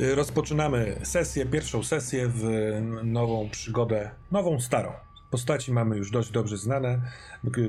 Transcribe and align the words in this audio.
Y, 0.00 0.14
rozpoczynamy 0.14 0.96
sesję, 1.02 1.46
pierwszą 1.46 1.82
sesję 1.82 2.28
w 2.28 2.44
nową 3.04 3.50
przygodę, 3.50 4.10
nową, 4.30 4.60
starą. 4.60 4.92
Postaci 5.30 5.72
mamy 5.72 5.96
już 5.96 6.10
dość 6.10 6.30
dobrze 6.30 6.56
znane. 6.56 7.00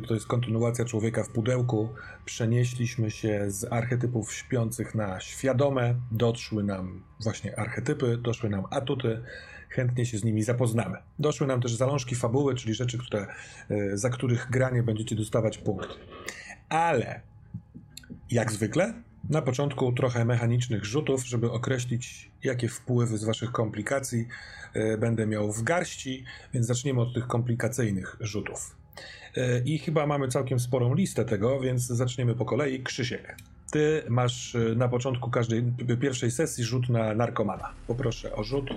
To 0.07 0.13
jest 0.13 0.27
kontynuacja 0.27 0.85
człowieka 0.85 1.23
w 1.23 1.29
pudełku. 1.29 1.89
Przenieśliśmy 2.25 3.11
się 3.11 3.45
z 3.47 3.73
archetypów 3.73 4.33
śpiących 4.33 4.95
na 4.95 5.19
świadome. 5.19 5.95
Doszły 6.11 6.63
nam 6.63 7.03
właśnie 7.19 7.59
archetypy, 7.59 8.17
doszły 8.17 8.49
nam 8.49 8.63
atuty. 8.69 9.23
Chętnie 9.69 10.05
się 10.05 10.17
z 10.17 10.23
nimi 10.23 10.43
zapoznamy. 10.43 10.97
Doszły 11.19 11.47
nam 11.47 11.61
też 11.61 11.75
zalążki 11.75 12.15
fabuły, 12.15 12.55
czyli 12.55 12.73
rzeczy, 12.73 12.97
które, 12.97 13.27
y, 13.71 13.97
za 13.97 14.09
których 14.09 14.47
granie 14.49 14.83
będziecie 14.83 15.15
dostawać 15.15 15.57
punkt. 15.57 15.89
Ale 16.69 17.21
jak 18.29 18.51
zwykle 18.51 18.93
na 19.29 19.41
początku 19.41 19.91
trochę 19.91 20.25
mechanicznych 20.25 20.85
rzutów, 20.85 21.27
żeby 21.27 21.51
określić, 21.51 22.31
jakie 22.43 22.67
wpływy 22.67 23.17
z 23.17 23.23
Waszych 23.23 23.51
komplikacji 23.51 24.27
e, 24.73 24.97
będę 24.97 25.27
miał 25.27 25.51
w 25.51 25.63
garści, 25.63 26.23
więc 26.53 26.65
zaczniemy 26.65 27.01
od 27.01 27.13
tych 27.13 27.27
komplikacyjnych 27.27 28.17
rzutów. 28.19 28.75
E, 29.37 29.59
I 29.59 29.79
chyba 29.79 30.07
mamy 30.07 30.27
całkiem 30.27 30.59
sporą 30.59 30.93
listę 30.93 31.25
tego, 31.25 31.59
więc 31.59 31.81
zaczniemy 31.87 32.35
po 32.35 32.45
kolei. 32.45 32.83
Krzysiek, 32.83 33.35
ty 33.71 34.03
masz 34.09 34.55
e, 34.55 34.75
na 34.75 34.87
początku 34.87 35.29
każdej 35.29 35.63
pierwszej 36.01 36.31
sesji 36.31 36.63
rzut 36.63 36.89
na 36.89 37.15
narkomana. 37.15 37.73
Poproszę 37.87 38.35
o 38.35 38.43
rzut 38.43 38.69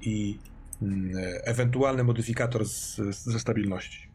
i 0.00 0.38
mm, 0.82 1.12
ewentualny 1.44 2.04
modyfikator 2.04 2.68
z, 2.68 2.96
ze 3.10 3.40
stabilności. 3.40 4.07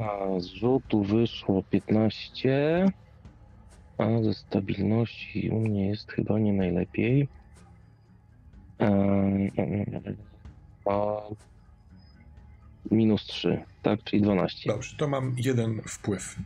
A 0.00 0.40
z 0.40 0.46
rzutu 0.46 1.04
wyszło 1.04 1.62
15, 1.62 2.86
a 3.98 4.22
ze 4.22 4.34
stabilności 4.34 5.50
u 5.50 5.60
mnie 5.60 5.88
jest 5.88 6.12
chyba 6.12 6.38
nie 6.38 6.52
najlepiej. 6.52 7.28
A 10.84 11.16
minus 12.90 13.26
3, 13.26 13.62
tak, 13.82 14.04
czyli 14.04 14.22
12. 14.22 14.70
Dobrze, 14.72 14.96
to 14.96 15.08
mam 15.08 15.34
jeden 15.38 15.82
wpływ. 15.82 16.36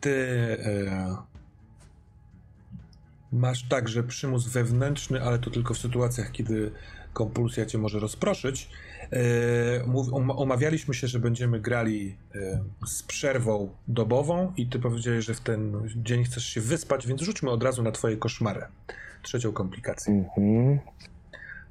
Ty 0.00 0.16
e, 0.64 1.16
masz 3.32 3.68
także 3.68 4.02
przymus 4.02 4.48
wewnętrzny, 4.48 5.22
ale 5.22 5.38
to 5.38 5.50
tylko 5.50 5.74
w 5.74 5.78
sytuacjach, 5.78 6.32
kiedy 6.32 6.72
kompulsja 7.12 7.66
cię 7.66 7.78
może 7.78 8.00
rozproszyć. 8.00 8.70
E, 9.12 9.84
omawialiśmy 10.36 10.94
się, 10.94 11.06
że 11.06 11.18
będziemy 11.18 11.60
grali 11.60 12.16
e, 12.34 12.60
z 12.86 13.02
przerwą 13.02 13.70
dobową 13.88 14.52
i 14.56 14.66
ty 14.66 14.78
powiedziałeś, 14.78 15.24
że 15.24 15.34
w 15.34 15.40
ten 15.40 15.88
dzień 15.96 16.24
chcesz 16.24 16.46
się 16.46 16.60
wyspać, 16.60 17.06
więc 17.06 17.22
rzućmy 17.22 17.50
od 17.50 17.62
razu 17.62 17.82
na 17.82 17.92
twoje 17.92 18.16
koszmary. 18.16 18.62
Trzecią 19.22 19.52
komplikację. 19.52 20.12
Mhm. 20.14 20.78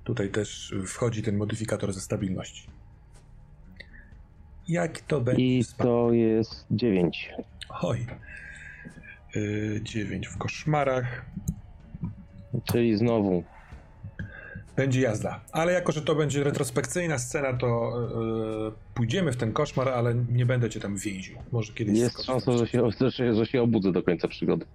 Tutaj 0.03 0.29
też 0.29 0.75
wchodzi 0.87 1.23
ten 1.23 1.37
modyfikator 1.37 1.93
ze 1.93 2.01
stabilności. 2.01 2.67
Jak 4.67 5.01
to 5.01 5.21
będzie? 5.21 5.43
I 5.43 5.65
to 5.77 6.11
jest 6.11 6.65
9. 6.71 7.33
Oj. 7.81 8.05
9 9.81 10.27
e, 10.27 10.29
w 10.29 10.37
koszmarach. 10.37 11.25
Czyli 12.63 12.97
znowu 12.97 13.43
będzie 14.75 15.01
jazda. 15.01 15.41
Ale 15.51 15.73
jako, 15.73 15.91
że 15.91 16.01
to 16.01 16.15
będzie 16.15 16.43
retrospekcyjna 16.43 17.19
scena, 17.19 17.53
to 17.53 17.93
yy, 18.65 18.71
pójdziemy 18.93 19.31
w 19.31 19.37
ten 19.37 19.53
koszmar, 19.53 19.89
ale 19.89 20.15
nie 20.15 20.45
będę 20.45 20.69
cię 20.69 20.79
tam 20.79 20.97
więził. 20.97 21.37
Może 21.51 21.73
kiedyś 21.73 21.99
Jest 21.99 22.23
szansa, 22.23 22.57
że 22.57 22.67
się, 22.67 22.89
że, 22.99 23.35
że 23.35 23.45
się 23.45 23.61
obudzę 23.61 23.91
do 23.91 24.03
końca 24.03 24.27
przygody. 24.27 24.65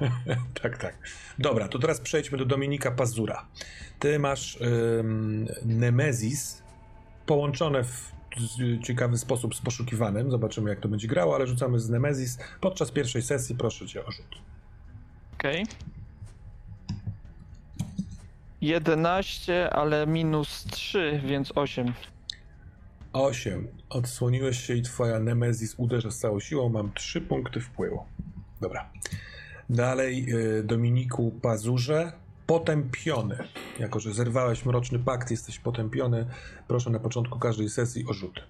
tak, 0.62 0.78
tak. 0.78 0.98
Dobra, 1.38 1.68
to 1.68 1.78
teraz 1.78 2.00
przejdźmy 2.00 2.38
do 2.38 2.44
Dominika 2.44 2.90
Pazura. 2.90 3.46
Ty 3.98 4.18
masz 4.18 4.58
yy, 4.60 5.04
Nemezis 5.64 6.62
połączone 7.26 7.84
w 7.84 8.16
ciekawy 8.82 9.18
sposób 9.18 9.54
z 9.54 9.60
poszukiwanym. 9.60 10.30
Zobaczymy, 10.30 10.70
jak 10.70 10.80
to 10.80 10.88
będzie 10.88 11.08
grało, 11.08 11.34
ale 11.34 11.46
rzucamy 11.46 11.80
z 11.80 11.88
Nemezis. 11.88 12.38
Podczas 12.60 12.90
pierwszej 12.90 13.22
sesji 13.22 13.56
proszę 13.56 13.86
cię 13.86 14.04
o 14.04 14.10
rzut. 14.10 14.38
Okej. 15.34 15.62
Okay. 15.62 15.95
11, 18.60 19.70
ale 19.72 20.06
minus 20.06 20.64
3, 20.64 21.20
więc 21.24 21.52
8. 21.54 21.92
8. 23.12 23.68
Odsłoniłeś 23.88 24.66
się 24.66 24.74
i 24.74 24.82
twoja 24.82 25.18
Nemezis 25.18 25.74
uderza 25.78 26.10
z 26.10 26.18
całą 26.18 26.40
siłą. 26.40 26.68
Mam 26.68 26.92
3 26.92 27.20
punkty 27.20 27.60
wpływu. 27.60 28.04
Dobra. 28.60 28.90
Dalej 29.70 30.26
y, 30.34 30.62
Dominiku 30.64 31.32
Pazurze. 31.42 32.12
Potępiony. 32.46 33.38
Jako, 33.78 34.00
że 34.00 34.14
zerwałeś 34.14 34.64
mroczny 34.64 34.98
pakt, 34.98 35.30
jesteś 35.30 35.58
potępiony. 35.58 36.26
Proszę 36.68 36.90
na 36.90 36.98
początku 36.98 37.38
każdej 37.38 37.68
sesji 37.68 38.04
o 38.08 38.12
rzut. 38.12 38.40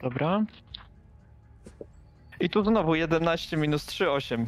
Dobra. 0.00 0.44
I 2.40 2.50
tu 2.50 2.64
znowu 2.64 2.94
11 2.94 3.56
minus 3.56 3.86
3, 3.86 4.10
8 4.10 4.46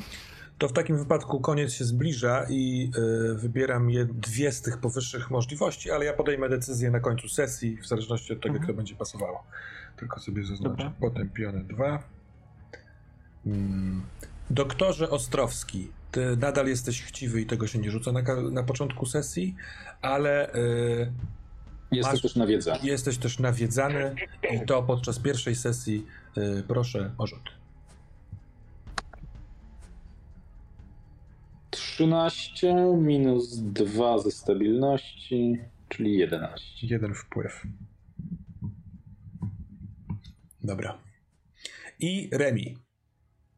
to 0.61 0.69
w 0.69 0.73
takim 0.73 0.99
wypadku 0.99 1.41
koniec 1.41 1.73
się 1.73 1.85
zbliża 1.85 2.47
i 2.49 2.91
y, 3.31 3.35
wybieram 3.35 3.91
je 3.91 4.05
dwie 4.05 4.53
z 4.53 4.63
tych 4.63 4.79
powyższych 4.79 5.31
możliwości, 5.31 5.91
ale 5.91 6.05
ja 6.05 6.13
podejmę 6.13 6.49
decyzję 6.49 6.91
na 6.91 7.01
końcu 7.01 7.29
sesji, 7.29 7.77
w 7.77 7.87
zależności 7.87 8.33
od 8.33 8.41
tego, 8.41 8.55
mhm. 8.55 8.65
kto 8.65 8.77
będzie 8.77 8.95
pasowało. 8.95 9.45
Tylko 9.97 10.21
sobie 10.21 10.45
zaznaczę. 10.45 10.77
Dobra. 10.77 10.93
Potępione 11.01 11.65
dwa. 11.65 12.03
Hmm. 13.45 14.03
Doktorze 14.51 15.11
Ostrowski, 15.11 15.91
ty 16.11 16.37
nadal 16.37 16.67
jesteś 16.67 17.03
chciwy 17.03 17.41
i 17.41 17.47
tego 17.47 17.67
się 17.67 17.79
nie 17.79 17.91
rzuca 17.91 18.13
na, 18.13 18.23
na 18.51 18.63
początku 18.63 19.07
sesji, 19.07 19.55
ale. 20.03 20.55
Y, 20.55 21.13
jesteś 21.93 22.13
masz, 22.13 22.23
też 22.23 22.37
nawiedzany. 22.37 22.79
Jesteś 22.83 23.19
też 23.19 23.39
nawiedzany 23.39 24.15
i 24.51 24.67
to 24.67 24.83
podczas 24.83 25.19
pierwszej 25.19 25.55
sesji 25.55 26.07
y, 26.39 26.63
proszę 26.69 27.11
o 27.19 27.27
rzut. 27.27 27.60
13 32.01 32.97
minus 32.97 33.59
2 33.59 34.19
ze 34.19 34.31
stabilności, 34.31 35.59
czyli 35.89 36.19
11. 36.19 36.87
Jeden 36.87 37.15
wpływ. 37.15 37.63
Dobra. 40.65 40.99
I 41.99 42.31
Remi. 42.33 42.77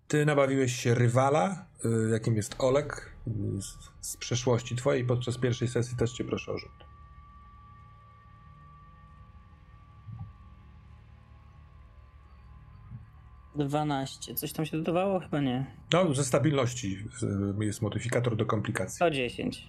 Ty 0.08 0.26
nabawiłeś 0.26 0.72
się 0.76 0.94
rywala, 0.94 1.66
y, 1.84 2.10
jakim 2.10 2.36
jest 2.36 2.54
Olek, 2.58 3.12
z, 3.58 4.06
z 4.10 4.16
przeszłości 4.16 4.76
twojej. 4.76 5.04
Podczas 5.04 5.38
pierwszej 5.38 5.68
sesji 5.68 5.96
też 5.96 6.12
cię 6.12 6.24
proszę 6.24 6.52
o 6.52 6.58
rzut. 6.58 6.81
12. 13.56 14.34
Coś 14.34 14.52
tam 14.52 14.66
się 14.66 14.76
dodawało? 14.76 15.20
Chyba 15.20 15.40
nie. 15.40 15.66
No, 15.92 16.14
ze 16.14 16.24
stabilności 16.24 17.04
jest 17.60 17.82
modyfikator 17.82 18.36
do 18.36 18.46
komplikacji. 18.46 18.98
To 18.98 19.10
10. 19.10 19.68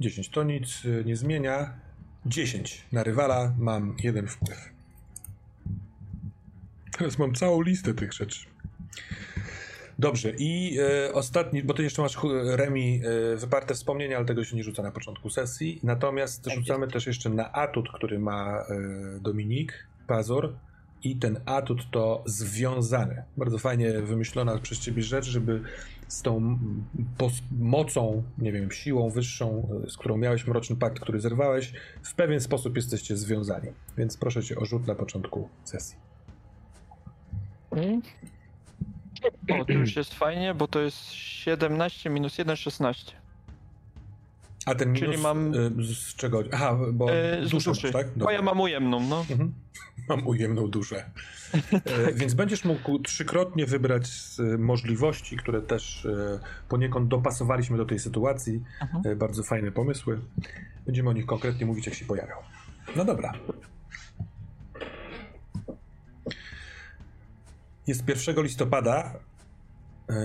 10. 0.00 0.28
To 0.34 0.42
nic 0.42 0.84
y, 0.84 1.02
nie 1.06 1.16
zmienia. 1.16 1.74
10. 2.26 2.84
Na 2.92 3.02
rywala 3.02 3.54
mam 3.58 3.96
jeden 4.02 4.26
wpływ. 4.26 4.70
Teraz 6.98 7.18
mam 7.18 7.34
całą 7.34 7.62
listę 7.62 7.94
tych 7.94 8.12
rzeczy. 8.12 8.46
Dobrze, 9.98 10.32
i 10.38 10.78
e, 10.78 11.12
ostatni, 11.12 11.62
bo 11.62 11.74
ty 11.74 11.82
jeszcze 11.82 12.02
masz 12.02 12.18
Remi 12.44 13.00
e, 13.32 13.36
wyparte 13.36 13.74
wspomnienia, 13.74 14.16
ale 14.16 14.26
tego 14.26 14.44
się 14.44 14.56
nie 14.56 14.64
rzuca 14.64 14.82
na 14.82 14.90
początku 14.90 15.30
sesji. 15.30 15.80
Natomiast 15.82 16.44
tak 16.44 16.54
rzucamy 16.54 16.80
jest. 16.80 16.92
też 16.92 17.06
jeszcze 17.06 17.30
na 17.30 17.52
atut, 17.52 17.88
który 17.94 18.18
ma 18.18 18.58
e, 18.58 18.64
Dominik 19.20 19.86
Pazor 20.06 20.52
i 21.02 21.16
ten 21.16 21.40
atut 21.46 21.90
to 21.90 22.22
związany. 22.26 23.22
Bardzo 23.36 23.58
fajnie 23.58 23.92
wymyślona 23.92 24.58
przez 24.58 24.78
ciebie 24.78 25.02
rzecz, 25.02 25.24
żeby 25.24 25.62
z 26.08 26.22
tą 26.22 26.58
mocą, 27.58 28.22
nie 28.38 28.52
wiem, 28.52 28.70
siłą 28.70 29.10
wyższą, 29.10 29.68
z 29.88 29.96
którą 29.96 30.16
miałeś 30.16 30.46
mroczny 30.46 30.76
pakt, 30.76 31.00
który 31.00 31.20
zerwałeś, 31.20 31.72
w 32.02 32.14
pewien 32.14 32.40
sposób 32.40 32.76
jesteście 32.76 33.16
związani. 33.16 33.68
Więc 33.98 34.16
proszę 34.16 34.42
cię 34.42 34.56
o 34.56 34.64
rzut 34.64 34.86
na 34.86 34.94
początku 34.94 35.48
sesji. 35.64 35.96
Hmm? 37.74 38.02
O, 39.60 39.64
to 39.64 39.72
już 39.72 39.96
jest 39.96 40.14
fajnie, 40.14 40.54
bo 40.54 40.68
to 40.68 40.80
jest 40.80 41.12
17 41.12 42.10
minus 42.10 42.38
1, 42.38 42.56
16. 42.56 43.12
A 44.66 44.74
ten 44.74 44.92
minus 44.92 45.08
Czyli 45.08 45.22
mam... 45.22 45.54
Y, 45.54 45.84
z 45.94 46.14
czego? 46.14 46.42
Aha, 46.52 46.78
bo 46.92 47.12
e, 47.12 47.46
z 47.46 47.50
duszy, 47.50 47.92
tak? 47.92 48.06
Dobra. 48.08 48.24
Bo 48.24 48.30
ja 48.30 48.42
mam 48.42 48.60
ujemną, 48.60 49.00
no. 49.00 49.20
Mhm. 49.30 49.54
Mam 50.10 50.26
ujemną 50.26 50.68
duszę. 50.68 51.10
E, 51.84 52.12
więc 52.12 52.34
będziesz 52.34 52.64
mógł 52.64 52.98
trzykrotnie 52.98 53.66
wybrać 53.66 54.06
z 54.06 54.60
możliwości, 54.60 55.36
które 55.36 55.62
też 55.62 56.06
e, 56.06 56.40
poniekąd 56.68 57.08
dopasowaliśmy 57.08 57.76
do 57.76 57.84
tej 57.84 57.98
sytuacji. 57.98 58.62
Mhm. 58.80 59.06
E, 59.06 59.16
bardzo 59.16 59.42
fajne 59.42 59.72
pomysły. 59.72 60.20
Będziemy 60.86 61.10
o 61.10 61.12
nich 61.12 61.26
konkretnie 61.26 61.66
mówić, 61.66 61.86
jak 61.86 61.94
się 61.94 62.04
pojawią. 62.04 62.34
No 62.96 63.04
dobra. 63.04 63.32
Jest 67.86 68.08
1 68.08 68.42
listopada 68.42 69.14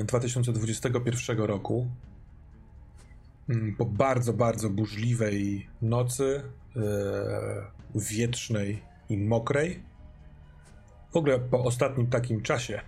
2021 0.06 1.38
roku. 1.38 1.88
mm, 3.50 3.76
po 3.76 3.86
bardzo, 3.86 4.34
bardzo 4.34 4.70
burzliwej 4.70 5.68
nocy, 5.82 6.44
e, 6.76 6.82
wietrznej 7.96 8.95
i 9.10 9.18
mokrej. 9.18 9.84
W 11.12 11.18
ogóle 11.18 11.40
po 11.40 11.64
ostatnim 11.64 12.08
takim 12.08 12.42
czasie 12.42 12.82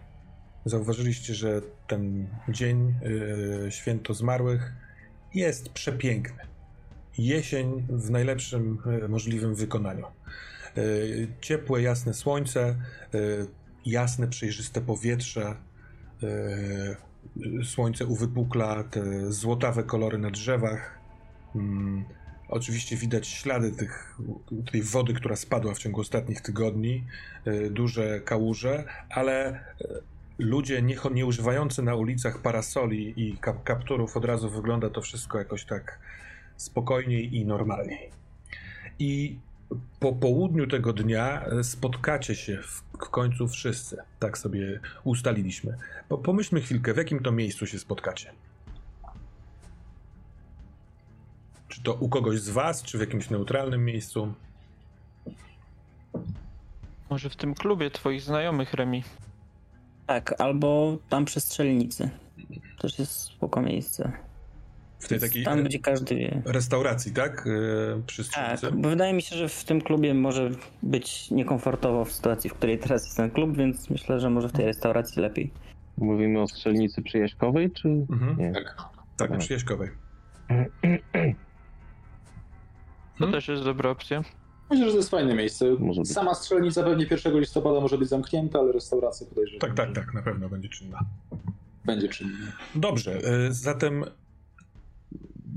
zauważyliście, 0.65 1.33
że 1.33 1.61
ten 1.87 2.27
dzień 2.49 2.93
e, 3.65 3.71
święto 3.71 4.13
zmarłych 4.13 4.73
jest 5.33 5.69
przepiękny. 5.69 6.43
Jesień 7.17 7.85
w 7.89 8.09
najlepszym 8.09 8.77
e, 9.03 9.07
możliwym 9.07 9.55
wykonaniu. 9.55 10.05
E, 10.77 10.81
ciepłe, 11.41 11.81
jasne 11.81 12.13
słońce, 12.13 12.61
e, 12.61 12.75
jasne, 13.85 14.27
przejrzyste 14.27 14.81
powietrze, 14.81 15.55
e, 16.23 17.63
słońce 17.63 18.05
uwypukla 18.05 18.83
te 18.83 19.31
złotawe 19.31 19.83
kolory 19.83 20.17
na 20.17 20.31
drzewach. 20.31 20.99
Oczywiście 22.49 22.95
widać 22.95 23.27
ślady 23.27 23.71
tych, 23.71 24.17
tej 24.71 24.81
wody, 24.81 25.13
która 25.13 25.35
spadła 25.35 25.73
w 25.73 25.77
ciągu 25.77 26.01
ostatnich 26.01 26.41
tygodni, 26.41 27.03
e, 27.45 27.69
duże 27.69 28.19
kałuże, 28.19 28.83
ale 29.09 29.47
e, 29.47 29.61
ludzie 30.37 30.81
nie, 30.81 30.97
nie 31.13 31.25
używający 31.25 31.81
na 31.81 31.95
ulicach 31.95 32.41
parasoli 32.41 33.13
i 33.17 33.37
kap 33.37 33.63
kapturów 33.63 34.17
od 34.17 34.25
razu 34.25 34.49
wygląda 34.49 34.89
to 34.89 35.01
wszystko 35.01 35.37
jakoś 35.37 35.65
tak 35.65 35.99
spokojniej 36.57 37.35
i 37.35 37.45
normalniej. 37.45 38.09
I 38.99 39.39
po 39.99 40.13
południu 40.13 40.67
tego 40.67 40.93
dnia 40.93 41.45
e, 41.45 41.63
spotkacie 41.63 42.35
się 42.35 42.57
w, 42.57 42.83
w 43.05 43.09
końcu 43.09 43.47
wszyscy. 43.47 43.97
Tak 44.19 44.37
sobie 44.37 44.79
ustaliliśmy. 45.03 45.77
Po, 46.09 46.17
pomyślmy 46.17 46.61
chwilkę, 46.61 46.93
w 46.93 46.97
jakim 46.97 47.19
to 47.19 47.31
miejscu 47.31 47.67
się 47.67 47.79
spotkacie. 47.79 48.31
Czy 51.77 51.83
to 51.83 51.93
u 51.93 52.09
kogoś 52.09 52.39
z 52.39 52.49
was, 52.49 52.83
czy 52.83 52.97
w 52.97 53.01
jakimś 53.01 53.29
neutralnym 53.29 53.85
miejscu? 53.85 54.33
Może 57.09 57.29
w 57.29 57.35
tym 57.35 57.53
klubie 57.55 57.91
twoich 57.91 58.21
znajomych, 58.21 58.73
Remi. 58.73 59.03
Tak, 60.07 60.41
albo 60.41 60.97
tam 61.09 61.25
przy 61.25 61.39
strzelnicy. 61.41 62.09
Też 62.79 62.99
jest 62.99 63.11
spoko 63.21 63.61
miejsce. 63.61 64.11
W 64.99 65.07
tej 65.07 65.19
takiej 65.19 65.43
Tam, 65.43 65.63
gdzie 65.63 65.79
każdy 65.79 66.15
wie. 66.15 66.41
restauracji, 66.45 67.11
tak? 67.13 67.43
Yy, 67.95 68.03
Przy 68.07 68.23
Tak, 68.23 68.31
strzelnicy? 68.59 68.81
bo 68.81 68.89
wydaje 68.89 69.13
mi 69.13 69.21
się, 69.21 69.35
że 69.35 69.49
w 69.49 69.63
tym 69.63 69.81
klubie 69.81 70.13
może 70.13 70.49
być 70.83 71.31
niekomfortowo 71.31 72.05
w 72.05 72.11
sytuacji, 72.11 72.49
w 72.49 72.53
której 72.53 72.79
teraz 72.79 73.03
jest 73.05 73.17
ten 73.17 73.31
klub, 73.31 73.57
więc 73.57 73.89
myślę, 73.89 74.19
że 74.19 74.29
może 74.29 74.49
w 74.49 74.51
tej 74.51 74.65
restauracji 74.65 75.21
lepiej. 75.21 75.51
Mówimy 75.97 76.41
o 76.41 76.47
strzelnicy 76.47 77.01
przyjaźkowej, 77.01 77.71
czy 77.71 77.87
Mhm. 77.87 78.37
nie? 78.37 78.51
Tak. 78.51 78.75
Tak, 79.17 79.29
na 79.31 79.37
Przyjaźkowej. 79.37 79.89
To 83.17 83.25
Hmm? 83.25 83.33
też 83.33 83.47
jest 83.47 83.63
dobra 83.63 83.89
opcja. 83.89 84.23
Myślę, 84.69 84.85
że 84.85 84.91
to 84.91 84.97
jest 84.97 85.09
fajne 85.09 85.33
miejsce. 85.33 85.65
Może 85.79 86.01
być. 86.01 86.11
Sama 86.11 86.33
strzelnica 86.33 86.83
pewnie 86.83 87.05
1 87.11 87.39
listopada 87.39 87.79
może 87.81 87.97
być 87.97 88.09
zamknięta, 88.09 88.59
ale 88.59 88.71
restauracja 88.71 89.27
podejrzewam. 89.27 89.59
Tak, 89.59 89.73
tak, 89.73 89.95
tak, 89.95 90.13
na 90.13 90.21
pewno 90.21 90.49
będzie 90.49 90.69
czynna. 90.69 90.99
Będzie 91.85 92.09
czynna. 92.09 92.37
Dobrze, 92.75 93.17
y, 93.47 93.53
zatem 93.53 94.03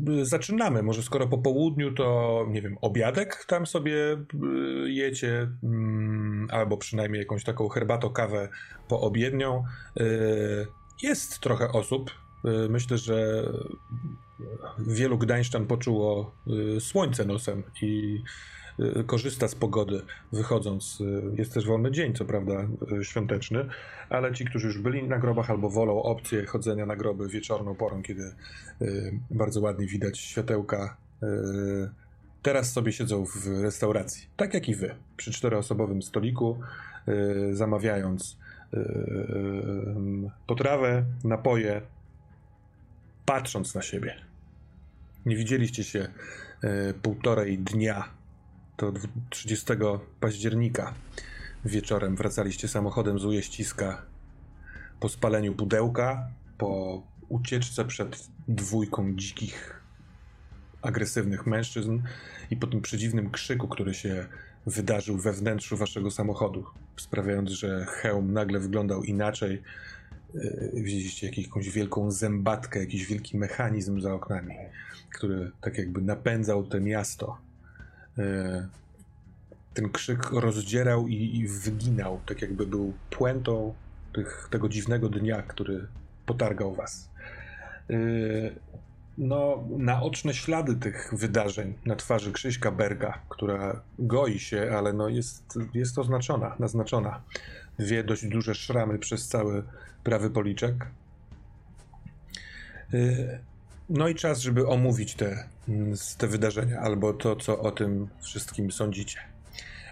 y, 0.09 0.25
zaczynamy. 0.27 0.83
Może 0.83 1.03
skoro 1.03 1.27
po 1.29 1.39
południu, 1.39 1.93
to 1.95 2.47
nie 2.51 2.63
wiem, 2.63 2.77
obiadek 2.81 3.45
tam 3.45 3.67
sobie 3.67 4.13
y, 4.85 4.91
jecie, 4.91 5.51
mm, 5.63 6.49
albo 6.51 6.77
przynajmniej 6.77 7.21
jakąś 7.21 7.45
taką 7.45 7.69
herbatą, 7.69 8.11
kawę 8.11 8.49
poobiednią. 8.89 9.65
Jest 11.03 11.41
trochę 11.41 11.69
osób. 11.73 12.11
Myślę, 12.69 12.99
że 12.99 13.45
wielu 14.79 15.19
gdańszczan 15.19 15.67
poczuło 15.67 16.35
y, 16.77 16.81
słońce 16.81 17.25
nosem 17.25 17.63
i 17.83 18.23
y, 18.81 19.05
korzysta 19.05 19.49
z 19.49 19.55
pogody 19.55 20.03
wychodząc. 20.33 21.01
Y, 21.01 21.23
Jest 21.39 21.55
też 21.55 21.67
wolny 21.67 21.91
dzień, 21.91 22.15
co 22.15 22.25
prawda 22.25 22.67
świąteczny, 23.03 23.69
ale 24.09 24.33
ci, 24.33 24.45
którzy 24.45 24.67
już 24.67 24.79
byli 24.79 25.09
na 25.09 25.19
grobach 25.19 25.51
albo 25.51 25.71
wolą 25.71 26.03
opcję 26.03 26.47
chodzenia 26.47 26.87
na 26.87 26.97
groby 26.97 27.29
wieczorną 27.29 27.75
porą, 27.75 28.03
kiedy 28.03 28.35
bardzo 29.31 29.61
ładnie 29.61 29.87
widać 29.87 30.19
światełka, 30.19 30.97
teraz 32.43 32.73
sobie 32.73 32.93
siedzą 32.93 33.25
w 33.27 33.47
restauracji. 33.63 34.29
Tak 34.37 34.55
jak 34.55 34.69
i 34.69 34.75
wy, 34.75 34.95
przy 35.17 35.33
czteroosobowym 35.33 36.03
stoliku, 36.03 36.61
zamawiając 37.53 38.39
potrawę, 40.47 41.05
napoje, 41.25 41.83
patrząc 43.27 43.75
na 43.75 43.83
siebie. 43.83 44.30
Nie 45.27 45.37
widzieliście 45.37 45.85
się 45.85 46.09
y, 46.65 46.95
półtorej 47.03 47.59
dnia. 47.59 48.09
To 48.77 48.93
dwu- 48.93 49.09
30 49.31 49.67
października 50.21 50.95
wieczorem 51.65 52.17
wracaliście 52.17 52.69
samochodem 52.69 53.19
z 53.19 53.25
ujeździska 53.25 54.03
po 55.01 55.09
spaleniu 55.09 55.55
pudełka, 55.55 56.29
po 56.59 57.03
ucieczce 57.29 57.85
przed 57.85 58.29
dwójką 58.49 59.15
dzikich, 59.15 59.81
agresywnych 60.83 61.47
mężczyzn 61.47 62.03
i 62.51 62.57
po 62.57 62.67
tym 62.67 62.81
przedziwnym 62.81 63.31
krzyku, 63.31 63.69
który 63.69 63.95
się 63.95 64.27
wydarzył 64.67 65.19
we 65.19 65.33
wnętrzu 65.33 65.77
waszego 65.77 66.11
samochodu, 66.11 66.65
sprawiając, 66.97 67.51
że 67.51 67.87
hełm 67.89 68.33
nagle 68.33 68.61
wyglądał 68.61 69.03
inaczej. 69.03 69.63
Yy, 70.35 70.71
Widzieliście 70.75 71.31
jakąś 71.43 71.71
wielką 71.71 72.11
zębatkę, 72.11 72.81
jakiś 72.81 73.07
wielki 73.07 73.39
mechanizm 73.39 74.01
za 74.01 74.15
oknami, 74.15 74.55
który 75.15 75.51
tak 75.61 75.79
jakby 75.79 76.01
napędzał 76.03 76.65
to 76.65 76.81
miasto. 76.81 77.39
Yy, 78.17 78.69
Ten 79.75 79.91
krzyk 79.91 80.31
rozdzierał 80.33 81.09
i, 81.09 81.37
i 81.37 81.49
wyginał, 81.49 82.21
tak 82.27 82.43
jakby 82.43 82.67
był 82.67 82.93
puentą 83.11 83.75
tych, 84.13 84.49
tego 84.51 84.69
dziwnego 84.69 85.09
dnia, 85.09 85.43
który 85.43 85.87
potargał 86.27 86.75
was. 86.75 87.11
Yy, 87.89 88.55
No, 89.19 89.65
naoczne 89.79 90.35
ślady 90.35 90.77
tych 90.77 91.11
wydarzeń 91.13 91.75
na 91.87 91.97
twarzy 91.97 92.33
Krzyśka 92.33 92.71
Berga, 92.71 93.19
która 93.29 93.83
goi 93.99 94.39
się, 94.39 94.73
ale 94.77 94.93
no 94.93 95.09
jest, 95.09 95.59
jest 95.75 95.99
oznaczona, 95.99 96.57
naznaczona. 96.59 97.23
Dwie 97.79 98.05
dość 98.05 98.27
duże 98.27 98.55
szramy 98.55 98.99
przez 98.99 99.29
cały 99.29 99.63
prawy 100.05 100.31
policzek. 100.31 100.87
No 103.93 104.09
i 104.09 104.15
czas, 104.15 104.41
żeby 104.41 104.67
omówić 104.67 105.15
te, 105.15 105.49
te 106.19 106.27
wydarzenia, 106.27 106.81
albo 106.81 107.13
to, 107.13 107.37
co 107.37 107.61
o 107.61 107.71
tym 107.71 108.09
wszystkim 108.21 108.73
sądzicie. 108.73 109.19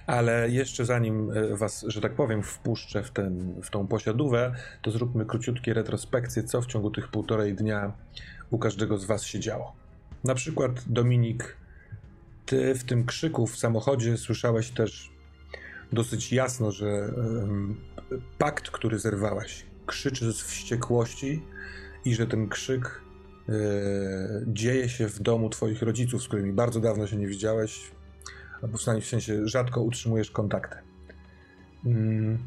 Ale 0.07 0.51
jeszcze 0.51 0.85
zanim 0.85 1.31
e, 1.31 1.57
was, 1.57 1.85
że 1.89 2.01
tak 2.01 2.15
powiem, 2.15 2.43
wpuszczę 2.43 3.03
w, 3.03 3.11
ten, 3.11 3.55
w 3.63 3.71
tą 3.71 3.87
posiadówę, 3.87 4.55
to 4.83 4.91
zróbmy 4.91 5.27
króciutkie 5.27 5.75
retrospekcje, 5.75 6.43
co 6.43 6.63
w 6.63 6.67
ciągu 6.67 6.91
tych 6.91 7.09
półtorej 7.09 7.55
dnia 7.55 7.93
u 8.51 8.59
każdego 8.59 8.99
z 8.99 9.05
was 9.05 9.25
się 9.25 9.41
działo. 9.41 9.73
Na 10.25 10.35
przykład, 10.35 10.73
Dominik, 10.87 11.57
ty 12.47 12.75
w 12.75 12.85
tym 12.85 13.05
krzyku 13.05 13.47
w 13.47 13.59
samochodzie 13.59 14.17
słyszałeś 14.17 14.71
też 14.71 15.11
dosyć 15.93 16.33
jasno, 16.33 16.73
że 16.73 16.87
em, 16.87 17.77
pakt, 18.39 18.71
który 18.71 18.99
zerwałeś, 18.99 19.67
krzyczy 19.87 20.33
z 20.33 20.43
wściekłości 20.43 21.43
i 22.05 22.15
że 22.15 22.27
ten 22.27 22.49
krzyk 22.49 23.08
dzieje 24.47 24.89
się 24.89 25.09
w 25.09 25.21
domu 25.21 25.51
twoich 25.51 25.83
rodziców, 25.83 26.23
z 26.23 26.29
którymi 26.29 26.53
bardzo 26.53 26.81
dawno 26.81 27.07
się 27.07 27.17
nie 27.17 27.27
widziałeś, 27.27 27.91
albo 28.63 28.79
w 28.79 29.05
sensie 29.05 29.49
rzadko 29.49 29.83
utrzymujesz 29.83 30.31
kontakty. 30.31 30.77
Mm, 31.87 32.39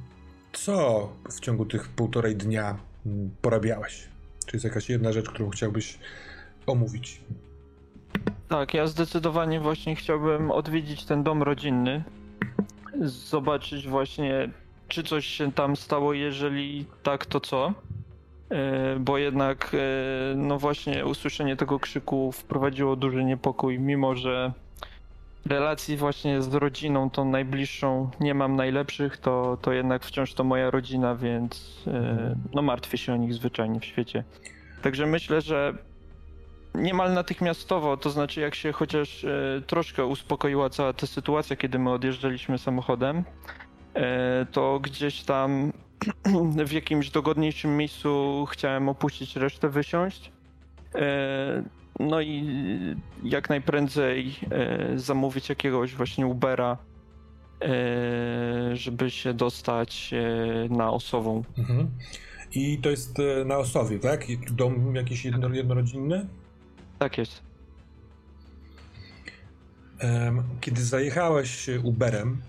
Co 0.54 1.10
w 1.30 1.40
ciągu 1.40 1.66
tych 1.66 1.90
półtorej 1.90 2.36
dnia 2.36 2.78
mm, 3.06 3.32
porabiałeś? 3.42 4.10
Czy 4.46 4.56
jest 4.56 4.64
jakaś 4.64 4.90
jedna 4.90 5.12
rzecz, 5.14 5.30
którą 5.30 5.50
chciałbyś 5.50 6.00
omówić? 6.68 7.22
Tak, 8.50 8.74
ja 8.74 8.88
zdecydowanie 8.88 9.60
właśnie 9.60 9.96
chciałbym 9.96 10.52
odwiedzić 10.52 11.06
ten 11.06 11.24
dom 11.24 11.44
rodzinny. 11.44 12.04
Zobaczyć 13.02 13.88
właśnie, 13.88 14.50
czy 14.88 15.04
coś 15.04 15.26
się 15.26 15.52
tam 15.52 15.76
stało, 15.76 16.14
jeżeli 16.14 16.86
tak, 17.04 17.26
to 17.26 17.40
co. 17.40 17.74
E, 18.52 19.00
Bo 19.00 19.18
jednak, 19.18 19.72
e, 19.74 20.36
no 20.36 20.60
właśnie, 20.60 21.06
usłyszenie 21.06 21.56
tego 21.56 21.80
krzyku 21.80 22.32
wprowadziło 22.32 22.96
duży 22.96 23.24
niepokój, 23.24 23.80
mimo 23.80 24.16
że 24.16 24.52
relacji 25.46 25.98
właśnie 25.98 26.42
z 26.42 26.54
rodziną, 26.54 27.10
tą 27.10 27.26
najbliższą, 27.26 28.10
nie 28.20 28.34
mam 28.34 28.56
najlepszych, 28.56 29.18
to, 29.18 29.58
to 29.62 29.72
jednak 29.74 30.04
wciąż 30.04 30.34
to 30.34 30.44
moja 30.44 30.72
rodzina, 30.72 31.16
więc 31.16 31.84
e, 31.88 32.36
no 32.54 32.62
martwię 32.62 32.98
się 32.98 33.14
o 33.14 33.18
nich 33.18 33.34
zwyczajnie 33.34 33.80
w 33.80 33.86
świecie. 33.86 34.24
Także 34.82 35.06
myślę, 35.06 35.42
że 35.42 35.74
niemal 36.76 37.14
natychmiastowo, 37.14 37.98
to 37.98 38.10
znaczy 38.10 38.42
jak 38.42 38.56
się 38.56 38.72
chociaż 38.72 39.26
troszkę 39.68 40.06
uspokoiła 40.06 40.70
cała 40.70 40.94
ta 40.94 41.08
sytuacja, 41.08 41.56
kiedy 41.56 41.80
my 41.80 41.92
odjeżdżaliśmy 41.92 42.58
samochodem, 42.58 43.24
to 44.52 44.80
gdzieś 44.80 45.24
tam 45.24 45.72
w 46.66 46.72
jakimś 46.72 47.10
dogodniejszym 47.10 47.78
miejscu 47.78 48.46
chciałem 48.52 48.90
opuścić 48.90 49.36
resztę, 49.36 49.70
wysiąść. 49.70 50.32
E, 50.96 51.64
no 52.00 52.22
i 52.22 52.46
jak 53.24 53.50
najprędzej 53.50 54.36
e, 54.52 55.00
zamówić 55.00 55.50
jakiegoś 55.50 55.96
właśnie 55.96 56.28
Ubera, 56.28 56.78
e, 57.62 58.76
żeby 58.76 59.12
się 59.12 59.34
dostać 59.34 60.14
na 60.70 60.92
Osową. 60.92 61.44
Mhm. 61.58 61.90
I 62.54 62.78
to 62.78 62.90
jest 62.90 63.18
na 63.46 63.58
Osowie, 63.58 64.00
tak? 64.00 64.26
Dom 64.52 64.96
jakiś 64.96 65.26
jedno, 65.26 65.50
jednorodzinny? 65.50 66.28
Tak 67.00 67.18
jest. 67.18 67.44
Kiedy 70.62 70.84
zajechałeś 70.86 71.70
Uberem, 71.84 72.42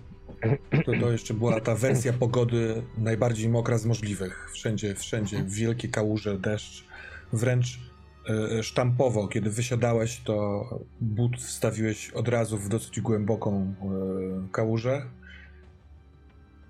to 0.85 0.91
to 0.99 1.11
jeszcze 1.11 1.33
była 1.33 1.61
ta 1.61 1.75
wersja 1.75 2.13
pogody 2.13 2.83
najbardziej 2.97 3.49
mokra 3.49 3.77
z 3.77 3.85
możliwych. 3.85 4.49
Wszędzie, 4.53 4.95
wszędzie 4.95 5.43
wielkie 5.47 5.87
kałuże, 5.87 6.37
deszcz. 6.37 6.85
Wręcz 7.33 7.79
e, 8.29 8.63
sztampowo, 8.63 9.27
kiedy 9.27 9.49
wysiadałeś, 9.49 10.21
to 10.23 10.65
but 11.01 11.37
wstawiłeś 11.37 12.09
od 12.09 12.27
razu 12.27 12.57
w 12.57 12.69
dosyć 12.69 13.01
głęboką 13.01 13.75
e, 13.81 14.47
kałużę. 14.51 15.05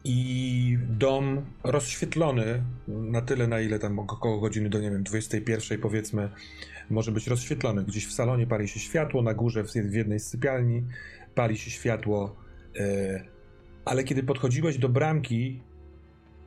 I 0.06 0.78
dom 0.90 1.46
rozświetlony 1.64 2.64
na 2.88 3.22
tyle, 3.22 3.48
na 3.48 3.62
ile 3.62 3.80
tam 3.80 4.00
około 4.00 4.40
godziny 4.40 4.70
do, 4.70 4.80
nie 4.80 4.92
wiem, 4.92 5.04
21 5.04 5.80
powiedzmy, 5.80 6.30
może 6.90 7.12
być 7.12 7.28
rozświetlony. 7.28 7.84
Gdzieś 7.84 8.08
w 8.08 8.14
salonie 8.14 8.48
pali 8.48 8.68
się 8.68 8.80
światło, 8.80 9.22
na 9.22 9.34
górze 9.34 9.64
w, 9.64 9.94
jednej 9.94 10.20
z 10.20 10.28
sypialni 10.28 10.84
pali 11.36 11.58
się 11.58 11.72
światło. 11.72 12.36
e, 12.80 13.33
ale 13.86 14.04
kiedy 14.04 14.24
podchodziłeś 14.24 14.78
do 14.78 14.90
bramki 14.90 15.62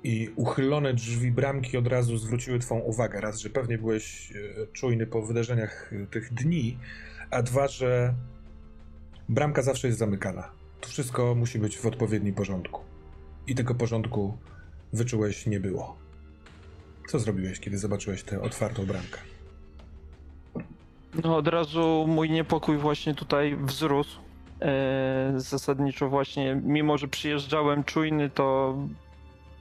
i 0.02 0.30
uchylone 0.36 0.94
drzwi 0.94 1.30
bramki 1.32 1.76
od 1.76 1.86
razu 1.86 2.16
zwróciły 2.16 2.58
twą 2.58 2.78
uwagę. 2.78 3.20
Raz, 3.20 3.38
że 3.38 3.50
pewnie 3.50 3.78
byłeś 3.78 4.32
e, 4.32 4.66
czujny 4.72 5.06
po 5.06 5.22
wydarzeniach 5.22 5.92
e, 5.92 6.06
tych 6.06 6.34
dni, 6.34 6.78
a 7.30 7.42
dwa, 7.42 7.68
że 7.68 8.14
bramka 9.28 9.62
zawsze 9.62 9.86
jest 9.86 9.98
zamykana. 9.98 10.50
To 10.80 10.88
wszystko 10.88 11.34
musi 11.34 11.58
być 11.58 11.78
w 11.78 11.86
odpowiednim 11.86 12.34
porządku. 12.34 12.80
I 13.46 13.54
tego 13.54 13.74
porządku 13.74 14.38
wyczułeś 14.92 15.46
nie 15.46 15.60
było. 15.60 15.96
Co 17.08 17.18
zrobiłeś, 17.18 17.60
kiedy 17.60 17.78
zobaczyłeś 17.78 18.22
tę 18.22 18.42
otwartą 18.42 18.86
bramkę? 18.86 19.18
No 21.24 21.36
od 21.36 21.48
razu 21.48 22.04
mój 22.08 22.30
niepokój 22.30 22.78
właśnie 22.78 23.14
tutaj 23.14 23.56
wzrósł. 23.56 24.25
E, 24.62 25.32
zasadniczo 25.36 26.08
właśnie, 26.08 26.60
mimo 26.64 26.98
że 26.98 27.08
przyjeżdżałem 27.08 27.84
czujny, 27.84 28.30
to 28.30 28.76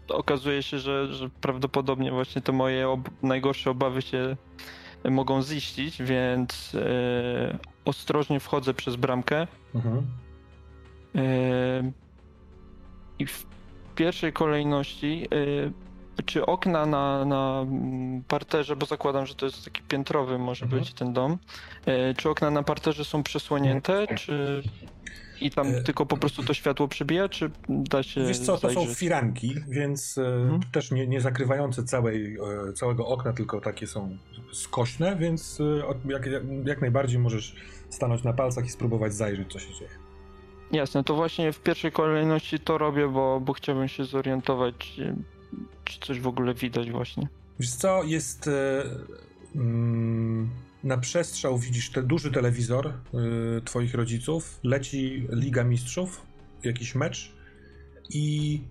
okazuje 0.08 0.64
się, 0.64 0.80
że, 0.80 1.14
że 1.14 1.30
prawdopodobnie 1.30 2.12
właśnie 2.12 2.42
te 2.42 2.52
moje 2.52 2.90
ob 2.90 3.10
najgorsze 3.24 3.72
obawy 3.72 4.02
się 4.02 4.36
mogą 5.10 5.42
ziścić, 5.42 6.04
więc 6.04 6.75
e, 6.75 7.58
ostrożnie 7.86 8.40
wchodzę 8.40 8.74
przez 8.74 8.96
bramkę. 8.96 9.48
Mhm. 9.75 10.06
E, 11.16 11.92
I 13.20 13.25
w 13.25 13.46
pierwszej 13.96 14.34
kolejności, 14.34 15.28
czy 16.25 16.45
okna 16.45 16.86
na, 16.86 17.25
na 17.25 17.62
mm, 17.62 18.24
parterze, 18.27 18.75
bo 18.75 18.86
zakładam, 18.86 19.25
że 19.25 19.36
to 19.36 19.45
jest 19.45 19.65
taki 19.65 19.81
piętrowy 19.88 20.38
może 20.38 20.65
Mhm. 20.65 20.81
być 20.81 20.93
ten 20.93 21.13
dom, 21.13 21.38
e, 21.86 22.13
czy 22.13 22.29
okna 22.29 22.51
na 22.51 22.63
parterze 22.63 23.05
są 23.05 23.24
przesłonięte, 23.24 24.07
czy 24.15 24.63
i 25.41 25.51
tam 25.51 25.67
E, 25.67 25.81
tylko 25.84 26.05
po 26.05 26.17
prostu 26.17 26.43
to 26.43 26.53
światło 26.53 26.88
przybija, 26.88 27.29
czy 27.29 27.51
da 27.69 28.03
się 28.03 28.25
Wiesz 28.25 28.39
co, 28.39 28.57
to 28.57 28.69
są 28.69 28.86
firanki, 28.86 29.55
więc 29.69 30.17
e, 30.17 30.22
Mhm. 30.27 30.62
też 30.72 30.91
nie, 30.91 31.07
nie 31.07 31.22
zakrywające 31.22 31.84
całej, 31.84 32.38
e, 32.69 32.74
całego 32.74 33.07
okna, 33.07 33.34
tylko 33.34 33.62
takie 33.62 33.88
są 33.88 34.17
skośne, 34.51 35.15
więc 35.15 35.60
jak, 36.05 36.29
jak 36.65 36.81
najbardziej 36.81 37.19
możesz 37.19 37.55
stanąć 37.89 38.24
na 38.24 38.34
palcach 38.34 38.65
i 38.65 38.69
spróbować 38.69 39.13
zajrzeć, 39.13 39.53
co 39.53 39.60
się 39.60 39.74
dzieje. 39.74 39.89
Jasne, 40.72 41.03
to 41.03 41.15
właśnie 41.15 41.51
w 41.51 41.60
pierwszej 41.60 41.91
kolejności 41.91 42.60
to 42.60 42.77
robię, 42.77 43.07
bo, 43.07 43.39
bo 43.39 43.53
chciałbym 43.53 43.88
się 43.88 44.05
zorientować, 44.05 45.00
czy, 45.86 46.00
coś 46.00 46.20
w 46.20 46.27
ogóle 46.27 46.54
widać 46.54 46.92
właśnie. 46.92 47.27
Wiesz 47.60 47.72
co, 47.72 48.04
jest 48.04 48.48
e, 48.48 48.84
mm, 49.56 50.50
na 50.84 50.98
przestrzał 50.98 51.58
widzisz 51.58 51.89
ten 51.89 52.08
duży 52.08 52.32
telewizor 52.32 52.88
e, 52.88 52.94
twoich 53.62 53.94
rodziców, 53.94 54.60
leci 54.63 55.27
Liga 55.30 55.63
Mistrzów, 55.63 56.22
jakiś 56.63 56.96
mecz 56.96 57.32
i 58.10 58.62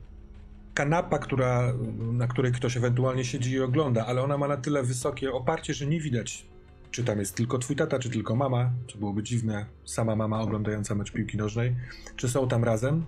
kanapa, 0.74 1.18
która, 1.18 1.72
na 2.12 2.26
której 2.26 2.52
ktoś 2.52 2.76
ewentualnie 2.76 3.24
siedzi 3.24 3.50
i 3.50 3.60
ogląda, 3.60 4.06
ale 4.06 4.22
ona 4.22 4.38
ma 4.38 4.48
na 4.48 4.56
tyle 4.56 4.82
wysokie 4.82 5.32
oparcie, 5.32 5.74
że 5.74 5.86
nie 5.86 6.00
widać, 6.00 6.46
czy 6.90 7.04
tam 7.04 7.18
jest 7.18 7.34
tylko 7.34 7.58
twój 7.58 7.76
tata, 7.76 7.98
czy 7.98 8.10
tylko 8.10 8.36
mama, 8.36 8.70
co 8.92 8.98
byłoby 8.98 9.22
dziwne, 9.22 9.66
sama 9.84 10.16
mama 10.16 10.40
oglądająca 10.40 10.94
mecz 10.94 11.12
piłki 11.12 11.36
nożnej, 11.36 11.76
czy 12.16 12.28
są 12.28 12.48
tam 12.48 12.64
razem, 12.64 13.04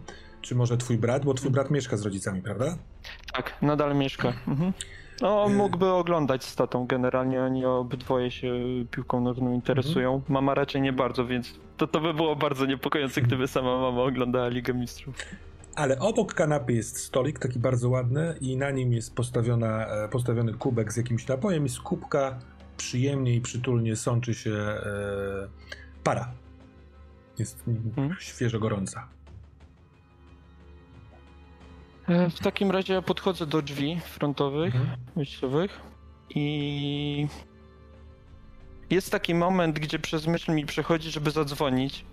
czy 0.47 0.55
może 0.55 0.77
twój 0.77 0.99
brat, 0.99 1.25
bo 1.25 1.35
twój 1.35 1.51
brat 1.51 1.71
mieszka 1.71 1.97
z 1.97 2.03
rodzicami, 2.03 2.43
prawda? 2.43 2.77
Tak, 3.33 3.63
nadal 3.63 3.97
mieszka. 3.97 4.33
Mhm. 4.49 4.73
No, 5.23 5.43
on 5.43 5.53
E. 5.53 5.55
mógłby 5.55 5.91
oglądać 5.91 6.45
z 6.45 6.57
tatą. 6.57 6.87
Generalnie 6.87 7.43
oni 7.43 7.65
obydwoje 7.65 8.31
się 8.31 8.53
piłką 8.91 9.21
nożną 9.21 9.55
interesują. 9.55 10.23
Mama 10.29 10.55
raczej 10.55 10.83
nie 10.83 10.93
bardzo, 10.93 11.27
więc 11.27 11.55
to, 11.77 11.87
to 11.87 12.01
by 12.01 12.15
było 12.15 12.37
bardzo 12.37 12.67
niepokojące, 12.67 13.23
gdyby 13.23 13.49
sama 13.49 13.79
mama 13.81 14.03
oglądała 14.03 14.49
Ligę 14.49 14.75
Mistrzów. 14.75 15.15
Ale 15.75 15.99
obok 15.99 16.35
kanapy 16.35 16.73
jest 16.73 16.97
stolik, 16.99 17.39
taki 17.39 17.59
bardzo 17.59 17.89
ładny, 17.89 18.35
i 18.41 18.57
na 18.57 18.71
nim 18.71 18.93
jest 18.93 19.15
postawiona, 19.15 19.87
e, 19.87 20.09
postawiony 20.09 20.55
kubek 20.55 20.93
z 20.93 20.97
jakimś 20.97 21.27
napojem, 21.29 21.67
i 21.67 21.69
z 21.69 21.81
kubka 21.81 22.39
przyjemnie 22.77 23.35
i 23.35 23.41
przytulnie 23.41 23.97
sączy 23.97 24.35
się 24.35 24.51
e, 24.53 24.83
para. 26.05 26.29
Jest 27.39 27.69
Mhm. 27.69 28.17
świeżo 28.21 28.59
gorąca. 28.59 29.09
E, 32.09 32.31
W 32.31 32.39
takim 32.39 32.71
razie 32.71 32.95
ja 32.95 33.03
podchodzę 33.03 33.47
do 33.47 33.63
drzwi 33.63 34.01
frontowych, 34.01 34.75
Mhm. 34.77 34.97
wyjściowych 35.17 35.81
i 36.31 37.27
jest 38.91 39.13
taki 39.13 39.35
moment, 39.35 39.79
gdzie 39.79 39.99
przez 39.99 40.27
myśl 40.27 40.53
mi 40.53 40.67
przechodzi, 40.67 41.11
żeby 41.11 41.31
zadzwonić. 41.31 42.05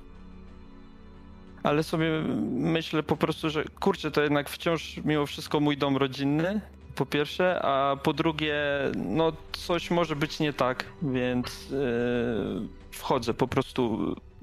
Ale 1.64 1.84
sobie 1.84 2.10
myślę 2.52 3.04
po 3.04 3.18
prostu, 3.18 3.50
że 3.50 3.64
kurczę, 3.80 4.12
to 4.12 4.22
jednak 4.22 4.50
wciąż 4.50 4.98
mimo 5.06 5.26
wszystko 5.26 5.60
mój 5.60 5.78
dom 5.78 5.98
rodzinny, 5.98 6.62
po 6.96 7.06
pierwsze, 7.06 7.62
a 7.62 7.96
po 7.96 8.14
drugie, 8.14 8.56
no 8.96 9.32
coś 9.52 9.92
może 9.92 10.16
być 10.16 10.40
nie 10.40 10.54
tak, 10.54 10.86
więc 11.02 11.70
yy, 11.70 12.68
wchodzę 12.92 13.34
po 13.34 13.48
prostu, 13.48 14.00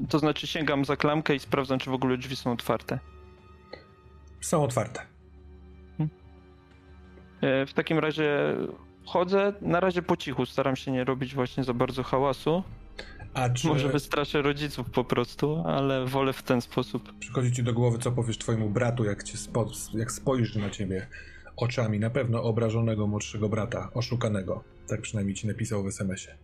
to 0.09 0.19
znaczy 0.19 0.47
sięgam 0.47 0.85
za 0.85 0.97
klamkę 0.97 1.35
i 1.35 1.39
sprawdzam, 1.39 1.79
czy 1.79 1.91
w 1.91 1.95
ogóle 1.95 2.17
drzwi 2.19 2.37
są 2.37 2.53
otwarte. 2.53 2.99
Są 4.41 4.65
otwarte. 4.65 5.07
E, 7.41 7.67
W 7.67 7.75
takim 7.75 7.99
razie 7.99 8.57
chodzę 9.05 9.53
na 9.63 9.81
razie 9.81 10.03
po 10.03 10.17
cichu, 10.17 10.47
staram 10.47 10.77
się 10.77 10.91
nie 10.93 11.05
robić 11.05 11.35
właśnie 11.35 11.65
za 11.65 11.75
bardzo 11.75 12.03
hałasu. 12.03 12.63
A 13.35 13.51
czy 13.51 13.69
Może 13.69 13.89
wystraszę 13.89 14.43
rodziców 14.43 14.91
po 14.91 15.05
prostu, 15.05 15.63
ale 15.67 16.05
wolę 16.07 16.33
w 16.33 16.43
ten 16.43 16.61
sposób. 16.61 17.13
przychodzi 17.19 17.53
ci 17.53 17.63
do 17.63 17.73
głowy, 17.73 17.99
co 17.99 18.13
powiesz 18.13 18.39
twojemu 18.39 18.71
bratu, 18.71 19.05
jak, 19.05 19.23
cię 19.23 19.39
spo, 19.39 19.67
jak 19.95 20.13
spojrzy 20.13 20.59
na 20.59 20.71
ciebie 20.71 21.07
oczami 21.57 22.01
na 22.01 22.11
pewno 22.11 22.43
obrażonego 22.43 23.07
młodszego 23.07 23.49
brata, 23.49 23.89
oszukanego? 23.95 24.65
Tak 24.89 25.01
przynajmniej 25.01 25.35
ci 25.37 25.47
napisał 25.47 25.83
w 25.83 25.87
SMS-ie. 25.87 26.37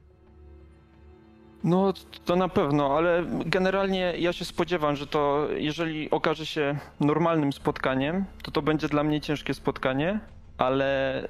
No 1.65 1.93
to 2.25 2.37
na 2.37 2.49
pewno, 2.49 2.97
ale 2.97 3.25
generalnie 3.47 4.15
ja 4.19 4.33
się 4.33 4.45
spodziewam, 4.45 4.97
że 4.97 5.07
to 5.07 5.49
jeżeli 5.57 6.11
okaże 6.11 6.47
się 6.47 6.79
normalnym 7.01 7.53
spotkaniem, 7.53 8.25
to 8.43 8.51
to 8.51 8.63
będzie 8.63 8.89
dla 8.89 9.05
mnie 9.05 9.21
ciężkie 9.21 9.55
spotkanie, 9.55 10.21
ale 10.59 11.23
e, 11.23 11.29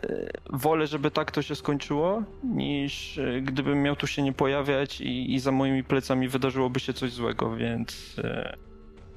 wolę, 0.50 0.86
żeby 0.86 1.10
tak 1.10 1.30
to 1.30 1.42
się 1.42 1.54
skończyło, 1.54 2.22
niż 2.44 3.18
e, 3.18 3.40
gdybym 3.40 3.82
miał 3.82 3.96
tu 3.96 4.06
się 4.06 4.22
nie 4.22 4.32
pojawiać 4.32 5.00
i, 5.00 5.34
i 5.34 5.40
za 5.40 5.52
moimi 5.52 5.84
plecami 5.84 6.28
wydarzyłoby 6.28 6.80
się 6.80 6.92
coś 6.92 7.12
złego, 7.12 7.56
więc 7.56 8.16
e, 8.24 8.56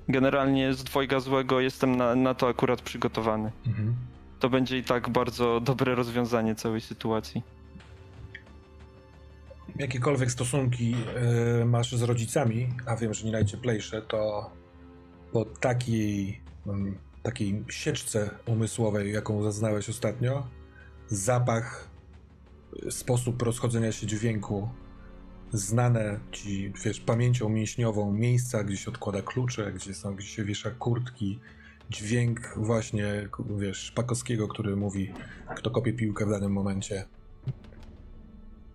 generalnie 0.08 0.74
z 0.74 0.84
dwojga 0.84 1.20
złego 1.20 1.60
jestem 1.60 1.96
na, 1.96 2.16
na 2.16 2.34
to 2.34 2.48
akurat 2.48 2.82
przygotowany. 2.82 3.52
Mhm. 3.68 3.96
To 4.40 4.50
będzie 4.50 4.78
i 4.78 4.84
tak 4.84 5.10
bardzo 5.10 5.60
dobre 5.60 5.96
rozwiązanie 5.96 6.56
całej 6.56 6.82
sytuacji. 6.82 7.44
jakiekolwiek 9.80 10.32
stosunki 10.32 10.96
e, 11.62 11.66
masz 11.66 11.96
z 11.96 12.02
rodzicami, 12.02 12.70
a 12.86 12.96
wiem, 12.96 13.14
że 13.14 13.26
nie 13.26 13.32
najcieplejsze, 13.32 14.02
to 14.02 14.52
po 15.32 15.46
takiej, 15.46 16.42
mm, 16.68 16.98
takiej 17.24 17.64
sieczce 17.70 18.30
umysłowej, 18.46 19.14
jaką 19.14 19.44
zaznałeś 19.44 19.90
ostatnio, 19.90 20.48
zapach, 21.08 21.90
e, 22.88 22.92
sposób 22.92 23.42
rozchodzenia 23.42 23.92
się 23.92 24.08
dźwięku, 24.08 24.70
znane 25.54 26.20
ci, 26.32 26.74
wiesz, 26.86 27.00
pamięcią 27.00 27.50
mięśniową 27.50 28.14
miejsca, 28.14 28.64
gdzie 28.64 28.78
się 28.78 28.92
odkłada 28.92 29.22
klucze, 29.22 29.72
gdzie 29.72 29.94
są, 29.94 30.16
gdzie 30.16 30.28
się 30.28 30.44
wiesza 30.44 30.72
kurtki, 30.72 31.40
dźwięk 31.90 32.54
właśnie, 32.58 33.30
wiesz, 33.58 33.78
Szpakowskiego, 33.78 34.48
który 34.48 34.76
mówi, 34.76 35.14
kto 35.56 35.72
kopie 35.72 35.94
piłkę 35.94 36.26
w 36.26 36.30
danym 36.30 36.52
momencie 36.52 37.06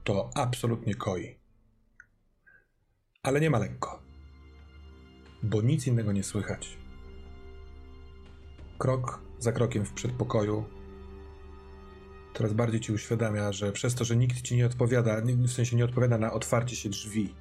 to 0.04 0.30
absolutnie 0.34 0.94
koi. 0.94 1.36
ale 3.22 3.40
nie 3.40 3.50
ma 3.50 3.58
lekko, 3.58 4.02
bo 5.42 5.62
nic 5.62 5.86
innego 5.86 6.12
nie 6.12 6.22
słychać. 6.22 6.78
Krok 8.84 9.20
za 9.38 9.52
krokiem 9.52 9.84
w 9.84 9.92
przedpokoju 9.92 10.64
coraz 12.34 12.52
bardziej 12.52 12.80
ci 12.80 12.92
uświadamia, 12.92 13.52
że 13.52 13.72
przez 13.72 13.94
to, 13.94 14.04
że 14.04 14.16
nikt 14.16 14.42
ci 14.42 14.56
nie 14.56 14.66
odpowiada, 14.66 15.20
w 15.20 15.52
sensie 15.52 15.76
nie 15.76 15.84
odpowiada 15.84 16.18
na 16.18 16.32
otwarcie 16.32 16.76
się 16.76 16.88
drzwi, 16.88 17.34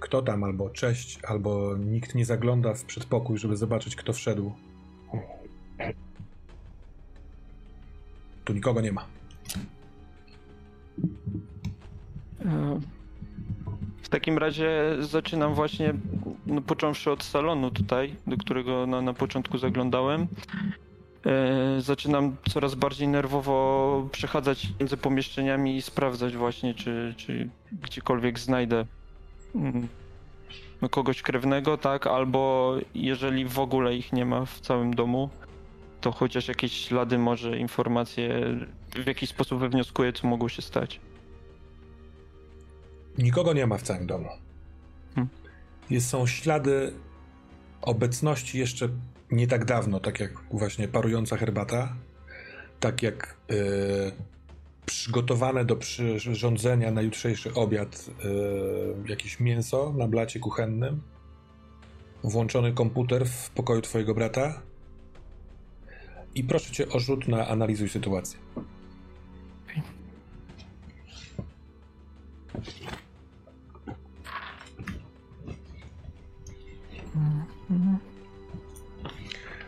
kto 0.00 0.22
tam, 0.22 0.44
albo 0.44 0.70
cześć, 0.70 1.18
albo 1.24 1.76
nikt 1.76 2.14
nie 2.14 2.24
zagląda 2.24 2.74
w 2.74 2.84
przedpokój, 2.84 3.38
żeby 3.38 3.56
zobaczyć, 3.56 3.96
kto 3.96 4.12
wszedł. 4.12 4.52
Tu 8.44 8.52
nikogo 8.52 8.80
nie 8.80 8.92
ma. 8.92 9.06
W 14.04 14.08
takim 14.08 14.38
razie 14.38 14.70
zaczynam 15.00 15.54
właśnie, 15.54 15.94
no, 16.46 16.60
począwszy 16.60 17.10
od 17.10 17.22
salonu 17.22 17.70
tutaj, 17.70 18.14
do 18.26 18.36
którego 18.36 18.86
na, 18.86 19.02
na 19.02 19.14
początku 19.14 19.58
zaglądałem. 19.58 20.26
E, 21.26 21.80
zaczynam 21.80 22.36
coraz 22.50 22.74
bardziej 22.74 23.08
nerwowo 23.08 24.08
przechadzać 24.12 24.68
między 24.80 24.96
pomieszczeniami 24.96 25.76
i 25.76 25.82
sprawdzać 25.82 26.36
właśnie, 26.36 26.74
czy, 26.74 27.14
czy 27.16 27.48
gdziekolwiek 27.82 28.38
znajdę 28.38 28.86
mm, 29.54 29.88
no, 30.82 30.88
kogoś 30.88 31.22
krewnego, 31.22 31.78
tak, 31.78 32.06
albo 32.06 32.74
jeżeli 32.94 33.44
w 33.44 33.58
ogóle 33.58 33.96
ich 33.96 34.12
nie 34.12 34.24
ma 34.24 34.44
w 34.44 34.60
całym 34.60 34.94
domu, 34.94 35.30
to 36.00 36.12
chociaż 36.12 36.48
jakieś 36.48 36.72
ślady, 36.72 37.18
może 37.18 37.58
informacje, 37.58 38.58
w 38.94 39.06
jaki 39.06 39.26
sposób 39.26 39.60
wywnioskuję, 39.60 40.12
co 40.12 40.28
mogło 40.28 40.48
się 40.48 40.62
stać. 40.62 41.00
Nikogo 43.18 43.52
nie 43.52 43.66
ma 43.66 43.78
w 43.78 43.82
całym 43.82 44.06
domu. 44.06 44.28
Hmm. 45.14 45.28
Jest, 45.90 46.08
są 46.08 46.26
ślady 46.26 46.92
obecności 47.82 48.58
jeszcze 48.58 48.88
nie 49.30 49.46
tak 49.46 49.64
dawno, 49.64 50.00
tak 50.00 50.20
jak 50.20 50.32
właśnie 50.50 50.88
parująca 50.88 51.36
herbata, 51.36 51.96
tak 52.80 53.02
jak 53.02 53.36
y, 53.50 53.54
przygotowane 54.86 55.64
do 55.64 55.76
przyrządzenia 55.76 56.90
na 56.90 57.02
jutrzejszy 57.02 57.54
obiad 57.54 58.10
y, 59.06 59.10
jakieś 59.10 59.40
mięso 59.40 59.92
na 59.96 60.08
blacie 60.08 60.40
kuchennym, 60.40 61.00
włączony 62.24 62.72
komputer 62.72 63.26
w 63.26 63.50
pokoju 63.50 63.80
twojego 63.80 64.14
brata 64.14 64.62
i 66.34 66.44
proszę 66.44 66.72
cię 66.72 66.88
o 66.88 67.00
rzut 67.00 67.28
na 67.28 67.48
analizuj 67.48 67.88
sytuację. 67.88 68.38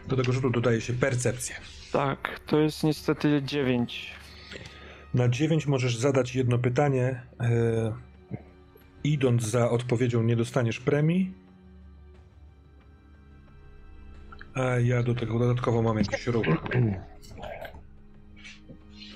Do 0.08 0.16
tego 0.16 0.32
rzutu 0.32 0.50
dodaje 0.50 0.80
się 0.80 0.92
percepcja. 0.92 1.56
Tak, 1.92 2.40
to 2.46 2.58
jest 2.58 2.84
niestety 2.84 3.42
9. 3.44 4.14
Na 5.14 5.28
9 5.28 5.66
możesz 5.66 5.96
zadać 5.96 6.34
jedno 6.34 6.58
pytanie. 6.58 7.22
E, 7.40 7.92
idąc 9.04 9.42
za 9.42 9.70
odpowiedzią, 9.70 10.22
nie 10.22 10.36
dostaniesz 10.36 10.80
premii. 10.80 11.34
A 14.54 14.62
ja 14.62 15.02
do 15.02 15.14
tego 15.14 15.38
dodatkowo 15.38 15.82
mam 15.82 15.98
jakiś 15.98 16.26
ruch. 16.26 16.46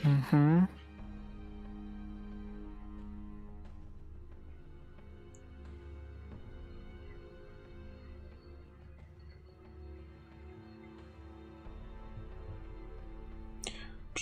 Mhm. 0.04 0.66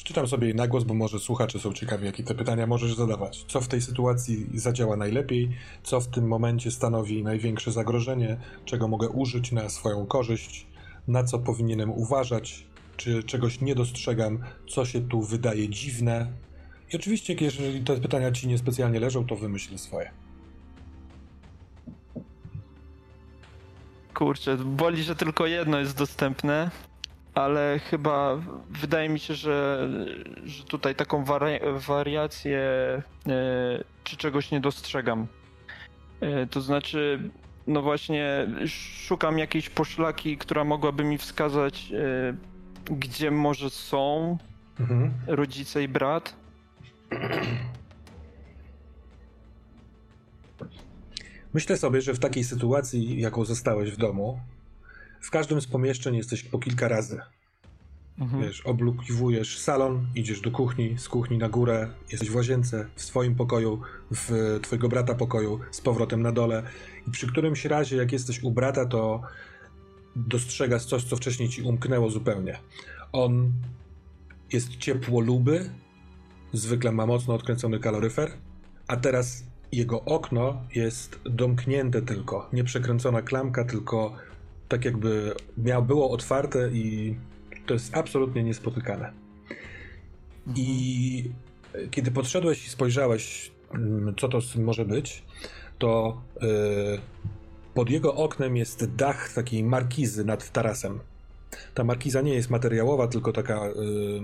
Przeczytam 0.09 0.29
sobie 0.29 0.47
jej 0.47 0.57
na 0.57 0.69
głos, 0.69 0.85
bo 0.85 0.95
może 0.95 1.19
słuchacze 1.19 1.59
są 1.59 1.73
ciekawi, 1.73 2.07
jakie 2.07 2.23
te 2.23 2.35
pytania 2.35 2.67
możesz 2.67 2.95
zadawać. 2.95 3.45
Co 3.49 3.61
w 3.61 3.69
tej 3.69 3.83
sytuacji 3.83 4.47
zadziała 4.55 4.97
najlepiej? 4.97 5.51
Co 5.83 6.01
w 6.01 6.09
tym 6.09 6.29
momencie 6.29 6.71
stanowi 6.71 7.23
największe 7.23 7.73
zagrożenie? 7.73 8.37
Czego 8.65 8.89
mogę 8.89 9.09
użyć 9.09 9.53
na 9.53 9.69
swoją 9.69 10.07
korzyść? 10.07 10.67
Na 11.09 11.25
co 11.25 11.39
powinienem 11.39 11.91
uważać? 11.91 12.67
Czy 12.97 13.23
czegoś 13.23 13.61
nie 13.61 13.75
dostrzegam? 13.75 14.39
Co 14.69 14.85
się 14.85 15.09
tu 15.09 15.23
wydaje 15.23 15.69
dziwne? 15.69 16.33
I 16.93 16.97
oczywiście, 16.97 17.37
jeżeli 17.41 17.81
te 17.81 17.97
pytania 17.97 18.33
ci 18.33 18.49
niespecjalnie 18.49 19.01
leżą, 19.01 19.27
to 19.27 19.37
wymyśl 19.37 19.79
swoje. 19.79 20.11
Kurczę, 24.15 24.57
boli, 24.57 25.03
że 25.03 25.17
tylko 25.17 25.47
jedno 25.47 25.79
jest 25.79 25.99
dostępne, 25.99 26.71
ale 27.35 27.81
chyba 27.91 28.37
wydaje 28.71 29.09
mi 29.09 29.19
się, 29.19 29.35
że, 29.35 29.89
że 30.45 30.65
tutaj 30.65 30.95
taką 30.95 31.25
wari 31.25 31.53
wariację 31.77 32.61
e, 33.29 33.85
czy 34.05 34.17
czegoś 34.17 34.51
nie 34.51 34.61
dostrzegam. 34.61 35.27
E, 36.21 36.47
to 36.47 36.61
znaczy, 36.61 37.31
no 37.67 37.83
właśnie, 37.83 38.47
szukam 39.07 39.39
jakiejś 39.39 39.71
poszlaki, 39.71 40.39
która 40.39 40.65
mogłaby 40.65 41.05
mi 41.05 41.19
wskazać, 41.19 41.93
e, 41.93 42.35
gdzie 42.95 43.31
może 43.31 43.71
są 43.71 44.39
Mhm. 44.81 45.11
rodzice 45.27 45.83
i 45.83 45.89
brat. 45.89 46.37
Myślę 51.55 51.77
sobie, 51.77 52.01
że 52.01 52.15
w 52.15 52.19
takiej 52.19 52.45
sytuacji, 52.45 53.21
jaką 53.21 53.45
zostałeś 53.45 53.91
w 53.91 53.97
domu, 53.97 54.41
w 55.21 55.31
każdym 55.31 55.61
z 55.61 55.67
pomieszczeń 55.67 56.17
jesteś 56.17 56.43
po 56.43 56.59
kilka 56.59 56.89
razy. 56.89 57.21
Mhm. 58.19 58.43
Wiesz, 58.43 58.61
oblukiwujesz 58.61 59.59
salon, 59.59 60.07
idziesz 60.15 60.41
do 60.41 60.51
kuchni, 60.51 60.99
z 60.99 61.09
kuchni 61.09 61.39
na 61.39 61.49
górę, 61.49 61.89
jesteś 62.13 62.31
w 62.31 62.37
łazience, 62.37 62.87
w 62.95 63.03
swoim 63.03 63.35
pokoju, 63.35 63.81
w 64.11 64.59
twojego 64.63 64.89
brata 64.89 65.15
pokoju, 65.15 65.61
z 65.71 65.81
powrotem 65.81 66.23
na 66.23 66.33
dole. 66.33 66.63
I 67.09 67.11
przy 67.11 67.27
którymś 67.27 67.65
razie, 67.65 67.97
jak 67.97 68.13
jesteś 68.13 68.43
u 68.43 68.51
brata, 68.51 68.87
to 68.87 69.23
dostrzegasz 70.17 70.85
coś, 70.85 71.05
co 71.05 71.17
wcześniej 71.17 71.49
ci 71.49 71.63
umknęło 71.63 72.11
zupełnie. 72.11 72.59
On 73.13 73.53
jest 74.53 74.77
ciepłoluby, 74.77 75.71
zwykle 76.53 76.93
ma 76.93 77.07
mocno 77.07 77.35
odkręcony 77.35 77.79
kaloryfer, 77.79 78.31
a 78.87 78.97
teraz 78.97 79.45
jego 79.73 80.05
okno 80.05 80.63
jest 80.75 81.21
domknięte 81.25 82.03
tylko, 82.03 82.49
nie 82.53 82.65
przekręcona 82.65 83.23
klamka, 83.23 83.65
tylko 83.65 84.17
tak 84.69 84.85
jakby 84.85 85.35
miał, 85.59 85.83
było 85.83 86.11
otwarte 86.11 86.71
i 86.73 87.17
to 87.67 87.75
jest 87.75 87.97
absolutnie 87.97 88.43
niespotykane. 88.43 89.13
I 90.57 91.31
kiedy 91.91 92.11
podszedłeś 92.11 92.67
i 92.67 92.71
spojrzałeś, 92.71 93.51
mm, 93.75 94.15
co 94.21 94.29
to 94.29 94.39
może 94.57 94.85
być, 94.85 95.25
to 95.79 96.23
yy, 96.41 96.49
pod 97.75 97.91
jego 97.91 98.15
oknem 98.15 98.57
jest 98.57 98.95
dach 98.95 99.33
takiej 99.33 99.65
markizy 99.65 100.25
nad 100.25 100.53
tarasem. 100.53 101.01
Ta 101.75 101.85
markiza 101.85 102.21
nie 102.21 102.35
jest 102.35 102.51
materiałowa, 102.51 103.09
tylko 103.09 103.33
taka 103.33 103.67
yy, 103.67 104.21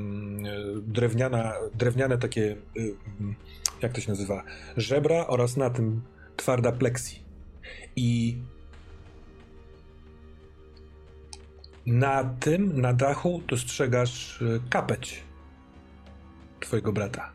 drewniana, 0.82 1.52
drewniane 1.74 2.18
takie, 2.18 2.56
yy, 2.74 2.94
jak 3.82 3.92
to 3.92 4.00
się 4.00 4.10
nazywa, 4.10 4.42
żebra 4.76 5.26
oraz 5.26 5.56
na 5.56 5.70
tym 5.70 6.02
twarda 6.36 6.72
plexi. 6.72 7.22
I 7.96 8.38
na 11.86 12.24
tym, 12.24 12.80
na 12.80 12.92
dachu 12.92 13.42
dostrzegasz 13.48 14.42
y, 14.42 14.60
kapeć 14.70 15.22
twojego 16.60 16.92
brata. 16.92 17.32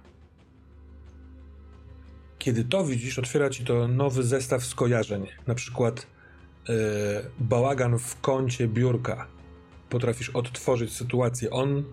Kiedy 2.40 2.64
to 2.64 2.86
widzisz, 2.86 3.20
otwiera 3.20 3.50
ci 3.50 3.66
to 3.66 3.88
nowy 3.88 4.24
zestaw 4.24 4.66
skojarzeń. 4.66 5.28
Na 5.48 5.56
przykład 5.56 6.08
yy, 6.68 6.76
bałagan 7.40 8.00
w 8.00 8.22
kącie 8.22 8.68
biurka. 8.68 9.28
Potrafisz 9.90 10.30
odtworzyć 10.30 10.94
sytuację. 10.94 11.50
On 11.50 11.84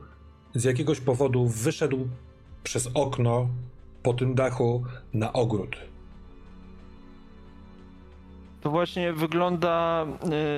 z 0.54 0.64
jakiegoś 0.64 1.00
powodu 1.00 1.48
wyszedł 1.48 2.08
przez 2.64 2.88
okno 2.94 3.48
po 4.02 4.14
tym 4.14 4.34
dachu 4.34 4.84
na 5.14 5.32
ogród. 5.32 5.76
To 8.66 8.70
właśnie 8.70 9.12
wygląda, 9.12 10.06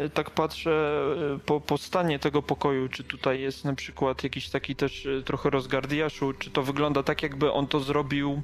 e, 0.05 0.09
tak 0.11 0.31
patrzę 0.31 1.01
e, 1.35 1.39
po, 1.39 1.61
po 1.61 1.79
stanie 1.79 2.19
tego 2.19 2.43
pokoju, 2.43 2.89
czy 2.89 3.05
tutaj 3.05 3.41
jest 3.41 3.65
na 3.65 3.75
przykład 3.75 4.25
jakiś 4.25 4.51
taki 4.51 4.77
też 4.77 5.07
e, 5.07 5.23
trochę 5.23 5.51
rozgardiaszu, 5.51 6.33
czy 6.33 6.51
to 6.51 6.63
wygląda 6.63 7.03
tak 7.03 7.23
jakby 7.23 7.53
on 7.53 7.67
to 7.67 7.81
zrobił 7.81 8.43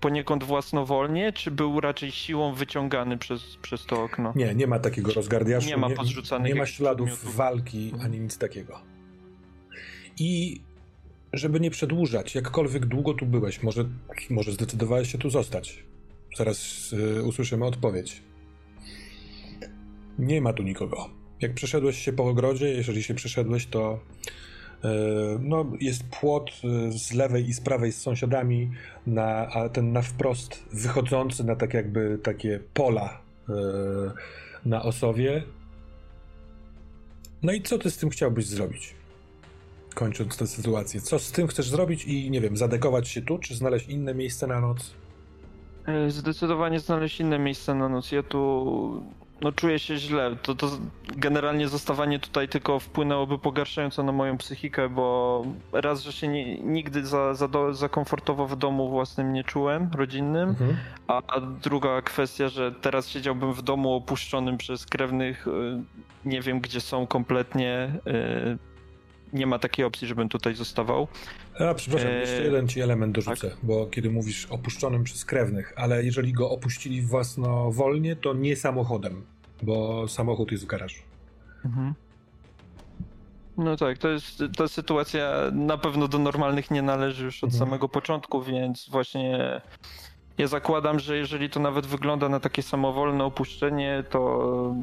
poniekąd 0.00 0.44
własnowolnie, 0.44 1.32
czy 1.32 1.50
był 1.50 1.80
raczej 1.80 2.12
siłą 2.12 2.54
wyciągany 2.54 3.18
przez, 3.18 3.56
przez 3.62 3.86
to 3.86 4.02
okno? 4.02 4.32
Nie, 4.36 4.54
nie 4.54 4.66
ma 4.66 4.78
takiego 4.78 5.12
rozgardiaszu. 5.12 5.68
Nie 5.68 5.76
ma 5.76 5.90
podrzucanych 5.90 6.48
Nie 6.48 6.54
ma 6.54 6.60
jakichś 6.60 6.76
śladów 6.76 7.08
przedmiotów. 7.08 7.36
walki 7.36 7.92
ani 8.04 8.20
nic 8.20 8.38
takiego. 8.38 8.80
I 10.18 10.60
żeby 11.32 11.60
nie 11.60 11.70
przedłużać, 11.70 12.34
jakkolwiek 12.34 12.86
długo 12.86 13.14
tu 13.14 13.26
byłeś, 13.26 13.62
może, 13.62 13.84
może 14.30 14.52
zdecydowałeś 14.52 15.12
się 15.12 15.18
tu 15.18 15.30
zostać. 15.30 15.84
Zaraz 16.36 16.92
y, 16.92 17.22
usłyszymy 17.22 17.64
odpowiedź. 17.64 18.22
Nie 20.18 20.40
ma 20.40 20.52
tu 20.52 20.62
nikogo. 20.62 21.08
Jak 21.40 21.54
przeszedłeś 21.54 21.98
się 21.98 22.12
po 22.12 22.24
ogrodzie, 22.24 22.68
jeżeli 22.68 23.02
się 23.02 23.14
przeszedłeś, 23.14 23.66
to 23.66 23.98
e, 24.84 24.88
no, 25.40 25.66
jest 25.80 26.04
płot 26.20 26.50
e, 26.50 26.92
z 26.92 27.12
lewej 27.12 27.48
i 27.48 27.52
z 27.52 27.60
prawej 27.60 27.92
z 27.92 28.00
sąsiadami, 28.00 28.70
na, 29.06 29.48
a 29.48 29.68
ten 29.68 29.92
na 29.92 30.02
wprost 30.02 30.64
wychodzący 30.72 31.44
na 31.44 31.56
tak 31.56 31.74
jakby 31.74 32.18
takie 32.22 32.60
pola 32.74 33.20
e, 33.48 33.52
na 34.66 34.82
Osowie. 34.82 35.42
No 37.42 37.52
i 37.52 37.62
co 37.62 37.78
ty 37.78 37.90
z 37.90 37.96
tym 37.96 38.10
chciałbyś 38.10 38.46
zrobić? 38.46 38.94
Kończąc 39.94 40.36
tę 40.36 40.46
sytuację. 40.46 41.00
Co 41.00 41.18
z 41.18 41.32
tym 41.32 41.46
chcesz 41.46 41.70
zrobić 41.70 42.04
i 42.04 42.30
nie 42.30 42.40
wiem, 42.40 42.56
zadekować 42.56 43.08
się 43.08 43.22
tu, 43.22 43.38
czy 43.38 43.54
znaleźć 43.54 43.88
inne 43.88 44.14
miejsce 44.14 44.46
na 44.46 44.60
noc? 44.60 44.94
Zdecydowanie 46.08 46.80
znaleźć 46.80 47.20
inne 47.20 47.38
miejsce 47.38 47.74
na 47.74 47.88
noc. 47.88 48.12
Ja 48.12 48.22
tu 48.22 49.02
no, 49.40 49.52
czuję 49.52 49.78
się 49.78 49.96
źle. 49.96 50.36
To, 50.42 50.54
to 50.54 50.70
generalnie 51.16 51.68
zostawanie 51.68 52.18
tutaj 52.18 52.48
tylko 52.48 52.80
wpłynęłoby 52.80 53.38
pogarszająco 53.38 54.02
na 54.02 54.12
moją 54.12 54.38
psychikę, 54.38 54.88
bo 54.88 55.44
raz, 55.72 56.02
że 56.02 56.12
się 56.12 56.28
nie, 56.28 56.58
nigdy 56.58 57.06
za, 57.06 57.34
za, 57.34 57.48
do, 57.48 57.74
za 57.74 57.88
komfortowo 57.88 58.46
w 58.46 58.56
domu 58.56 58.88
własnym 58.90 59.32
nie 59.32 59.44
czułem, 59.44 59.90
rodzinnym, 59.96 60.48
Mhm. 60.48 60.76
a, 61.06 61.22
a 61.26 61.40
druga 61.40 62.02
kwestia, 62.02 62.48
że 62.48 62.72
teraz 62.72 63.08
siedziałbym 63.08 63.52
w 63.52 63.62
domu 63.62 63.94
opuszczonym 63.94 64.56
przez 64.58 64.86
krewnych, 64.86 65.46
y, 65.46 65.50
nie 66.24 66.40
wiem 66.40 66.60
gdzie 66.60 66.80
są 66.80 67.06
kompletnie. 67.06 67.92
y, 68.06 68.74
Nie 69.32 69.46
ma 69.46 69.58
takiej 69.58 69.84
opcji, 69.84 70.08
żebym 70.08 70.28
tutaj 70.28 70.54
zostawał. 70.54 71.08
A, 71.60 71.74
przepraszam, 71.74 72.08
Eee, 72.10 72.20
jeszcze 72.20 72.42
jeden 72.42 72.68
ci 72.68 72.80
element 72.80 73.14
dorzucę, 73.14 73.50
bo 73.62 73.86
kiedy 73.86 74.10
mówisz 74.10 74.46
opuszczonym 74.46 75.04
przez 75.04 75.24
krewnych, 75.24 75.72
ale 75.76 76.04
jeżeli 76.04 76.32
go 76.32 76.50
opuścili 76.50 77.02
własnowolnie, 77.02 78.16
to 78.16 78.34
nie 78.34 78.56
samochodem, 78.56 79.24
bo 79.62 80.08
samochód 80.08 80.52
jest 80.52 80.64
w 80.64 80.66
garażu. 80.66 81.02
No 83.56 83.76
tak, 83.76 83.98
to 83.98 84.08
jest 84.08 84.42
ta 84.56 84.68
sytuacja 84.68 85.32
na 85.52 85.78
pewno 85.78 86.08
do 86.08 86.18
normalnych 86.18 86.70
nie 86.70 86.82
należy 86.82 87.24
już 87.24 87.44
od 87.44 87.50
Mhm. 87.52 87.58
samego 87.68 87.88
początku, 87.88 88.42
więc 88.42 88.88
właśnie 88.90 89.60
ja 90.38 90.46
zakładam, 90.46 90.98
że 91.00 91.16
jeżeli 91.16 91.50
to 91.50 91.60
nawet 91.60 91.86
wygląda 91.86 92.28
na 92.28 92.40
takie 92.40 92.62
samowolne 92.62 93.24
opuszczenie, 93.24 94.04
to 94.10 94.74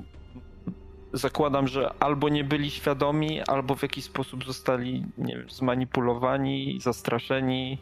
zakładam, 1.13 1.67
że 1.67 1.93
albo 1.99 2.29
nie 2.29 2.43
byli 2.43 2.71
świadomi, 2.71 3.41
albo 3.41 3.75
w 3.75 3.81
jakiś 3.81 4.03
sposób 4.03 4.45
zostali 4.45 5.05
nie 5.17 5.37
wiem, 5.37 5.49
zmanipulowani, 5.49 6.79
zastraszeni, 6.81 7.77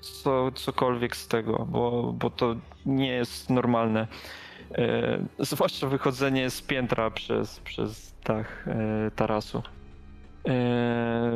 co, 0.00 0.52
cokolwiek 0.52 1.16
z 1.16 1.28
tego, 1.28 1.66
bo, 1.70 2.14
bo 2.18 2.30
to 2.30 2.56
nie 2.86 3.08
jest 3.08 3.50
normalne. 3.50 4.06
E, 4.72 5.18
zwłaszcza 5.38 5.86
wychodzenie 5.86 6.50
z 6.50 6.62
piętra 6.62 7.10
przez, 7.10 7.60
przez 7.60 8.14
dach 8.24 8.68
e, 8.68 9.10
tarasu. 9.10 9.58
E, 9.58 9.62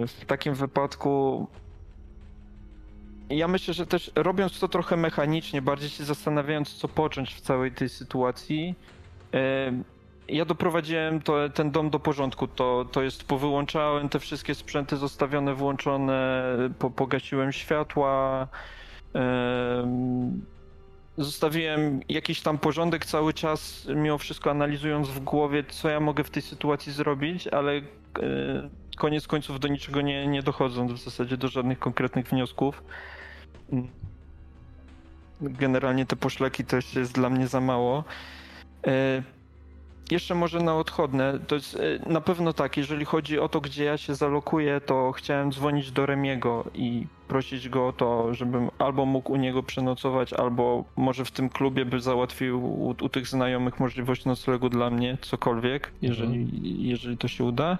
w 0.07 0.25
takim 0.27 0.55
wypadku 0.55 1.47
ja 3.31 3.49
myślę, 3.49 3.75
że 3.75 3.87
też 3.87 4.11
robiąc 4.15 4.61
to 4.61 4.69
trochę 4.69 4.97
mechanicznie, 4.97 5.63
bardziej 5.63 5.89
się 5.91 6.05
zastanawiając, 6.05 6.75
co 6.75 6.89
począć 6.89 7.35
w 7.35 7.41
całej 7.41 7.73
tej 7.73 7.89
sytuacji, 7.89 8.75
e, 9.35 9.73
ja 10.29 10.45
doprowadziłem 10.45 11.23
to, 11.23 11.49
ten 11.49 11.71
dom 11.71 11.91
do 11.91 12.01
porządku. 12.01 12.49
To, 12.49 12.85
to 12.93 13.03
jest, 13.03 13.25
powyłączałem 13.25 14.09
te 14.09 14.19
wszystkie 14.19 14.55
sprzęty 14.55 14.97
zostawione, 14.97 15.55
włączone, 15.55 16.45
po, 16.79 16.91
pogasiłem 16.91 17.53
światła. 17.53 18.49
em, 19.14 20.43
Zostawiłem 21.19 22.01
jakiś 22.09 22.41
tam 22.41 22.59
porządek 22.59 23.07
cały 23.07 23.35
czas, 23.35 23.88
mimo 23.95 24.19
wszystko 24.19 24.51
analizując 24.51 25.09
w 25.09 25.21
głowie, 25.21 25.64
co 25.69 25.88
ja 25.88 26.01
mogę 26.01 26.25
w 26.25 26.31
tej 26.31 26.43
sytuacji 26.43 26.93
zrobić, 26.93 27.49
ale 27.49 27.73
e, 27.73 27.83
koniec 28.97 29.27
końców 29.27 29.61
do 29.61 29.69
niczego 29.69 30.01
nie, 30.01 30.27
nie 30.27 30.43
dochodząc 30.43 30.93
w 30.93 31.05
zasadzie 31.05 31.37
do 31.37 31.49
żadnych 31.49 31.79
konkretnych 31.79 32.27
wniosków. 32.27 32.83
Generalnie 35.41 36.07
te 36.07 36.17
poszlaki 36.17 36.64
też 36.64 36.95
jest 36.95 37.12
dla 37.14 37.31
mnie 37.31 37.47
za 37.47 37.61
mało. 37.61 38.05
E, 38.87 39.23
Jeszcze 40.11 40.35
może 40.35 40.61
na 40.61 40.77
odchodne, 40.77 41.38
to 41.47 41.55
jest 41.55 41.79
e, 42.07 42.11
na 42.12 42.21
pewno 42.21 42.53
tak, 42.53 42.77
jeżeli 42.77 43.05
chodzi 43.05 43.38
o 43.38 43.49
to, 43.49 43.61
gdzie 43.61 43.85
ja 43.85 43.99
się 43.99 44.14
zalokuję, 44.14 44.81
to 44.81 45.12
chciałem 45.12 45.53
dzwonić 45.53 45.90
do 45.90 46.07
Remiego 46.07 46.64
i 46.75 47.07
prosić 47.29 47.68
go 47.68 47.87
o 47.87 47.92
to, 47.92 48.35
żebym 48.35 48.71
albo 48.79 49.07
mógł 49.07 49.33
u 49.33 49.37
niego 49.37 49.62
przenocować, 49.62 50.33
albo 50.33 50.85
może 50.97 51.25
w 51.25 51.31
tym 51.31 51.49
klubie 51.49 51.85
by 51.85 52.01
załatwił 52.01 52.64
u, 52.64 52.88
u 52.88 53.09
tych 53.09 53.27
znajomych 53.27 53.81
możliwość 53.81 54.25
noclegu 54.25 54.68
dla 54.68 54.90
mnie, 54.90 55.18
cokolwiek, 55.21 55.92
jeżeli, 56.03 56.49
jeżeli 56.88 57.18
to 57.18 57.29
się 57.29 57.44
uda. 57.44 57.79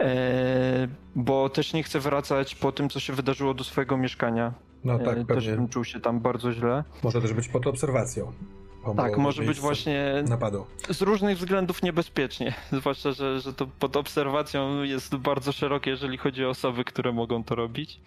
E, 0.00 0.88
bo 1.16 1.48
też 1.48 1.72
nie 1.72 1.82
chcę 1.82 2.00
wracać 2.00 2.54
po 2.54 2.72
tym, 2.72 2.88
co 2.88 3.00
się 3.00 3.12
wydarzyło 3.12 3.54
do 3.54 3.64
swojego 3.64 3.96
mieszkania. 3.96 4.52
No 4.84 4.98
tak, 4.98 5.18
e, 5.18 5.24
też 5.24 5.26
pewnie. 5.26 5.52
bym 5.52 5.68
czuł 5.68 5.84
się 5.84 6.00
tam 6.00 6.20
bardzo 6.20 6.52
źle. 6.52 6.84
Może 7.02 7.22
też 7.22 7.32
być 7.32 7.48
pod 7.48 7.66
obserwacją. 7.66 8.32
Tak, 8.94 9.18
może 9.18 9.42
być 9.42 9.60
właśnie 9.60 10.24
Napadu. 10.28 10.66
z 10.90 11.02
różnych 11.02 11.38
względów 11.38 11.82
niebezpiecznie. 11.82 12.54
Zwłaszcza, 12.80 13.12
że, 13.12 13.40
że 13.40 13.52
to 13.52 13.66
pod 13.78 13.96
obserwacją 13.96 14.82
jest 14.82 15.16
bardzo 15.16 15.52
szerokie, 15.52 15.90
jeżeli 15.90 16.18
chodzi 16.18 16.44
o 16.44 16.48
osoby, 16.48 16.84
które 16.84 17.12
mogą 17.12 17.44
to 17.44 17.54
robić. 17.54 18.00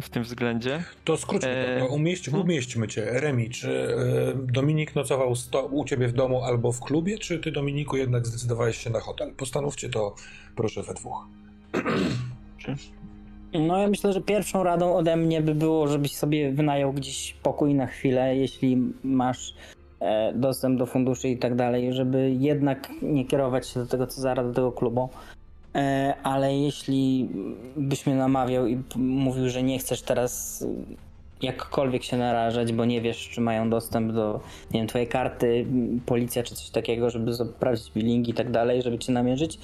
W 0.00 0.08
tym 0.08 0.22
względzie. 0.22 0.84
To 1.04 1.16
skróćmy 1.16 1.78
to, 1.80 1.86
to 1.86 1.94
umieść, 1.94 2.24
hmm. 2.24 2.44
umieśćmy 2.44 2.88
cię. 2.88 3.04
Remi, 3.04 3.50
czy 3.50 3.70
e, 3.70 4.52
Dominik 4.52 4.94
nocował 4.94 5.36
sto, 5.36 5.66
u 5.66 5.84
ciebie 5.84 6.08
w 6.08 6.12
domu 6.12 6.44
albo 6.44 6.72
w 6.72 6.80
klubie, 6.80 7.18
czy 7.18 7.38
ty, 7.38 7.52
Dominiku, 7.52 7.96
jednak 7.96 8.26
zdecydowałeś 8.26 8.78
się 8.78 8.90
na 8.90 9.00
hotel? 9.00 9.34
Postanówcie 9.36 9.88
to, 9.88 10.14
proszę, 10.56 10.82
we 10.82 10.94
dwóch. 10.94 11.26
No 13.58 13.78
ja 13.78 13.88
myślę, 13.88 14.12
że 14.12 14.20
pierwszą 14.20 14.62
radą 14.62 14.94
ode 14.96 15.16
mnie 15.16 15.42
by 15.42 15.54
było, 15.54 15.88
żebyś 15.88 16.16
sobie 16.16 16.52
wynajął 16.52 16.92
gdzieś 16.92 17.36
pokój 17.42 17.74
na 17.74 17.86
chwilę, 17.86 18.36
jeśli 18.36 18.92
masz 19.04 19.50
e, 19.50 19.83
dostęp 20.34 20.78
do 20.78 20.86
funduszy 20.86 21.28
i 21.28 21.38
tak 21.38 21.54
dalej, 21.54 21.92
żeby 21.92 22.30
jednak 22.38 22.90
nie 23.02 23.24
kierować 23.24 23.68
się 23.68 23.80
do 23.80 23.86
tego 23.86 24.06
Cezara, 24.06 24.44
do 24.44 24.52
tego 24.52 24.72
klubu. 24.72 25.08
E, 25.74 26.14
ale 26.22 26.56
jeśli 26.56 27.28
byś 27.76 28.06
mnie 28.06 28.16
namawiał 28.16 28.66
i 28.66 28.78
mówił, 28.96 29.48
że 29.48 29.62
nie 29.62 29.78
chcesz 29.78 30.02
teraz 30.02 30.64
jakkolwiek 31.42 32.04
się 32.04 32.16
narażać, 32.16 32.72
bo 32.72 32.84
nie 32.84 33.00
wiesz, 33.00 33.28
czy 33.28 33.40
mają 33.40 33.70
dostęp 33.70 34.12
do, 34.12 34.40
nie 34.70 34.80
wiem, 34.80 34.86
twojej 34.86 35.08
karty, 35.08 35.66
policja 36.06 36.42
czy 36.42 36.54
coś 36.54 36.70
takiego, 36.70 37.10
żeby 37.10 37.34
sprawdzić 37.34 37.92
billing 37.92 38.28
i 38.28 38.34
tak 38.34 38.50
dalej, 38.50 38.82
żeby 38.82 38.98
cię 38.98 39.12
namierzyć, 39.12 39.58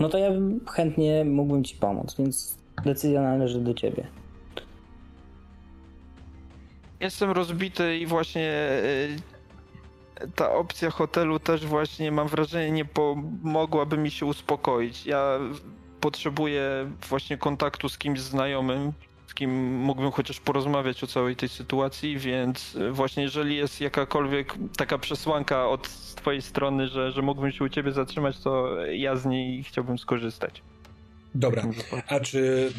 no 0.00 0.08
to 0.08 0.18
ja 0.18 0.30
chętnie 0.70 1.24
mógłbym 1.24 1.64
ci 1.64 1.76
pomóc, 1.76 2.14
więc 2.18 2.58
decyzja 2.84 3.22
należy 3.22 3.60
do 3.60 3.74
ciebie. 3.74 4.06
Jestem 7.00 7.30
rozbity 7.30 7.98
i 7.98 8.06
właśnie 8.06 8.48
e, 8.50 9.39
ta 10.34 10.52
opcja 10.52 10.90
hotelu 10.90 11.38
też 11.38 11.66
właśnie 11.66 12.12
mam 12.12 12.28
wrażenie 12.28 12.70
nie 12.70 12.84
pomogłaby 12.84 13.98
mi 13.98 14.10
się 14.10 14.26
uspokoić. 14.26 15.06
Ja 15.06 15.38
potrzebuję 16.00 16.90
właśnie 17.08 17.38
kontaktu 17.38 17.88
z 17.88 17.98
kimś 17.98 18.20
znajomym, 18.20 18.92
z 19.26 19.34
kim 19.34 19.74
mógłbym 19.74 20.10
chociaż 20.10 20.40
porozmawiać 20.40 21.04
o 21.04 21.06
całej 21.06 21.36
tej 21.36 21.48
sytuacji, 21.48 22.18
więc 22.18 22.76
właśnie 22.90 23.22
jeżeli 23.22 23.56
jest 23.56 23.80
jakakolwiek 23.80 24.54
taka 24.76 24.98
przesłanka 24.98 25.68
od 25.68 25.88
twojej 26.14 26.42
strony, 26.42 26.88
że, 26.88 27.12
że 27.12 27.22
mógłbym 27.22 27.52
się 27.52 27.64
u 27.64 27.68
ciebie 27.68 27.92
zatrzymać, 27.92 28.38
to 28.38 28.76
ja 28.84 29.16
z 29.16 29.26
niej 29.26 29.64
chciałbym 29.64 29.98
skorzystać. 29.98 30.62
Dobra. 31.34 31.64
A 32.08 32.20
czy 32.20 32.72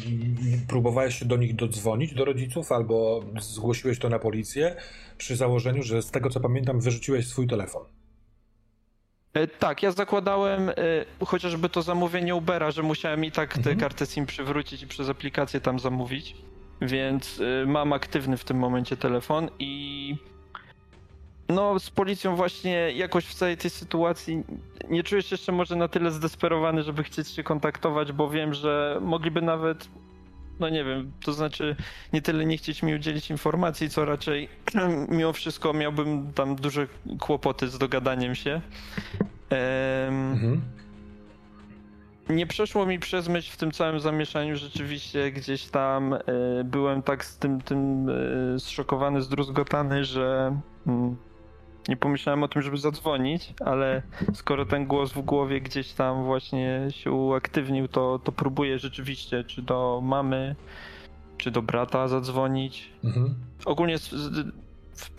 próbowałeś 0.68 1.18
się 1.18 1.24
do 1.24 1.36
nich 1.36 1.54
dodzwonić, 1.56 2.14
do 2.14 2.24
rodziców, 2.24 2.72
albo 2.72 3.24
zgłosiłeś 3.40 3.98
to 3.98 4.08
na 4.08 4.18
policję, 4.18 4.76
przy 5.18 5.36
założeniu, 5.36 5.82
że 5.82 6.02
z 6.02 6.10
tego 6.10 6.30
co 6.30 6.40
pamiętam, 6.40 6.80
wyrzuciłeś 6.80 7.26
swój 7.28 7.46
telefon? 7.46 7.82
E, 9.34 9.46
Tak, 9.46 9.82
ja 9.82 9.90
zakładałem 9.90 10.68
e, 10.68 10.74
chociażby 11.26 11.68
to 11.68 11.82
zamówienie 11.82 12.34
Ubera, 12.34 12.70
że 12.70 12.82
musiałem 12.82 13.24
i 13.24 13.32
tak 13.32 13.52
tę 13.52 13.58
Mhm. 13.58 13.78
kartę 13.78 14.06
SIM 14.06 14.26
przywrócić 14.26 14.82
i 14.82 14.86
przez 14.86 15.08
aplikację 15.08 15.60
tam 15.60 15.78
zamówić, 15.78 16.36
więc 16.82 17.40
e, 17.62 17.66
mam 17.66 17.92
aktywny 17.92 18.36
w 18.36 18.44
tym 18.44 18.56
momencie 18.56 18.96
telefon 18.96 19.48
i 19.58 20.16
no 21.54 21.78
z 21.78 21.90
policją 21.90 22.36
właśnie 22.36 22.92
jakoś 22.92 23.24
w 23.26 23.34
całej 23.34 23.56
tej 23.56 23.70
sytuacji 23.70 24.44
nie 24.90 25.02
czuję 25.02 25.22
się 25.22 25.34
jeszcze 25.34 25.52
może 25.52 25.76
na 25.76 25.88
tyle 25.88 26.10
zdesperowany, 26.10 26.82
żeby 26.82 27.04
chcieć 27.04 27.28
się 27.28 27.42
kontaktować, 27.42 28.12
bo 28.12 28.30
wiem, 28.30 28.54
że 28.54 28.98
mogliby 29.02 29.42
nawet 29.42 29.88
no 30.60 30.68
nie 30.68 30.84
wiem, 30.84 31.12
to 31.24 31.32
znaczy 31.32 31.76
nie 32.12 32.22
tyle 32.22 32.44
nie 32.46 32.56
chcieć 32.56 32.82
mi 32.82 32.94
udzielić 32.94 33.30
informacji, 33.30 33.90
co 33.90 34.04
raczej 34.04 34.48
mimo 35.08 35.32
wszystko 35.32 35.72
miałbym 35.72 36.32
tam 36.32 36.56
duże 36.56 36.86
kłopoty 37.20 37.68
z 37.68 37.78
dogadaniem 37.78 38.34
się. 38.34 38.60
Em, 39.50 40.32
Mhm. 40.32 40.60
nie 42.30 42.46
przeszło 42.46 42.86
mi 42.86 42.98
przez 42.98 43.28
myśl 43.28 43.52
w 43.52 43.56
tym 43.56 43.70
całym 43.70 44.00
zamieszaniu 44.00 44.56
rzeczywiście 44.56 45.30
gdzieś 45.32 45.64
tam 45.64 46.14
e, 46.14 46.20
byłem 46.64 47.02
tak 47.02 47.24
z 47.24 47.38
tym, 47.38 47.60
tym 47.60 48.08
e, 48.08 48.58
zszokowany, 48.58 49.22
zdruzgotany, 49.22 50.04
że 50.04 50.56
mm, 50.86 51.16
nie 51.88 51.96
pomyślałem 51.96 52.42
o 52.42 52.48
tym, 52.48 52.62
żeby 52.62 52.78
zadzwonić, 52.78 53.54
ale 53.64 54.02
skoro 54.34 54.66
ten 54.66 54.86
głos 54.86 55.12
w 55.12 55.20
głowie 55.20 55.60
gdzieś 55.60 55.92
tam 55.92 56.24
właśnie 56.24 56.88
się 56.90 57.12
uaktywnił, 57.12 57.88
to, 57.88 58.20
to 58.24 58.32
próbuję 58.32 58.78
rzeczywiście, 58.78 59.44
czy 59.44 59.62
do 59.62 60.00
mamy, 60.04 60.56
czy 61.38 61.50
do 61.50 61.62
brata 61.62 62.08
zadzwonić. 62.08 62.90
Mhm. 63.04 63.34
Ogólnie 63.64 63.98
z, 63.98 64.10
z, 64.10 64.52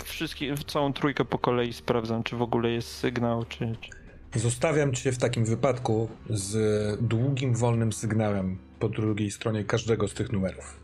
wszystkie, 0.04 0.56
całą 0.68 0.94
trójkę 0.94 1.26
po 1.26 1.40
kolei 1.40 1.74
sprawdzam, 1.74 2.24
czy 2.24 2.36
w 2.36 2.42
ogóle 2.42 2.70
jest 2.70 2.88
sygnał, 2.88 3.46
czy... 3.46 3.76
czy... 3.82 4.40
Zostawiam 4.40 4.94
cię 4.94 5.12
w 5.12 5.18
takim 5.18 5.46
wypadku 5.46 6.10
z 6.30 7.02
długim, 7.02 7.56
wolnym 7.56 7.94
sygnałem 7.94 8.58
po 8.80 8.90
drugiej 8.90 9.32
stronie 9.32 9.64
każdego 9.64 10.08
z 10.08 10.14
tych 10.14 10.32
numerów. 10.32 10.83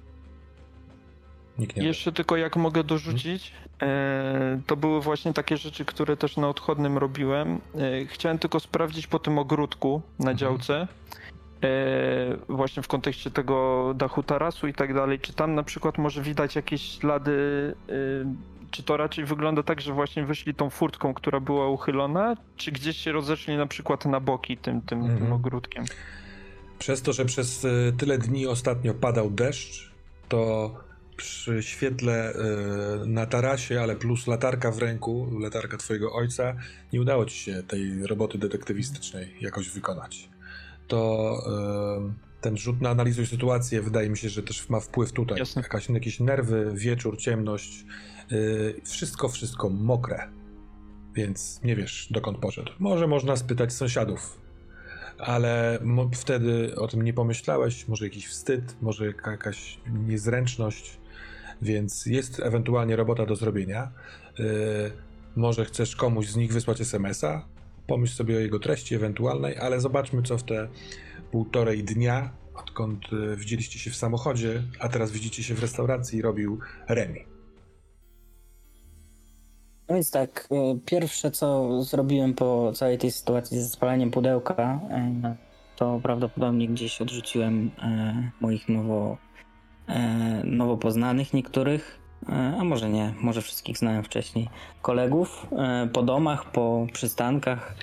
Nikt 1.60 1.78
nie 1.78 1.84
Jeszcze 1.88 2.12
tylko 2.12 2.38
jak 2.38 2.56
mogę 2.56 2.84
dorzucić, 2.84 3.52
e, 3.82 4.62
to 4.68 4.76
były 4.76 5.02
właśnie 5.02 5.34
takie 5.34 5.58
rzeczy, 5.58 5.86
które 5.86 6.18
też 6.18 6.38
na 6.38 6.50
odchodnym 6.50 6.98
robiłem. 6.98 7.62
E, 7.76 8.06
chciałem 8.06 8.40
tylko 8.40 8.60
sprawdzić 8.60 9.08
po 9.08 9.20
tym 9.20 9.38
ogródku 9.38 10.02
na 10.20 10.32
Mhm. 10.32 10.38
działce, 10.38 10.88
e, 11.64 11.68
właśnie 12.50 12.84
w 12.84 12.88
kontekście 12.88 13.32
tego 13.32 13.94
dachu 13.98 14.24
tarasu 14.24 14.68
i 14.68 14.74
tak 14.74 14.94
dalej, 14.94 15.20
czy 15.20 15.34
tam 15.34 15.56
na 15.56 15.64
przykład 15.64 15.98
może 15.98 16.22
widać 16.22 16.56
jakieś 16.56 16.82
ślady, 16.82 17.36
czy 18.72 18.84
to 18.84 18.98
raczej 18.98 19.26
wygląda 19.26 19.64
tak, 19.64 19.82
że 19.82 19.94
właśnie 19.94 20.26
wyszli 20.26 20.54
tą 20.56 20.70
furtką, 20.70 21.14
która 21.14 21.40
była 21.40 21.68
uchylona, 21.70 22.36
czy 22.58 22.72
gdzieś 22.72 22.98
się 22.98 23.12
rozeszli 23.12 23.58
na 23.58 23.66
przykład 23.68 24.06
na 24.06 24.20
boki 24.20 24.58
tym, 24.58 24.82
tym, 24.82 25.02
tym 25.02 25.12
Mhm. 25.12 25.34
ogródkiem. 25.34 25.86
Przez 26.80 27.02
to, 27.02 27.14
że 27.14 27.26
przez 27.26 27.68
tyle 27.98 28.18
dni 28.18 28.48
ostatnio 28.48 28.94
padał 28.94 29.30
deszcz, 29.30 29.92
to 30.30 30.72
przy 31.20 31.64
świetle 31.64 32.34
y, 32.34 32.36
na 33.08 33.26
tarasie, 33.26 33.82
ale 33.82 33.96
plus 33.96 34.28
latarka 34.28 34.72
w 34.72 34.78
ręku, 34.78 35.40
latarka 35.40 35.78
twojego 35.78 36.14
ojca, 36.14 36.56
nie 36.94 37.02
udało 37.02 37.26
ci 37.26 37.38
się 37.38 37.64
tej 37.64 38.08
roboty 38.08 38.38
detektywistycznej 38.38 39.36
jakoś 39.42 39.70
wykonać. 39.70 40.30
To 40.88 41.34
y, 42.08 42.42
ten 42.42 42.58
rzut 42.58 42.82
na 42.82 42.90
analizuj 42.90 43.26
sytuację 43.26 43.82
wydaje 43.82 44.10
mi 44.10 44.18
się, 44.18 44.30
że 44.30 44.44
też 44.44 44.70
ma 44.70 44.80
wpływ 44.80 45.12
tutaj. 45.12 45.40
Jasne. 45.40 45.62
Jakaś, 45.62 45.90
jakieś 45.90 46.20
nerwy, 46.20 46.72
wieczór, 46.76 47.18
ciemność, 47.18 47.86
y, 48.32 48.82
wszystko, 48.86 49.30
wszystko 49.30 49.70
mokre. 49.70 50.30
Więc 51.14 51.60
nie 51.64 51.76
wiesz, 51.76 52.08
dokąd 52.12 52.38
poszedł. 52.38 52.72
Może 52.80 53.08
można 53.08 53.36
spytać 53.36 53.74
sąsiadów, 53.74 54.40
ale 55.18 55.80
wtedy 56.14 56.76
o 56.76 56.88
tym 56.88 57.02
nie 57.02 57.14
pomyślałeś, 57.14 57.88
może 57.88 58.06
jakiś 58.06 58.28
wstyd, 58.28 58.76
może 58.82 59.06
jaka- 59.06 59.32
jakaś 59.32 59.80
niezręczność, 60.08 61.00
więc 61.62 62.06
jest 62.06 62.40
ewentualnie 62.40 62.96
robota 62.96 63.26
do 63.26 63.36
zrobienia. 63.36 63.92
Yy, 64.40 64.46
może 65.36 65.66
chcesz 65.66 65.96
komuś 65.96 66.28
z 66.28 66.36
nich 66.36 66.54
wysłać 66.54 66.82
SMS-a, 66.82 67.46
pomyśl 67.88 68.16
sobie 68.16 68.38
o 68.38 68.40
jego 68.40 68.60
treści 68.60 68.96
ewentualnej, 68.96 69.58
ale 69.58 69.80
zobaczmy, 69.80 70.24
co 70.24 70.38
w 70.38 70.44
te 70.44 70.68
półtorej 71.32 71.84
dnia, 71.84 72.30
odkąd 72.56 73.12
yy, 73.12 73.36
widzieliście 73.36 73.80
się 73.80 73.92
w 73.92 73.96
samochodzie, 73.96 74.64
a 74.80 74.90
teraz 74.90 75.12
widzicie 75.12 75.44
się 75.44 75.56
w 75.56 75.62
restauracji, 75.62 76.22
robił 76.22 76.60
Remi. 76.88 77.26
No 79.90 79.96
więc 79.96 80.12
tak, 80.12 80.48
y, 80.52 80.80
pierwsze 80.86 81.32
co 81.32 81.82
zrobiłem 81.84 82.34
po 82.34 82.72
całej 82.76 82.98
tej 82.98 83.12
sytuacji 83.12 83.60
ze 83.60 83.70
spalaniem 83.70 84.12
pudełka, 84.12 84.80
y, 85.32 85.76
to 85.76 86.00
prawdopodobnie 86.04 86.68
gdzieś 86.68 87.02
odrzuciłem 87.02 87.68
y, 87.68 87.72
moich 88.42 88.70
nowo, 88.70 89.14
y, 89.14 89.29
nowo 90.44 90.78
poznanych 90.78 91.34
niektórych, 91.34 92.00
y, 92.24 92.32
a 92.60 92.64
może 92.64 92.90
nie, 92.90 93.14
może 93.22 93.42
wszystkich 93.42 93.78
znałem 93.78 94.04
wcześniej, 94.04 94.50
kolegów 94.82 95.48
y, 95.86 95.88
po 95.88 96.04
domach, 96.04 96.52
po 96.52 96.88
przystankach. 96.94 97.76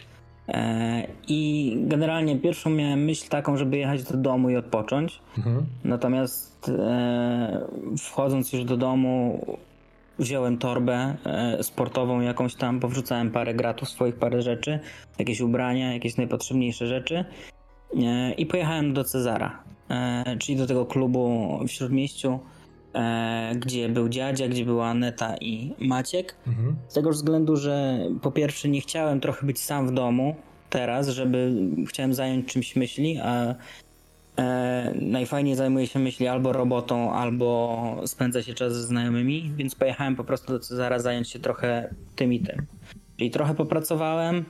I 1.29 1.73
generalnie 1.81 2.37
pierwszą 2.37 2.71
miałem 2.71 3.05
myśl 3.05 3.29
taką, 3.29 3.57
żeby 3.57 3.77
jechać 3.77 4.03
do 4.03 4.17
domu 4.17 4.51
i 4.51 4.57
odpocząć. 4.57 5.21
Mhm. 5.39 5.67
Natomiast 5.85 6.69
e, 6.69 7.67
wchodząc 7.99 8.53
już 8.53 8.65
do 8.65 8.77
domu, 8.77 9.41
wziąłem 10.19 10.59
torbę 10.59 11.17
e, 11.25 11.63
sportową 11.63 12.21
jakąś 12.21 12.55
tam, 12.55 12.81
powrzucałem 12.81 13.31
parę 13.31 13.55
gratów 13.55 13.89
swoich, 13.89 14.15
parę 14.15 14.43
rzeczy, 14.43 14.79
jakieś 15.19 15.41
ubrania, 15.41 15.93
jakieś 15.93 16.17
najpotrzebniejsze 16.17 16.87
rzeczy 16.87 17.25
e, 17.97 18.33
i 18.33 18.47
pojechałem 18.47 18.95
do 18.95 19.05
Cezara, 19.05 19.49
e, 19.49 19.76
czyli 20.39 20.59
do 20.59 20.67
tego 20.67 20.87
klubu 20.87 21.59
w 21.69 21.71
Śródmieściu, 21.71 22.39
e, 22.95 23.53
gdzie 23.57 23.89
był 23.89 24.09
dziadzia, 24.09 24.49
gdzie 24.49 24.65
była 24.65 24.87
Aneta 24.89 25.37
i 25.37 25.73
Maciek. 25.79 26.37
Mhm. 26.47 26.77
Z 26.89 26.95
tego 26.95 27.11
względu, 27.11 27.57
że 27.57 27.99
po 28.23 28.33
pierwsze 28.33 28.69
nie 28.69 28.81
chciałem 28.81 29.21
trochę 29.21 29.47
być 29.47 29.59
sam 29.61 29.87
w 29.87 29.93
domu 29.93 30.35
teraz, 30.71 31.09
żeby 31.09 31.53
chciałem 31.89 32.15
zająć 32.15 32.47
czymś 32.53 32.77
myśli, 32.77 33.19
a 33.23 33.55
e, 34.39 34.93
najfajniej 35.01 35.55
zajmuje 35.55 35.87
się 35.87 35.99
myśli 35.99 36.27
albo 36.27 36.53
robotą, 36.53 37.13
albo 37.13 38.01
spędza 38.07 38.43
się 38.43 38.55
czas 38.55 38.73
ze 38.73 38.83
znajomymi, 38.83 39.53
więc 39.57 39.75
pojechałem 39.75 40.17
po 40.17 40.25
prostu 40.25 40.53
do 40.53 40.59
Cezara 40.59 40.99
zająć 40.99 41.31
się 41.31 41.39
trochę 41.39 41.95
tym 42.17 42.33
i 42.33 42.41
tym. 42.41 42.67
Czyli 43.17 43.31
trochę 43.31 43.55
popracowałem, 43.55 44.37
e, 44.37 44.43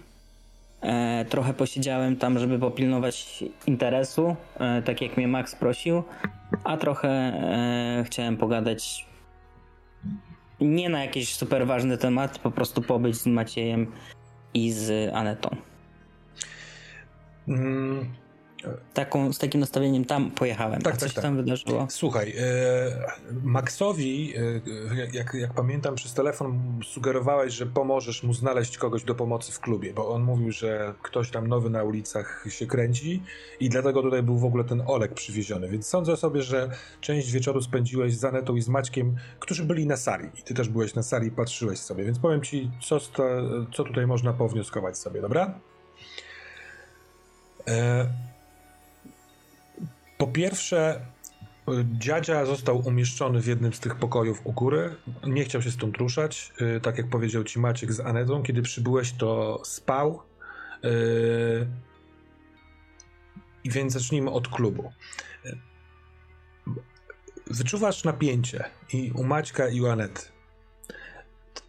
trochę 1.29 1.55
posiedziałem 1.55 2.17
tam, 2.17 2.39
żeby 2.39 2.59
popilnować 2.59 3.45
interesu, 3.67 4.37
e, 4.61 4.83
tak 4.83 5.03
jak 5.03 5.17
mnie 5.17 5.29
Max 5.29 5.55
prosił, 5.55 6.03
a 6.65 6.77
trochę 6.77 7.09
e, 7.09 8.05
chciałem 8.07 8.37
pogadać 8.37 9.07
nie 10.61 10.89
na 10.89 11.05
jakiś 11.05 11.35
super 11.35 11.67
ważny 11.67 11.99
temat, 11.99 12.39
po 12.39 12.51
prostu 12.51 12.83
pobyć 12.83 13.17
z 13.17 13.27
Maciejem 13.27 13.93
i 14.55 14.73
z 14.73 15.15
Anetą. 15.15 15.57
Mm, 17.49 18.09
Taką, 18.95 19.33
z 19.33 19.39
takim 19.39 19.61
nastawieniem 19.61 20.05
tam 20.05 20.31
pojechałem. 20.31 20.83
Tak, 20.83 20.95
A 20.95 20.97
coś 20.97 21.09
tak, 21.09 21.15
tak. 21.15 21.25
tam 21.25 21.37
wydarzyło? 21.37 21.87
Słuchaj, 21.91 22.35
e, 22.39 23.43
Maxowi, 23.43 24.35
e, 24.37 25.13
jak, 25.13 25.35
jak 25.35 25.55
pamiętam 25.55 25.95
przez 25.95 26.15
telefon, 26.15 26.81
sugerowałeś, 26.85 27.53
że 27.53 27.67
pomożesz 27.67 28.23
mu 28.23 28.35
znaleźć 28.35 28.79
kogoś 28.79 29.05
do 29.05 29.15
pomocy 29.15 29.53
w 29.53 29.61
klubie, 29.61 29.93
bo 29.95 30.09
on 30.09 30.23
mówił, 30.23 30.53
że 30.53 30.95
ktoś 31.03 31.31
tam 31.31 31.47
nowy 31.47 31.71
na 31.71 31.83
ulicach 31.83 32.45
się 32.49 32.67
kręci 32.67 33.23
i 33.61 33.69
dlatego 33.69 34.03
tutaj 34.03 34.23
był 34.23 34.39
w 34.39 34.45
ogóle 34.45 34.65
ten 34.65 34.83
Olek 34.87 35.15
przywieziony, 35.15 35.69
więc 35.69 35.87
sądzę 35.87 36.17
sobie, 36.17 36.43
że 36.43 36.71
część 37.01 37.33
wieczoru 37.33 37.63
spędziłeś 37.63 38.17
z 38.17 38.25
Anetą 38.25 38.57
i 38.57 38.63
z 38.63 38.69
Maćkiem, 38.69 39.17
którzy 39.39 39.65
byli 39.65 39.87
na 39.87 39.97
sali 39.97 40.29
i 40.39 40.43
ty 40.43 40.55
też 40.55 40.69
byłeś 40.69 40.95
na 40.95 41.03
sali 41.03 41.29
i 41.29 41.31
patrzyłeś 41.31 41.79
sobie, 41.79 42.05
więc 42.05 42.19
powiem 42.19 42.43
ci, 42.43 42.71
co, 42.83 43.01
sta, 43.01 43.23
co 43.75 43.85
tutaj 43.85 44.07
można 44.07 44.33
pownioskować 44.33 44.99
sobie, 44.99 45.21
dobra? 45.21 45.61
E, 47.69 48.07
po 50.19 50.27
pierwsze, 50.27 51.01
y, 51.69 51.87
dziadzia 51.99 52.45
został 52.45 52.79
umieszczony 52.89 53.41
w 53.41 53.47
jednym 53.47 53.73
z 53.73 53.81
tych 53.81 53.95
pokojów 53.95 54.41
u 54.47 54.53
góry. 54.53 54.97
Nie 55.27 55.45
chciał 55.45 55.63
się 55.63 55.71
stąd 55.71 55.97
ruszać. 55.97 56.53
Y, 56.77 56.81
Tak 56.81 56.99
jak 56.99 57.09
powiedział 57.09 57.45
ci 57.45 57.61
Maciek 57.61 57.93
z 57.93 58.01
Anetą, 58.01 58.43
kiedy 58.43 58.63
przybyłeś, 58.63 59.13
to 59.13 59.61
spał. 59.65 60.23
Y, 60.85 61.67
I 63.65 63.71
więc 63.71 63.93
zacznijmy 63.93 64.31
od 64.31 64.49
klubu. 64.49 64.93
Y, 65.47 65.59
Wyczuwasz 67.51 68.05
napięcie 68.05 68.65
i 68.93 69.13
u 69.15 69.25
Maćka 69.25 69.69
i 69.69 69.81
u 69.81 69.87
Anety. 69.87 70.23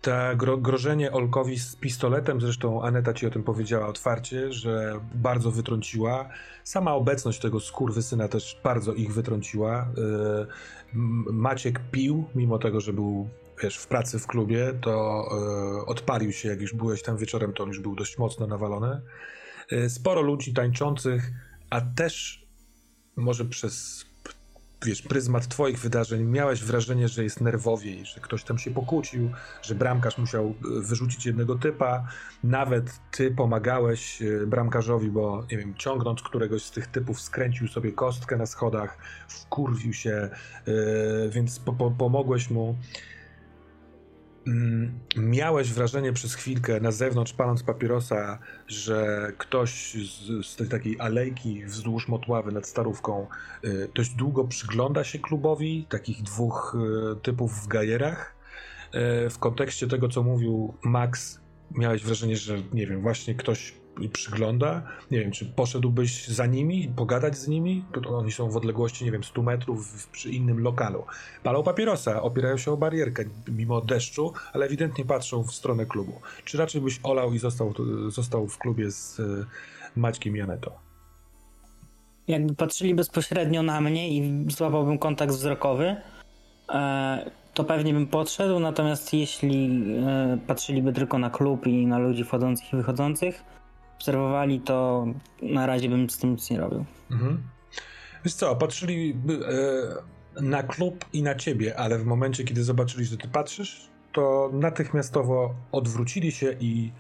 Ta 0.02 0.36
gro, 0.36 0.58
grożenie 0.58 1.12
Olkowi 1.12 1.60
z 1.60 1.76
pistoletem, 1.76 2.42
zresztą 2.42 2.84
Aneta 2.84 3.14
ci 3.14 3.28
o 3.28 3.30
tym 3.30 3.44
powiedziała 3.44 3.88
otwarcie, 3.88 4.54
że 4.54 5.00
bardzo 5.16 5.52
wytrąciła. 5.52 6.30
Sama 6.68 6.94
obecność 6.96 7.40
tego 7.40 7.60
skurwysyna 7.60 8.28
też 8.28 8.60
bardzo 8.64 8.94
ich 8.94 9.14
wytrąciła. 9.14 9.90
M- 10.94 11.26
Maciek 11.32 11.80
pił, 11.92 12.26
mimo 12.36 12.60
tego, 12.60 12.82
że 12.82 12.94
był 12.94 13.30
wiesz, 13.64 13.78
w 13.78 13.88
pracy 13.88 14.20
w 14.20 14.28
klubie, 14.28 14.74
to 14.82 15.26
yy, 15.78 15.86
odpalił 15.86 16.32
się, 16.32 16.50
jak 16.50 16.62
już 16.62 16.74
byłeś 16.74 17.04
tam 17.04 17.18
wieczorem, 17.18 17.54
to 17.54 17.64
on 17.64 17.70
już 17.70 17.80
był 17.80 17.96
dość 17.96 18.18
mocno 18.18 18.48
nawalony. 18.48 19.02
Yy, 19.72 19.90
Sporo 19.90 20.22
ludzi 20.22 20.54
tańczących, 20.54 21.32
a 21.70 21.82
też 21.82 22.46
może 23.16 23.46
przez 23.46 24.06
wiesz, 24.86 25.02
pryzmat 25.02 25.48
twoich 25.48 25.80
wydarzeń 25.80 26.24
miałeś 26.24 26.64
wrażenie, 26.64 27.08
że 27.08 27.24
jest 27.24 27.42
nerwowiej, 27.42 28.06
że 28.06 28.22
ktoś 28.22 28.44
tam 28.44 28.58
się 28.58 28.72
pokłócił, 28.72 29.32
że 29.62 29.76
bramkarz 29.76 30.18
musiał 30.18 30.50
y, 30.50 30.82
wyrzucić 30.82 31.26
jednego 31.26 31.56
typa. 31.56 32.08
Nawet 32.44 33.00
ty 33.12 33.32
pomagałeś 33.32 34.22
y, 34.22 34.48
bramkarzowi, 34.48 35.10
bo 35.10 35.44
nie 35.52 35.58
wiem, 35.58 35.76
ciągnąc 35.76 36.22
któregoś 36.22 36.64
z 36.64 36.72
tych 36.72 36.88
typów 36.88 37.22
skręcił 37.22 37.68
sobie 37.68 37.92
kostkę 37.92 38.38
na 38.38 38.46
schodach, 38.46 38.98
wkurwił 39.28 39.94
się, 39.94 40.30
y, 40.68 41.30
więc 41.30 41.60
po, 41.60 41.74
po, 41.74 41.92
pomogłeś 41.92 42.50
mu. 42.50 42.78
Mm, 44.48 45.00
Miałeś 45.18 45.74
wrażenie 45.74 46.14
przez 46.14 46.34
chwilkę 46.36 46.80
na 46.80 46.92
zewnątrz, 46.92 47.34
paląc 47.34 47.64
papierosa, 47.64 48.40
że 48.68 49.32
ktoś 49.38 49.94
z, 49.94 50.48
z 50.48 50.56
tej 50.56 50.68
takiej 50.68 51.00
alejki 51.00 51.66
wzdłuż 51.66 52.08
Motławy 52.08 52.52
nad 52.52 52.68
Starówką 52.68 53.28
y, 53.66 53.90
dość 53.96 54.10
długo 54.10 54.44
przygląda 54.44 55.04
się 55.04 55.20
klubowi, 55.20 55.86
takich 55.90 56.24
dwóch 56.24 56.78
y, 57.16 57.22
typów 57.22 57.54
w 57.54 57.68
gajerach. 57.68 58.36
Y, 59.26 59.30
W 59.30 59.40
kontekście 59.40 59.88
tego, 59.88 60.10
co 60.10 60.24
mówił 60.24 60.74
Max, 60.84 61.40
miałeś 61.72 62.04
wrażenie, 62.04 62.38
że 62.38 62.58
nie 62.74 62.88
wiem, 62.88 63.02
właśnie 63.02 63.36
ktoś 63.36 63.74
przygląda. 64.14 64.82
Nie 65.12 65.20
wiem, 65.20 65.32
czy 65.32 65.46
poszedłbyś 65.46 66.28
za 66.28 66.46
nimi, 66.46 66.92
pogadać 66.96 67.38
z 67.38 67.48
nimi? 67.48 67.86
Oni 68.08 68.32
są 68.32 68.50
w 68.50 68.58
odległości, 68.58 69.06
nie 69.06 69.12
wiem, 69.12 69.24
100 69.24 69.44
metrów 69.44 70.08
przy 70.12 70.30
innym 70.30 70.60
lokalu. 70.60 71.04
Palą 71.44 71.64
papierosa, 71.64 72.22
opierają 72.22 72.58
się 72.58 72.72
o 72.72 72.78
barierkę 72.78 73.24
mimo 73.48 73.82
deszczu, 73.82 74.34
ale 74.54 74.66
ewidentnie 74.66 75.06
patrzą 75.06 75.44
w 75.44 75.54
stronę 75.54 75.86
klubu. 75.86 76.22
Czy 76.46 76.58
raczej 76.58 76.82
byś 76.82 77.00
olał 77.04 77.34
i 77.34 77.40
został, 77.40 77.74
został 78.08 78.48
w 78.48 78.58
klubie 78.58 78.92
z 78.92 79.20
y, 79.20 79.46
Maćkiem 79.96 80.36
Janeto? 80.36 80.88
Jakby 82.28 82.56
patrzyli 82.56 82.96
bezpośrednio 82.96 83.64
na 83.64 83.82
mnie 83.82 84.10
i 84.10 84.46
złapałbym 84.52 84.98
kontakt 84.98 85.34
wzrokowy, 85.34 85.96
e, 86.70 87.32
to 87.54 87.64
pewnie 87.64 87.94
bym 87.94 88.08
podszedł, 88.08 88.60
natomiast 88.60 89.14
jeśli 89.14 89.84
e, 90.08 90.38
patrzyliby 90.48 90.94
tylko 90.94 91.18
na 91.18 91.30
klub 91.30 91.68
i 91.68 91.86
na 91.88 91.98
ludzi 91.98 92.24
wchodzących 92.24 92.74
i 92.74 92.76
wychodzących, 92.76 93.44
obserwowali, 93.98 94.60
to 94.60 95.08
na 95.42 95.66
razie 95.66 95.90
bym 95.90 96.10
z 96.10 96.18
tym 96.18 96.32
nic 96.32 96.50
nie 96.50 96.60
robił. 96.60 96.86
Mhm. 97.12 97.44
Wiesz 98.26 98.34
co, 98.34 98.56
patrzyli 98.56 99.18
e, 100.38 100.42
na 100.42 100.64
klub 100.64 101.06
i 101.14 101.24
na 101.24 101.36
ciebie, 101.36 101.80
ale 101.80 102.00
w 102.00 102.06
momencie, 102.06 102.44
kiedy 102.44 102.64
zobaczyli, 102.64 103.06
że 103.06 103.18
ty 103.18 103.28
patrzysz, 103.28 103.90
to 104.12 104.50
natychmiastowo 104.54 105.56
odwrócili 105.72 106.32
się 106.32 106.56
i 106.60 106.92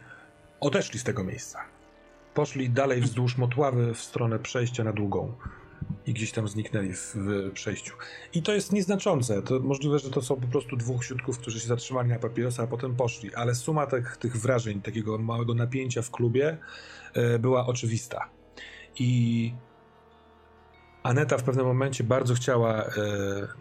odeszli 0.59 0.99
z 0.99 1.03
tego 1.03 1.23
miejsca. 1.23 1.59
Poszli 2.33 2.69
dalej 2.69 3.01
wzdłuż 3.01 3.37
motławy 3.37 3.93
w 3.93 4.01
stronę 4.01 4.39
przejścia 4.39 4.83
na 4.83 4.93
długą 4.93 5.33
i 6.07 6.13
gdzieś 6.13 6.31
tam 6.31 6.47
zniknęli 6.47 6.93
w, 6.93 7.15
w, 7.15 7.51
przejściu. 7.51 7.93
I 8.33 8.41
to 8.41 8.53
jest 8.53 8.71
nieznaczące. 8.71 9.41
To 9.41 9.59
możliwe, 9.59 9.99
że 9.99 10.09
to 10.09 10.21
są 10.21 10.35
po 10.35 10.47
prostu 10.47 10.75
dwóch 10.77 11.05
siódków, 11.05 11.39
którzy 11.39 11.59
się 11.59 11.67
zatrzymali 11.67 12.09
na 12.09 12.19
papierosa, 12.19 12.63
a 12.63 12.67
potem 12.67 12.95
poszli, 12.95 13.35
ale 13.35 13.55
suma 13.55 13.87
tych, 13.87 14.17
tych 14.17 14.37
wrażeń, 14.37 14.81
takiego 14.81 15.17
małego 15.17 15.53
napięcia 15.53 16.01
w 16.01 16.11
klubie 16.11 16.57
e, 17.13 17.39
była 17.39 17.65
oczywista. 17.65 18.29
I 18.99 19.53
Aneta 21.03 21.37
w 21.37 21.43
pewnym 21.43 21.65
momencie 21.65 22.03
bardzo 22.03 22.33
chciała 22.33 22.83
e, 22.83 22.91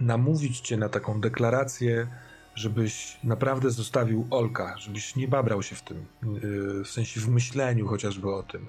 namówić 0.01 0.61
cię 0.61 0.77
na 0.77 0.89
taką 0.89 1.21
deklarację, 1.21 2.07
żebyś 2.55 3.19
naprawdę 3.25 3.71
zostawił 3.71 4.27
Olka, 4.31 4.79
żebyś 4.79 5.17
nie 5.17 5.29
babrał 5.29 5.63
się 5.63 5.77
w 5.77 5.83
tym, 5.83 5.97
e, 5.97 6.85
w 6.85 6.89
sensie 6.89 7.21
w 7.21 7.29
myśleniu 7.29 7.87
chociażby 7.87 8.35
o 8.35 8.43
tym 8.43 8.69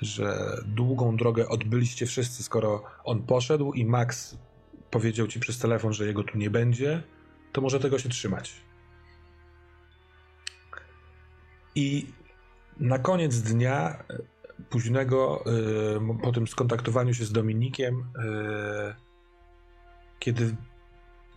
że 0.00 0.56
długą 0.66 1.16
drogę 1.16 1.48
odbyliście 1.48 2.06
wszyscy, 2.06 2.42
skoro 2.42 2.82
on 3.04 3.22
poszedł 3.22 3.72
i 3.72 3.84
Max 3.84 4.38
powiedział 4.90 5.26
ci 5.26 5.40
przez 5.40 5.58
telefon, 5.58 5.92
że 5.92 6.06
jego 6.06 6.24
tu 6.24 6.38
nie 6.38 6.50
będzie, 6.50 7.02
to 7.52 7.60
może 7.60 7.80
tego 7.80 7.98
się 7.98 8.08
trzymać. 8.08 8.62
I 11.74 12.06
na 12.80 12.98
koniec 12.98 13.42
dnia 13.42 14.04
e, 14.10 14.18
późnego, 14.70 15.44
e, 15.46 16.18
po 16.22 16.32
tym 16.32 16.46
skontaktowaniu 16.46 17.14
się 17.14 17.24
z 17.24 17.32
Dominikiem, 17.32 18.04
e, 18.24 18.94
kiedy, 20.18 20.56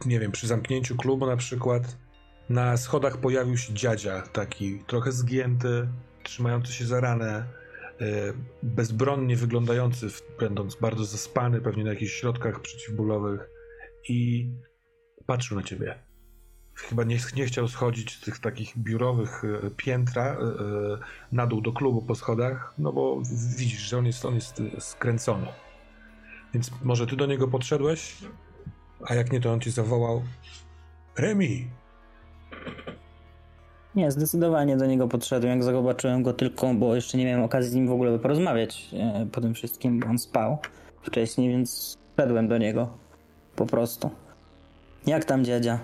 nie 0.06 0.20
wiem, 0.20 0.32
przy 0.32 0.48
zamknięciu 0.48 0.96
klubu 0.96 1.26
na 1.26 1.38
przykład, 1.38 1.98
na 2.50 2.78
schodach 2.78 3.18
pojawił 3.18 3.58
się 3.58 3.74
dziadzia, 3.74 4.22
taki 4.22 4.84
trochę 4.88 5.12
zgięty, 5.12 5.88
trzymający 6.24 6.74
się 6.74 6.86
za 6.86 7.00
ranę, 7.00 7.46
bezbronnie 8.64 9.36
wyglądający, 9.36 10.08
będąc 10.40 10.76
bardzo 10.76 11.06
zaspany, 11.06 11.62
pewnie 11.62 11.84
na 11.84 11.90
jakichś 11.90 12.14
środkach 12.14 12.62
przeciwbólowych 12.62 13.50
i 14.10 14.50
patrzył 15.26 15.58
na 15.58 15.64
ciebie. 15.64 15.96
Chyba 16.74 17.04
nie, 17.04 17.18
nie 17.36 17.46
chciał 17.46 17.68
schodzić 17.68 18.16
z 18.16 18.22
tych 18.22 18.40
takich 18.40 18.78
biurowych 18.78 19.44
e, 19.44 19.70
piętra 19.78 20.26
e, 20.26 20.38
na 21.32 21.48
dół 21.48 21.62
do 21.62 21.72
klubu 21.72 22.02
po 22.02 22.16
schodach, 22.16 22.74
no 22.78 22.94
bo 22.94 23.22
widzisz, 23.58 23.82
że 23.82 23.98
on 23.98 24.06
jest, 24.06 24.26
on 24.26 24.36
jest 24.36 24.62
skręcony. 24.80 25.48
Więc 26.54 26.72
może 26.84 27.08
ty 27.08 27.16
do 27.16 27.26
niego 27.26 27.48
podszedłeś, 27.48 28.18
a 29.06 29.16
jak 29.16 29.32
nie, 29.32 29.42
to 29.42 29.54
on 29.54 29.60
ci 29.60 29.72
zawołał 29.72 30.24
Remi, 31.18 31.70
nie, 33.96 34.12
zdecydowanie 34.12 34.78
do 34.78 34.86
niego 34.86 35.08
podszedłem, 35.08 35.52
jak 35.52 35.64
zobaczyłem 35.64 36.24
go 36.24 36.34
tylko, 36.34 36.74
bo 36.74 36.96
jeszcze 36.96 37.18
nie 37.18 37.26
miałem 37.26 37.44
okazji 37.44 37.72
z 37.72 37.76
nim 37.76 37.88
w 37.88 37.92
ogóle 37.92 38.20
porozmawiać 38.20 38.90
e, 38.94 39.28
po 39.32 39.42
tym 39.42 39.54
wszystkim, 39.54 40.00
bo 40.00 40.08
on 40.08 40.20
spał 40.20 40.58
wcześniej, 41.02 41.50
więc 41.50 41.98
szedłem 42.20 42.48
do 42.48 42.58
niego. 42.58 42.98
Po 43.56 43.66
prostu. 43.66 44.10
Jak 45.08 45.26
tam 45.26 45.46
dziadzia? 45.46 45.80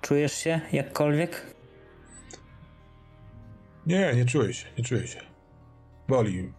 Czujesz 0.00 0.32
się 0.32 0.60
jakkolwiek? 0.72 1.54
Nie, 3.86 4.14
nie 4.16 4.24
czuję 4.24 4.54
się, 4.54 4.66
nie 4.78 4.84
czuję 4.84 5.06
się. 5.06 5.20
Boli. 6.08 6.52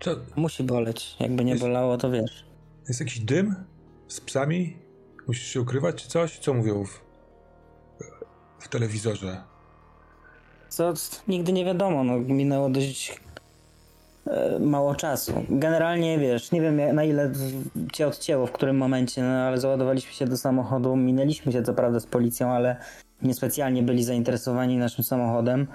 Co? 0.00 0.16
Musi 0.36 0.62
boleć. 0.62 1.16
Jakby 1.20 1.44
nie 1.44 1.50
jest, 1.50 1.62
bolało, 1.62 1.98
to 1.98 2.10
wiesz. 2.10 2.44
Jest 2.88 3.00
jakiś 3.00 3.20
dym 3.20 3.54
z 4.08 4.20
psami? 4.20 4.76
Musisz 5.26 5.46
się 5.46 5.60
ukrywać 5.60 6.02
czy 6.02 6.08
coś? 6.08 6.38
Co 6.38 6.54
mówią 6.54 6.84
w 6.84 7.07
w 8.58 8.68
telewizorze? 8.68 9.42
Co? 10.68 10.92
Nigdy 11.28 11.52
nie 11.52 11.64
wiadomo. 11.64 12.04
No, 12.04 12.18
minęło 12.18 12.68
dość 12.68 13.20
e, 14.26 14.58
mało 14.58 14.94
czasu. 14.94 15.32
Generalnie 15.48 16.18
wiesz, 16.18 16.52
nie 16.52 16.60
wiem 16.60 16.94
na 16.94 17.04
ile 17.04 17.32
cię 17.92 18.06
odcięło, 18.06 18.46
w 18.46 18.52
którym 18.52 18.76
momencie, 18.76 19.22
no, 19.22 19.28
ale 19.28 19.60
załadowaliśmy 19.60 20.12
się 20.12 20.26
do 20.26 20.36
samochodu. 20.36 20.96
Minęliśmy 20.96 21.52
się 21.52 21.62
co 21.62 21.74
prawda 21.74 22.00
z 22.00 22.06
policją, 22.06 22.50
ale 22.50 22.76
niespecjalnie 23.22 23.82
byli 23.82 24.04
zainteresowani 24.04 24.76
naszym 24.76 25.04
samochodem. 25.04 25.66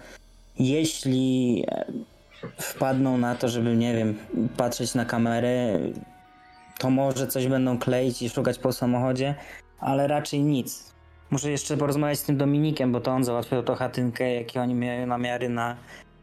Jeśli 0.59 1.65
e, 1.67 1.85
wpadną 2.57 3.17
na 3.17 3.35
to, 3.35 3.49
żeby, 3.49 3.75
nie 3.75 3.95
wiem, 3.95 4.17
patrzeć 4.57 4.95
na 4.95 5.05
kamery, 5.05 5.79
to 6.79 6.89
może 6.89 7.27
coś 7.27 7.47
będą 7.47 7.79
kleić 7.79 8.21
i 8.21 8.29
szukać 8.29 8.59
po 8.59 8.73
samochodzie, 8.73 9.35
ale 9.79 10.07
raczej 10.07 10.41
nic. 10.41 10.92
Muszę 11.33 11.51
jeszcze 11.51 11.77
porozmawiać 11.77 12.19
z 12.19 12.23
tym 12.23 12.37
Dominikiem, 12.37 12.91
bo 12.91 13.01
to 13.01 13.11
on 13.11 13.23
załatwiał 13.23 13.63
tą 13.63 13.75
chatynkę, 13.75 14.33
jakie 14.33 14.61
oni 14.61 14.73
miały 14.73 15.05
namiary 15.05 15.49
na, 15.49 15.77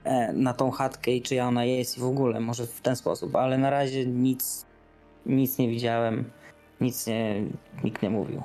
e, 0.05 0.33
na 0.33 0.55
tą 0.55 0.71
chatkę 0.71 1.11
i 1.11 1.23
czyja 1.23 1.47
ona 1.47 1.65
jest 1.65 1.99
i 1.99 2.01
w 2.01 2.05
ogóle, 2.05 2.41
może 2.41 2.67
w 2.67 2.81
ten 2.81 2.97
sposób, 2.97 3.37
ale 3.37 3.59
na 3.59 3.71
razie 3.71 4.07
nic, 4.07 4.67
nic 5.27 5.59
nie 5.59 5.69
widziałem, 5.69 6.25
nic 6.81 7.07
nie, 7.07 7.45
nikt 7.85 8.03
nie 8.03 8.11
mówił. 8.11 8.43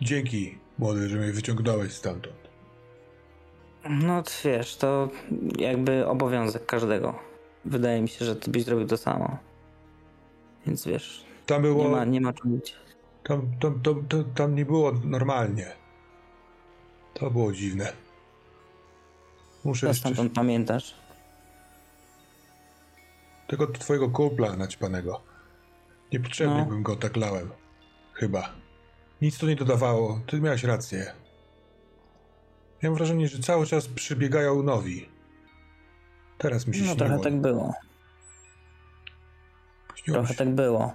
Dzięki, 0.00 0.58
młody, 0.78 1.08
że 1.08 1.16
mnie 1.16 1.32
wyciągnąłeś 1.32 1.92
stamtąd. 1.92 2.50
No 3.88 4.22
wiesz, 4.44 4.76
to 4.76 5.08
jakby 5.58 6.06
obowiązek 6.06 6.66
każdego. 6.66 7.14
Wydaje 7.64 8.02
mi 8.02 8.08
się, 8.08 8.24
że 8.24 8.36
ty 8.36 8.50
byś 8.50 8.64
zrobił 8.64 8.86
to 8.86 8.96
samo. 8.96 9.36
Więc 10.66 10.86
wiesz, 10.86 11.24
Tam 11.46 11.62
było... 11.62 11.84
nie 11.84 11.90
ma, 11.90 12.04
nie 12.04 12.20
ma 12.20 12.32
czym 12.32 12.60
być. 13.22 13.28
Tam, 13.28 13.58
tam, 13.60 13.80
tam, 14.08 14.24
tam 14.34 14.54
nie 14.54 14.64
było 14.64 14.92
normalnie. 15.04 15.72
To 17.14 17.30
było 17.30 17.52
dziwne. 17.52 17.92
Muszę 19.64 19.80
Co 19.80 19.86
jeszcze... 19.86 20.00
stamtąd 20.00 20.32
pamiętasz? 20.34 20.94
Tego 23.48 23.66
twojego 23.66 24.08
kupla 24.10 24.56
naćpanego. 24.56 25.20
Niepotrzebnie 26.12 26.58
no. 26.58 26.66
bym 26.66 26.82
go 26.82 26.96
tak 26.96 27.16
lałem. 27.16 27.50
Chyba. 28.14 28.52
Nic 29.22 29.38
to 29.38 29.46
nie 29.46 29.56
dodawało. 29.56 30.20
Ty 30.26 30.40
miałeś 30.40 30.64
rację. 30.64 31.12
Miałem 32.82 32.96
wrażenie, 32.96 33.28
że 33.28 33.38
cały 33.38 33.66
czas 33.66 33.88
przybiegają 33.88 34.62
nowi. 34.62 35.08
Teraz 36.38 36.66
mi 36.66 36.74
się 36.74 36.80
No 36.80 36.86
śniło. 36.86 36.98
trochę 37.08 37.18
tak 37.24 37.40
było. 37.40 37.74
Śniło 39.94 40.18
trochę 40.18 40.32
się. 40.32 40.38
tak 40.38 40.54
było. 40.54 40.92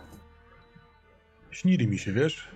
Śnili 1.56 1.88
mi 1.88 2.00
się, 2.00 2.14
wiesz? 2.14 2.48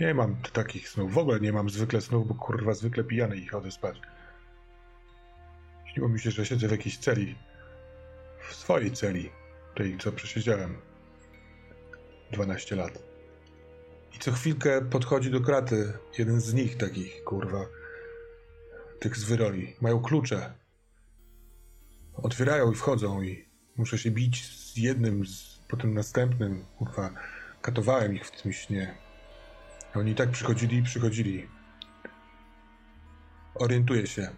Nie 0.00 0.14
mam 0.14 0.36
takich 0.52 0.88
snów. 0.88 1.12
W 1.12 1.18
ogóle 1.18 1.40
nie 1.40 1.52
mam 1.52 1.70
zwykle 1.70 2.00
snów, 2.00 2.28
bo 2.28 2.34
kurwa 2.34 2.74
zwykle 2.74 3.04
pijany 3.04 3.36
i 3.36 3.46
chodzę 3.46 3.70
spać. 3.70 4.00
Śniło 5.84 6.08
mi 6.08 6.20
się, 6.20 6.30
że 6.30 6.46
siedzę 6.46 6.68
w 6.68 6.70
jakiejś 6.70 6.98
celi. 6.98 7.34
W 8.48 8.54
swojej 8.54 8.92
celi. 8.92 9.30
Tej, 9.74 9.98
co 9.98 10.12
przesiedziałem. 10.12 10.76
12 12.32 12.76
lat. 12.76 13.02
I 14.16 14.18
co 14.18 14.32
chwilkę 14.32 14.80
podchodzi 14.90 15.30
do 15.30 15.40
kraty 15.40 15.92
jeden 16.18 16.40
z 16.40 16.54
nich 16.54 16.76
takich, 16.76 17.24
kurwa. 17.24 17.66
Tych 19.00 19.16
z 19.16 19.24
wyroli. 19.24 19.76
Mają 19.80 20.00
klucze. 20.00 20.52
Otwierają 22.14 22.72
i 22.72 22.74
wchodzą 22.74 23.22
i 23.22 23.48
muszę 23.76 23.98
się 23.98 24.10
bić 24.10 24.44
z 24.44 24.76
jednym, 24.76 25.26
z, 25.26 25.60
potem 25.68 25.94
następnym, 25.94 26.64
kurwa 26.78 27.10
Katowałem 27.66 28.14
ich 28.14 28.26
w 28.26 28.42
tym 28.42 28.52
śnie. 28.52 28.94
Oni 29.94 30.14
tak 30.14 30.30
przychodzili 30.30 30.76
i 30.76 30.82
przychodzili. 30.82 31.48
Orientuję 33.54 34.06
się. 34.06 34.28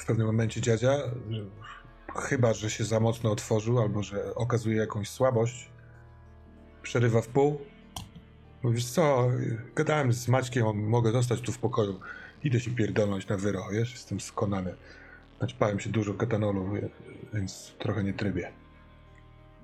W 0.00 0.06
pewnym 0.06 0.26
momencie 0.26 0.60
dziadzia, 0.60 0.98
że 1.30 1.44
chyba, 2.16 2.52
że 2.54 2.70
się 2.70 2.84
za 2.84 3.00
mocno 3.00 3.32
otworzył, 3.32 3.80
albo 3.80 4.02
że 4.02 4.34
okazuje 4.34 4.76
jakąś 4.76 5.08
słabość, 5.08 5.70
przerywa 6.82 7.20
w 7.20 7.28
pół. 7.28 7.60
Mówisz 8.62 8.84
co, 8.84 9.28
gadałem 9.74 10.12
z 10.12 10.28
Maćkiem, 10.28 10.88
mogę 10.88 11.12
zostać 11.12 11.40
tu 11.40 11.52
w 11.52 11.58
pokoju. 11.58 12.00
Idę 12.44 12.60
się 12.60 12.70
pierdolnąć 12.70 13.28
na 13.28 13.36
wyro, 13.36 13.68
wiesz, 13.72 13.92
jestem 13.92 14.20
skonany. 14.20 14.74
Naćpałem 15.40 15.80
się 15.80 15.90
dużo 15.90 16.14
ketanolu, 16.14 16.70
więc 17.34 17.74
trochę 17.78 18.04
nie 18.04 18.12
trybię. 18.12 18.52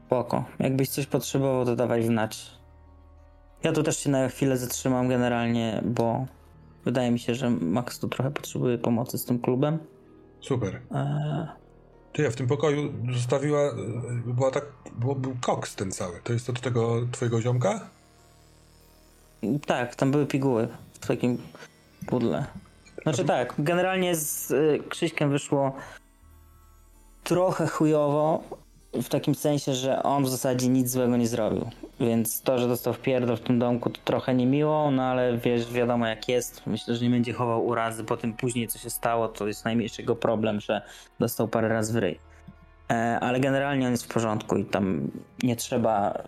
Spoko. 0.06 0.44
Jakbyś 0.58 0.88
coś 0.88 1.06
potrzebował, 1.06 1.64
to 1.64 1.76
dawaj 1.76 2.02
znać. 2.02 2.57
Ja 3.62 3.72
tu 3.72 3.82
też 3.82 3.98
się 3.98 4.10
na 4.10 4.28
chwilę 4.28 4.56
zatrzymam 4.56 5.08
generalnie, 5.08 5.82
bo 5.84 6.26
wydaje 6.84 7.10
mi 7.10 7.18
się, 7.18 7.34
że 7.34 7.50
Max 7.50 7.98
tu 7.98 8.08
trochę 8.08 8.30
potrzebuje 8.30 8.78
pomocy 8.78 9.18
z 9.18 9.24
tym 9.24 9.38
klubem. 9.38 9.78
Super. 10.40 10.80
Eee, 10.94 11.46
Ty, 12.12 12.22
ja 12.22 12.30
w 12.30 12.36
tym 12.36 12.46
pokoju 12.46 12.92
zostawiła, 13.12 13.60
e, 13.60 13.74
była 14.26 14.50
tak, 14.50 14.64
było, 14.96 15.14
był 15.14 15.36
koks 15.40 15.74
ten 15.74 15.92
cały. 15.92 16.20
To 16.24 16.32
jest 16.32 16.50
od 16.50 16.60
tego 16.60 17.06
twojego 17.12 17.42
ziomka? 17.42 17.80
tak, 19.66 19.94
tam 19.94 20.10
były 20.10 20.26
piguły 20.26 20.68
w 20.92 21.06
takim 21.06 21.38
pudle. 22.06 22.46
Znaczy 23.02 23.24
tak, 23.24 23.54
generalnie 23.58 24.16
z 24.16 24.50
y, 24.50 24.82
Krzyśkiem 24.88 25.30
wyszło 25.30 25.72
trochę 27.24 27.66
chujowo, 27.66 28.42
w 28.92 29.08
takim 29.08 29.34
sensie, 29.34 29.74
że 29.74 30.02
on 30.02 30.24
w 30.24 30.28
zasadzie 30.28 30.68
nic 30.68 30.90
złego 30.90 31.16
nie 31.16 31.28
zrobił. 31.28 31.70
Więc 32.00 32.42
to, 32.42 32.58
że 32.58 32.68
dostał 32.68 32.94
w 32.94 32.98
pierdol 33.00 33.36
w 33.36 33.40
tym 33.40 33.58
domku, 33.58 33.90
to 33.90 34.00
trochę 34.04 34.34
nie 34.34 34.46
miło, 34.46 34.90
no 34.90 35.02
ale 35.02 35.38
wiesz, 35.38 35.72
wiadomo 35.72 36.06
jak 36.06 36.28
jest. 36.28 36.66
Myślę, 36.66 36.94
że 36.94 37.04
nie 37.04 37.10
będzie 37.10 37.32
chował 37.32 37.66
urazy 37.66 38.04
po 38.04 38.16
tym 38.16 38.32
później, 38.32 38.68
co 38.68 38.78
się 38.78 38.90
stało. 38.90 39.28
To 39.28 39.46
jest 39.46 39.64
najmniejszy 39.64 40.02
jego 40.02 40.16
problem, 40.16 40.60
że 40.60 40.82
dostał 41.18 41.48
parę 41.48 41.68
razy 41.68 41.92
w 41.92 41.96
ryj. 41.96 42.18
E, 42.90 43.20
ale 43.20 43.40
generalnie 43.40 43.86
on 43.86 43.92
jest 43.92 44.04
w 44.04 44.14
porządku 44.14 44.56
i 44.56 44.64
tam 44.64 45.10
nie 45.42 45.56
trzeba 45.56 46.22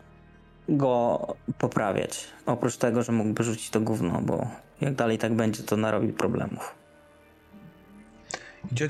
go 0.69 1.27
poprawiać. 1.59 2.27
Oprócz 2.47 2.77
tego, 2.77 3.03
że 3.03 3.13
mógłby 3.13 3.45
rzucić 3.45 3.71
to 3.71 3.81
gówno, 3.81 4.21
bo 4.23 4.47
jak 4.81 4.95
dalej 4.95 5.19
tak 5.19 5.35
będzie, 5.35 5.63
to 5.63 5.77
narobi 5.77 6.13
problemów. 6.13 6.75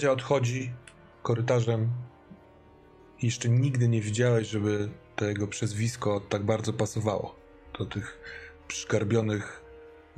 I 0.02 0.06
odchodzi 0.06 0.72
korytarzem. 1.22 1.88
Jeszcze 3.22 3.48
nigdy 3.48 3.88
nie 3.88 4.00
widziałeś, 4.00 4.48
żeby 4.48 4.88
to 5.20 5.26
jego 5.26 5.46
przezwisko 5.46 6.20
tak 6.20 6.42
bardzo 6.42 6.72
pasowało 6.72 7.34
do 7.78 7.86
tych 7.86 8.18
przygarbionych 8.68 9.62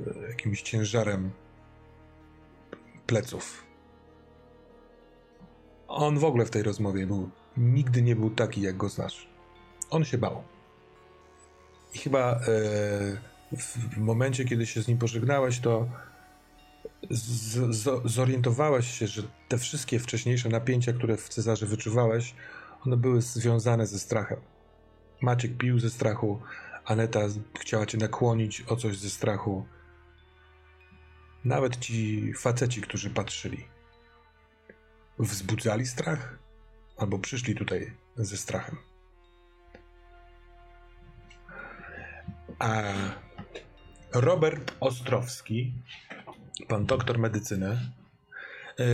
e, 0.07 0.29
jakimś 0.29 0.61
ciężarem 0.61 1.31
pleców. 3.07 3.63
On 5.87 6.19
w 6.19 6.23
ogóle 6.23 6.45
w 6.45 6.49
tej 6.49 6.63
rozmowie 6.63 7.07
był, 7.07 7.29
nigdy 7.57 8.01
nie 8.01 8.15
był 8.15 8.29
taki, 8.29 8.61
jak 8.61 8.77
go 8.77 8.89
znasz. 8.89 9.29
On 9.89 10.05
się 10.05 10.17
bał. 10.17 10.43
I 11.93 11.97
chyba 11.97 12.31
e, 12.31 12.39
w 13.91 13.97
momencie, 13.97 14.45
kiedy 14.45 14.65
się 14.65 14.81
z 14.81 14.87
nim 14.87 14.97
pożegnałeś, 14.97 15.59
to 15.59 15.87
z, 17.09 17.75
z, 17.75 18.11
zorientowałeś 18.11 18.99
się, 18.99 19.07
że 19.07 19.23
te 19.47 19.57
wszystkie 19.57 19.99
wcześniejsze 19.99 20.49
napięcia, 20.49 20.93
które 20.93 21.17
w 21.17 21.29
Cezarze 21.29 21.65
wyczuwałeś, 21.65 22.35
one 22.85 22.97
były 22.97 23.21
związane 23.21 23.87
ze 23.87 23.99
strachem. 23.99 24.52
Maciek 25.23 25.57
pił 25.57 25.79
ze 25.79 25.89
strachu, 25.89 26.41
Aneta 26.85 27.19
chciała 27.59 27.85
cię 27.85 27.97
nakłonić 27.97 28.63
o 28.67 28.75
coś 28.75 28.97
ze 28.97 29.09
strachu. 29.09 29.65
Nawet 31.45 31.79
ci 31.79 32.33
faceci, 32.33 32.81
którzy 32.81 33.09
patrzyli, 33.09 33.67
wzbudzali 35.19 35.85
strach 35.85 36.39
albo 36.97 37.19
przyszli 37.19 37.55
tutaj 37.55 37.93
ze 38.15 38.37
strachem. 38.37 38.77
A 42.59 42.83
Robert 44.13 44.75
Ostrowski, 44.79 45.73
pan 46.67 46.85
doktor 46.85 47.19
medycyny, 47.19 47.79
yy, 48.79 48.85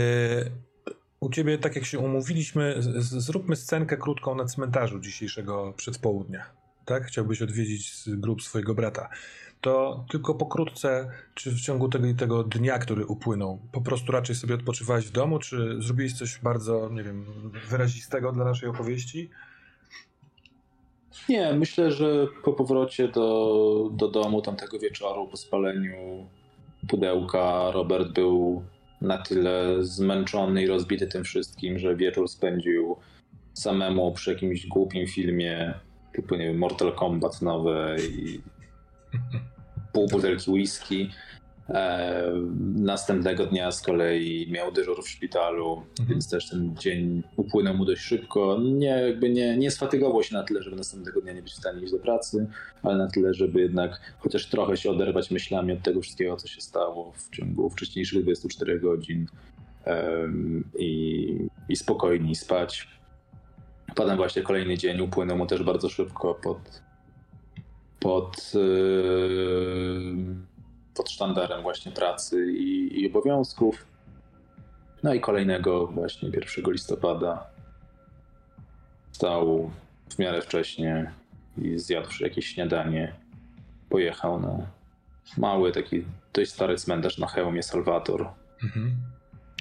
u 1.20 1.30
ciebie, 1.30 1.58
tak 1.58 1.76
jak 1.76 1.84
się 1.84 1.98
umówiliśmy, 1.98 2.74
zróbmy 3.00 3.56
scenkę 3.56 3.96
krótką 3.96 4.34
na 4.34 4.44
cmentarzu 4.44 5.00
dzisiejszego 5.00 5.74
przedpołudnia. 5.76 6.44
Tak? 6.84 7.04
Chciałbyś 7.04 7.42
odwiedzić 7.42 7.92
grób 8.06 8.42
swojego 8.42 8.74
brata. 8.74 9.08
To 9.60 10.04
tylko 10.10 10.34
pokrótce, 10.34 11.10
czy 11.34 11.50
w 11.50 11.60
ciągu 11.60 11.88
tego, 11.88 12.14
tego 12.14 12.44
dnia, 12.44 12.78
który 12.78 13.06
upłynął, 13.06 13.58
po 13.72 13.80
prostu 13.80 14.12
raczej 14.12 14.36
sobie 14.36 14.54
odpoczywałeś 14.54 15.06
w 15.06 15.12
domu, 15.12 15.38
czy 15.38 15.76
zrobiłeś 15.78 16.12
coś 16.12 16.38
bardzo, 16.38 16.88
nie 16.92 17.02
wiem, 17.02 17.24
wyrazistego 17.68 18.32
dla 18.32 18.44
naszej 18.44 18.68
opowieści? 18.68 19.30
Nie, 21.28 21.52
myślę, 21.52 21.92
że 21.92 22.26
po 22.44 22.52
powrocie 22.52 23.08
do, 23.08 23.90
do 23.92 24.08
domu 24.08 24.42
tamtego 24.42 24.78
wieczoru, 24.78 25.28
po 25.28 25.36
spaleniu 25.36 26.26
pudełka, 26.88 27.70
Robert 27.70 28.08
był 28.08 28.62
na 29.00 29.18
tyle 29.18 29.84
zmęczony 29.84 30.62
i 30.62 30.66
rozbity 30.66 31.06
tym 31.06 31.24
wszystkim, 31.24 31.78
że 31.78 31.96
wieczór 31.96 32.28
spędził 32.28 32.96
samemu 33.54 34.12
przy 34.12 34.32
jakimś 34.32 34.66
głupim 34.66 35.06
filmie 35.06 35.74
typu, 36.12 36.36
nie 36.36 36.44
wiem, 36.44 36.58
Mortal 36.58 36.92
Kombat 36.92 37.42
nowe 37.42 37.96
i 38.00 38.40
pół 39.92 40.06
butelki 40.06 40.50
whisky. 40.50 41.10
E, 41.70 42.32
następnego 42.74 43.46
dnia 43.46 43.72
z 43.72 43.82
kolei 43.82 44.50
miał 44.50 44.72
dyżur 44.72 45.02
w 45.04 45.08
szpitalu, 45.08 45.82
mhm. 46.00 46.08
więc 46.08 46.30
też 46.30 46.48
ten 46.48 46.76
dzień 46.76 47.22
upłynął 47.36 47.74
mu 47.74 47.84
dość 47.84 48.02
szybko. 48.02 48.58
Nie, 48.62 48.86
jakby 48.86 49.30
nie, 49.30 49.56
nie 49.56 49.70
sfatygował 49.70 50.22
się 50.22 50.34
na 50.34 50.42
tyle, 50.42 50.62
żeby 50.62 50.76
następnego 50.76 51.20
dnia 51.20 51.32
nie 51.32 51.42
być 51.42 51.52
w 51.52 51.56
stanie 51.56 51.82
iść 51.82 51.92
do 51.92 51.98
pracy, 51.98 52.46
ale 52.82 52.96
na 52.96 53.06
tyle, 53.06 53.34
żeby 53.34 53.60
jednak 53.60 54.14
chociaż 54.18 54.46
trochę 54.46 54.76
się 54.76 54.90
oderwać 54.90 55.30
myślami 55.30 55.72
od 55.72 55.82
tego 55.82 56.00
wszystkiego, 56.00 56.36
co 56.36 56.48
się 56.48 56.60
stało 56.60 57.12
w 57.12 57.36
ciągu 57.36 57.70
wcześniejszych 57.70 58.22
24 58.22 58.80
godzin 58.80 59.26
i, 60.78 61.48
i 61.68 61.76
spokojniej 61.76 62.34
spać. 62.34 62.88
Potem 63.94 64.16
właśnie 64.16 64.42
kolejny 64.42 64.78
dzień 64.78 65.00
upłynął 65.00 65.38
mu 65.38 65.46
też 65.46 65.62
bardzo 65.62 65.88
szybko 65.88 66.34
pod 66.34 66.82
pod 68.00 68.52
yy, 68.54 70.49
pod 71.00 71.10
sztandarem 71.10 71.62
właśnie 71.62 71.92
pracy 71.92 72.52
i, 72.52 73.00
i 73.02 73.06
obowiązków. 73.06 73.86
No 75.02 75.14
i 75.14 75.20
kolejnego 75.20 75.86
właśnie 75.86 76.28
1 76.28 76.72
listopada 76.72 77.46
stał 79.12 79.70
w 80.10 80.18
miarę 80.18 80.42
wcześnie 80.42 81.12
i 81.58 81.78
zjadłszy 81.78 82.24
jakieś 82.24 82.46
śniadanie, 82.46 83.14
pojechał 83.88 84.40
na 84.40 84.66
mały, 85.36 85.72
taki 85.72 86.04
dość 86.32 86.52
stary 86.52 86.76
cmentarz 86.76 87.18
na 87.18 87.26
hełmie 87.26 87.62
Salvator. 87.62 88.28
Mhm. 88.62 88.96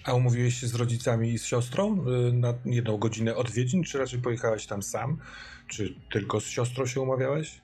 A 0.05 0.13
umówiłeś 0.13 0.59
się 0.59 0.67
z 0.67 0.75
rodzicami 0.75 1.29
i 1.29 1.39
z 1.39 1.45
siostrą 1.45 2.05
y, 2.29 2.33
na 2.33 2.53
jedną 2.65 2.97
godzinę 2.97 3.35
odwiedzin, 3.35 3.83
czy 3.83 3.97
raczej 3.97 4.21
pojechałeś 4.21 4.65
tam 4.65 4.83
sam? 4.83 5.17
Czy 5.67 5.95
tylko 6.11 6.41
z 6.41 6.45
siostrą 6.45 6.85
się 6.85 7.01
umawiałeś? 7.01 7.61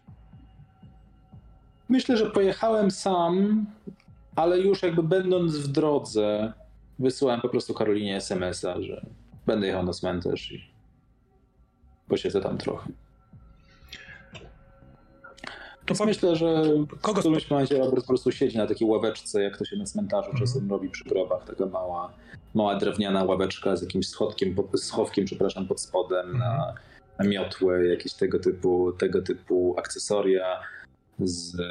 Myślę, 1.89 2.17
że 2.17 2.29
pojechałem 2.29 2.91
sam, 2.91 3.65
ale 4.35 4.59
już 4.59 4.83
jakby 4.83 5.03
będąc 5.03 5.57
w 5.57 5.67
drodze, 5.67 6.53
wysyłałem 6.99 7.41
po 7.41 7.49
prostu 7.49 7.73
Karolinie 7.73 8.15
SMS-a, 8.15 8.81
że 8.81 9.05
będę 9.45 9.67
jechał 9.67 9.83
na 9.83 9.93
cmentarz 9.93 10.51
i 10.51 10.69
posiedzę 12.07 12.41
tam 12.41 12.57
trochę. 12.57 12.89
To 15.85 15.93
Więc 15.93 16.05
myślę, 16.05 16.35
że 16.35 16.63
kogo 17.01 17.21
w 17.21 17.23
którymś 17.23 17.49
momencie 17.49 17.77
Robert 17.77 18.01
po 18.01 18.07
prostu 18.07 18.31
siedzi 18.31 18.57
na 18.57 18.67
takiej 18.67 18.87
ławeczce, 18.87 19.43
jak 19.43 19.57
to 19.57 19.65
się 19.65 19.75
na 19.75 19.85
cmentarzu 19.85 20.29
mhm. 20.29 20.47
czasem 20.47 20.69
robi 20.69 20.89
przy 20.89 21.03
grobach, 21.03 21.43
taka 21.43 21.65
mała, 21.65 22.13
mała 22.53 22.75
drewniana 22.75 23.23
ławeczka 23.23 23.75
z 23.75 23.81
jakimś 23.81 24.07
schodkiem, 24.07 24.55
schowkiem, 24.75 25.25
przepraszam, 25.25 25.67
pod 25.67 25.81
spodem 25.81 26.25
mhm. 26.25 26.39
na, 26.39 26.73
na 27.19 27.29
miotłę, 27.29 27.87
jakieś 27.87 28.13
tego 28.13 28.39
typu, 28.39 28.91
tego 28.91 29.21
typu 29.21 29.75
akcesoria 29.77 30.59
z 31.19 31.59
e, 31.59 31.63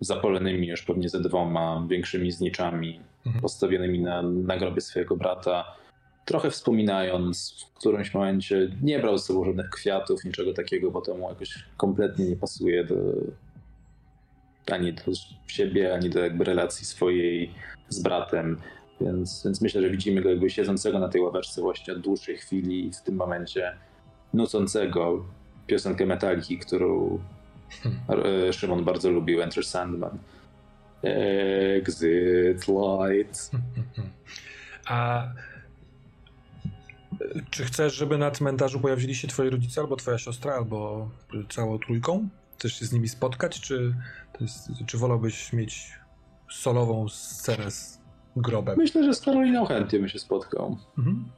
zapalonymi 0.00 0.68
już 0.68 0.82
pewnie 0.82 1.08
ze 1.08 1.20
dwoma 1.20 1.86
większymi 1.88 2.32
zniczami 2.32 3.00
mhm. 3.26 3.42
postawionymi 3.42 4.00
na, 4.00 4.22
na 4.22 4.56
grobie 4.56 4.80
swojego 4.80 5.16
brata. 5.16 5.64
Trochę 6.24 6.50
wspominając, 6.50 7.66
w 7.70 7.78
którymś 7.78 8.14
momencie 8.14 8.76
nie 8.82 8.98
brał 8.98 9.18
ze 9.18 9.24
sobą 9.24 9.44
żadnych 9.44 9.70
kwiatów, 9.70 10.24
niczego 10.24 10.52
takiego, 10.52 10.90
bo 10.90 11.00
to 11.00 11.14
mu 11.14 11.28
jakoś 11.28 11.64
kompletnie 11.76 12.24
nie 12.24 12.36
pasuje 12.36 12.84
do, 12.84 12.94
ani 14.72 14.92
do 14.92 15.02
siebie, 15.46 15.94
ani 15.94 16.10
do 16.10 16.20
jakby 16.20 16.44
relacji 16.44 16.86
swojej 16.86 17.50
z 17.88 18.02
bratem. 18.02 18.58
Więc, 19.00 19.42
więc 19.44 19.60
myślę, 19.60 19.82
że 19.82 19.90
widzimy 19.90 20.22
go 20.22 20.30
jakby 20.30 20.50
siedzącego 20.50 20.98
na 20.98 21.08
tej 21.08 21.20
ławeczce 21.20 21.62
właśnie 21.62 21.94
od 21.94 22.00
dłuższej 22.00 22.36
chwili 22.36 22.86
i 22.86 22.92
w 22.92 23.02
tym 23.02 23.16
momencie 23.16 23.72
nucącego 24.34 25.24
piosenkę 25.66 26.06
Metaliki, 26.06 26.58
którą 26.58 27.18
Hmm. 27.82 28.52
Szymon 28.52 28.84
bardzo 28.84 29.10
lubił 29.10 29.42
Enter 29.42 29.64
Sandman. 29.64 30.18
Exit 31.02 32.68
light. 32.68 33.50
A 34.86 35.28
czy 37.50 37.64
chcesz, 37.64 37.94
żeby 37.94 38.18
na 38.18 38.30
cmentarzu 38.30 38.80
pojawili 38.80 39.14
się 39.14 39.28
twoi 39.28 39.50
rodzice, 39.50 39.80
albo 39.80 39.96
twoja 39.96 40.18
siostra, 40.18 40.54
albo 40.54 41.10
całą 41.48 41.78
trójką? 41.78 42.28
Chcesz 42.58 42.78
się 42.78 42.86
z 42.86 42.92
nimi 42.92 43.08
spotkać, 43.08 43.60
czy, 43.60 43.94
jest, 44.40 44.68
czy 44.86 44.98
wolałbyś 44.98 45.52
mieć 45.52 45.92
solową 46.50 47.08
scenę 47.08 47.70
z 47.70 47.98
grobem. 48.36 48.78
Myślę, 48.78 49.04
że 49.04 49.14
z 49.14 49.20
Karoliną 49.20 49.66
chętnie 49.66 49.98
bym 49.98 50.08
się 50.08 50.18
spotkał. 50.18 50.76
Mhm. 50.98 51.28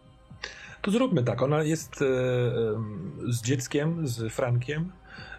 To 0.83 0.91
zróbmy 0.91 1.23
tak. 1.23 1.43
Ona 1.43 1.63
jest 1.63 2.03
e, 2.03 2.07
e, 2.07 2.11
z 3.29 3.43
dzieckiem, 3.43 4.09
z 4.09 4.33
Frankiem. 4.33 4.93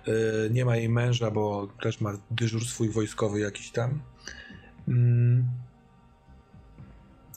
E, 0.07 0.49
nie 0.49 0.65
ma 0.65 0.77
jej 0.77 0.89
męża, 0.89 1.31
bo 1.31 1.67
też 1.81 2.01
ma 2.01 2.13
dyżur 2.31 2.65
swój 2.65 2.89
wojskowy 2.89 3.39
jakiś 3.39 3.71
tam. 3.71 4.01
Mm. 4.87 5.45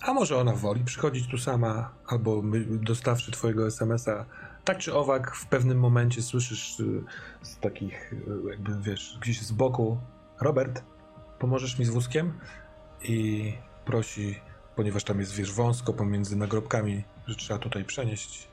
A 0.00 0.12
może 0.12 0.36
ona 0.36 0.52
woli 0.52 0.84
przychodzić 0.84 1.28
tu 1.28 1.38
sama, 1.38 1.94
albo 2.06 2.42
dostawszy 2.68 3.32
twojego 3.32 3.66
SMS-a. 3.66 4.26
Tak 4.64 4.78
czy 4.78 4.94
owak, 4.94 5.36
w 5.36 5.46
pewnym 5.46 5.78
momencie 5.78 6.22
słyszysz 6.22 6.80
y, 6.80 7.04
z 7.42 7.58
takich, 7.58 8.12
y, 8.12 8.50
jakby 8.50 8.80
wiesz, 8.80 9.18
gdzieś 9.20 9.42
z 9.42 9.52
boku: 9.52 9.98
Robert, 10.40 10.82
pomożesz 11.38 11.78
mi 11.78 11.84
z 11.84 11.90
wózkiem? 11.90 12.38
I 13.02 13.52
prosi, 13.84 14.40
ponieważ 14.76 15.04
tam 15.04 15.20
jest, 15.20 15.34
wiesz, 15.34 15.52
wąsko 15.52 15.92
pomiędzy 15.92 16.36
nagrobkami, 16.36 17.04
że 17.26 17.34
trzeba 17.34 17.58
tutaj 17.58 17.84
przenieść. 17.84 18.48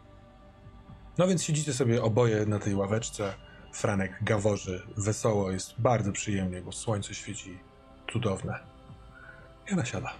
No 1.17 1.27
więc 1.27 1.43
siedzicie 1.43 1.73
sobie 1.73 2.03
oboje 2.03 2.45
na 2.45 2.59
tej 2.59 2.75
ławeczce. 2.75 3.33
Franek 3.71 4.23
gaworzy, 4.23 4.87
wesoło, 4.97 5.51
jest 5.51 5.81
bardzo 5.81 6.11
przyjemnie, 6.11 6.61
bo 6.61 6.71
słońce 6.71 7.13
świeci 7.13 7.57
cudowne. 8.13 8.59
I 9.69 9.73
ona 9.73 9.85
siada. 9.85 10.13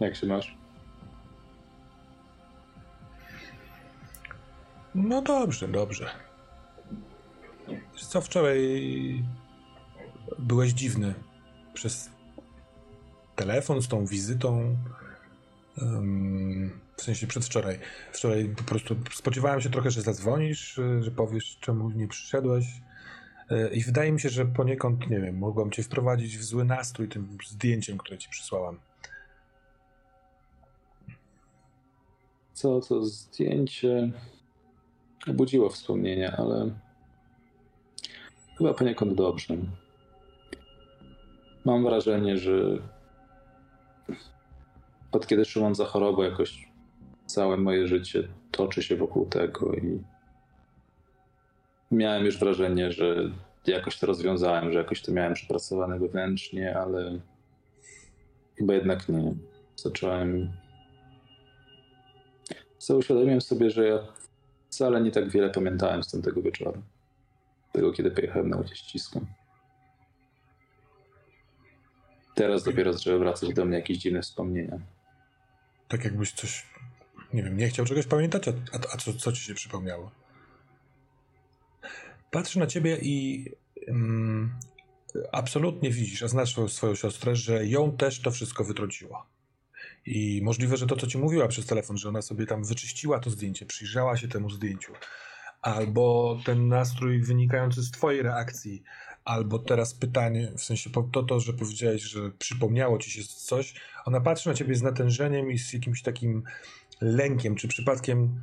Jak 0.00 0.16
się 0.16 0.26
masz? 0.26 0.56
No 4.94 5.22
dobrze, 5.22 5.68
dobrze. 5.68 6.10
Wiesz 7.94 8.06
co, 8.06 8.20
wczoraj 8.20 9.24
byłeś 10.38 10.72
dziwny 10.72 11.14
przez 11.74 12.10
telefon 13.36 13.82
z 13.82 13.88
tą 13.88 14.06
wizytą. 14.06 14.76
Um, 15.82 16.83
w 16.96 17.02
sensie 17.02 17.26
przedwczoraj. 17.26 17.78
Wczoraj 18.12 18.54
po 18.56 18.64
prostu 18.64 18.96
spodziewałem 19.14 19.60
się 19.60 19.70
trochę, 19.70 19.90
że 19.90 20.02
zadzwonisz, 20.02 20.80
że 21.00 21.10
powiesz, 21.10 21.58
czemu 21.60 21.90
nie 21.90 22.08
przyszedłeś. 22.08 22.66
E, 23.50 23.74
I 23.74 23.82
wydaje 23.82 24.12
mi 24.12 24.20
się, 24.20 24.28
że 24.28 24.46
poniekąd, 24.46 25.10
nie 25.10 25.20
wiem, 25.20 25.38
mogłam 25.38 25.70
cię 25.70 25.82
wprowadzić 25.82 26.38
w 26.38 26.44
zły 26.44 26.64
nastrój 26.64 27.08
tym 27.08 27.38
zdjęciem, 27.46 27.98
które 27.98 28.18
ci 28.18 28.28
przysłałam. 28.28 28.78
Co 32.52 32.80
to 32.80 33.04
zdjęcie 33.04 34.12
obudziło 35.28 35.70
wspomnienia, 35.70 36.36
ale 36.36 36.70
chyba 38.58 38.74
poniekąd 38.74 39.14
dobrze. 39.14 39.56
Mam 41.64 41.84
wrażenie, 41.84 42.38
że 42.38 42.78
od 45.12 45.26
kiedy 45.26 45.44
Szymon 45.44 45.74
zachorował, 45.74 46.24
jakoś 46.24 46.73
całe 47.26 47.56
moje 47.56 47.86
życie 47.88 48.28
toczy 48.50 48.82
się 48.82 48.96
wokół 48.96 49.26
tego 49.26 49.74
i 49.74 50.02
miałem 51.90 52.24
już 52.24 52.38
wrażenie, 52.38 52.92
że 52.92 53.30
jakoś 53.66 53.98
to 53.98 54.06
rozwiązałem, 54.06 54.72
że 54.72 54.78
jakoś 54.78 55.02
to 55.02 55.12
miałem 55.12 55.34
przepracowane 55.34 55.98
wewnętrznie, 55.98 56.78
ale 56.78 57.20
chyba 58.58 58.74
jednak 58.74 59.08
nie. 59.08 59.34
Zacząłem. 59.76 60.52
Co 62.78 62.96
uświadomiłem 62.96 63.40
sobie, 63.40 63.70
że 63.70 63.88
ja 63.88 63.98
wcale 64.68 65.00
nie 65.00 65.10
tak 65.10 65.30
wiele 65.30 65.50
pamiętałem 65.50 66.02
z 66.02 66.10
tamtego 66.10 66.42
wieczoru. 66.42 66.82
Tego, 67.72 67.92
kiedy 67.92 68.10
pojechałem 68.10 68.48
na 68.48 68.56
łodzie 68.56 68.76
ściską. 68.76 69.26
Teraz 72.34 72.64
dopiero 72.64 72.92
zaczęły 72.92 73.18
wracać 73.18 73.54
do 73.54 73.64
mnie 73.64 73.76
jakieś 73.76 73.98
dziwne 73.98 74.22
wspomnienia. 74.22 74.78
Tak 75.88 76.04
jakbyś 76.04 76.32
coś, 76.32 76.66
nie 77.34 77.42
wiem, 77.42 77.56
nie 77.56 77.68
chciał 77.68 77.86
czegoś 77.86 78.06
pamiętać, 78.06 78.48
a, 78.48 78.50
a, 78.50 78.78
a 78.94 78.96
co, 78.96 79.12
co 79.12 79.32
ci 79.32 79.44
się 79.44 79.54
przypomniało? 79.54 80.10
Patrzę 82.30 82.60
na 82.60 82.66
ciebie 82.66 82.98
i 83.02 83.46
mm, 83.88 84.54
absolutnie 85.32 85.90
widzisz, 85.90 86.22
a 86.22 86.28
znasz 86.28 86.50
swoją, 86.50 86.68
swoją 86.68 86.94
siostrę, 86.94 87.36
że 87.36 87.66
ją 87.66 87.96
też 87.96 88.20
to 88.20 88.30
wszystko 88.30 88.64
wytrąciło. 88.64 89.26
I 90.06 90.40
możliwe, 90.44 90.76
że 90.76 90.86
to, 90.86 90.96
co 90.96 91.06
ci 91.06 91.18
mówiła 91.18 91.48
przez 91.48 91.66
telefon, 91.66 91.96
że 91.96 92.08
ona 92.08 92.22
sobie 92.22 92.46
tam 92.46 92.64
wyczyściła 92.64 93.20
to 93.20 93.30
zdjęcie, 93.30 93.66
przyjrzała 93.66 94.16
się 94.16 94.28
temu 94.28 94.50
zdjęciu, 94.50 94.92
albo 95.62 96.38
ten 96.44 96.68
nastrój 96.68 97.22
wynikający 97.22 97.82
z 97.82 97.90
twojej 97.90 98.22
reakcji, 98.22 98.82
albo 99.24 99.58
teraz 99.58 99.94
pytanie, 99.94 100.52
w 100.58 100.64
sensie 100.64 100.90
to, 100.90 101.22
to, 101.22 101.40
że 101.40 101.52
powiedziałeś, 101.52 102.02
że 102.02 102.30
przypomniało 102.38 102.98
ci 102.98 103.10
się 103.10 103.22
coś, 103.24 103.74
ona 104.04 104.20
patrzy 104.20 104.48
na 104.48 104.54
ciebie 104.54 104.74
z 104.74 104.82
natężeniem 104.82 105.50
i 105.50 105.58
z 105.58 105.72
jakimś 105.72 106.02
takim 106.02 106.42
lękiem, 107.00 107.54
czy 107.54 107.68
przypadkiem, 107.68 108.40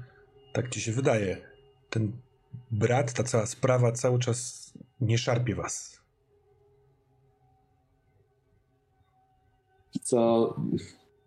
tak 0.53 0.69
ci 0.69 0.81
się 0.81 0.91
wydaje, 0.91 1.37
ten 1.89 2.11
brat, 2.71 3.13
ta 3.13 3.23
cała 3.23 3.45
sprawa 3.45 3.91
cały 3.91 4.19
czas 4.19 4.71
nie 5.01 5.17
szarpie 5.17 5.55
was. 5.55 6.01
Co 10.01 10.55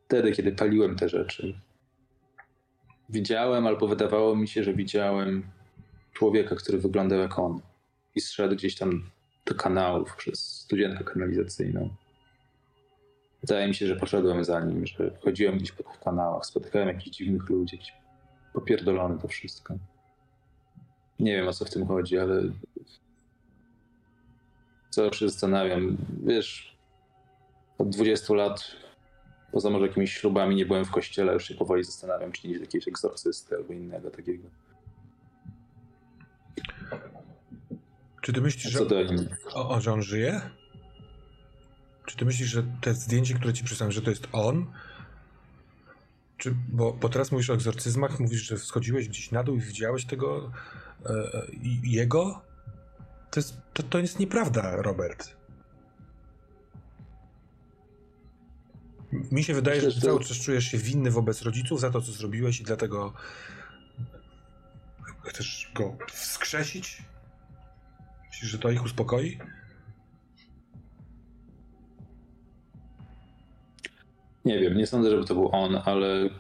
wtedy, 0.07 0.33
kiedy 0.33 0.53
paliłem 0.53 0.97
te 0.97 1.09
rzeczy, 1.09 1.61
widziałem 3.09 3.66
albo 3.66 3.89
wydawało 3.89 4.37
mi 4.37 4.49
się, 4.49 4.64
że 4.64 4.75
widziałem 4.75 5.43
człowieka, 6.12 6.57
który 6.57 6.79
wyglądał 6.79 7.18
jak 7.18 7.39
on 7.39 7.61
i 8.14 8.20
zszedł 8.20 8.55
gdzieś 8.55 8.77
tam 8.77 9.11
do 9.47 9.55
kanałów 9.55 10.16
przez 10.16 10.41
studienkę 10.41 11.05
kanalizacyjną. 11.05 11.95
Wydaje 13.45 13.69
mi 13.69 13.75
się, 13.75 13.87
że 13.87 13.97
poszedłem 13.97 14.45
za 14.45 14.61
nim, 14.61 14.87
że 14.87 15.11
chodziłem 15.25 15.57
gdzieś 15.59 15.73
po 15.73 15.83
tych 15.83 16.01
kanałach, 16.01 16.47
spotykałem 16.47 16.89
jakichś 16.89 17.17
dziwnych 17.17 17.49
ludzi, 17.51 17.77
jakiś 17.77 17.93
popierdolony 18.53 19.19
to 19.19 19.29
wszystko. 19.29 19.75
Nie 21.19 21.37
wiem 21.37 21.49
o 21.49 21.53
co 21.53 21.65
w 21.65 21.71
tym 21.71 21.87
chodzi, 21.87 22.19
ale 22.19 22.43
zawsze 24.91 25.21
się 25.21 25.29
zastanawiam. 25.29 25.97
Wiesz, 26.27 26.77
od 27.79 27.89
20 27.89 28.35
lat, 28.35 28.77
poza 29.53 29.71
może 29.71 29.87
jakimiś 29.87 30.13
ślubami, 30.13 30.57
nie 30.57 30.67
byłem 30.67 30.85
w 30.85 30.91
kościele, 30.91 31.33
już 31.33 31.49
się 31.49 31.55
powoli 31.55 31.85
zastanawiam, 31.85 32.33
czy 32.33 32.47
nie 32.47 32.53
jest 32.53 32.65
jakiegoś 32.65 32.89
egzorcysty 32.89 33.57
albo 33.57 33.73
innego 33.73 34.11
takiego. 34.11 34.49
Czy 38.21 38.33
ty 38.33 38.41
myślisz, 38.41 38.73
że, 38.73 38.81
o, 39.55 39.69
o, 39.69 39.81
że 39.81 39.93
on 39.93 40.03
żyje? 40.03 40.41
Czy 42.07 42.17
ty 42.17 42.25
myślisz, 42.25 42.49
że 42.49 42.63
te 42.81 42.95
zdjęcie, 42.95 43.35
które 43.35 43.53
ci 43.53 43.65
przysłałem, 43.65 43.93
że 43.93 44.03
to 44.03 44.11
jest 44.11 44.29
on? 44.33 44.67
Czy, 46.37 46.55
bo, 46.69 46.93
bo 46.93 47.09
teraz 47.09 47.33
mówisz 47.33 47.51
o 47.51 47.55
egzorcyzmach, 47.55 48.21
mówisz, 48.21 48.43
że 48.43 48.59
schodziłeś 48.59 49.09
gdzieś 49.09 49.31
na 49.31 49.45
dół 49.45 49.57
i 49.57 49.61
widziałeś 49.61 50.05
tego 50.05 50.53
e, 51.07 51.09
e 51.09 51.47
jego? 51.83 52.43
To 53.31 53.41
jest, 53.41 53.57
to, 53.73 53.83
to 53.83 53.99
jest 53.99 54.19
nieprawda, 54.19 54.77
Robert. 54.77 55.37
Mi 59.13 59.45
się 59.45 59.55
wydaje, 59.55 59.77
Myślę, 59.77 59.91
że 59.91 60.01
cały 60.01 60.25
czas 60.25 60.37
czujesz 60.37 60.65
się 60.65 60.79
winny 60.79 61.11
wobec 61.11 61.43
rodziców 61.43 61.81
za 61.81 61.91
to, 61.91 62.01
co 62.01 62.13
zrobiłeś 62.13 62.61
i 62.61 62.65
dlatego 62.65 63.13
chcesz 65.23 65.73
go 65.75 65.97
wskrzesić? 66.13 67.03
Myślisz, 68.31 68.51
że 68.51 68.59
to 68.59 68.71
ich 68.71 68.85
uspokoi? 68.85 69.39
Nie 74.45 74.59
wiem, 74.59 74.77
nie 74.77 74.87
sądzę, 74.87 75.11
żeby 75.11 75.25
to 75.25 75.35
był 75.35 75.49
on, 75.53 75.79
ale 75.85 76.31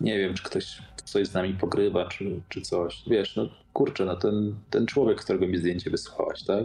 nie 0.00 0.18
wiem, 0.18 0.34
czy 0.34 0.42
ktoś 0.42 0.82
coś 1.04 1.28
z 1.28 1.34
nami 1.34 1.54
pogrywa, 1.54 2.08
czy, 2.08 2.40
czy 2.48 2.60
coś. 2.60 3.02
Wiesz, 3.06 3.36
no 3.36 3.48
kurczę, 3.72 4.04
no 4.04 4.16
ten, 4.16 4.54
ten 4.70 4.86
człowiek, 4.86 5.20
którego 5.20 5.46
mi 5.46 5.58
zdjęcie 5.58 5.90
wysłałaś, 5.90 6.42
tak? 6.42 6.64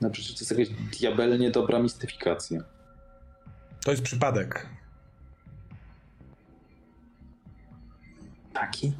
No 0.00 0.10
przecież 0.10 0.34
to 0.34 0.40
jest 0.40 0.50
jakaś 0.50 0.98
diabelnie 0.98 1.50
dobra 1.50 1.78
mistyfikacja. 1.78 2.60
To 3.84 3.90
jest 3.90 4.02
przypadek. 4.02 4.66
Taki? 8.52 8.92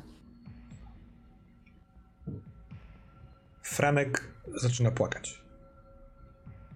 Franek 3.63 4.29
zaczyna 4.55 4.91
płakać. 4.91 5.43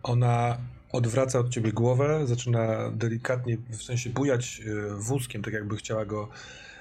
Ona 0.03 0.59
odwraca 0.93 1.38
od 1.38 1.51
ciebie 1.51 1.72
głowę, 1.72 2.26
zaczyna 2.26 2.91
delikatnie, 2.91 3.57
w 3.70 3.82
sensie 3.82 4.11
bujać 4.11 4.62
e, 4.66 4.95
wózkiem, 4.95 5.43
tak 5.43 5.55
jakby 5.55 5.76
chciała 5.76 6.05
go 6.05 6.28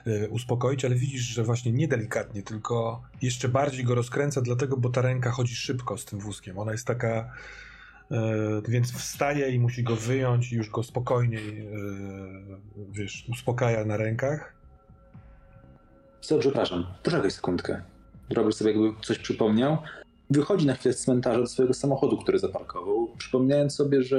e, 0.05 0.29
uspokoić, 0.29 0.85
ale 0.85 0.95
widzisz, 0.95 1.21
że 1.21 1.43
właśnie 1.43 1.71
nie 1.71 1.87
delikatnie, 1.87 2.43
tylko 2.43 3.01
jeszcze 3.21 3.49
bardziej 3.49 3.83
go 3.83 3.95
rozkręca, 3.95 4.41
dlatego, 4.41 4.77
bo 4.77 4.89
ta 4.89 5.01
ręka 5.01 5.31
chodzi 5.31 5.55
szybko 5.55 5.97
z 5.97 6.05
tym 6.05 6.19
wózkiem. 6.19 6.59
Ona 6.59 6.71
jest 6.71 6.87
taka, 6.87 7.33
e, 8.11 8.21
więc 8.67 8.91
wstaje 8.91 9.51
i 9.51 9.59
musi 9.59 9.83
go 9.83 9.95
wyjąć 9.95 10.51
i 10.51 10.55
już 10.55 10.69
go 10.69 10.83
spokojniej, 10.83 11.67
wiesz, 12.91 13.25
uspokaja 13.29 13.85
na 13.85 13.97
rękach. 13.97 14.53
Co, 16.21 16.39
przepraszam, 16.39 16.85
poczekaj 17.03 17.31
sekundkę. 17.31 17.81
Robert 18.29 18.55
sobie 18.55 18.71
jakby 18.71 19.01
coś 19.01 19.19
przypomniał, 19.19 19.77
wychodzi 20.29 20.67
na 20.67 20.73
chwilę 20.73 20.93
z 20.93 21.01
cmentarza 21.01 21.39
do 21.39 21.47
swojego 21.47 21.73
samochodu, 21.73 22.17
który 22.17 22.39
zaparkował, 22.39 23.07
przypominając 23.17 23.75
sobie, 23.75 24.03
że 24.03 24.17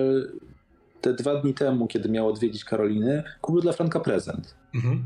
te 1.00 1.14
dwa 1.14 1.34
dni 1.34 1.54
temu, 1.54 1.86
kiedy 1.86 2.08
miał 2.08 2.28
odwiedzić 2.28 2.64
Karoliny, 2.64 3.22
kupił 3.40 3.60
dla 3.60 3.72
Franka 3.72 4.00
prezent. 4.00 4.54
Mhm. 4.74 5.04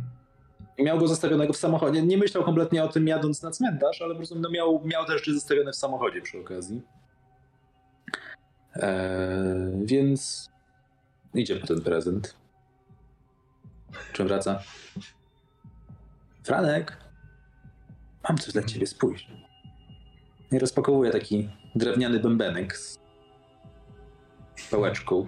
I 0.78 0.84
miał 0.84 0.98
go 0.98 1.08
zostawionego 1.08 1.52
w 1.52 1.56
samochodzie. 1.56 2.02
Nie 2.02 2.18
myślał 2.18 2.44
kompletnie 2.44 2.84
o 2.84 2.88
tym 2.88 3.08
jadąc 3.08 3.42
na 3.42 3.50
cmentarz, 3.50 4.02
ale 4.02 4.14
po 4.14 4.18
prostu 4.18 4.38
no 4.38 4.50
miał, 4.50 4.82
miał 4.84 5.04
też 5.04 5.26
zostawione 5.26 5.72
w 5.72 5.76
samochodzie 5.76 6.22
przy 6.22 6.40
okazji. 6.40 6.82
Eee, 8.74 9.86
więc 9.86 10.50
idzie 11.34 11.56
po 11.56 11.66
ten 11.66 11.80
prezent. 11.80 12.36
Czym 14.12 14.28
wraca? 14.28 14.62
Franek, 16.44 16.96
mam 18.28 18.38
coś 18.38 18.52
dla 18.52 18.62
ciebie, 18.62 18.86
spójrz. 18.86 19.43
I 20.54 20.58
rozpakowuje 20.58 21.10
taki 21.10 21.48
drewniany 21.74 22.20
bębenek 22.20 22.76
z 22.76 22.98
pałeczką 24.70 25.26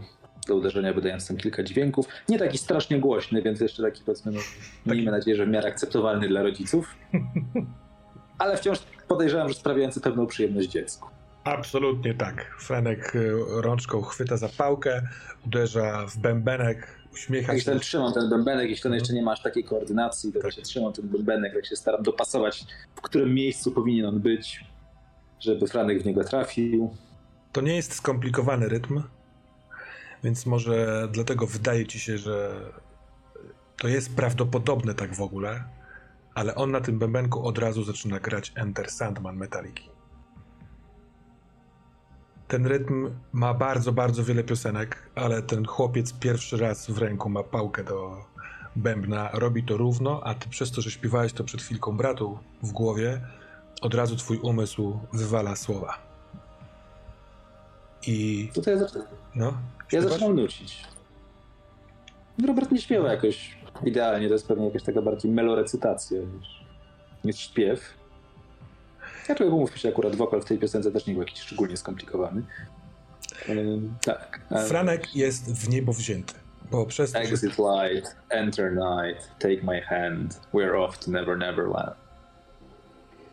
do 0.49 0.57
uderzenia, 0.57 0.93
wydając 0.93 1.29
tam 1.29 1.37
kilka 1.37 1.63
dźwięków. 1.63 2.07
Nie 2.29 2.39
taki 2.39 2.59
strasznie 2.59 3.01
głośny, 3.01 3.43
więc 3.43 3.61
jeszcze 3.61 3.83
taki 3.83 4.03
powiedzmy, 4.05 4.33
no, 4.33 4.41
miejmy 4.87 5.11
nadzieję, 5.11 5.37
że 5.37 5.47
w 5.47 5.49
miarę 5.49 5.69
akceptowalny 5.69 6.29
dla 6.29 6.43
rodziców. 6.43 6.95
Ale 8.39 8.57
wciąż 8.57 8.79
podejrzewam, 9.09 9.49
że 9.49 9.55
sprawiający 9.55 10.01
pewną 10.01 10.27
przyjemność 10.27 10.69
dziecku. 10.69 11.09
Absolutnie 11.45 12.15
tak. 12.15 12.57
Franek 12.59 13.17
y, 13.17 13.33
rączką 13.49 14.03
chwyta 14.03 14.37
za 14.37 14.49
pałkę, 14.49 15.03
uderza 15.47 16.07
w 16.07 16.19
bębenek, 16.19 17.01
uśmiecha 17.13 17.53
Jeśli 17.53 17.65
się. 17.65 17.71
ten 17.71 17.81
trzymam 17.81 18.13
ten 18.13 18.31
bębenek, 18.31 18.71
jeśli 18.71 18.83
ten 18.83 18.95
jeszcze 18.95 19.13
nie 19.13 19.23
masz 19.23 19.43
takiej 19.43 19.65
koordynacji, 19.65 20.33
to 20.33 20.41
właśnie 20.41 20.63
trzymam 20.63 20.93
ten 20.93 21.09
bębenek, 21.09 21.55
jak 21.55 21.67
się 21.67 21.77
staram 21.77 22.03
dopasować, 22.03 22.65
w 22.97 23.01
którym 23.01 23.35
miejscu 23.35 23.73
powinien 23.73 24.07
on 24.07 24.21
być, 24.21 24.65
żeby 25.41 25.67
Franek 25.67 26.03
w 26.03 26.07
niego 26.07 26.25
trafił. 26.25 26.97
To 27.53 27.61
nie 27.61 27.77
jest 27.77 27.95
skomplikowany 27.95 28.69
rytm, 28.69 29.03
więc 30.25 30.47
może 30.47 31.09
dlatego 31.13 31.47
wydaje 31.47 31.87
ci 31.87 32.01
się, 32.01 32.19
że 32.19 32.61
to 33.77 33.89
jest 33.89 34.17
prawdopodobne 34.17 34.95
tak 34.95 35.15
w 35.15 35.21
ogóle, 35.21 35.65
ale 36.35 36.55
on 36.55 36.71
na 36.71 36.81
tym 36.81 36.99
bębenku 36.99 37.47
od 37.47 37.59
razu 37.59 37.85
zaczyna 37.85 38.21
grać 38.21 38.53
Enter 38.55 38.91
Sandman 38.91 39.37
Metaliki. 39.37 39.91
Ten 42.49 42.67
rytm 42.67 43.11
ma 43.33 43.55
bardzo, 43.55 43.93
bardzo 43.93 44.25
wiele 44.25 44.45
piosenek, 44.45 45.11
ale 45.15 45.43
ten 45.43 45.65
chłopiec 45.65 46.13
pierwszy 46.13 46.57
raz 46.57 46.91
w 46.91 46.99
ręku 46.99 47.29
ma 47.29 47.43
pałkę 47.43 47.85
do 47.85 48.25
bębna, 48.77 49.31
robi 49.33 49.65
to 49.65 49.77
równo, 49.77 50.21
a 50.25 50.35
ty 50.35 50.49
przez 50.49 50.71
to, 50.71 50.81
że 50.81 50.91
śpiewałeś 50.91 51.33
to 51.33 51.45
przed 51.45 51.63
chwilką 51.63 51.97
bratu 51.97 52.39
w 52.63 52.73
głowie, 52.73 53.21
od 53.81 53.95
razu 53.95 54.17
twój 54.17 54.39
umysł 54.39 55.01
wywala 55.13 55.57
słowa. 55.57 55.99
I 58.07 58.49
to 58.65 58.71
ja, 58.71 58.79
zacznę, 58.79 59.03
no, 59.35 59.53
ja 59.93 60.01
zaczynam 60.01 60.37
nucić. 60.37 60.85
Robert 62.47 62.73
nie 62.73 62.81
śpiewa 62.81 63.13
jakoś 63.13 63.59
idealnie, 63.85 64.29
to 64.29 64.33
jest 64.33 64.49
pewnie 64.49 64.65
jakaś 64.65 64.83
taka 64.83 65.03
bardziej 65.03 65.31
melorecytacja 65.33 66.19
niż, 66.21 66.65
niż 67.25 67.39
śpiew. 67.39 67.95
Ja 69.29 69.35
człowiek 69.35 69.55
umówmy 69.55 69.79
się, 69.79 69.89
akurat 69.89 70.17
wokal 70.17 70.41
w 70.41 70.45
tej 70.45 70.59
piosence 70.59 70.93
też 70.93 71.07
nie 71.07 71.15
był 71.15 71.23
jakiś 71.23 71.41
szczególnie 71.41 71.77
skomplikowany. 71.77 72.43
Ym, 73.49 73.95
tak. 74.05 74.41
Franek 74.69 75.17
jest 75.17 75.53
w 75.53 75.69
niebo 75.69 75.93
wzięty, 75.93 76.35
bo 76.71 76.87
przez 76.87 77.13
to, 77.13 77.19
Exit 77.19 77.57
light, 77.59 78.17
enter 78.29 78.73
night, 78.73 79.31
take 79.39 79.63
my 79.63 79.81
hand, 79.81 80.41
we're 80.55 80.85
off 80.85 80.99
to 80.99 81.11
never 81.11 81.39
never 81.39 81.69
land. 81.69 82.06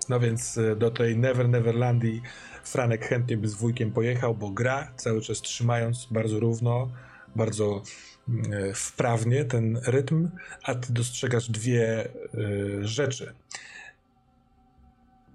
No 0.10 0.20
więc 0.20 0.58
y, 0.58 0.76
do 0.76 0.92
tej 0.92 1.18
Never 1.18 1.50
Neverlandii 1.50 2.22
Franek 2.64 3.06
chętnie 3.06 3.38
by 3.38 3.48
z 3.48 3.54
wujkiem 3.54 3.92
pojechał, 3.92 4.36
bo 4.36 4.50
gra 4.50 4.94
cały 4.96 5.22
czas 5.22 5.42
trzymając 5.42 6.08
bardzo 6.12 6.40
równo, 6.40 6.92
bardzo 7.36 7.84
y, 8.30 8.74
wprawnie 8.74 9.46
ten 9.46 9.80
rytm, 9.86 10.30
a 10.64 10.76
ty 10.76 10.94
dostrzegasz 10.94 11.50
dwie 11.50 12.08
y, 12.36 12.88
rzeczy. 12.88 13.34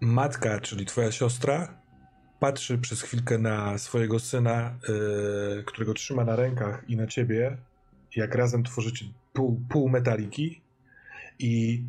Matka, 0.00 0.60
czyli 0.60 0.86
twoja 0.86 1.12
siostra, 1.12 1.78
patrzy 2.40 2.78
przez 2.78 3.02
chwilkę 3.02 3.38
na 3.38 3.78
swojego 3.78 4.18
syna, 4.18 4.78
y, 5.58 5.64
którego 5.64 5.94
trzyma 5.94 6.24
na 6.24 6.36
rękach 6.36 6.84
i 6.88 6.96
na 6.96 7.06
ciebie, 7.06 7.56
jak 8.16 8.34
razem 8.34 8.64
tworzycie 8.64 9.04
pół, 9.32 9.60
pół 9.68 9.88
metaliki 9.88 10.60
i 11.38 11.84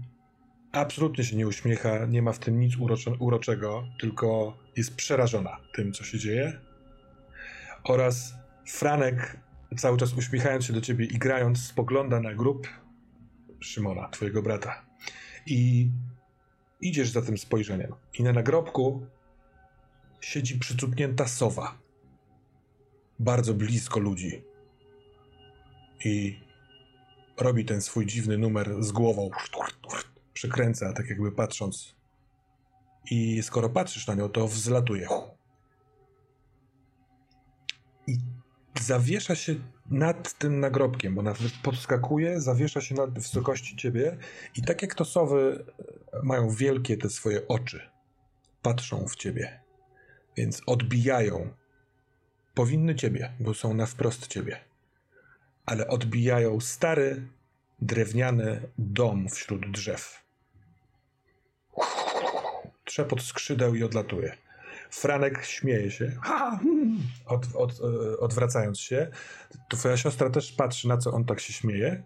absolutnie 0.72 1.24
się 1.24 1.36
nie 1.36 1.48
uśmiecha, 1.48 2.06
nie 2.06 2.22
ma 2.22 2.32
w 2.32 2.40
tym 2.40 2.60
nic 2.60 2.78
urocze, 2.78 3.12
uroczego, 3.20 3.88
tylko 4.00 4.58
jest 4.76 4.96
przerażona 4.96 5.58
tym, 5.74 5.94
co 5.94 6.04
się 6.04 6.20
dzieje. 6.20 6.60
Oraz 7.84 8.34
Franek, 8.68 9.38
cały 9.78 9.98
czas 9.98 10.14
uśmiechając 10.14 10.66
się 10.66 10.74
do 10.74 10.82
ciebie 10.82 11.06
i 11.06 11.18
grając, 11.18 11.60
spogląda 11.68 12.20
na 12.20 12.34
grób 12.34 12.68
Szymona, 13.60 14.10
twojego 14.10 14.42
brata. 14.42 14.86
I 15.46 15.90
idziesz 16.82 17.10
za 17.10 17.22
tym 17.22 17.38
spojrzeniem. 17.38 17.94
I 18.20 18.24
na 18.24 18.34
nagrobku 18.34 19.08
siedzi 20.22 20.60
przycupnięta 20.60 21.28
sowa. 21.28 21.78
Bardzo 23.20 23.54
blisko 23.54 24.00
ludzi. 24.00 24.44
I 26.06 26.40
robi 27.38 27.66
ten 27.66 27.82
swój 27.82 28.06
dziwny 28.06 28.38
numer 28.38 28.84
z 28.84 28.92
głową 28.92 29.30
przekręca, 30.40 30.94
tak 30.94 31.10
jakby 31.10 31.32
patrząc. 31.32 31.96
I 33.12 33.44
skoro 33.44 33.70
patrzysz 33.70 34.08
na 34.08 34.16
nią, 34.16 34.30
to 34.30 34.48
wzlatuje. 34.48 35.08
I 38.08 38.18
zawiesza 38.80 39.36
się 39.36 39.56
nad 39.92 40.34
tym 40.34 40.60
nagrobkiem, 40.60 41.16
bo 41.16 41.24
podskakuje, 41.64 42.42
zawiesza 42.42 42.82
się 42.82 42.96
nad 42.96 43.14
wysokości 43.14 43.76
ciebie 43.76 44.18
i 44.56 44.62
tak 44.62 44.82
jak 44.82 44.96
to 44.96 45.06
sowy 45.06 45.66
mają 46.24 46.50
wielkie 46.50 46.98
te 46.98 47.10
swoje 47.10 47.48
oczy, 47.48 47.90
patrzą 48.62 49.08
w 49.08 49.16
ciebie, 49.16 49.60
więc 50.38 50.62
odbijają. 50.66 51.54
Powinny 52.54 52.96
ciebie, 52.96 53.34
bo 53.40 53.54
są 53.54 53.74
na 53.74 53.86
wprost 53.86 54.28
ciebie, 54.28 54.60
ale 55.66 55.88
odbijają 55.88 56.60
stary, 56.60 57.28
drewniany 57.82 58.70
dom 58.78 59.30
wśród 59.30 59.72
drzew. 59.72 60.29
Trzepot 62.90 63.22
skrzydeł 63.22 63.76
i 63.76 63.84
odlatuje. 63.84 64.38
Franek 64.90 65.46
śmieje 65.46 65.92
się, 65.92 66.12
ha, 66.22 66.60
hmm, 66.64 66.98
od, 67.26 67.56
od, 67.56 67.72
e, 67.72 68.20
odwracając 68.20 68.80
się. 68.80 69.08
Twoja 69.70 69.98
siostra 69.98 70.30
też 70.30 70.52
patrzy, 70.52 70.88
na 70.88 70.98
co 70.98 71.12
on 71.12 71.26
tak 71.26 71.40
się 71.40 71.54
śmieje. 71.54 72.04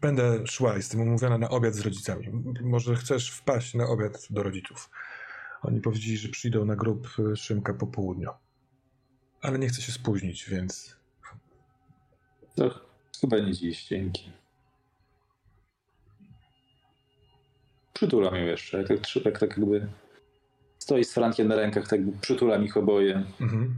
Będę 0.00 0.46
szła, 0.46 0.76
jestem 0.76 1.00
umówiona 1.00 1.38
na 1.38 1.48
obiad 1.48 1.74
z 1.74 1.80
rodzicami. 1.80 2.28
Może 2.62 2.96
chcesz 2.96 3.30
wpaść 3.30 3.74
na 3.74 3.86
obiad 3.86 4.26
do 4.30 4.42
rodziców. 4.42 4.90
Oni 5.62 5.80
powiedzieli, 5.80 6.16
że 6.16 6.28
przyjdą 6.28 6.64
na 6.64 6.76
grób 6.76 7.08
e, 7.32 7.36
Szymka 7.36 7.74
po 7.74 7.86
południu. 7.86 8.30
Ale 9.42 9.58
nie 9.58 9.68
chcę 9.68 9.82
się 9.82 9.92
spóźnić, 9.92 10.50
więc 10.50 10.96
To 12.56 12.80
chyba 13.20 13.38
nie 13.38 13.52
dziś, 13.52 13.88
dzięki. 13.88 14.38
Przytulam 17.98 18.34
ją 18.34 18.44
jeszcze, 18.44 18.78
jak 18.78 18.88
tak, 18.88 19.24
jak 19.24 19.38
tak 19.38 19.56
jakby 19.58 19.88
stoi 20.78 21.04
z 21.04 21.14
Frankiem 21.14 21.48
na 21.48 21.56
rękach, 21.56 21.88
tak 21.88 22.00
przytulam 22.20 22.64
ich 22.64 22.76
oboje. 22.76 23.24
Mhm. 23.40 23.74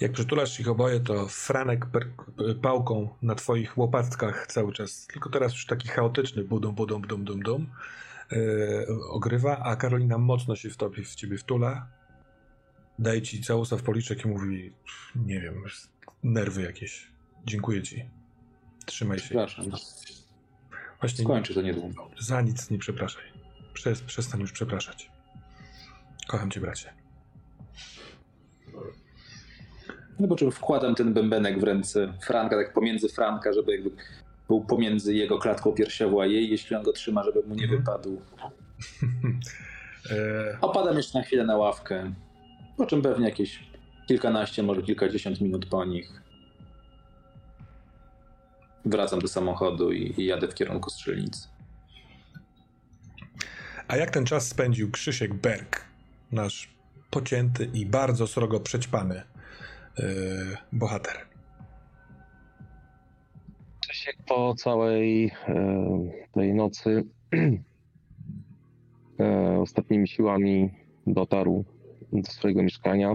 Jak 0.00 0.12
przytulasz 0.12 0.60
ich 0.60 0.68
oboje, 0.68 1.00
to 1.00 1.28
Franek 1.28 1.86
pałką 2.62 3.08
na 3.22 3.34
twoich 3.34 3.78
łopatkach 3.78 4.46
cały 4.46 4.72
czas, 4.72 5.06
tylko 5.06 5.30
teraz 5.30 5.52
już 5.52 5.66
taki 5.66 5.88
chaotyczny 5.88 6.44
budum, 6.44 6.74
budum, 6.74 7.02
dum, 7.02 7.24
dum, 7.24 7.42
dum, 7.42 7.66
yy, 8.32 8.86
ogrywa, 9.10 9.58
a 9.58 9.76
Karolina 9.76 10.18
mocno 10.18 10.56
się 10.56 10.70
w 10.70 10.76
tobie, 10.76 11.04
w 11.04 11.14
ciebie 11.14 11.38
wtula, 11.38 11.86
daje 12.98 13.22
ci 13.22 13.42
całusa 13.42 13.76
w 13.76 13.82
policzek 13.82 14.24
i 14.24 14.28
mówi, 14.28 14.72
nie 15.16 15.40
wiem, 15.40 15.64
nerwy 16.22 16.62
jakieś. 16.62 17.08
Dziękuję 17.46 17.82
ci. 17.82 18.04
Trzymaj 18.86 19.18
się. 19.18 19.24
Przepraszam, 19.24 19.64
Właśnie 21.00 21.24
skończę 21.24 21.54
to 21.54 21.62
niedługo. 21.62 22.10
za 22.18 22.40
nic 22.40 22.70
nie 22.70 22.78
przepraszaj. 22.78 23.37
Przez, 23.78 24.00
przestań 24.02 24.40
już 24.40 24.52
przepraszać. 24.52 25.10
Kocham 26.28 26.50
cię, 26.50 26.60
bracie. 26.60 26.92
No 30.18 30.28
po 30.28 30.36
czym 30.36 30.50
wkładam 30.52 30.94
ten 30.94 31.14
bębenek 31.14 31.60
w 31.60 31.62
ręce 31.62 32.12
Franka, 32.26 32.56
tak 32.56 32.72
pomiędzy 32.72 33.08
Franka, 33.08 33.52
żeby 33.52 33.72
jakby 33.72 33.90
był 34.48 34.64
pomiędzy 34.64 35.14
jego 35.14 35.38
klatką 35.38 35.72
piersiową 35.72 36.22
a 36.22 36.26
jej, 36.26 36.50
jeśli 36.50 36.76
on 36.76 36.82
go 36.82 36.92
trzyma, 36.92 37.24
żeby 37.24 37.42
mu 37.42 37.54
nie 37.54 37.62
Mhm. 37.64 37.80
wypadł. 37.80 38.20
E, 40.10 40.58
Opadam 40.60 40.96
jeszcze 40.96 41.18
na 41.18 41.24
chwilę 41.24 41.44
na 41.44 41.56
ławkę, 41.56 42.12
po 42.76 42.86
czym 42.86 43.02
pewnie 43.02 43.24
jakieś 43.28 43.70
kilkanaście, 44.06 44.62
może 44.62 44.82
kilkadziesiąt 44.82 45.40
minut 45.40 45.66
po 45.66 45.84
nich 45.84 46.22
wracam 48.84 49.18
do 49.20 49.28
samochodu 49.28 49.92
i, 49.92 50.14
i 50.20 50.24
jadę 50.26 50.48
w 50.48 50.54
kierunku 50.54 50.90
strzelnicy. 50.90 51.48
A 53.88 53.96
jak 53.96 54.10
ten 54.10 54.24
czas 54.24 54.48
spędził 54.48 54.90
Krzysiek 54.90 55.34
Berg, 55.34 55.84
nasz 56.32 56.74
pocięty 57.10 57.70
i 57.74 57.86
bardzo 57.86 58.26
srogo 58.26 58.60
przećpany 58.60 59.22
yy, 59.98 60.04
bohater? 60.72 61.16
Krzysiek 63.80 64.16
po 64.26 64.54
całej 64.54 65.26
e, 65.26 65.54
tej 66.32 66.54
nocy 66.54 67.04
e, 69.20 69.58
ostatnimi 69.60 70.08
siłami 70.08 70.70
dotarł 71.06 71.64
do 72.12 72.30
swojego 72.30 72.62
mieszkania. 72.62 73.14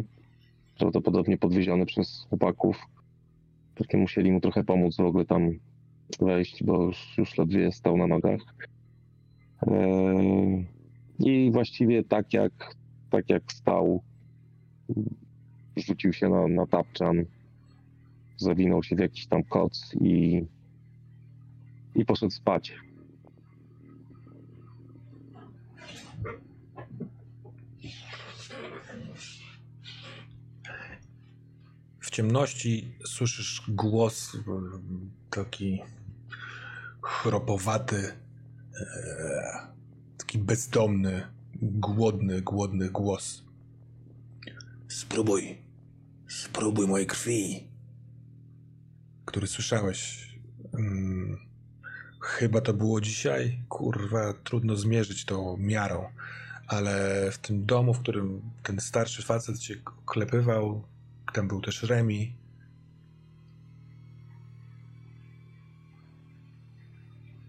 Prawdopodobnie 0.77 1.37
podwieziony 1.37 1.85
przez 1.85 2.25
chłopaków. 2.29 2.77
Pewnie 3.75 3.99
musieli 3.99 4.31
mu 4.31 4.41
trochę 4.41 4.63
pomóc 4.63 4.97
w 4.97 4.99
ogóle 4.99 5.25
tam 5.25 5.51
wejść, 6.19 6.63
bo 6.63 6.83
już, 6.83 7.17
już 7.17 7.37
ledwie 7.37 7.71
stał 7.71 7.97
na 7.97 8.07
nogach. 8.07 8.41
E, 9.67 10.63
I 11.19 11.51
właściwie 11.51 12.03
tak 12.03 12.33
jak, 12.33 12.75
tak 13.09 13.29
jak 13.29 13.51
stał, 13.51 14.03
rzucił 15.77 16.13
się 16.13 16.29
na, 16.29 16.47
na 16.47 16.67
tapczan, 16.67 17.25
zawinął 18.37 18.83
się 18.83 18.95
w 18.95 18.99
jakiś 18.99 19.27
tam 19.27 19.43
koc 19.43 19.95
i, 20.01 20.45
i 21.95 22.05
poszedł 22.05 22.31
spać. 22.31 22.73
W 31.99 32.09
ciemności 32.15 32.95
słyszysz 33.05 33.63
głos 33.67 34.37
taki 35.29 35.81
chropowaty, 37.01 38.22
taki 40.17 40.37
bezdomny, 40.37 41.27
głodny, 41.61 42.41
głodny 42.41 42.89
głos. 42.89 43.43
Spróbuj, 44.87 45.57
spróbuj 46.27 46.87
mojej 46.87 47.07
krwi, 47.07 47.67
który 49.25 49.47
słyszałeś. 49.47 50.29
Mm, 50.73 51.37
chyba 52.21 52.61
to 52.61 52.73
było 52.73 53.01
dzisiaj. 53.01 53.59
Kurwa, 53.69 54.33
trudno 54.43 54.75
zmierzyć 54.75 55.25
to 55.25 55.55
miarą, 55.59 56.09
ale 56.67 57.27
w 57.31 57.37
tym 57.37 57.65
domu, 57.65 57.93
w 57.93 57.99
którym 57.99 58.41
ten 58.63 58.79
starszy 58.79 59.23
facet 59.23 59.59
cię 59.59 59.75
klepywał, 60.05 60.83
tam 61.33 61.47
był 61.47 61.61
też 61.61 61.83
Remi. 61.83 62.42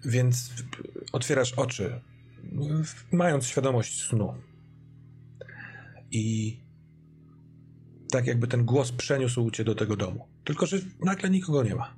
Więc 0.05 0.53
otwierasz 1.13 1.53
oczy, 1.53 2.01
mając 3.13 3.47
świadomość 3.47 4.03
snu. 4.03 4.35
I 6.11 6.57
tak 8.11 8.27
jakby 8.27 8.47
ten 8.47 8.65
głos 8.65 8.93
przeniósł 8.93 9.51
cię 9.51 9.65
do 9.65 9.75
tego 9.75 9.97
domu. 9.97 10.29
Tylko, 10.45 10.67
że 10.67 10.79
nagle 11.01 11.31
nikogo 11.31 11.63
nie 11.63 11.75
ma. 11.75 11.95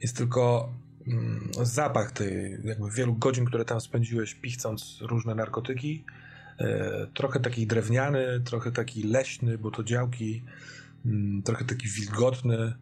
Jest 0.00 0.16
tylko 0.16 0.72
mm, 1.06 1.50
zapach 1.62 2.12
tej, 2.12 2.58
jakby 2.64 2.90
wielu 2.90 3.14
godzin, 3.14 3.44
które 3.44 3.64
tam 3.64 3.80
spędziłeś, 3.80 4.34
pichcąc 4.34 4.98
różne 5.00 5.34
narkotyki. 5.34 6.04
E, 6.58 7.06
trochę 7.14 7.40
taki 7.40 7.66
drewniany, 7.66 8.40
trochę 8.44 8.72
taki 8.72 9.02
leśny, 9.02 9.58
bo 9.58 9.70
to 9.70 9.84
działki, 9.84 10.42
mm, 11.06 11.42
trochę 11.42 11.64
taki 11.64 11.88
wilgotny 11.88 12.74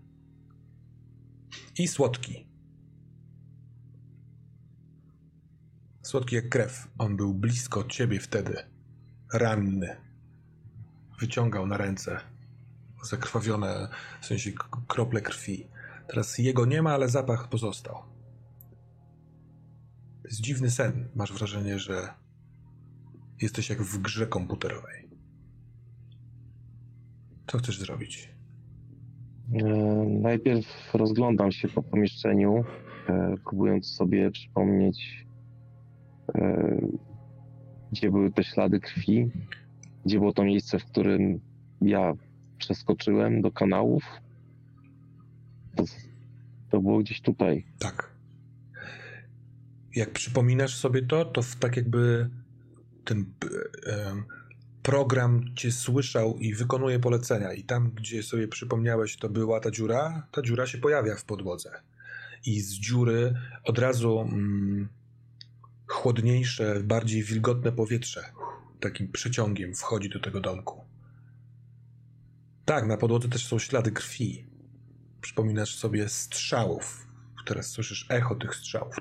i 1.78 1.88
słodki. 1.88 2.47
Słodki 6.08 6.36
jak 6.36 6.48
krew. 6.48 6.88
On 6.98 7.16
był 7.16 7.34
blisko 7.34 7.84
ciebie 7.84 8.20
wtedy. 8.20 8.56
Ranny. 9.34 9.96
Wyciągał 11.20 11.66
na 11.66 11.76
ręce 11.76 12.20
zakrwawione, 13.02 13.88
w 14.20 14.26
sensie 14.26 14.52
krople 14.86 15.20
krwi. 15.20 15.66
Teraz 16.06 16.38
jego 16.38 16.66
nie 16.66 16.82
ma, 16.82 16.94
ale 16.94 17.08
zapach 17.08 17.48
pozostał. 17.48 17.94
To 20.22 20.28
jest 20.28 20.40
dziwny 20.40 20.70
sen. 20.70 21.08
Masz 21.14 21.32
wrażenie, 21.32 21.78
że 21.78 22.14
jesteś 23.42 23.70
jak 23.70 23.82
w 23.82 23.98
grze 23.98 24.26
komputerowej. 24.26 25.08
Co 27.46 27.58
chcesz 27.58 27.78
zrobić? 27.78 28.30
E, 29.54 29.64
Najpierw 30.20 30.66
rozglądam 30.94 31.52
się 31.52 31.68
po 31.68 31.82
pomieszczeniu, 31.82 32.64
e, 33.08 33.34
próbując 33.44 33.86
sobie 33.86 34.30
przypomnieć, 34.30 35.27
gdzie 37.92 38.10
były 38.10 38.32
te 38.32 38.44
ślady 38.44 38.80
krwi, 38.80 39.30
gdzie 40.06 40.18
było 40.18 40.32
to 40.32 40.44
miejsce, 40.44 40.78
w 40.78 40.84
którym 40.84 41.40
ja 41.80 42.12
przeskoczyłem 42.58 43.42
do 43.42 43.52
kanałów. 43.52 44.04
To, 45.76 45.84
to 46.70 46.80
było 46.80 46.98
gdzieś 46.98 47.20
tutaj. 47.20 47.66
Tak. 47.78 48.18
Jak 49.94 50.12
przypominasz 50.12 50.76
sobie 50.76 51.02
to, 51.02 51.24
to 51.24 51.40
tak 51.60 51.76
jakby 51.76 52.30
ten 53.04 53.24
e, 53.86 54.22
program 54.82 55.44
cię 55.56 55.72
słyszał 55.72 56.38
i 56.38 56.54
wykonuje 56.54 56.98
polecenia. 56.98 57.52
I 57.52 57.64
tam, 57.64 57.90
gdzie 57.90 58.22
sobie 58.22 58.48
przypomniałeś, 58.48 59.16
to 59.16 59.28
była 59.28 59.60
ta 59.60 59.70
dziura, 59.70 60.26
ta 60.32 60.42
dziura 60.42 60.66
się 60.66 60.78
pojawia 60.78 61.16
w 61.16 61.24
podłodze. 61.24 61.70
I 62.46 62.60
z 62.60 62.72
dziury 62.72 63.34
od 63.64 63.78
razu 63.78 64.20
mm, 64.20 64.88
chłodniejsze, 65.88 66.80
bardziej 66.84 67.22
wilgotne 67.22 67.72
powietrze 67.72 68.24
takim 68.80 69.12
przeciągiem 69.12 69.74
wchodzi 69.74 70.08
do 70.08 70.20
tego 70.20 70.40
domku. 70.40 70.84
Tak, 72.64 72.86
na 72.86 72.96
podłodze 72.96 73.28
też 73.28 73.46
są 73.46 73.58
ślady 73.58 73.92
krwi. 73.92 74.46
Przypominasz 75.20 75.74
sobie 75.74 76.08
strzałów. 76.08 77.06
Teraz 77.46 77.70
słyszysz 77.70 78.06
echo 78.08 78.34
tych 78.34 78.54
strzałów. 78.54 78.94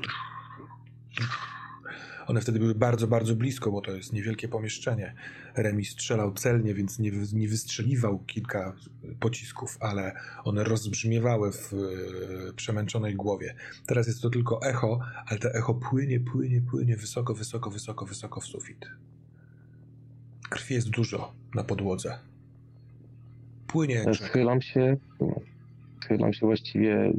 One 2.28 2.42
wtedy 2.42 2.60
były 2.60 2.76
bardzo, 2.76 3.08
bardzo 3.08 3.36
blisko, 3.36 3.72
bo 3.72 3.82
to 3.82 3.92
jest 3.92 4.14
niewielkie 4.14 4.48
pomieszczenie. 4.48 5.14
Remi 5.56 5.86
strzelał 5.86 6.34
celnie, 6.34 6.74
więc 6.74 7.00
nie, 7.00 7.12
nie 7.34 7.48
wystrzeliwał 7.48 8.20
kilka 8.20 8.76
pocisków, 9.20 9.78
ale 9.80 10.14
one 10.44 10.64
rozbrzmiewały 10.64 11.52
w 11.52 11.74
e, 11.74 12.54
przemęczonej 12.54 13.16
głowie. 13.16 13.56
Teraz 13.86 14.08
jest 14.08 14.22
to 14.22 14.30
tylko 14.30 14.62
echo, 14.62 15.00
ale 15.26 15.40
to 15.40 15.54
echo 15.54 15.74
płynie, 15.74 16.20
płynie, 16.20 16.62
płynie 16.62 16.98
wysoko, 16.98 17.34
wysoko, 17.34 17.70
wysoko, 17.70 18.06
wysoko 18.06 18.42
w 18.42 18.46
sufit. 18.46 18.86
Krwi 20.50 20.76
jest 20.76 20.90
dużo 20.90 21.34
na 21.56 21.64
podłodze. 21.64 22.20
Płynie 23.68 24.04
rzeka. 24.14 24.28
Schylam 24.28 24.62
się, 24.62 24.98
schylam 26.04 26.34
się 26.34 26.46
właściwie, 26.46 27.14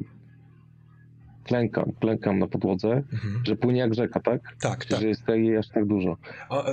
klękam, 1.53 1.93
klękam 2.01 2.39
na 2.39 2.47
podłodze, 2.47 2.89
Mhm. 3.13 3.43
że 3.47 3.57
płynie 3.57 3.81
jak 3.81 3.95
rzeka, 3.95 4.21
tak? 4.21 4.41
Tak, 4.61 4.85
tak. 4.85 5.01
Że 5.01 5.09
jest 5.09 5.29
jej 5.29 5.57
aż 5.57 5.69
tak 5.69 5.87
dużo. 5.87 6.17
A, 6.49 6.65
e, 6.65 6.73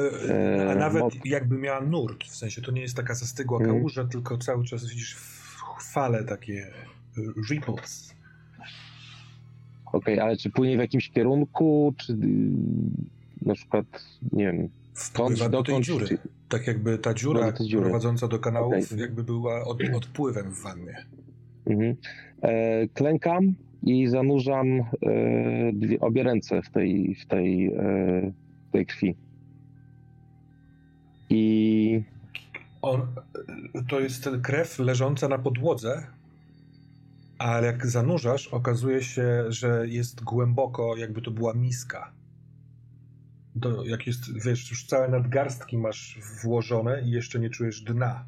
a 0.69 0.71
E, 0.71 0.75
nawet 0.75 1.01
no- 1.03 1.09
jakby 1.25 1.57
miała 1.57 1.81
nurt, 1.81 2.23
w 2.23 2.35
sensie 2.35 2.61
to 2.61 2.71
nie 2.71 2.81
jest 2.81 2.95
taka 2.95 3.15
zastygła 3.15 3.57
Mhm. 3.59 3.75
kałuża, 3.75 4.05
tylko 4.05 4.37
cały 4.37 4.65
czas 4.65 4.87
widzisz 4.89 5.15
fale 5.93 6.23
takie 6.23 6.53
e, 7.17 7.21
ripples. 7.51 8.15
Okej, 9.93 10.19
ale 10.19 10.37
czy 10.37 10.49
płynie 10.49 10.75
w 10.77 10.79
jakimś 10.79 11.09
kierunku, 11.09 11.93
czy 11.97 12.13
y, 12.13 12.17
na 13.41 13.53
przykład, 13.53 13.85
nie 14.31 14.43
wiem, 14.45 14.69
Wpływa 14.93 15.49
do 15.49 15.63
tej 15.63 15.73
dokądś, 15.75 15.87
dziury. 15.87 16.07
czy, 16.07 16.17
Tak 16.49 16.67
jakby 16.67 16.97
ta 16.97 17.13
dziura 17.13 17.51
tej 17.51 17.67
dziury. 17.67 17.83
prowadząca 17.83 18.27
do 18.27 18.39
kanałów 18.39 18.73
Okej. 18.85 18.99
jakby 18.99 19.23
była 19.23 19.63
od, 19.63 19.81
odpływem 19.95 20.51
w 20.51 20.61
wannie. 20.61 21.05
mhm. 21.65 21.95
e, 22.41 22.87
klękam 22.87 23.53
i 23.83 24.07
zanurzam 24.07 24.67
e, 24.67 24.83
dwie, 25.73 25.99
obie 25.99 26.23
ręce 26.23 26.61
w 26.61 26.69
tej, 26.69 27.15
w 27.15 27.25
tej, 27.25 27.67
e, 27.67 28.31
w 28.69 28.71
tej 28.71 28.85
krwi. 28.85 29.15
I 31.29 32.03
On, 32.81 33.01
to 33.87 33.99
jest 33.99 34.29
krew 34.43 34.79
leżąca 34.79 35.27
na 35.27 35.37
podłodze, 35.37 36.07
ale 37.37 37.67
jak 37.67 37.87
zanurzasz, 37.87 38.47
okazuje 38.47 39.03
się, 39.03 39.45
że 39.51 39.85
jest 39.87 40.23
głęboko, 40.23 40.97
jakby 40.97 41.21
to 41.21 41.31
była 41.31 41.53
miska. 41.53 42.11
To 43.61 43.85
jak 43.85 44.07
jest, 44.07 44.43
wiesz, 44.45 44.71
już 44.71 44.85
całe 44.85 45.09
nadgarstki 45.09 45.77
masz 45.77 46.19
włożone 46.43 47.01
i 47.01 47.11
jeszcze 47.11 47.39
nie 47.39 47.49
czujesz 47.49 47.81
dna. 47.81 48.25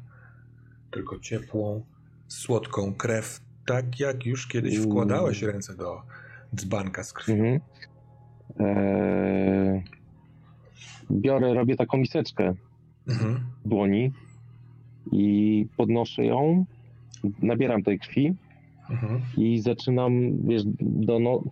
Tylko 0.90 1.18
ciepłą, 1.18 1.84
słodką 2.28 2.94
krew, 2.94 3.40
tak 3.68 4.00
jak 4.00 4.26
już 4.26 4.46
kiedyś 4.46 4.74
Mm. 4.76 4.86
wkładałeś 4.90 5.42
ręce 5.42 5.76
do 5.76 6.02
dzbanka 6.56 7.04
z 7.04 7.12
krwią. 7.12 7.34
mhm. 7.34 7.60
e, 8.60 9.82
biorę, 11.10 11.54
robię 11.54 11.76
taką 11.76 11.98
miseczkę 11.98 12.54
Mhm. 13.08 13.40
w 13.64 13.68
dłoni 13.68 14.12
i 15.12 15.66
podnoszę 15.76 16.24
ją, 16.24 16.64
nabieram 17.42 17.82
tej 17.82 17.98
krwi 17.98 18.34
Mhm. 18.90 19.20
i 19.36 19.60
zaczynam, 19.60 20.12
wiesz, 20.46 20.62
do 20.80 21.18
no, 21.18 21.42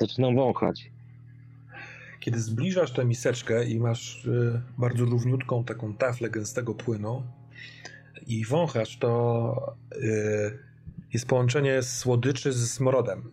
zaczynam 0.00 0.36
wąchać. 0.36 0.90
Kiedy 2.20 2.40
zbliżasz 2.40 2.92
tę 2.92 3.04
miseczkę 3.04 3.64
i 3.68 3.78
masz 3.80 4.24
y, 4.26 4.60
bardzo 4.78 5.04
równiutką 5.04 5.64
taką 5.64 5.94
taflę 5.94 6.30
gęstego 6.30 6.74
płynu 6.74 7.22
i 8.26 8.44
wąchasz, 8.44 8.98
to 8.98 9.76
y, 9.92 10.58
jest 11.12 11.26
połączenie 11.26 11.82
słodyczy 11.82 12.52
z 12.52 12.72
smrodem. 12.72 13.32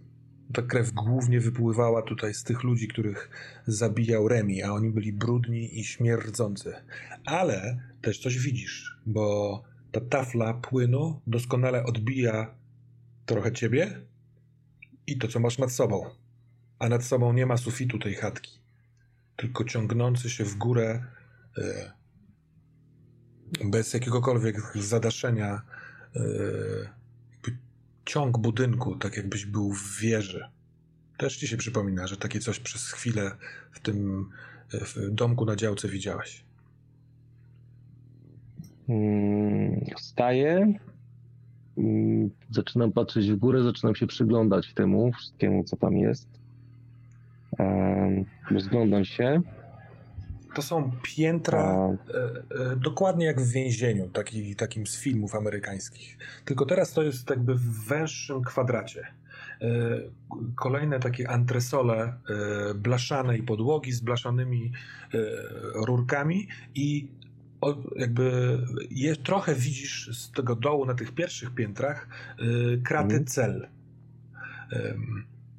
Ta 0.54 0.62
krew 0.62 0.92
głównie 0.92 1.40
wypływała 1.40 2.02
tutaj 2.02 2.34
z 2.34 2.44
tych 2.44 2.64
ludzi, 2.64 2.88
których 2.88 3.30
zabijał 3.68 4.28
Remi, 4.28 4.64
a 4.64 4.72
oni 4.72 4.90
byli 4.90 5.14
brudni 5.14 5.80
i 5.80 5.84
śmierdzący. 5.84 6.74
Ale 7.26 7.80
też 8.02 8.20
coś 8.20 8.40
widzisz, 8.40 8.98
bo 9.06 9.64
ta 9.92 10.02
tafla 10.02 10.54
płynu 10.54 11.22
doskonale 11.28 11.84
odbija 11.84 12.56
trochę 13.26 13.52
ciebie 13.52 14.02
i 15.08 15.18
to, 15.18 15.28
co 15.28 15.40
masz 15.40 15.58
nad 15.58 15.72
sobą. 15.72 16.06
A 16.80 16.90
nad 16.90 17.04
sobą 17.04 17.34
nie 17.34 17.46
ma 17.46 17.58
sufitu 17.58 18.00
tej 18.00 18.16
chatki, 18.16 18.60
tylko 19.36 19.64
ciągnący 19.64 20.30
się 20.30 20.44
w 20.44 20.56
górę 20.56 21.04
y, 21.58 21.92
bez 23.66 23.94
jakiegokolwiek 23.94 24.58
zadaszenia 24.76 25.62
y, 26.16 27.03
ciąg 28.06 28.38
budynku, 28.38 28.96
tak 28.96 29.18
jakbyś 29.18 29.46
był 29.46 29.74
w 29.74 30.00
wieży. 30.00 30.50
Też 31.18 31.38
ci 31.38 31.48
się 31.48 31.58
przypomina, 31.58 32.08
że 32.08 32.18
takie 32.18 32.40
coś 32.40 32.60
przez 32.60 32.92
chwilę 32.92 33.32
w 33.72 33.80
tym 33.80 34.30
w 34.70 35.10
domku 35.12 35.46
na 35.46 35.56
działce 35.56 35.88
widziałeś. 35.88 36.46
Mm, 38.90 39.86
Wstaję, 39.98 40.74
mm, 41.78 42.30
zaczynam 42.50 42.92
patrzeć 42.92 43.32
w 43.32 43.36
górę, 43.36 43.64
zaczynam 43.64 43.96
się 43.96 44.08
przyglądać 44.08 44.74
temu 44.74 45.12
wszystkiemu, 45.12 45.64
co 45.64 45.78
tam 45.78 45.98
jest. 45.98 46.28
Rozglądam 48.52 49.06
się. 49.06 49.42
To 50.56 50.62
są 50.62 50.92
piętra 51.04 51.64
e, 51.64 51.94
e, 52.72 52.76
dokładnie 52.76 53.26
jak 53.26 53.42
w 53.42 53.52
więzieniu, 53.52 54.10
taki, 54.10 54.56
takim 54.56 54.88
z 54.88 55.00
filmów 55.00 55.36
amerykańskich. 55.36 56.18
Tylko 56.46 56.66
teraz 56.66 56.94
to 56.94 57.04
jest 57.04 57.30
jakby 57.30 57.56
w 57.56 57.88
węższym 57.88 58.44
kwadracie. 58.44 59.08
E, 59.62 59.68
Kolejne 60.56 61.00
takie 61.00 61.30
antresole 61.30 62.04
e, 62.04 62.74
blaszanej 62.74 63.44
podłogi 63.44 63.92
z 63.92 64.02
blaszanymi 64.02 64.72
e, 65.14 65.18
rurkami 65.86 66.48
i 66.76 67.08
o, 67.62 67.76
jakby 67.96 68.58
je, 68.90 69.16
trochę 69.16 69.56
widzisz 69.56 70.10
z 70.18 70.32
tego 70.32 70.56
dołu 70.56 70.86
na 70.86 70.94
tych 70.94 71.12
pierwszych 71.12 71.56
piętrach 71.56 72.08
e, 72.40 72.78
kraty 72.78 73.04
Mhm. 73.16 73.26
cel. 73.26 73.68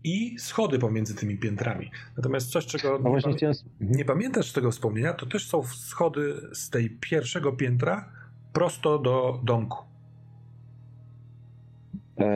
I 0.04 0.38
schody 0.38 0.78
pomiędzy 0.78 1.14
tymi 1.14 1.38
piętrami. 1.38 1.90
Natomiast 2.16 2.50
coś, 2.50 2.66
czego 2.66 2.98
no 2.98 3.10
nie, 3.10 3.20
pamię- 3.20 3.36
chciałem... 3.36 3.54
nie 3.80 4.04
pamiętasz 4.04 4.52
tego 4.52 4.70
wspomnienia, 4.70 5.12
to 5.12 5.26
też 5.26 5.48
są 5.48 5.62
schody 5.62 6.34
z 6.52 6.70
tej 6.70 6.90
pierwszego 6.90 7.52
piętra 7.52 8.12
prosto 8.52 8.98
do 8.98 9.40
domku. 9.44 9.78
E, 12.18 12.26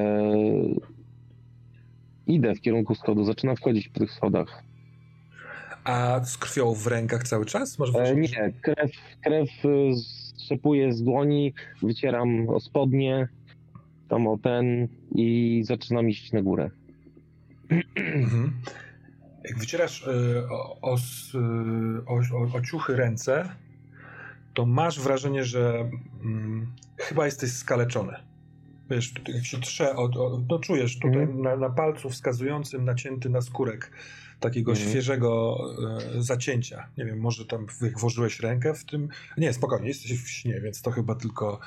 idę 2.27 2.55
w 2.55 2.61
kierunku 2.61 2.95
schodu, 2.95 3.25
zaczynam 3.25 3.57
wchodzić 3.57 3.89
po 3.89 4.01
tych 4.01 4.13
schodach. 4.13 4.63
A 5.85 6.21
z 6.25 6.39
krwią 6.39 6.75
w 6.75 6.87
rękach 6.87 7.23
cały 7.29 7.47
czas? 7.47 7.79
Może 7.79 7.99
E, 7.99 8.07
że- 8.07 8.17
nie, 8.17 8.53
krew, 8.63 8.91
krew 9.23 9.49
y, 9.65 9.91
strzepuję 10.37 10.93
z 10.93 11.03
dłoni, 11.03 11.55
wycieram 11.83 12.49
o 12.49 12.61
spodnie, 12.61 13.29
tam 14.09 14.27
o 14.27 14.39
ten 14.39 14.89
i 15.15 15.61
zaczynam 15.65 16.09
iść 16.11 16.33
na 16.33 16.43
górę. 16.43 16.71
Mhm. 17.71 18.53
Jak 19.49 19.59
wycierasz 19.59 20.03
y, 20.03 20.07
o, 20.51 20.97
y, 21.35 21.39
o, 22.07 22.15
o, 22.15 22.57
o 22.57 22.61
ciuchy 22.61 22.97
ręce, 22.97 23.49
to 24.55 24.67
masz 24.67 25.01
wrażenie, 25.01 25.45
że 25.45 25.91
mm, 26.25 26.73
chyba 26.97 27.27
jesteś 27.27 27.53
skaleczony. 27.53 28.13
Wiesz, 28.91 29.13
jak 29.29 29.45
się 29.45 29.61
trze, 29.61 29.97
o, 29.97 30.03
o, 30.03 30.43
no 30.49 30.59
czujesz 30.59 30.99
tutaj 30.99 31.23
Mhm. 31.23 31.43
na, 31.43 31.57
na 31.57 31.71
palcu 31.71 32.11
wskazującym 32.11 32.85
nacięty 32.85 33.29
na 33.31 33.41
skórek 33.41 33.91
takiego 34.41 34.71
Mhm. 34.73 34.91
świeżego 34.91 35.59
e, 36.17 36.23
zacięcia. 36.23 36.89
Nie 36.99 37.05
wiem, 37.05 37.19
może 37.21 37.45
tam 37.47 37.67
włożyłeś 37.97 38.41
rękę 38.41 38.75
w 38.75 38.85
tym. 38.85 39.09
Nie, 39.39 39.53
spokojnie, 39.53 39.89
jesteś 39.89 40.23
w 40.23 40.29
śnie, 40.29 40.61
więc 40.61 40.83
to 40.83 40.91
chyba 40.91 41.15
tylko. 41.15 41.59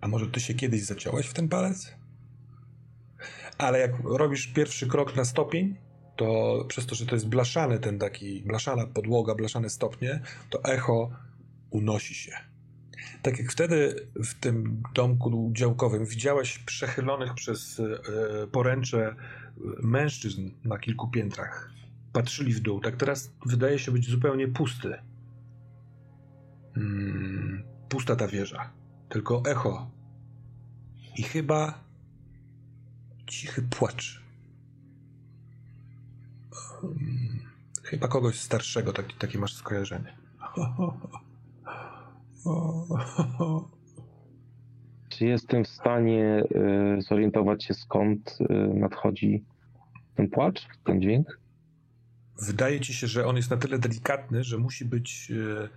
A 0.00 0.08
może 0.08 0.26
ty 0.26 0.40
się 0.40 0.54
kiedyś 0.54 0.82
zaciąłeś 0.82 1.26
w 1.26 1.34
ten 1.34 1.48
palec? 1.48 1.94
Ale 3.60 3.78
jak 3.78 3.92
robisz 4.04 4.46
pierwszy 4.46 4.86
krok 4.86 5.16
na 5.16 5.24
stopień, 5.24 5.76
to 6.16 6.64
przez 6.68 6.86
to, 6.86 6.94
że 6.94 7.06
to 7.06 7.14
jest 7.14 7.28
blaszany 7.28 7.78
ten 7.78 7.98
taki, 7.98 8.42
blaszana 8.42 8.86
podłoga, 8.86 9.34
blaszane 9.34 9.70
stopnie, 9.70 10.20
to 10.50 10.64
echo 10.64 11.10
unosi 11.70 12.14
się. 12.14 12.32
Tak 13.22 13.38
jak 13.38 13.52
wtedy 13.52 14.08
w 14.14 14.34
tym 14.34 14.82
domku 14.94 15.50
działkowym 15.52 16.04
widziałeś 16.04 16.58
przechylonych 16.58 17.34
przez 17.34 17.80
e, 17.80 18.46
poręcze 18.46 19.08
e, 19.08 19.16
mężczyzn 19.82 20.50
na 20.64 20.78
kilku 20.78 21.08
piętrach. 21.08 21.72
Patrzyli 22.12 22.52
w 22.52 22.60
dół. 22.60 22.80
Tak 22.80 22.96
teraz 22.96 23.32
wydaje 23.46 23.78
się 23.78 23.92
być 23.92 24.10
zupełnie 24.10 24.48
pusty. 24.48 24.94
Mm, 26.76 27.64
pusta 27.88 28.16
ta 28.16 28.28
wieża. 28.28 28.72
Tylko 29.08 29.42
echo. 29.46 29.90
I 31.16 31.22
chyba 31.22 31.89
cichy 33.30 33.62
płacz. 33.62 34.22
Chyba 37.82 38.08
kogoś 38.08 38.40
starszego, 38.40 38.92
taki, 38.92 39.14
takie 39.14 39.38
masz 39.38 39.54
skojarzenie. 39.54 40.16
Czy 45.08 45.26
jestem 45.26 45.64
w 45.64 45.68
stanie 45.68 46.44
y, 46.98 47.02
zorientować 47.02 47.64
się 47.64 47.74
skąd 47.74 48.38
y, 48.40 48.74
nadchodzi 48.74 49.44
ten 50.14 50.30
płacz, 50.30 50.66
ten 50.84 51.02
dźwięk? 51.02 51.40
Wydaje 52.42 52.80
ci 52.80 52.94
się, 52.94 53.06
że 53.06 53.26
on 53.26 53.36
jest 53.36 53.50
na 53.50 53.56
tyle 53.56 53.78
delikatny, 53.78 54.44
że 54.44 54.58
musi 54.58 54.84
być 54.84 55.30
e, 55.30 55.68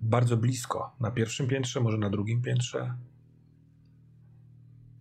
bardzo 0.00 0.36
blisko. 0.36 0.96
Na 1.00 1.10
pierwszym 1.10 1.48
piętrze, 1.48 1.80
może 1.80 1.98
na 1.98 2.10
drugim 2.10 2.42
piętrze. 2.42 2.94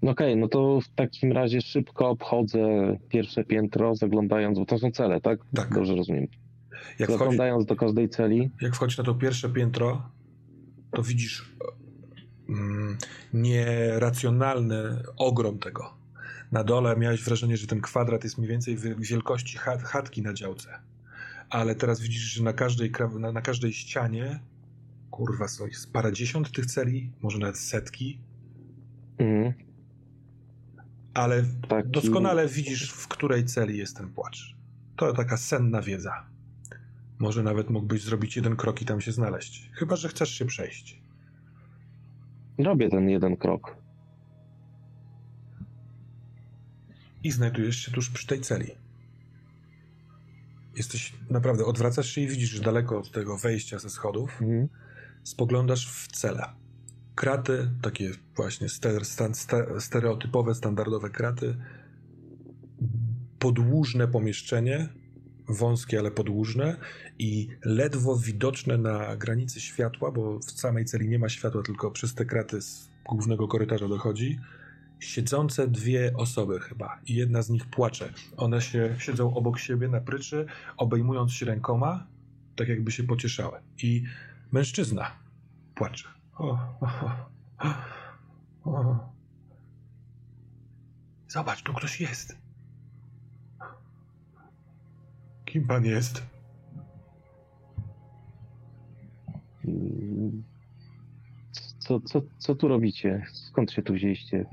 No 0.03 0.11
Okej, 0.11 0.37
no 0.37 0.47
to 0.47 0.79
w 0.81 0.87
takim 0.95 1.31
razie 1.31 1.61
szybko 1.61 2.09
obchodzę 2.09 2.59
pierwsze 3.09 3.43
piętro, 3.43 3.95
zaglądając, 3.95 4.59
bo 4.59 4.65
to 4.65 4.77
są 4.77 4.91
cele, 4.91 5.21
tak? 5.21 5.39
Tak. 5.55 5.73
Dobrze 5.73 5.95
rozumiem. 5.95 6.27
Jak 6.99 7.09
wchodzi, 7.09 7.19
Zaglądając 7.19 7.65
do 7.65 7.75
każdej 7.75 8.09
celi, 8.09 8.51
jak 8.61 8.75
wchodzi 8.75 8.97
na 8.97 9.03
to 9.03 9.15
pierwsze 9.15 9.49
piętro, 9.49 10.09
to 10.91 11.03
widzisz 11.03 11.55
mm, 12.49 12.97
nieracjonalny 13.33 15.03
ogrom 15.17 15.59
tego. 15.59 15.93
Na 16.51 16.63
dole 16.63 16.97
miałeś 16.97 17.23
wrażenie, 17.23 17.57
że 17.57 17.67
ten 17.67 17.81
kwadrat 17.81 18.23
jest 18.23 18.37
mniej 18.37 18.49
więcej 18.49 18.77
wi- 18.77 18.95
wielkości 18.99 19.57
chat, 19.57 19.83
chatki 19.83 20.21
na 20.21 20.33
działce. 20.33 20.69
Ale 21.49 21.75
teraz 21.75 22.01
widzisz, 22.01 22.21
że 22.21 22.43
na 22.43 22.53
każdej, 22.53 22.91
na, 23.19 23.31
na 23.31 23.41
każdej 23.41 23.73
ścianie, 23.73 24.39
kurwa, 25.11 25.47
są 25.47 25.67
jest 25.67 25.93
parędziesiąt 25.93 26.51
tych 26.51 26.65
celi, 26.65 27.11
może 27.21 27.39
nawet 27.39 27.57
setki, 27.57 28.19
mhm, 29.17 29.53
ale 31.13 31.43
taki, 31.69 31.89
doskonale 31.89 32.47
widzisz, 32.47 32.91
w 32.91 33.07
której 33.07 33.45
celi 33.45 33.77
jest 33.77 33.97
ten 33.97 34.09
płacz. 34.13 34.55
To 34.95 35.13
taka 35.13 35.37
senna 35.37 35.81
wiedza. 35.81 36.25
Może 37.19 37.43
nawet 37.43 37.69
mógłbyś 37.69 38.01
zrobić 38.03 38.35
jeden 38.35 38.55
krok 38.55 38.81
i 38.81 38.85
tam 38.85 39.01
się 39.01 39.11
znaleźć. 39.11 39.69
Chyba, 39.73 39.95
że 39.95 40.09
chcesz 40.09 40.29
się 40.33 40.45
przejść. 40.45 41.01
robię 42.57 42.89
ten 42.89 43.09
jeden 43.09 43.37
krok. 43.37 43.77
I 47.23 47.31
znajdujesz 47.31 47.75
się 47.77 47.91
tuż 47.91 48.09
przy 48.09 48.27
tej 48.27 48.41
celi. 48.41 48.71
Jesteś 50.77 51.13
naprawdę, 51.29 51.65
odwracasz 51.65 52.09
się 52.09 52.21
i 52.21 52.27
widzisz, 52.27 52.49
że 52.49 52.63
daleko 52.63 52.97
od 52.99 53.11
tego 53.11 53.37
wejścia 53.37 53.79
ze 53.79 53.89
schodów 53.89 54.41
Mhm. 54.41 54.67
spoglądasz 55.23 55.91
w 55.91 56.07
celę. 56.07 56.62
Kraty, 57.15 57.69
takie 57.81 58.11
właśnie 58.35 58.67
stereotypowe, 59.79 60.55
standardowe 60.55 61.09
kraty. 61.09 61.57
Podłużne 63.39 64.07
pomieszczenie, 64.07 64.89
wąskie, 65.49 65.99
ale 65.99 66.11
podłużne 66.11 66.77
i 67.19 67.47
ledwo 67.65 68.17
widoczne 68.17 68.77
na 68.77 69.15
granicy 69.15 69.61
światła, 69.61 70.11
bo 70.11 70.39
w 70.39 70.51
samej 70.51 70.85
celi 70.85 71.09
nie 71.09 71.19
ma 71.19 71.29
światła, 71.29 71.63
tylko 71.63 71.91
przez 71.91 72.15
te 72.15 72.25
kraty 72.25 72.61
z 72.61 72.89
głównego 73.09 73.47
korytarza 73.47 73.87
dochodzi. 73.87 74.39
Siedzące 74.99 75.67
dwie 75.67 76.13
osoby 76.17 76.59
chyba 76.59 76.99
i 77.05 77.15
jedna 77.15 77.41
z 77.41 77.49
nich 77.49 77.65
płacze. 77.65 78.13
One 78.37 78.61
się 78.61 78.95
siedzą 78.99 79.33
obok 79.33 79.59
siebie 79.59 79.87
na 79.87 80.01
pryczy, 80.01 80.45
obejmując 80.77 81.31
się 81.33 81.45
rękoma, 81.45 82.07
tak 82.55 82.67
jakby 82.67 82.91
się 82.91 83.03
pocieszały. 83.03 83.59
I 83.83 84.03
mężczyzna 84.51 85.11
płacze. 85.75 86.22
O, 86.37 86.57
o, 86.81 86.87
o, 88.65 88.71
o. 88.71 88.99
Zobacz, 91.27 91.63
tu 91.63 91.73
ktoś 91.73 92.01
jest. 92.01 92.37
Kim 95.45 95.67
pan 95.67 95.85
jest? 95.85 96.23
Mm, 99.65 100.43
Co, 101.79 101.99
co, 101.99 102.21
co 102.37 102.55
tu 102.55 102.67
robicie? 102.67 103.25
Skąd 103.33 103.71
się 103.71 103.81
tu 103.81 103.93
wzięliście? 103.93 104.45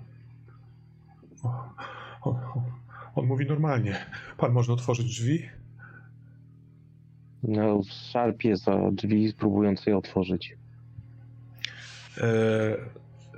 On, 1.43 1.55
on, 2.23 2.63
on 3.15 3.27
mówi 3.27 3.47
normalnie. 3.47 4.07
Pan 4.37 4.53
może 4.53 4.73
otworzyć 4.73 5.07
drzwi? 5.07 5.49
No, 7.43 7.81
szarpie 8.13 8.57
za 8.57 8.91
drzwi, 8.93 9.33
próbując 9.39 9.87
je 9.87 9.97
otworzyć. 9.97 10.57
E, 12.21 12.27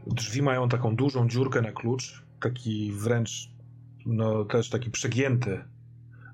drzwi 0.07 0.43
mają 0.43 0.69
taką 0.69 0.97
dużą 0.97 1.29
dziurkę 1.29 1.63
na 1.63 1.73
klucz, 1.73 2.23
taki 2.41 2.93
wręcz, 2.93 3.51
no 4.07 4.45
też 4.45 4.71
taki 4.71 4.91
przegięty. 4.91 5.65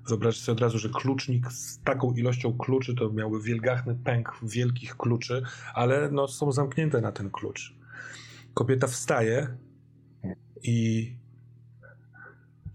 Wyobraź 0.07 0.39
sobie 0.39 0.53
od 0.53 0.61
razu, 0.61 0.79
że 0.79 0.89
klucznik 0.89 1.51
z 1.51 1.81
taką 1.83 2.13
ilością 2.13 2.57
kluczy 2.57 2.95
to 2.95 3.09
miałby 3.09 3.41
wielgachny 3.41 3.95
pęk 3.95 4.39
wielkich 4.43 4.97
kluczy, 4.97 5.43
ale 5.73 6.11
no 6.11 6.27
są 6.27 6.51
zamknięte 6.51 7.01
na 7.01 7.11
ten 7.11 7.31
klucz. 7.31 7.75
Kobieta 8.53 8.87
wstaje 8.87 9.57
i 10.63 11.15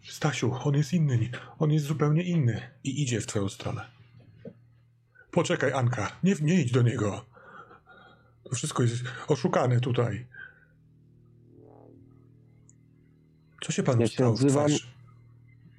Stasiu, 0.03 0.55
on 0.64 0.75
jest 0.75 0.93
inny, 0.93 1.29
on 1.59 1.72
jest 1.72 1.87
zupełnie 1.87 2.22
inny 2.22 2.61
i 2.85 3.03
idzie 3.03 3.20
w 3.20 3.27
twoją 3.27 3.49
stronę. 3.49 3.85
Poczekaj, 5.31 5.72
Anka, 5.72 6.11
nie, 6.22 6.35
nie 6.41 6.61
idź 6.61 6.72
do 6.72 6.83
niego. 6.83 7.34
To 8.45 8.55
wszystko 8.55 8.83
jest 8.83 9.05
oszukane 9.29 9.81
tutaj. 9.81 10.27
Co 13.63 13.73
się 13.73 13.83
panu 13.83 14.01
Ja 14.01 14.07
stało 14.07 14.31
w 14.31 14.35
odzywam- 14.35 14.67
twarz? 14.69 14.95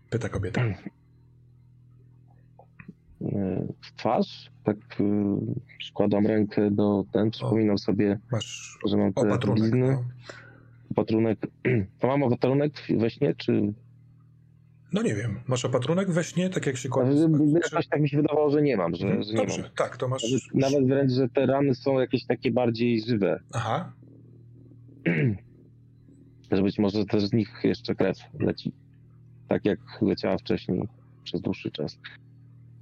Pyta 0.09 0.29
kobieta. 0.29 0.61
E, 0.61 0.75
W 3.81 3.95
twarz, 3.97 4.51
tak 4.63 4.77
y, 4.77 5.03
przykładam 5.77 6.27
rękę 6.27 6.71
do 6.71 7.03
ten, 7.11 7.31
przypominam 7.31 7.77
sobie, 7.77 8.19
Masz 8.31 8.79
że 8.87 8.97
mam 8.97 9.13
te 9.13 9.21
opatrunek. 9.21 9.59
blizny. 9.61 9.79
No. 9.91 10.03
Opatrunek. 10.91 11.39
To 11.99 12.07
mam 12.07 12.23
opatrunek 12.23 12.73
we 12.97 13.09
śnie, 13.09 13.35
czy... 13.35 13.73
no 14.95 15.01
nie 15.01 15.15
wiem, 15.15 15.39
masz 15.47 15.65
opatrunek 15.65 16.11
we 16.11 16.23
śnie, 16.23 16.49
tak 16.49 16.65
jak 16.65 16.77
się 16.77 16.89
kładzie 16.89 17.27
Jakoś 17.53 17.87
tak 17.87 18.01
mi 18.01 18.09
się 18.09 18.17
wydawało, 18.17 18.49
że 18.49 18.61
nie 18.61 18.77
mam, 18.77 18.95
że, 18.95 19.23
że 19.23 19.31
nie 19.31 19.37
Dobrze, 19.37 19.61
mam. 19.61 19.71
tak, 19.75 19.97
to 19.97 20.07
masz... 20.07 20.23
Nawet, 20.31 20.53
nawet 20.53 20.87
wręcz, 20.87 21.11
że 21.11 21.29
te 21.29 21.45
rany 21.45 21.75
są 21.75 21.99
jakieś 21.99 22.25
takie 22.25 22.51
bardziej 22.51 23.01
żywe. 23.01 23.39
Aha, 23.53 23.93
Że 26.51 26.61
być 26.61 26.79
może 26.79 27.05
też 27.05 27.23
z 27.23 27.33
nich 27.33 27.59
jeszcze 27.63 27.95
krew 27.95 28.17
leci. 28.39 28.71
Tak 29.47 29.65
jak 29.65 29.79
leciała 30.01 30.37
wcześniej 30.37 30.87
przez 31.23 31.41
dłuższy 31.41 31.71
czas. 31.71 31.99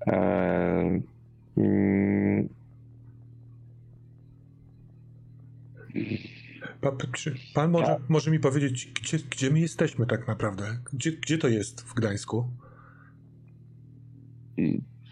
Eee, 0.08 1.02
mm, 1.58 2.50
pan, 6.82 6.98
czy 7.14 7.36
pan 7.54 7.72
może, 7.72 7.86
Tak. 7.86 8.10
może 8.10 8.32
mi 8.32 8.40
powiedzieć, 8.40 8.92
gdzie, 9.02 9.18
gdzie 9.32 9.52
my 9.52 9.60
jesteśmy 9.60 10.06
tak 10.06 10.28
naprawdę? 10.28 10.78
Gdzie, 10.94 11.12
gdzie 11.12 11.38
to 11.38 11.48
jest 11.48 11.82
w 11.82 11.94
Gdańsku? 11.94 12.48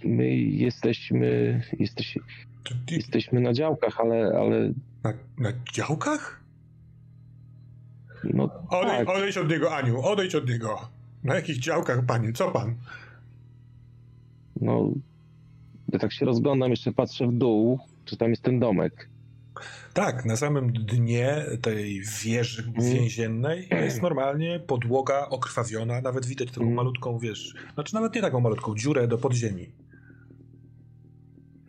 my 0.04 0.36
jesteśmy, 0.38 1.62
jesteś, 1.80 2.18
jesteśmy 2.92 3.40
na 3.42 3.54
działkach, 3.54 4.00
ale, 4.00 4.38
ale 4.40 4.74
Na, 5.04 5.14
na 5.38 5.52
działkach? 5.74 6.44
no 8.24 8.44
Odej, 8.70 8.98
tak, 8.98 9.10
Odejdź 9.10 9.38
od 9.38 9.50
niego, 9.50 9.76
Aniu, 9.76 10.02
odejdź 10.02 10.36
od 10.36 10.50
niego. 10.50 10.90
Na 11.24 11.36
jakich 11.36 11.60
działkach, 11.60 12.06
panie? 12.06 12.34
Co 12.34 12.52
pan? 12.52 12.76
no 14.62 14.92
ja 15.94 16.00
tak 16.00 16.14
się 16.14 16.26
rozglądam, 16.26 16.70
jeszcze 16.70 16.92
patrzę 16.92 17.28
w 17.28 17.34
dół, 17.34 17.80
czy 18.06 18.18
tam 18.18 18.30
jest 18.30 18.42
ten 18.44 18.60
domek. 18.60 19.10
Tak, 19.94 20.26
na 20.26 20.36
samym 20.38 20.74
dnie 20.74 21.46
tej 21.62 22.02
wieży 22.24 22.64
Mhm. 22.68 22.94
więziennej 22.94 23.68
jest 23.72 24.02
normalnie 24.02 24.60
podłoga 24.60 25.30
okrwawiona, 25.30 26.02
nawet 26.02 26.26
widać 26.26 26.48
taką 26.48 26.62
Mhm. 26.62 26.76
malutką, 26.76 27.20
wiesz, 27.20 27.54
znaczy 27.74 27.94
nawet 27.94 28.16
nie 28.16 28.22
taką 28.22 28.40
malutką, 28.40 28.76
dziurę 28.76 29.08
do 29.08 29.18
podziemi. 29.18 29.72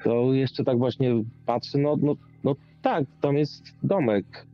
To 0.05 0.33
jeszcze 0.33 0.65
tak 0.65 0.79
właśnie 0.79 1.25
patrzę, 1.47 1.79
no, 1.79 1.97
no, 2.03 2.15
no 2.45 2.57
tak, 2.83 3.05
tam 3.21 3.37
jest 3.37 3.63
domek. 3.83 4.47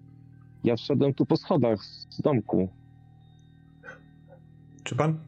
Ja 0.64 0.76
wszedłem 0.76 1.14
tu 1.14 1.26
po 1.26 1.36
schodach 1.36 1.84
z 2.10 2.20
domku. 2.20 2.68
Czy 4.84 4.96
pan, 4.96 5.18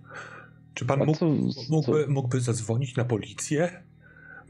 czy 0.74 0.86
pan 0.86 0.98
mógł, 0.98 1.18
co, 1.18 1.26
mógłby, 1.70 2.06
mógłby 2.08 2.40
zadzwonić 2.40 2.96
na 2.96 3.04
policję? 3.04 3.82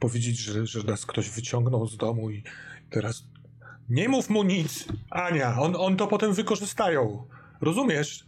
Powiedzieć, 0.00 0.38
że, 0.38 0.66
że 0.66 0.82
nas 0.82 1.06
ktoś 1.06 1.30
wyciągnął 1.30 1.86
z 1.86 1.96
domu 1.96 2.30
i 2.30 2.42
teraz... 2.90 3.24
Nie 3.91 4.09
mów 4.09 4.30
mu 4.30 4.43
nic, 4.43 4.88
Ania, 5.11 5.59
on, 5.61 5.76
on 5.78 5.97
to 5.97 6.07
potem 6.07 6.32
wykorzystają. 6.34 7.24
Rozumiesz? 7.61 8.26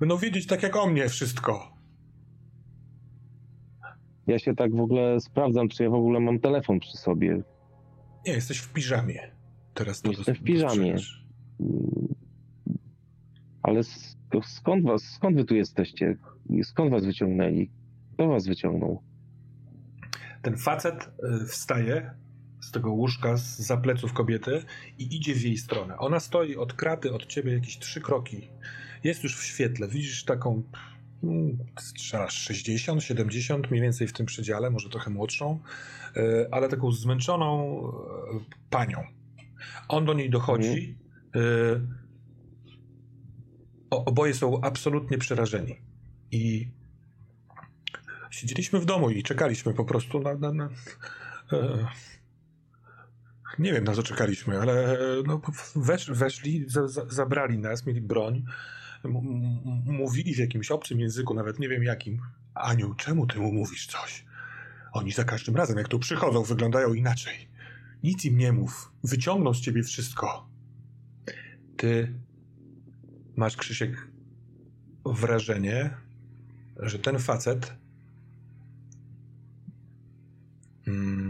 Będą 0.00 0.16
wiedzieć 0.16 0.46
tak 0.46 0.62
jak 0.62 0.76
o 0.76 0.86
mnie 0.86 1.08
wszystko. 1.08 1.76
Ja 4.26 4.38
się 4.38 4.54
tak 4.54 4.76
w 4.76 4.80
ogóle 4.80 5.20
sprawdzam, 5.20 5.68
czy 5.68 5.82
ja 5.82 5.90
w 5.90 5.94
ogóle 5.94 6.20
mam 6.20 6.38
telefon 6.40 6.80
przy 6.80 6.96
sobie. 6.96 7.42
Nie, 8.26 8.32
jesteś 8.32 8.58
w 8.58 8.72
piżamie. 8.72 9.30
Teraz 9.74 10.02
to 10.02 10.10
Jestem 10.10 10.34
w 10.34 10.42
piżamie. 10.42 10.92
dostrzegasz. 10.92 11.26
Ale 13.62 13.80
sk- 13.80 14.42
skąd 14.46 14.84
was, 14.84 15.02
skąd 15.02 15.36
wy 15.36 15.44
tu 15.44 15.54
jesteście? 15.54 16.16
Skąd 16.62 16.90
was 16.90 17.04
wyciągnęli? 17.04 17.70
Kto 18.14 18.28
was 18.28 18.46
wyciągnął? 18.46 19.02
Ten 20.42 20.56
facet 20.56 21.10
y, 21.42 21.46
wstaje 21.46 22.10
z 22.66 22.70
tego 22.70 22.90
łóżka, 22.92 23.36
z 23.36 23.58
za 23.58 23.76
pleców 23.76 24.12
kobiety 24.12 24.62
i 24.98 25.16
idzie 25.16 25.34
w 25.34 25.42
jej 25.42 25.56
stronę. 25.58 25.98
Ona 25.98 26.20
stoi 26.20 26.56
od 26.56 26.72
kraty, 26.72 27.12
od 27.12 27.26
ciebie 27.26 27.52
jakieś 27.52 27.78
trzy 27.78 28.00
kroki. 28.00 28.48
Jest 29.04 29.22
już 29.24 29.36
w 29.36 29.44
świetle. 29.44 29.88
Widzisz 29.88 30.24
taką 30.24 30.62
strzelasz 31.80 32.34
60, 32.34 33.02
70, 33.02 33.70
mniej 33.70 33.82
więcej 33.82 34.06
w 34.08 34.12
tym 34.12 34.26
przedziale, 34.26 34.70
może 34.70 34.88
trochę 34.88 35.10
młodszą, 35.10 35.60
y, 36.16 36.20
ale 36.50 36.68
taką 36.68 36.92
zmęczoną 36.92 37.78
y, 37.80 38.44
panią. 38.70 38.98
On 39.88 40.04
do 40.04 40.14
niej 40.14 40.30
dochodzi. 40.30 40.98
y, 41.36 41.40
o- 43.90 44.04
Oboje 44.04 44.34
są 44.34 44.60
absolutnie 44.60 45.18
przerażeni. 45.18 45.76
I 46.30 46.68
siedzieliśmy 48.30 48.80
w 48.80 48.84
domu 48.84 49.10
i 49.10 49.22
czekaliśmy 49.22 49.74
po 49.74 49.84
prostu 49.84 50.20
na. 50.20 50.34
na, 50.34 50.52
na 50.52 50.68
e, 51.52 51.86
nie 53.58 53.72
wiem 53.72 53.84
na 53.84 53.94
co 53.94 54.02
czekaliśmy, 54.02 54.60
ale 54.60 54.98
no, 55.26 55.40
wesz, 55.76 56.10
weszli, 56.10 56.64
za, 56.68 56.88
za, 56.88 57.06
zabrali 57.08 57.58
nas, 57.58 57.86
mieli 57.86 58.00
broń, 58.00 58.44
mówili 59.84 60.34
w 60.34 60.38
jakimś 60.38 60.70
obcym 60.70 61.00
języku, 61.00 61.34
nawet 61.34 61.58
nie 61.58 61.68
wiem 61.68 61.82
jakim. 61.82 62.20
Aniu, 62.54 62.94
czemu 62.94 63.26
ty 63.26 63.38
mu 63.38 63.52
mówisz 63.52 63.86
coś? 63.86 64.24
Oni 64.92 65.12
za 65.12 65.24
każdym 65.24 65.56
razem, 65.56 65.78
jak 65.78 65.88
tu 65.88 65.98
przychodzą, 65.98 66.42
wyglądają 66.42 66.94
inaczej. 66.94 67.48
Nic 68.02 68.24
im 68.24 68.38
nie 68.38 68.52
mów. 68.52 68.92
Wyciągną 69.04 69.54
z 69.54 69.60
ciebie 69.60 69.82
wszystko. 69.82 70.48
Ty 71.76 72.14
masz, 73.36 73.56
Krzysiek, 73.56 74.08
wrażenie, 75.06 75.90
że 76.76 76.98
ten 76.98 77.18
facet 77.18 77.72
mm, 80.86 81.25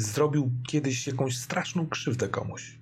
zrobił 0.00 0.50
kiedyś 0.68 1.06
jakąś 1.06 1.38
straszną 1.38 1.86
krzywdę 1.86 2.28
komuś. 2.28 2.78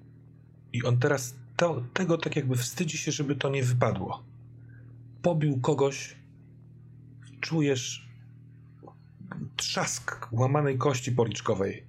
I 0.72 0.84
on 0.84 0.98
teraz 0.98 1.34
to, 1.56 1.82
tego 1.94 2.18
tak 2.18 2.36
jakby 2.36 2.56
wstydzi 2.56 2.98
się, 2.98 3.12
żeby 3.12 3.36
to 3.36 3.50
nie 3.50 3.62
wypadło. 3.62 4.22
Pobił 5.22 5.60
kogoś, 5.60 6.16
czujesz 7.40 8.08
trzask 9.56 10.28
łamanej 10.32 10.78
kości 10.78 11.12
policzkowej. 11.12 11.84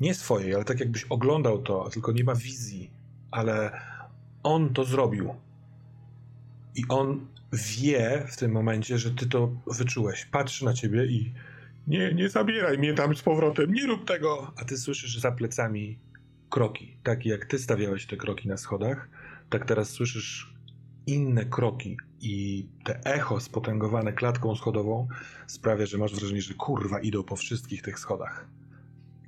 Nie 0.00 0.14
swojej, 0.14 0.54
ale 0.54 0.64
tak 0.64 0.80
jakbyś 0.80 1.04
oglądał 1.04 1.62
to, 1.62 1.90
tylko 1.90 2.12
nie 2.12 2.24
ma 2.24 2.34
wizji. 2.34 2.90
Ale 3.30 3.80
on 4.42 4.74
to 4.74 4.84
zrobił. 4.84 5.34
I 6.74 6.84
on 6.88 7.26
wie 7.52 8.26
w 8.28 8.36
tym 8.36 8.52
momencie, 8.52 8.98
że 8.98 9.10
ty 9.10 9.26
to 9.26 9.50
wyczułeś. 9.66 10.24
Patrzy 10.24 10.64
na 10.64 10.74
ciebie 10.74 11.06
i 11.06 11.32
nie, 11.86 12.14
nie 12.14 12.28
zabieraj 12.28 12.78
mnie 12.78 12.94
tam 12.94 13.16
z 13.16 13.22
powrotem, 13.22 13.72
nie 13.72 13.86
rób 13.86 14.04
tego. 14.04 14.52
A 14.56 14.64
ty 14.64 14.78
słyszysz 14.78 15.18
za 15.18 15.32
plecami 15.32 15.98
kroki. 16.50 16.98
Takie 17.02 17.30
jak 17.30 17.44
ty 17.44 17.58
stawiałeś 17.58 18.06
te 18.06 18.16
kroki 18.16 18.48
na 18.48 18.56
schodach, 18.56 19.08
tak 19.50 19.66
teraz 19.66 19.90
słyszysz 19.90 20.54
inne 21.06 21.44
kroki 21.44 21.96
i 22.20 22.66
te 22.84 23.00
echo 23.04 23.40
spotęgowane 23.40 24.12
klatką 24.12 24.56
schodową 24.56 25.08
sprawia, 25.46 25.86
że 25.86 25.98
masz 25.98 26.14
wrażenie, 26.14 26.42
że 26.42 26.54
kurwa 26.54 27.00
idą 27.00 27.22
po 27.22 27.36
wszystkich 27.36 27.82
tych 27.82 27.98
schodach. 27.98 28.46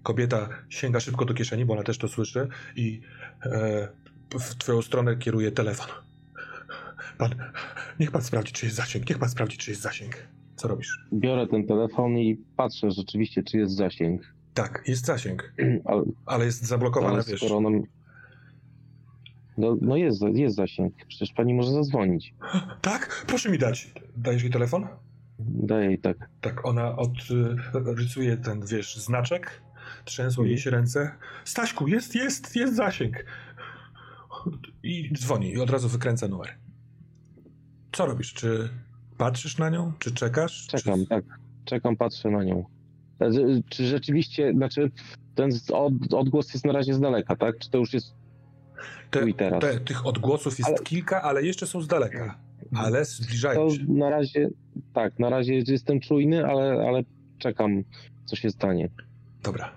Kobieta 0.03 0.49
sięga 0.69 1.01
szybko 1.01 1.25
do 1.25 1.35
kieszeni, 1.35 1.65
bo 1.65 1.73
ona 1.73 1.83
też 1.83 1.99
to 1.99 2.09
słyszy 2.09 2.49
i 2.77 3.01
e, 3.43 3.89
w 4.31 4.55
twoją 4.55 4.83
stronę 4.83 5.17
kieruje 5.17 5.53
telefon. 5.53 5.89
Pan, 7.19 7.35
niech 8.01 8.11
pan 8.11 8.23
sprawdzi, 8.23 8.53
czy 8.53 8.67
jest 8.67 8.77
zasięg. 8.77 9.09
Niech 9.09 9.19
pan 9.19 9.31
sprawdzi, 9.31 9.59
czy 9.59 9.71
jest 9.71 9.83
zasięg. 9.83 10.29
Co 10.59 10.69
robisz? 10.69 11.07
Biorę 11.13 11.47
ten 11.47 11.67
telefon 11.67 12.19
i 12.19 12.37
patrzę 12.57 12.91
rzeczywiście, 12.91 13.43
czy 13.43 13.59
jest 13.59 13.77
zasięg. 13.77 14.35
Tak, 14.55 14.85
jest 14.87 15.07
zasięg, 15.07 15.55
Ale, 15.85 16.03
ale 16.27 16.45
jest 16.45 16.65
zablokowana, 16.65 17.15
ale 17.15 17.25
wiesz. 17.25 17.45
No, 19.59 19.77
no 19.81 19.97
jest, 19.97 20.23
jest 20.35 20.57
zasięg. 20.57 20.95
Przecież 21.09 21.33
pani 21.33 21.55
może 21.55 21.73
zadzwonić. 21.73 22.35
Tak? 22.81 23.25
Proszę 23.27 23.51
mi 23.51 23.59
dać. 23.59 23.93
Dajesz 24.17 24.43
jej 24.43 24.53
telefon? 24.53 24.87
Daję 25.39 25.87
jej 25.87 25.99
tak. 25.99 26.31
Tak, 26.41 26.67
ona 26.67 26.97
od, 26.97 27.11
y, 27.11 27.95
rysuje 27.95 28.37
ten, 28.37 28.67
wiesz, 28.67 28.97
znaczek. 28.97 29.63
Trzęsą 30.05 30.45
jej 30.45 30.59
się 30.59 30.71
ręce. 30.71 31.13
Staśku, 31.45 31.89
jest, 31.89 32.15
jest, 32.15 32.57
jest 32.57 32.77
zasięg. 32.77 33.25
I 34.83 35.13
dzwoni 35.13 35.53
i 35.53 35.61
od 35.61 35.71
razu 35.71 35.89
wykręca 35.89 36.29
numer. 36.29 36.59
Co 37.93 38.07
robisz? 38.07 38.35
Czy 38.35 38.69
patrzysz 39.19 39.59
na 39.59 39.71
nią? 39.71 39.93
Czy 39.99 40.13
czekasz? 40.15 40.67
Czekam, 40.67 41.01
Czy... 41.01 41.07
tak. 41.07 41.25
Czekam, 41.65 41.97
patrzę 41.97 42.31
na 42.31 42.45
nią. 42.45 42.65
E, 43.21 43.33
z- 43.33 43.67
Czy 43.69 43.87
rzeczywiście, 43.87 44.53
znaczy 44.53 44.91
ten 45.35 45.51
od, 45.73 46.15
odgłos 46.15 46.55
jest 46.55 46.65
na 46.67 46.73
razie 46.73 46.95
z 46.95 47.01
daleka, 47.01 47.37
tak? 47.37 47.59
Czy 47.59 47.71
to 47.71 47.79
już 47.79 47.93
jest 47.93 48.15
Te, 49.11 49.33
teraz? 49.33 49.61
te, 49.61 49.81
tych 49.81 50.07
odgłosów 50.07 50.59
jest 50.59 50.71
Ale- 50.71 50.79
kilka, 50.79 51.23
ale 51.23 51.43
jeszcze 51.43 51.67
są 51.67 51.81
z 51.81 51.87
daleka. 51.87 52.39
Ale 52.77 53.05
zbliżają 53.05 53.71
się. 53.71 53.85
na 53.89 54.11
razie, 54.11 54.51
tak, 54.95 55.19
na 55.19 55.31
razie 55.31 55.55
jestem 55.69 56.01
czujny, 56.01 56.47
ale, 56.47 56.87
ale 56.89 57.03
czekam, 57.39 57.85
co 58.25 58.37
się 58.37 58.51
stanie. 58.51 58.89
Dobra. 59.43 59.73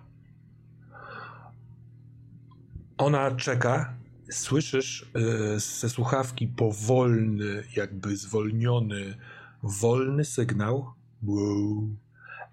Ona 2.97 3.31
czeka. 3.31 3.93
Słyszysz 4.31 5.11
y, 5.55 5.59
ze 5.59 5.89
słuchawki 5.89 6.47
powolny, 6.47 7.63
jakby 7.75 8.15
zwolniony, 8.15 9.15
wolny 9.63 10.25
sygnał. 10.25 10.93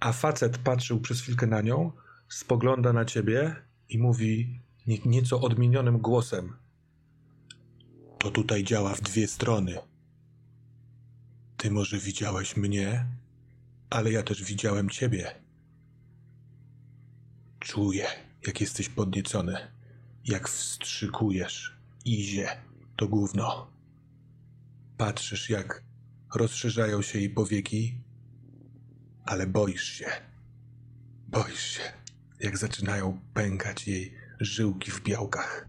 A 0.01 0.13
facet 0.13 0.59
patrzył 0.59 1.01
przez 1.01 1.21
chwilkę 1.21 1.47
na 1.47 1.61
nią, 1.61 1.93
spogląda 2.29 2.93
na 2.93 3.05
ciebie 3.05 3.57
i 3.89 3.99
mówi 3.99 4.61
nie, 4.87 4.99
nieco 5.05 5.41
odmienionym 5.41 5.99
głosem. 5.99 6.57
To 8.19 8.31
tutaj 8.31 8.65
działa 8.65 8.95
w 8.95 9.01
dwie 9.01 9.27
strony. 9.27 9.79
Ty 11.57 11.71
może 11.71 11.99
widziałeś 11.99 12.57
mnie, 12.57 13.07
ale 13.91 14.13
ja 14.13 14.23
też 14.23 14.45
widziałem 14.45 14.91
ciebie. 14.91 15.35
Czuję, 17.61 18.07
jak 18.47 18.61
jesteś 18.61 18.89
podniecony, 18.89 19.57
jak 20.25 20.49
wstrzykujesz. 20.49 21.79
Izie, 22.05 22.49
to 22.97 23.09
gówno. 23.09 23.71
Patrzysz, 24.97 25.51
jak 25.51 25.88
rozszerzają 26.35 27.03
się 27.03 27.19
jej 27.19 27.31
powieki, 27.31 28.01
ale 29.25 29.47
boisz 29.47 29.85
się. 29.85 30.07
Boisz 31.29 31.61
się, 31.61 31.83
jak 32.41 32.59
zaczynają 32.59 33.21
pękać 33.35 33.89
jej 33.89 34.15
żyłki 34.41 34.91
w 34.91 35.03
białkach. 35.03 35.69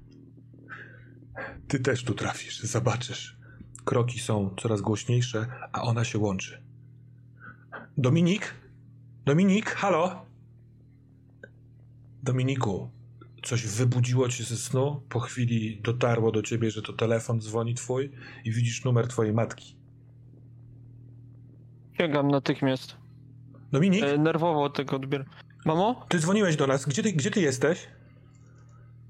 Ty 1.67 1.79
też 1.79 2.03
tu 2.03 2.13
trafisz, 2.13 2.59
zobaczysz. 2.59 3.39
Kroki 3.85 4.19
są 4.19 4.55
coraz 4.61 4.81
głośniejsze, 4.81 5.47
a 5.71 5.81
ona 5.81 6.03
się 6.03 6.17
łączy. 6.17 6.63
Dominik? 7.97 8.53
Dominik, 9.25 9.69
halo? 9.69 10.25
Dominiku, 12.23 12.91
coś 13.43 13.67
wybudziło 13.67 14.29
cię 14.29 14.43
ze 14.43 14.57
snu? 14.57 15.03
Po 15.09 15.19
chwili 15.19 15.81
dotarło 15.81 16.31
do 16.31 16.41
ciebie, 16.41 16.71
że 16.71 16.81
to 16.81 16.93
telefon 16.93 17.41
dzwoni 17.41 17.75
twój 17.75 18.11
i 18.45 18.51
widzisz 18.51 18.83
numer 18.83 19.07
twojej 19.07 19.33
matki. 19.33 19.78
Biegam 21.99 22.27
natychmiast. 22.31 22.95
Dominik, 23.71 24.03
E, 24.03 24.17
nerwowo 24.17 24.69
tego 24.69 24.95
odbieram. 24.95 25.27
Mamo? 25.65 26.05
ty 26.09 26.19
dzwoniłeś 26.19 26.55
do 26.55 26.67
nas. 26.67 26.85
Gdzie 26.85 27.03
ty, 27.03 27.13
gdzie 27.13 27.31
ty 27.31 27.41
jesteś? 27.41 27.87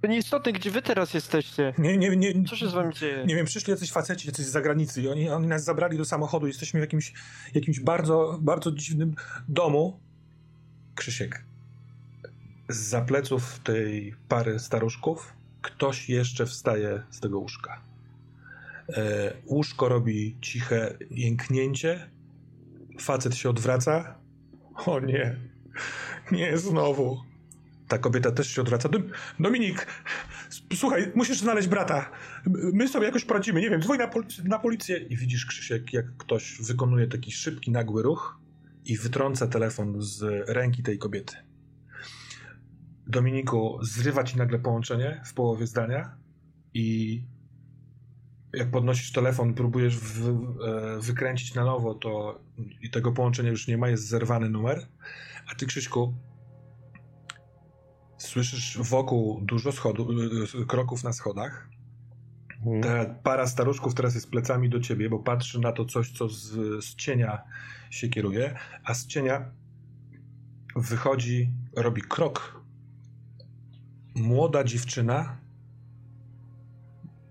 To 0.02 0.08
nieistotne, 0.08 0.54
gdzie 0.54 0.72
wy 0.72 0.82
teraz 0.82 1.14
jesteście? 1.14 1.74
Nie, 1.78 1.98
nie, 1.98 2.16
nie. 2.16 2.44
Co 2.44 2.56
się 2.56 2.68
z 2.70 2.74
wami 2.74 2.94
dzieje? 2.94 3.26
Nie 3.26 3.36
wiem, 3.36 3.46
przyszli 3.46 3.72
jacyś 3.72 3.92
faceci, 3.92 4.28
jacyś 4.28 4.46
z 4.46 4.50
zagranicy 4.50 5.02
i 5.02 5.08
oni, 5.08 5.30
oni 5.30 5.48
nas 5.48 5.64
zabrali 5.64 5.98
do 5.98 6.06
samochodu. 6.06 6.48
Jesteśmy 6.48 6.80
w 6.80 6.84
jakimś, 6.84 7.14
jakimś 7.54 7.80
bardzo, 7.80 8.38
bardzo 8.42 8.72
dziwnym 8.72 9.16
domu. 9.48 10.00
Krzysiek, 10.96 11.44
z 12.70 13.08
pleców 13.08 13.60
tej 13.60 14.16
pary 14.28 14.60
staruszków 14.60 15.34
ktoś 15.62 16.10
jeszcze 16.10 16.46
wstaje 16.46 17.04
z 17.10 17.20
tego 17.20 17.40
łóżka. 17.40 17.82
E, 18.90 19.34
łóżko 19.46 19.90
robi 19.90 20.38
ciche 20.42 20.98
jęknięcie. 21.12 22.10
Facet 23.00 23.36
się 23.36 23.50
odwraca. 23.50 24.20
O 24.86 25.00
nie, 25.00 25.36
nie 26.32 26.58
znowu. 26.58 27.18
Ta 27.88 27.98
kobieta 27.98 28.32
też 28.32 28.50
się 28.52 28.62
odwraca. 28.62 28.90
Dom- 28.90 29.10
Dominik, 29.40 29.88
słuchaj, 30.76 31.12
musisz 31.16 31.40
znaleźć 31.40 31.68
brata. 31.68 32.12
My 32.74 32.88
sobie 32.88 33.06
jakoś 33.06 33.26
poradzimy. 33.26 33.62
Nie 33.62 33.70
wiem, 33.70 33.82
dzwoń 33.82 33.98
na, 33.98 34.08
polic- 34.08 34.44
na 34.46 34.60
policję. 34.60 34.98
I 34.98 35.18
widzisz, 35.18 35.46
Krzysiek, 35.46 35.94
jak 35.94 36.18
ktoś 36.18 36.58
wykonuje 36.62 37.08
taki 37.08 37.32
szybki, 37.32 37.72
nagły 37.72 38.04
ruch 38.04 38.40
i 38.86 38.98
wytrąca 38.98 39.48
telefon 39.48 39.96
z 40.02 40.24
ręki 40.50 40.84
tej 40.84 40.98
kobiety. 40.98 41.36
Dominiku, 43.08 43.80
zrywa 43.82 44.24
ci 44.24 44.38
nagle 44.38 44.60
połączenie 44.60 45.22
w 45.26 45.34
połowie 45.34 45.68
zdania 45.68 46.18
i 46.74 47.22
jak 48.54 48.72
podnosisz 48.72 49.12
telefon, 49.12 49.54
próbujesz 49.54 49.98
w, 49.98 50.30
e, 50.30 51.00
wykręcić 51.02 51.54
na 51.54 51.66
nowo, 51.66 51.94
to 51.94 52.40
i 52.82 52.90
tego 52.90 53.12
połączenia 53.12 53.50
już 53.50 53.68
nie 53.68 53.78
ma, 53.78 53.90
jest 53.90 54.08
zerwany 54.08 54.50
numer. 54.50 54.88
A 55.52 55.56
ty, 55.56 55.66
Krzyśku, 55.66 56.14
słyszysz 58.18 58.78
wokół 58.82 59.42
dużo 59.42 59.72
schodu, 59.72 60.10
e, 60.62 60.66
kroków 60.66 61.04
na 61.04 61.14
schodach. 61.14 61.70
Mhm. 62.66 62.82
Ta 62.82 63.14
para 63.14 63.48
staruszków 63.48 63.94
teraz 63.94 64.16
jest 64.16 64.30
plecami 64.30 64.70
do 64.70 64.80
ciebie, 64.80 65.10
bo 65.10 65.20
patrzy 65.20 65.60
na 65.60 65.72
to 65.72 65.86
coś, 65.86 66.12
co 66.12 66.30
z, 66.30 66.52
z 66.86 66.96
cienia 66.96 67.42
się 67.90 68.10
kieruje, 68.10 68.56
a 68.84 68.94
z 68.94 69.08
cienia 69.08 69.52
wychodzi, 70.76 71.52
robi 71.76 72.02
krok. 72.02 72.62
Młoda 74.16 74.64
dziewczyna, 74.64 75.38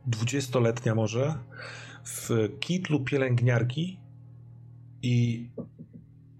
dwudziestoletnia 0.08 0.94
może, 0.94 1.38
w 2.04 2.30
kitlu 2.60 3.04
pielęgniarki 3.04 4.00
i 5.02 5.48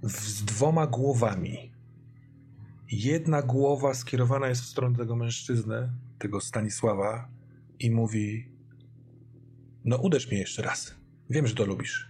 z 0.03 0.45
dwoma 0.45 0.86
głowami. 0.86 1.73
Jedna 2.90 3.43
głowa 3.43 3.95
skierowana 3.95 4.49
jest 4.49 4.62
w 4.62 4.66
stronę 4.66 4.97
tego 4.97 5.16
mężczyzny, 5.16 5.93
tego 6.19 6.40
Stanisława, 6.40 7.28
i 7.78 7.90
mówi: 7.90 8.53
No, 9.85 9.97
uderz 9.97 10.31
mnie 10.31 10.39
jeszcze 10.39 10.62
raz. 10.62 10.95
Wiem, 11.31 11.47
że 11.47 11.55
to 11.55 11.66
lubisz. 11.66 12.09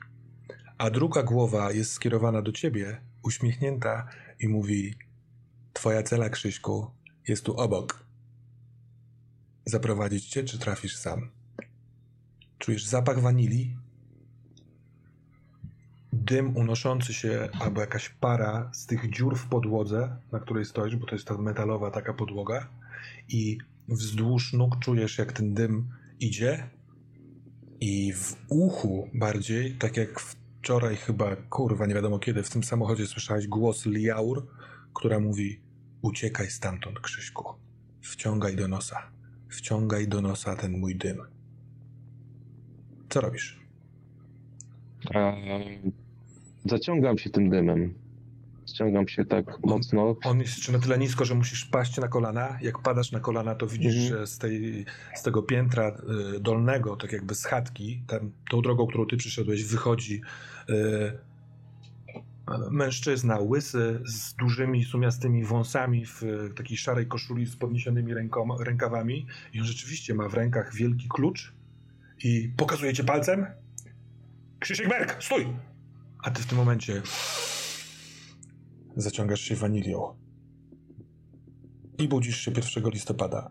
A 0.78 0.90
druga 0.90 1.22
głowa 1.22 1.72
jest 1.72 1.92
skierowana 1.92 2.42
do 2.42 2.52
ciebie, 2.52 3.00
uśmiechnięta, 3.22 4.08
i 4.40 4.48
mówi: 4.48 4.94
Twoja 5.72 6.02
cela, 6.02 6.28
Krzyśku, 6.28 6.90
jest 7.28 7.44
tu 7.44 7.56
obok. 7.56 8.06
Zaprowadzić 9.66 10.28
cię, 10.28 10.44
czy 10.44 10.58
trafisz 10.58 10.96
sam? 10.96 11.37
Czujesz 12.58 12.86
zapach 12.86 13.20
wanilii? 13.20 13.76
Dym 16.12 16.56
unoszący 16.56 17.14
się, 17.14 17.48
albo 17.60 17.80
jakaś 17.80 18.08
para 18.08 18.70
z 18.72 18.86
tych 18.86 19.10
dziur 19.10 19.36
w 19.36 19.46
podłodze, 19.46 20.16
na 20.32 20.40
której 20.40 20.64
stoisz, 20.64 20.96
bo 20.96 21.06
to 21.06 21.14
jest 21.14 21.28
ta 21.28 21.38
metalowa 21.38 21.90
taka 21.90 22.14
podłoga, 22.14 22.68
i 23.28 23.58
wzdłuż 23.88 24.52
nóg 24.52 24.78
czujesz, 24.78 25.18
jak 25.18 25.32
ten 25.32 25.54
dym 25.54 25.88
idzie, 26.20 26.70
i 27.80 28.12
w 28.12 28.36
uchu 28.48 29.08
bardziej, 29.14 29.74
tak 29.74 29.96
jak 29.96 30.20
wczoraj 30.20 30.96
chyba, 30.96 31.36
kurwa, 31.36 31.86
nie 31.86 31.94
wiadomo 31.94 32.18
kiedy, 32.18 32.42
w 32.42 32.50
tym 32.50 32.64
samochodzie 32.64 33.06
słyszałeś 33.06 33.46
głos 33.46 33.86
Liaur, 33.86 34.46
która 34.94 35.20
mówi: 35.20 35.60
Uciekaj 36.02 36.50
stamtąd, 36.50 37.00
Krzyśku. 37.00 37.54
Wciągaj 38.00 38.56
do 38.56 38.68
nosa. 38.68 39.10
Wciągaj 39.48 40.08
do 40.08 40.22
nosa 40.22 40.56
ten 40.56 40.78
mój 40.78 40.96
dym. 40.96 41.37
Co 43.08 43.20
robisz? 43.20 43.58
Zaciągam 46.64 47.18
się 47.18 47.30
tym 47.30 47.50
dymem. 47.50 47.94
Ściągam 48.68 49.08
się 49.08 49.24
tak 49.24 49.64
mocno. 49.64 50.16
On 50.24 50.40
jest 50.40 50.56
jeszcze 50.56 50.72
na 50.72 50.78
tyle 50.78 50.98
nisko, 50.98 51.24
że 51.24 51.34
musisz 51.34 51.64
paść 51.64 51.96
na 51.96 52.08
kolana. 52.08 52.58
Jak 52.62 52.78
padasz 52.78 53.12
na 53.12 53.20
kolana, 53.20 53.54
to 53.54 53.66
widzisz, 53.66 53.94
Mhm. 53.96 54.08
że 54.20 54.26
z, 54.26 54.38
tej, 54.38 54.84
z 55.14 55.22
tego 55.22 55.42
piętra 55.42 55.96
y, 56.36 56.40
dolnego, 56.40 56.96
tak 56.96 57.12
jakby 57.12 57.34
z 57.34 57.44
chatki, 57.44 58.02
tam, 58.06 58.32
tą 58.50 58.62
drogą, 58.62 58.86
którą 58.86 59.06
ty 59.06 59.16
przyszedłeś, 59.16 59.64
wychodzi 59.64 60.20
y, 60.70 61.18
mężczyzna 62.70 63.38
łysy 63.40 64.00
z 64.04 64.34
dużymi, 64.34 64.84
sumiastymi 64.84 65.44
wąsami 65.44 66.06
w 66.06 66.22
takiej 66.56 66.76
szarej 66.76 67.06
koszuli 67.06 67.46
z 67.46 67.56
podniesionymi 67.56 68.14
rękoma, 68.14 68.54
rękawami. 68.60 69.26
I 69.52 69.60
on 69.60 69.66
rzeczywiście 69.66 70.14
ma 70.14 70.28
w 70.28 70.34
rękach 70.34 70.74
wielki 70.74 71.08
klucz 71.08 71.52
i 72.24 72.52
pokazuje 72.56 72.92
cię 72.92 73.04
palcem. 73.04 73.46
Krzysiek 74.58 74.88
Berg, 74.88 75.22
stój! 75.24 75.46
A 76.24 76.30
ty 76.30 76.42
w 76.42 76.46
tym 76.46 76.58
momencie 76.58 77.02
zaciągasz 78.96 79.40
się 79.40 79.56
wanilią 79.56 80.16
i 81.98 82.08
budzisz 82.08 82.40
się 82.40 82.50
1 82.50 82.90
listopada, 82.90 83.50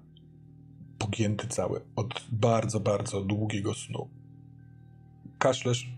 pogięty 0.98 1.48
cały 1.48 1.82
od 1.96 2.26
bardzo, 2.32 2.80
bardzo 2.80 3.22
długiego 3.22 3.74
snu. 3.74 4.10
Kaszlesz, 5.38 5.90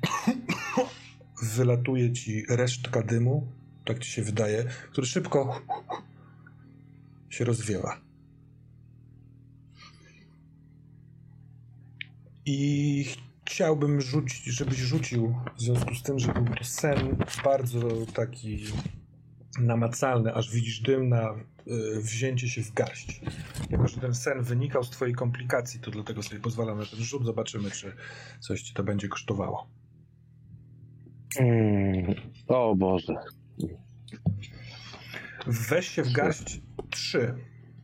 wylatuje 1.55 2.13
ci 2.13 2.45
resztka 2.49 3.03
dymu, 3.03 3.51
tak 3.85 3.99
ci 3.99 4.11
się 4.11 4.21
wydaje, 4.21 4.63
który 4.91 5.07
szybko 5.07 5.61
się 7.29 7.45
rozwiewa. 7.45 8.08
I 12.51 13.05
chciałbym 13.45 14.01
rzucić, 14.01 14.45
żebyś 14.45 14.77
rzucił, 14.77 15.35
w 15.57 15.61
związku 15.61 15.95
z 15.95 16.03
tym, 16.03 16.19
że 16.19 16.33
był 16.33 16.45
sen 16.61 17.17
bardzo 17.43 17.81
taki 18.13 18.63
namacalny, 19.59 20.33
aż 20.33 20.51
widzisz 20.51 20.79
dym 20.79 21.09
na 21.09 21.35
y, 21.67 22.01
wzięcie 22.01 22.49
się 22.49 22.61
w 22.61 22.73
garść. 22.73 23.21
Jako, 23.69 23.87
że 23.87 24.01
ten 24.01 24.15
sen 24.15 24.43
wynikał 24.43 24.83
z 24.83 24.89
twojej 24.89 25.15
komplikacji, 25.15 25.79
to 25.79 25.91
dlatego 25.91 26.23
sobie 26.23 26.41
pozwalam 26.41 26.77
na 26.77 26.85
ten 26.85 26.99
rzut. 26.99 27.25
Zobaczymy, 27.25 27.71
czy 27.71 27.93
coś 28.39 28.61
ci 28.61 28.73
to 28.73 28.83
będzie 28.83 29.07
kosztowało. 29.07 29.67
Mm, 31.39 32.15
o 32.47 32.75
Boże. 32.75 33.15
Weź 35.47 35.87
się 35.87 36.03
w 36.03 36.11
garść 36.11 36.61
3. 36.89 37.35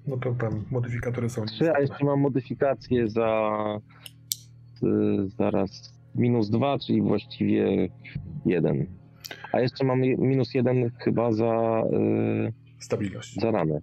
No 0.07 0.17
to 0.17 0.35
tam 0.35 0.65
modyfikatory 0.71 1.29
są. 1.29 1.45
Trzy, 1.45 1.73
a 1.73 1.79
jeszcze 1.79 2.05
mam 2.05 2.19
modyfikację 2.19 3.09
za 3.09 3.51
zaraz 5.37 5.93
minus 6.15 6.49
dwa, 6.49 6.79
czyli 6.79 7.01
właściwie 7.01 7.89
jeden. 8.45 8.85
A 9.51 9.59
jeszcze 9.59 9.85
mam 9.85 10.01
minus 10.01 10.53
jeden 10.53 10.91
chyba 10.99 11.31
za, 11.31 11.83
y, 12.49 12.53
Stabilność. 12.79 13.35
za 13.41 13.51
ranę. 13.51 13.81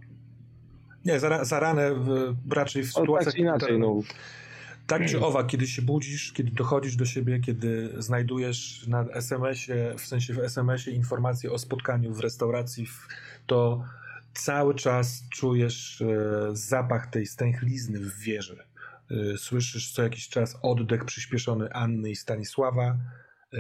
Nie, 1.05 1.20
za, 1.20 1.44
za 1.44 1.60
ranę 1.60 1.94
w, 1.94 2.35
raczej 2.51 2.85
w 2.85 2.97
O, 2.97 3.01
sytuacjach... 3.01 3.24
tak 3.24 3.35
czy 3.35 3.40
inaczej, 3.40 3.78
no. 3.78 4.01
Tak 4.86 5.06
czy 5.06 5.20
owak, 5.20 5.47
kiedy 5.47 5.66
się 5.66 5.82
budzisz, 5.82 6.32
kiedy 6.32 6.51
dochodzisz 6.51 6.97
do 6.97 7.05
siebie, 7.05 7.40
kiedy 7.40 7.94
znajdujesz 7.98 8.86
na 8.86 9.05
SMS-ie, 9.05 9.94
w 9.98 10.01
sensie 10.01 10.35
w 10.35 10.39
SMS-ie 10.39 10.97
informację 10.97 11.52
o 11.52 11.59
spotkaniu 11.59 12.14
w 12.14 12.20
restauracji, 12.20 12.86
to 13.47 13.85
cały 14.35 14.74
czas 14.74 15.24
czujesz 15.31 16.02
e, 16.02 16.06
zapach 16.52 17.06
tej 17.06 17.27
stęchlizny 17.27 17.98
w 17.98 18.19
wieży. 18.19 18.64
E, 19.10 19.38
słyszysz 19.38 19.92
co 19.92 20.02
jakiś 20.02 20.28
czas 20.28 20.58
oddech 20.62 21.04
przyspieszony 21.04 21.72
Anny 21.72 22.10
i 22.10 22.16
Stanisława 22.16 22.98
e, 23.52 23.58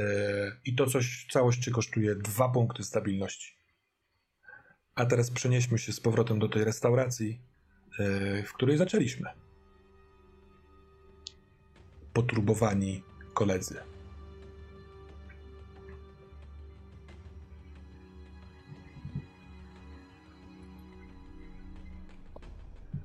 i 0.64 0.74
to 0.74 0.86
coś, 0.86 1.26
całość 1.30 1.64
cię 1.64 1.70
kosztuje 1.70 2.14
dwa 2.14 2.48
punkty 2.48 2.84
stabilności. 2.84 3.56
A 4.94 5.06
teraz 5.06 5.30
przenieśmy 5.30 5.78
się 5.78 5.92
z 5.92 6.00
powrotem 6.00 6.38
do 6.38 6.48
tej 6.48 6.64
restauracji, 6.64 7.40
e, 7.98 8.42
w 8.42 8.52
której 8.52 8.78
zaczęliśmy 8.78 9.30
poturbowani 12.12 13.02
koledzy. 13.34 13.91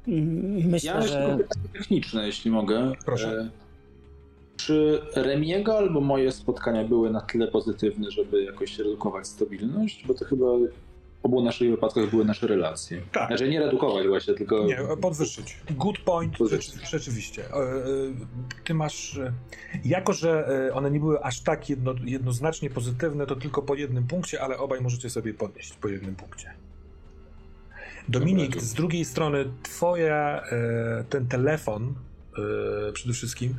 Mm, 0.08 0.60
Ja 0.60 0.68
Myślę, 0.68 0.94
mam 0.94 1.02
jeszcze 1.02 1.22
że 1.32 1.38
pytanie 1.38 1.68
techniczne, 1.74 2.26
jeśli 2.26 2.52
mogę. 2.52 2.92
Proszę. 3.06 3.40
E, 3.40 3.50
Czy 4.58 5.02
Remiego 5.16 5.78
albo 5.78 6.02
moje 6.02 6.32
spotkania 6.32 6.84
były 6.84 7.10
na 7.10 7.22
tyle 7.22 7.48
pozytywne, 7.48 8.12
żeby 8.12 8.44
jakoś 8.44 8.78
redukować 8.78 9.28
stabilność? 9.28 10.04
Bo 10.08 10.14
to 10.14 10.26
chyba 10.26 10.46
w 10.46 11.26
obu 11.26 11.44
naszych 11.44 11.70
wypadkach 11.72 12.10
były 12.10 12.26
nasze 12.26 12.48
relacje. 12.48 13.02
Tak. 13.12 13.28
Znaczy 13.28 13.50
nie 13.50 13.60
redukować 13.60 14.08
właśnie, 14.08 14.34
tylko... 14.34 14.66
Nie, 14.66 14.78
podwyższyć. 15.02 15.58
Good 15.72 16.00
point, 16.00 16.38
Podwyższyć. 16.38 16.74
rzeczy, 16.76 16.88
rzeczywiście. 16.88 17.44
E, 17.46 17.56
e, 17.56 17.84
Ty 18.64 18.74
masz, 18.74 19.20
jako 19.86 20.14
że 20.14 20.50
one 20.74 20.92
nie 20.92 21.00
były 21.00 21.24
aż 21.24 21.42
tak 21.42 21.70
jedno, 21.70 21.94
jednoznacznie 22.06 22.70
pozytywne, 22.70 23.26
to 23.28 23.36
tylko 23.36 23.62
po 23.62 23.76
jednym 23.76 24.08
punkcie, 24.08 24.42
ale 24.42 24.58
obaj 24.58 24.82
możecie 24.82 25.10
sobie 25.10 25.34
podnieść 25.34 25.74
po 25.74 25.88
jednym 25.88 26.16
punkcie. 26.16 26.54
Dominik, 28.10 28.62
z 28.62 28.74
drugiej 28.74 29.06
strony 29.06 29.46
twoja, 29.64 30.42
e, 30.52 31.04
ten 31.10 31.28
telefon 31.28 31.94
e, 32.90 32.92
przede 32.94 33.14
wszystkim, 33.14 33.56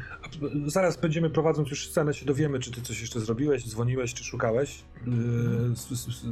zaraz 0.66 0.96
będziemy 1.00 1.30
prowadząc 1.30 1.70
już 1.70 1.88
scenę, 1.88 2.14
się 2.14 2.26
dowiemy, 2.26 2.58
czy 2.58 2.70
ty 2.70 2.82
coś 2.82 3.00
jeszcze 3.00 3.20
zrobiłeś, 3.20 3.68
dzwoniłeś, 3.68 4.14
czy 4.14 4.24
szukałeś, 4.24 4.78
E, 5.06 5.72
s- 5.72 5.92
s- 6.08 6.26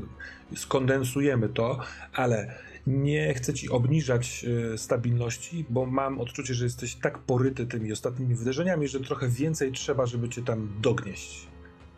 skondensujemy 0.60 1.48
to, 1.48 1.78
ale 2.12 2.54
nie 2.86 3.34
chcę 3.34 3.54
ci 3.54 3.68
obniżać 3.70 4.44
e, 4.74 4.78
stabilności, 4.78 5.64
bo 5.70 5.86
mam 5.86 6.20
odczucie, 6.20 6.54
że 6.54 6.64
jesteś 6.64 6.94
tak 6.94 7.18
poryty 7.18 7.66
tymi 7.66 7.92
ostatnimi 7.92 8.34
wydarzeniami, 8.34 8.88
że 8.88 9.00
trochę 9.00 9.28
więcej 9.28 9.72
trzeba, 9.72 10.06
żeby 10.06 10.28
cię 10.28 10.42
tam 10.42 10.68
dognieść. 10.82 11.46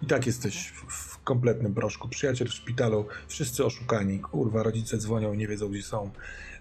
I 0.02 0.06
tak 0.06 0.26
jesteś 0.26 0.68
w, 0.88 1.17
w 1.20 1.24
kompletnym 1.24 1.74
proszku. 1.74 2.08
Przyjaciel 2.08 2.48
w 2.48 2.54
szpitalu, 2.54 3.06
wszyscy 3.28 3.64
oszukani. 3.64 4.18
Kurwa, 4.18 4.62
rodzice 4.62 4.98
dzwonią, 4.98 5.34
nie 5.34 5.48
wiedzą 5.48 5.68
gdzie 5.68 5.82
są. 5.82 6.10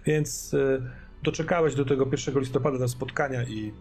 Więc 0.06 0.54
e, 0.54 0.82
doczekałeś 1.22 1.74
do 1.74 1.84
tego 1.84 2.08
1 2.12 2.38
listopada 2.38 2.78
do 2.78 2.88
spotkania 2.88 3.44
i 3.44 3.72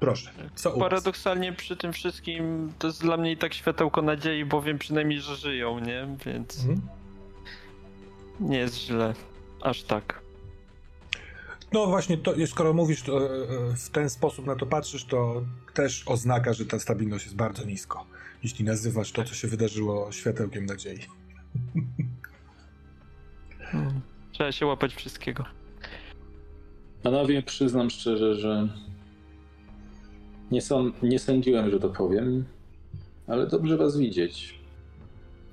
proszę, 0.00 0.30
co 0.54 0.74
u? 0.74 0.80
Paradoksalnie 0.80 1.52
przy 1.52 1.76
tym 1.76 1.92
wszystkim 1.92 2.72
to 2.78 2.86
jest 2.86 3.00
dla 3.02 3.16
mnie 3.16 3.32
i 3.32 3.36
tak 3.36 3.54
światełko 3.54 4.02
nadziei, 4.02 4.44
bo 4.44 4.62
wiem 4.62 4.78
przynajmniej, 4.78 5.20
że 5.20 5.36
żyją, 5.36 5.78
nie? 5.78 6.08
Więc 6.26 6.58
Mhm. 6.60 6.80
nie 8.40 8.58
jest 8.58 8.76
źle. 8.76 9.14
Aż 9.62 9.82
tak. 9.82 10.24
No 11.72 11.86
właśnie, 11.86 12.18
to, 12.18 12.34
skoro 12.46 12.72
mówisz 12.72 13.02
to, 13.02 13.18
e, 13.20 13.32
e, 13.32 13.76
w 13.76 13.90
ten 13.90 14.10
sposób 14.10 14.46
na 14.46 14.56
to 14.56 14.66
patrzysz, 14.66 15.04
to 15.04 15.42
też 15.74 16.02
oznaka, 16.06 16.52
że 16.52 16.66
ta 16.66 16.78
stabilność 16.78 17.24
jest 17.24 17.36
bardzo 17.36 17.64
nisko. 17.64 18.06
Jeśli 18.44 18.64
nazywasz 18.64 19.12
to, 19.12 19.24
co 19.24 19.34
się 19.34 19.48
wydarzyło, 19.48 20.12
światełkiem 20.12 20.66
nadziei. 20.66 20.98
Hmm. 23.60 24.00
Trzeba 24.32 24.52
się 24.52 24.66
łapać 24.66 24.94
wszystkiego. 24.94 25.44
Panowie, 27.02 27.42
przyznam 27.42 27.90
szczerze, 27.90 28.34
że 28.34 28.68
nie, 30.50 30.62
są, 30.62 30.92
nie 31.02 31.18
sądziłem, 31.18 31.70
że 31.70 31.80
to 31.80 31.88
powiem, 31.88 32.44
ale 33.26 33.46
dobrze 33.46 33.76
was 33.76 33.98
widzieć. 33.98 34.60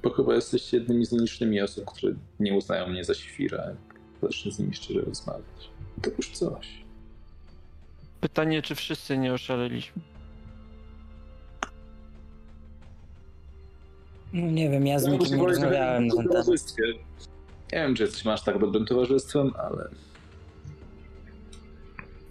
Bo 0.04 0.10
chyba 0.10 0.36
jesteście 0.36 0.78
jednymi 0.78 1.06
z 1.06 1.12
nielicznymi 1.12 1.62
osób, 1.62 1.86
które 1.86 2.14
nie 2.40 2.54
uznają 2.54 2.88
mnie 2.88 3.04
za 3.04 3.14
świrę. 3.14 3.76
Zacznę 4.22 4.52
z 4.52 4.60
nimi 4.60 4.74
szczerze 4.74 5.02
rozmawiać. 5.02 5.70
To 6.02 6.12
już 6.18 6.30
coś. 6.32 6.84
Pytanie, 8.22 8.62
czy 8.62 8.76
wszyscy 8.76 9.18
nie 9.18 9.34
oszaleliśmy? 9.34 10.02
Nie 14.34 14.70
wiem, 14.70 14.88
ja 14.88 15.00
z 15.00 15.04
nikim 15.08 15.20
muszę 15.20 15.38
nie 15.38 15.48
rozmawiałem 15.48 16.08
na 16.08 16.16
ten 16.16 16.24
w 16.26 16.28
temat. 16.28 16.44
towarzystwie. 16.46 16.84
Nie 17.74 17.78
wiem, 17.80 17.96
czy 17.96 18.04
jesteśmy 18.04 18.34
aż 18.34 18.44
tak 18.44 18.60
dobrym 18.60 18.86
towarzystwem, 18.86 19.52
ale 19.58 19.90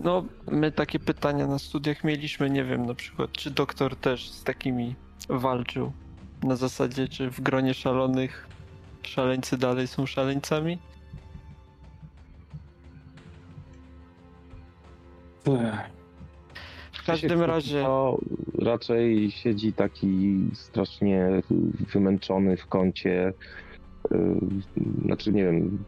No, 0.01 0.25
my 0.51 0.73
takie 0.73 0.99
pytania 0.99 1.47
na 1.47 1.59
studiach 1.59 2.05
mieliśmy, 2.05 2.51
nie 2.51 2.65
wiem, 2.65 2.87
na 2.87 2.95
przykład, 2.95 3.33
czy 3.33 3.51
doktor 3.51 3.97
też 3.97 4.31
z 4.31 4.45
takimi 4.45 4.95
walczył? 5.29 5.93
Na 6.43 6.57
zasadzie, 6.57 7.09
czy 7.09 7.31
w 7.31 7.41
gronie 7.41 7.75
szalonych 7.75 8.47
szaleńcy 9.03 9.59
dalej 9.59 9.87
są 9.87 10.07
szaleńcami? 10.07 10.79
W 17.01 17.07
każdym 17.07 17.41
razie, 17.43 17.83
To 17.83 18.19
raczej 18.59 19.31
siedzi 19.31 19.73
taki 19.73 20.41
strasznie 20.55 21.43
wymęczony 21.93 22.57
w 22.57 22.67
kącie. 22.67 23.33
Yy, 24.11 24.41
Znaczy, 25.05 25.33
nie 25.33 25.45
wiem, 25.45 25.85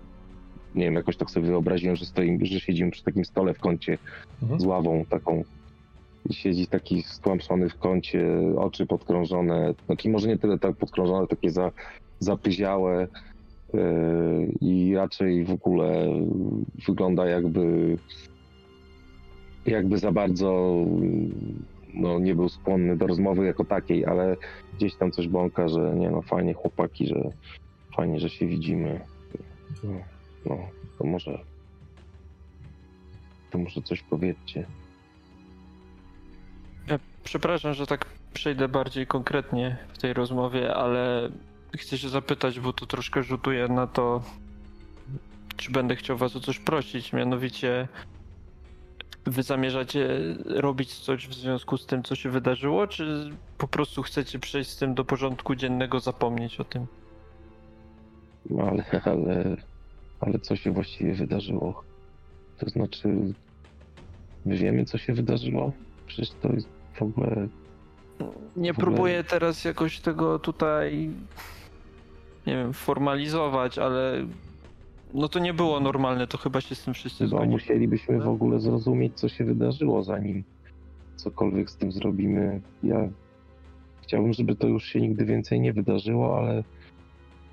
nie 0.75 0.85
wiem, 0.85 0.95
jakoś 0.95 1.17
tak 1.17 1.31
sobie 1.31 1.47
wyobraziłem, 1.47 1.97
że, 1.97 2.07
stoimy, 2.07 2.47
że 2.47 2.61
siedzimy 2.61 2.91
przy 2.91 3.03
takim 3.03 3.25
stole 3.25 3.55
w 3.55 3.59
kącie 3.59 3.99
Mhm. 4.43 4.61
z 4.61 4.65
ławą 4.67 5.05
taką. 5.09 5.45
I 6.31 6.35
siedzi 6.35 6.67
taki 6.67 7.03
stłamszony 7.03 7.69
w 7.69 7.79
kącie, 7.79 8.27
oczy 8.57 8.87
podkrążone, 8.87 9.75
znaczy 9.87 10.09
może 10.09 10.29
nie 10.29 10.39
tyle 10.39 10.59
tak 10.59 10.77
podkrążone, 10.77 11.27
takie 11.27 11.51
za, 11.51 11.71
zapyziałe 12.19 13.09
yy, 13.75 14.53
i 14.61 14.95
raczej 14.95 15.45
w 15.45 15.51
ogóle 15.51 16.07
wygląda 16.87 17.27
jakby 17.27 17.97
jakby 19.67 19.99
za 19.99 20.13
bardzo 20.13 20.75
no, 21.95 22.19
nie 22.19 22.35
był 22.35 22.49
skłonny 22.49 22.97
do 22.97 23.07
rozmowy 23.07 23.47
jako 23.47 23.65
takiej, 23.65 24.07
ale 24.07 24.37
gdzieś 24.77 24.95
tam 24.95 25.11
coś 25.11 25.29
bąka, 25.29 25.69
że 25.69 25.95
nie 25.97 26.11
no 26.11 26.23
fajnie 26.23 26.55
chłopaki, 26.55 27.07
że 27.07 27.31
fajnie, 27.97 28.21
że 28.21 28.31
się 28.31 28.47
widzimy. 28.47 29.01
No, 29.85 29.93
no 30.47 30.59
to 30.99 31.05
może 31.05 31.39
to 33.51 33.59
może 33.59 33.83
coś 33.83 34.03
powiedzcie. 34.03 34.67
ja 36.89 36.99
przepraszam, 37.25 37.75
że 37.75 37.87
tak 37.87 38.07
przejdę 38.35 38.69
bardziej 38.69 39.07
konkretnie 39.07 39.77
w 39.93 39.99
tej 39.99 40.13
rozmowie, 40.13 40.75
ale 40.75 41.31
chcę 41.77 41.99
się 41.99 42.09
zapytać, 42.09 42.61
bo 42.61 42.73
to 42.73 42.87
troszkę 42.87 43.23
rzutuje 43.23 43.69
na 43.69 43.87
to, 43.87 44.23
czy 45.57 45.73
będę 45.73 45.97
chciał 45.97 46.17
was 46.17 46.37
o 46.37 46.41
coś 46.41 46.59
prosić, 46.59 47.13
mianowicie 47.13 47.89
wy 49.27 49.43
zamierzacie 49.43 50.09
robić 50.47 50.95
coś 50.95 51.29
w 51.29 51.35
związku 51.35 51.79
z 51.79 51.87
tym, 51.87 52.03
co 52.03 52.15
się 52.15 52.31
wydarzyło, 52.31 52.87
czy 52.87 53.31
po 53.59 53.69
prostu 53.69 54.03
chcecie 54.03 54.39
przejść 54.39 54.71
z 54.71 54.77
tym 54.77 54.95
do 54.95 55.05
porządku 55.05 55.55
dziennego, 55.55 56.01
zapomnieć 56.01 56.61
o 56.61 56.65
tym? 56.65 56.87
No 58.51 58.63
ale, 58.63 58.85
ale, 59.05 59.57
ale 60.21 60.39
co 60.39 60.57
się 60.57 60.71
właściwie 60.73 61.15
wydarzyło? 61.15 61.83
To 62.59 62.69
znaczy, 62.69 63.09
my 64.47 64.57
wiemy, 64.57 64.85
co 64.85 64.99
się 64.99 65.13
wydarzyło? 65.15 65.73
Przecież 66.07 66.31
to 66.43 66.53
jest 66.53 66.69
w 66.95 67.03
ogóle. 67.03 67.49
Nie 68.57 68.73
W 68.73 68.79
ogóle- 68.79 68.87
próbuję 68.95 69.25
teraz 69.25 69.65
jakoś 69.65 70.01
tego 70.01 70.39
tutaj, 70.39 71.11
nie 72.47 72.57
wiem, 72.57 72.73
formalizować, 72.73 73.79
ale 73.79 74.27
no 75.15 75.29
to 75.29 75.39
nie 75.39 75.55
było 75.55 75.81
normalne, 75.81 76.27
to 76.27 76.39
chyba 76.39 76.61
się 76.61 76.75
z 76.75 76.85
tym 76.85 76.95
wszyscy 76.95 77.19
Chyba 77.19 77.29
zgodzimy. 77.29 77.53
musielibyśmy 77.53 78.21
w 78.21 78.29
ogóle 78.29 78.61
zrozumieć, 78.61 79.13
co 79.21 79.29
się 79.29 79.45
wydarzyło, 79.45 80.03
zanim 80.03 80.45
cokolwiek 81.17 81.71
z 81.71 81.77
tym 81.77 81.93
zrobimy. 81.93 82.61
Ja 82.83 83.09
chciałbym, 84.03 84.33
żeby 84.33 84.57
to 84.57 84.67
już 84.67 84.85
się 84.85 85.01
nigdy 85.01 85.25
więcej 85.25 85.61
nie 85.61 85.73
wydarzyło, 85.73 86.39
ale, 86.39 86.65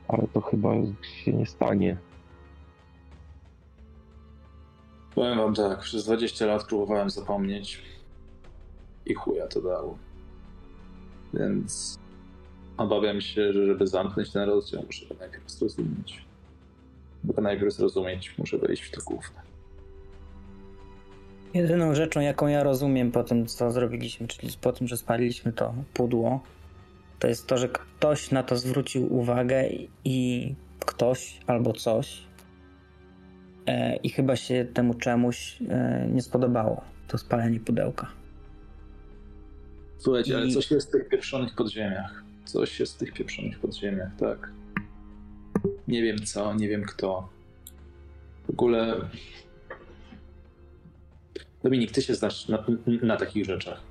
ale 0.07 0.27
to 0.33 0.41
chyba 0.41 0.73
się 1.01 1.33
nie 1.33 1.45
stanie. 1.45 1.97
Powiem 5.15 5.37
wam 5.37 5.53
tak, 5.55 5.79
przez 5.79 6.05
20 6.05 6.45
lat 6.45 6.63
próbowałem 6.63 7.09
zapomnieć 7.09 7.81
i 9.05 9.13
chuja 9.13 9.47
to 9.47 9.61
dało. 9.61 9.97
Więc 11.33 11.99
obawiam 12.77 13.21
się, 13.21 13.53
że 13.53 13.65
żeby 13.65 13.87
zamknąć 13.87 14.31
ten 14.31 14.49
rozdział, 14.49 14.83
muszę 14.85 15.05
go 15.05 15.15
najpierw 15.19 15.51
zrozumieć. 15.51 16.28
Bo 17.29 17.33
go 17.33 17.41
najpierw 17.41 17.73
zrozumieć, 17.73 18.33
muszę 18.37 18.57
wejść 18.57 18.83
w 18.83 18.91
to 18.91 19.01
główne. 19.05 19.41
Jedyną 21.53 21.95
rzeczą, 21.95 22.19
jaką 22.19 22.47
ja 22.47 22.63
rozumiem 22.63 23.11
po 23.11 23.23
tym, 23.23 23.45
co 23.45 23.71
zrobiliśmy, 23.71 24.27
czyli 24.27 24.53
po 24.61 24.71
tym, 24.73 24.87
że 24.87 24.97
spaliliśmy 24.97 25.53
to 25.53 25.73
pudło, 25.93 26.43
to 27.19 27.27
jest 27.27 27.47
to, 27.47 27.57
że 27.57 27.69
ktoś 27.69 28.31
na 28.31 28.43
to 28.43 28.57
zwrócił 28.57 29.13
uwagę 29.19 29.69
i- 30.05 30.55
ktoś 30.85 31.39
albo 31.47 31.73
coś 31.73 32.23
e, 33.65 33.95
i 33.95 34.09
chyba 34.09 34.35
się 34.35 34.65
temu 34.73 34.93
czemuś 34.93 35.57
e, 35.69 36.07
nie 36.13 36.21
spodobało 36.21 36.81
to 37.07 37.17
spalenie 37.17 37.59
pudełka. 37.59 38.07
Słuchajcie, 39.97 40.37
ale 40.37 40.47
I- 40.47 40.51
coś 40.53 40.71
jest 40.71 40.87
w 40.87 40.91
tych 40.91 41.09
pieprzonych 41.09 41.55
podziemiach. 41.55 42.23
Coś 42.45 42.79
jest 42.79 42.95
w 42.95 42.97
tych 42.97 43.13
pieprzonych 43.13 43.59
podziemiach, 43.59 44.09
tak. 44.19 44.51
Nie 45.87 46.03
wiem 46.03 46.17
co, 46.25 46.53
nie 46.53 46.67
wiem 46.67 46.83
kto. 46.83 47.29
W 48.47 48.49
ogóle... 48.49 49.09
Dominik, 51.63 51.91
ty 51.91 52.01
się 52.01 52.15
znasz 52.15 52.47
na, 52.47 52.65
na 53.01 53.17
takich 53.17 53.45
rzeczach. 53.45 53.81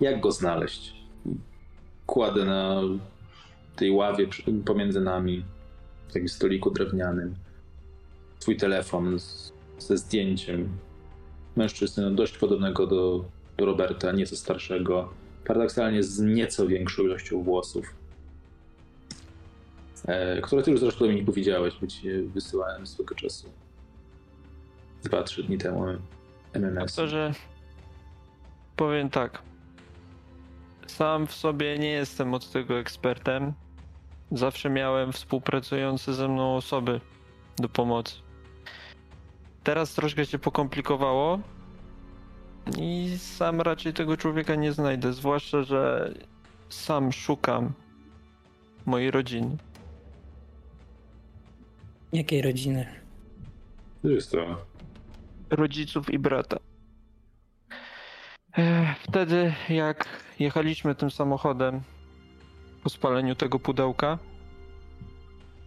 Jak 0.00 0.20
go 0.20 0.32
znaleźć? 0.32 0.94
Kładę 2.06 2.44
na 2.44 2.80
tej 3.76 3.90
ławie 3.90 4.28
pomiędzy 4.64 5.00
nami, 5.00 5.44
w 6.08 6.12
takim 6.12 6.28
stoliku 6.28 6.70
drewnianym, 6.70 7.34
twój 8.38 8.56
telefon 8.56 9.20
z, 9.20 9.52
ze 9.78 9.96
zdjęciem 9.96 10.68
mężczyzny 11.56 12.02
no, 12.02 12.10
dość 12.10 12.38
podobnego 12.38 12.86
do, 12.86 13.24
do 13.56 13.66
Roberta, 13.66 14.12
nieco 14.12 14.36
starszego, 14.36 15.12
paradoksalnie 15.44 16.02
z 16.02 16.20
nieco 16.20 16.66
większą 16.66 17.02
ilością 17.02 17.42
włosów, 17.42 17.94
które 20.42 20.62
ty 20.62 20.70
już 20.70 20.80
zresztą 20.80 21.06
mi 21.06 21.24
powiedziałeś, 21.24 21.74
bo 21.80 21.86
ci 21.86 22.22
wysyłałem 22.22 22.86
swego 22.86 23.14
czasu. 23.14 23.52
Dwa, 25.02 25.22
trzy 25.22 25.42
dni 25.42 25.58
temu 25.58 25.84
MMS. 26.52 26.94
To, 26.94 27.08
że 27.08 27.32
powiem 28.76 29.10
tak. 29.10 29.42
Sam 30.86 31.26
w 31.26 31.34
sobie 31.34 31.78
nie 31.78 31.90
jestem 31.90 32.34
od 32.34 32.50
tego 32.50 32.78
ekspertem. 32.78 33.52
Zawsze 34.32 34.70
miałem 34.70 35.12
współpracujące 35.12 36.14
ze 36.14 36.28
mną 36.28 36.56
osoby 36.56 37.00
do 37.56 37.68
pomocy. 37.68 38.14
Teraz 39.64 39.94
troszkę 39.94 40.26
się 40.26 40.38
pokomplikowało 40.38 41.38
i 42.78 43.16
sam 43.18 43.60
raczej 43.60 43.92
tego 43.92 44.16
człowieka 44.16 44.54
nie 44.54 44.72
znajdę, 44.72 45.12
zwłaszcza, 45.12 45.62
że 45.62 46.14
sam 46.68 47.12
szukam 47.12 47.72
mojej 48.86 49.10
rodziny. 49.10 49.56
Jakiej 52.12 52.42
rodziny? 52.42 52.86
To 54.02 54.08
jest 54.08 54.30
to. 54.32 54.64
rodziców 55.50 56.10
i 56.10 56.18
brata. 56.18 56.56
Ech, 58.56 58.98
Wtedy, 58.98 59.54
jak 59.68 60.08
jechaliśmy 60.38 60.94
tym 60.94 61.10
samochodem 61.10 61.80
po 62.82 62.88
spaleniu 62.90 63.34
tego 63.34 63.58
pudełka, 63.58 64.18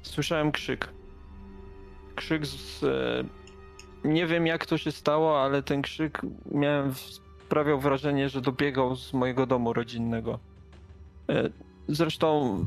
słyszałem 0.01 0.51
krzyk. 0.51 0.89
Krzyk 2.15 2.45
z. 2.45 2.83
e, 2.83 3.23
Nie 4.07 4.27
wiem, 4.27 4.47
jak 4.47 4.65
to 4.65 4.77
się 4.77 4.91
stało, 4.91 5.41
ale 5.43 5.63
ten 5.63 5.81
krzyk 5.81 6.21
miałem. 6.51 6.93
Sprawiał 7.45 7.79
wrażenie, 7.79 8.29
że 8.29 8.41
dobiegał 8.41 8.95
z 8.95 9.13
mojego 9.13 9.45
domu 9.45 9.73
rodzinnego. 9.73 10.39
E, 11.29 11.49
Zresztą 11.87 12.57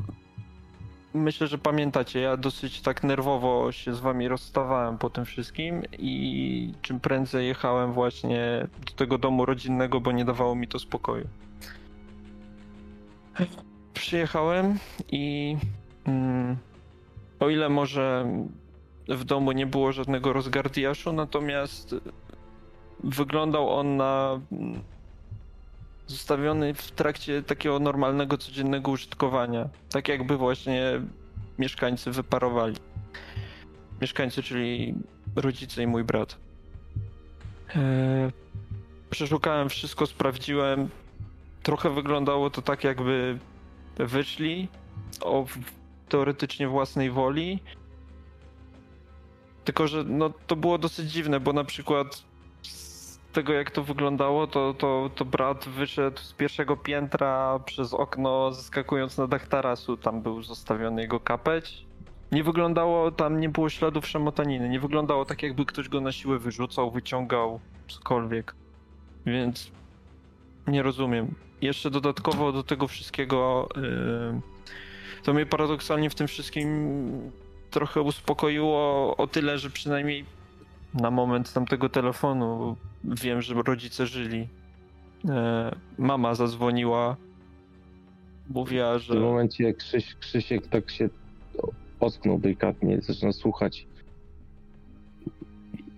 myślę, 1.13 1.47
że 1.47 1.57
pamiętacie, 1.57 2.19
ja 2.19 2.37
dosyć 2.37 2.81
tak 2.81 3.03
nerwowo 3.03 3.71
się 3.71 3.93
z 3.93 3.99
wami 3.99 4.27
rozstawałem 4.27 4.97
po 4.97 5.09
tym 5.09 5.25
wszystkim 5.25 5.81
i 5.99 6.73
czym 6.81 6.99
prędzej 6.99 7.47
jechałem 7.47 7.93
właśnie 7.93 8.67
do 8.85 8.91
tego 8.93 9.17
domu 9.17 9.45
rodzinnego, 9.45 10.01
bo 10.01 10.11
nie 10.11 10.25
dawało 10.25 10.55
mi 10.55 10.67
to 10.67 10.79
spokoju. 10.79 11.27
Przyjechałem 13.93 14.77
i 15.11 15.57
mm, 16.05 16.57
o 17.39 17.49
ile 17.49 17.69
może 17.69 18.25
w 19.07 19.23
domu 19.23 19.51
nie 19.51 19.65
było 19.65 19.91
żadnego 19.91 20.33
rozgardiaszu, 20.33 21.13
natomiast 21.13 21.95
wyglądał 23.03 23.69
on 23.69 23.97
na 23.97 24.39
zostawiony 26.09 26.73
w 26.73 26.91
trakcie 26.91 27.43
takiego 27.43 27.79
normalnego, 27.79 28.37
codziennego 28.37 28.91
użytkowania. 28.91 29.69
Tak 29.89 30.07
jakby 30.07 30.37
właśnie 30.37 31.01
mieszkańcy 31.59 32.11
wyparowali. 32.11 32.75
Mieszkańcy, 34.01 34.43
czyli 34.43 34.93
rodzice 35.35 35.83
i 35.83 35.87
mój 35.87 36.03
brat. 36.03 36.37
Eee, 37.75 38.31
przeszukałem 39.09 39.69
wszystko, 39.69 40.05
sprawdziłem. 40.05 40.89
Trochę 41.63 41.89
wyglądało 41.89 42.49
to 42.49 42.61
tak, 42.61 42.83
jakby 42.83 43.39
wyszli 43.97 44.67
o 45.21 45.45
teoretycznie 46.09 46.67
własnej 46.67 47.11
woli. 47.11 47.59
Tylko, 49.65 49.87
że 49.87 50.03
no, 50.03 50.33
to 50.47 50.55
było 50.55 50.77
dosyć 50.77 51.11
dziwne, 51.11 51.39
bo 51.39 51.53
na 51.53 51.63
przykład 51.63 52.23
tego 53.33 53.53
jak 53.53 53.71
to 53.71 53.83
wyglądało, 53.83 54.47
to, 54.47 54.73
to, 54.73 55.09
to 55.15 55.25
brat 55.25 55.69
wyszedł 55.69 56.19
z 56.19 56.33
pierwszego 56.33 56.77
piętra 56.77 57.59
przez 57.65 57.93
okno, 57.93 58.51
zeskakując 58.51 59.17
na 59.17 59.27
dach 59.27 59.47
tarasu. 59.47 59.97
Tam 59.97 60.21
był 60.21 60.43
zostawiony 60.43 61.01
jego 61.01 61.19
kapeć. 61.19 61.85
Nie 62.31 62.43
wyglądało, 62.43 63.11
tam 63.11 63.39
nie 63.39 63.49
było 63.49 63.69
śladów 63.69 64.07
szamotaniny. 64.07 64.69
Nie 64.69 64.79
wyglądało 64.79 65.25
tak, 65.25 65.43
jakby 65.43 65.65
ktoś 65.65 65.89
go 65.89 66.01
na 66.01 66.11
siłę 66.11 66.39
wyrzucał, 66.39 66.91
wyciągał, 66.91 67.59
cokolwiek. 67.87 68.55
Więc 69.25 69.71
nie 70.67 70.83
rozumiem. 70.83 71.33
Jeszcze 71.61 71.91
dodatkowo 71.91 72.51
do 72.51 72.63
tego 72.63 72.87
wszystkiego, 72.87 73.69
yy, 73.75 74.41
to 75.23 75.33
mnie 75.33 75.45
paradoksalnie 75.45 76.09
w 76.09 76.15
tym 76.15 76.27
wszystkim 76.27 77.31
trochę 77.71 78.01
uspokoiło 78.01 79.15
o 79.17 79.27
tyle, 79.27 79.57
że 79.57 79.69
przynajmniej 79.69 80.25
na 80.93 81.11
moment 81.11 81.53
tamtego 81.53 81.89
telefonu 81.89 82.75
wiem, 83.03 83.41
że 83.41 83.53
rodzice 83.53 84.07
żyli. 84.07 84.47
E, 85.29 85.75
mama 85.97 86.35
zadzwoniła. 86.35 87.15
Mówiła, 88.49 88.95
W 88.95 89.01
że. 89.01 89.13
tym 89.13 89.23
momencie 89.23 89.73
Krzyś, 89.73 90.15
Krzysiek 90.15 90.67
tak 90.67 90.91
się 90.91 91.09
ocknął 91.99 92.39
delikatnie, 92.39 93.01
zaczyna 93.01 93.31
słuchać. 93.31 93.87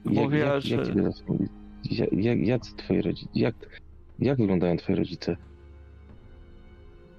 Mówiła, 0.05 0.45
jak, 0.47 0.65
jak, 0.65 0.85
że- 0.85 0.93
jak, 1.91 2.11
jak, 2.13 2.39
jak 2.47 2.61
twoje 2.61 3.01
rodzice, 3.01 3.29
jak, 3.35 3.55
jak 4.19 4.37
wyglądają 4.37 4.77
twoje 4.77 4.95
rodzice? 4.97 5.37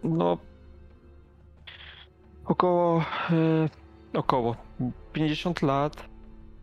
No. 0.05 0.39
Około. 2.45 3.05
E, 3.31 3.69
około 4.19 4.57
50 5.13 5.63
lat. 5.63 6.09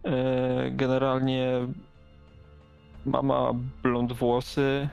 E, 0.04 0.72
generalnie 0.72 1.48
mama 3.10 3.54
blond 3.84 4.14
włosy. 4.14 4.90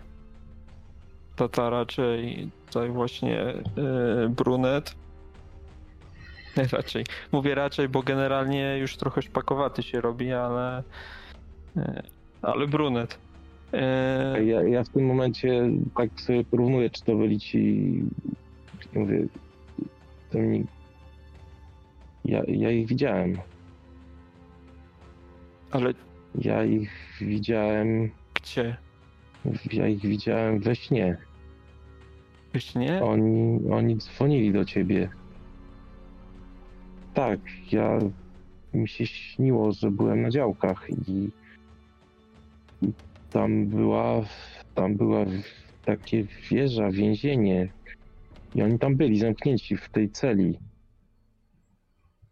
tata 1.36 1.70
raczej 1.70 2.50
tutaj 2.66 2.90
właśnie 2.90 3.54
yy, 3.76 4.28
brunet. 4.28 4.94
Raczej. 6.72 7.04
Mówię 7.32 7.54
raczej, 7.54 7.88
bo 7.88 8.02
generalnie 8.02 8.78
już 8.78 8.96
trochę 8.96 9.22
szpakowaty 9.22 9.82
się 9.82 10.00
robi, 10.00 10.32
ale 10.32 10.82
yy, 11.76 12.02
ale 12.42 12.66
brunet. 12.66 13.18
Yy, 14.36 14.44
Ja, 14.44 14.62
ja 14.62 14.84
w 14.84 14.88
tym 14.88 15.06
momencie 15.06 15.70
tak 15.96 16.20
sobie 16.20 16.44
porównuję, 16.44 16.90
czy 16.90 17.04
to 17.04 17.14
byli 17.14 17.40
ci. 17.40 18.02
Mówię. 18.94 19.26
To 20.30 20.38
mi, 20.38 20.64
ja, 22.24 22.42
ja 22.48 22.70
ich 22.70 22.86
widziałem. 22.88 23.38
ale 25.70 25.94
Ja 26.38 26.64
ich 26.64 27.18
widziałem. 27.20 28.10
gdzie? 28.34 28.76
Ja 29.72 29.88
ich 29.88 30.00
widziałem 30.00 30.58
we 30.58 30.76
śnie. 30.76 31.16
Wiesz 32.54 32.74
nie? 32.74 33.04
Oni, 33.04 33.60
oni 33.70 33.96
dzwonili 33.96 34.52
do 34.52 34.64
ciebie. 34.64 35.08
Tak, 37.14 37.40
ja 37.72 37.98
mi 38.74 38.88
się 38.88 39.06
śniło, 39.06 39.72
że 39.72 39.90
byłem 39.90 40.22
na 40.22 40.30
działkach 40.30 40.86
i, 41.08 41.30
i 42.82 42.92
tam 43.30 43.66
była 43.66 44.22
tam 44.76 44.94
była 44.94 45.24
takie 45.84 46.24
wieża, 46.50 46.90
więzienie. 46.90 47.68
I 48.54 48.62
oni 48.62 48.78
tam 48.78 48.96
byli 48.96 49.18
zamknięci 49.18 49.76
w 49.76 49.88
tej 49.88 50.10
celi. 50.10 50.58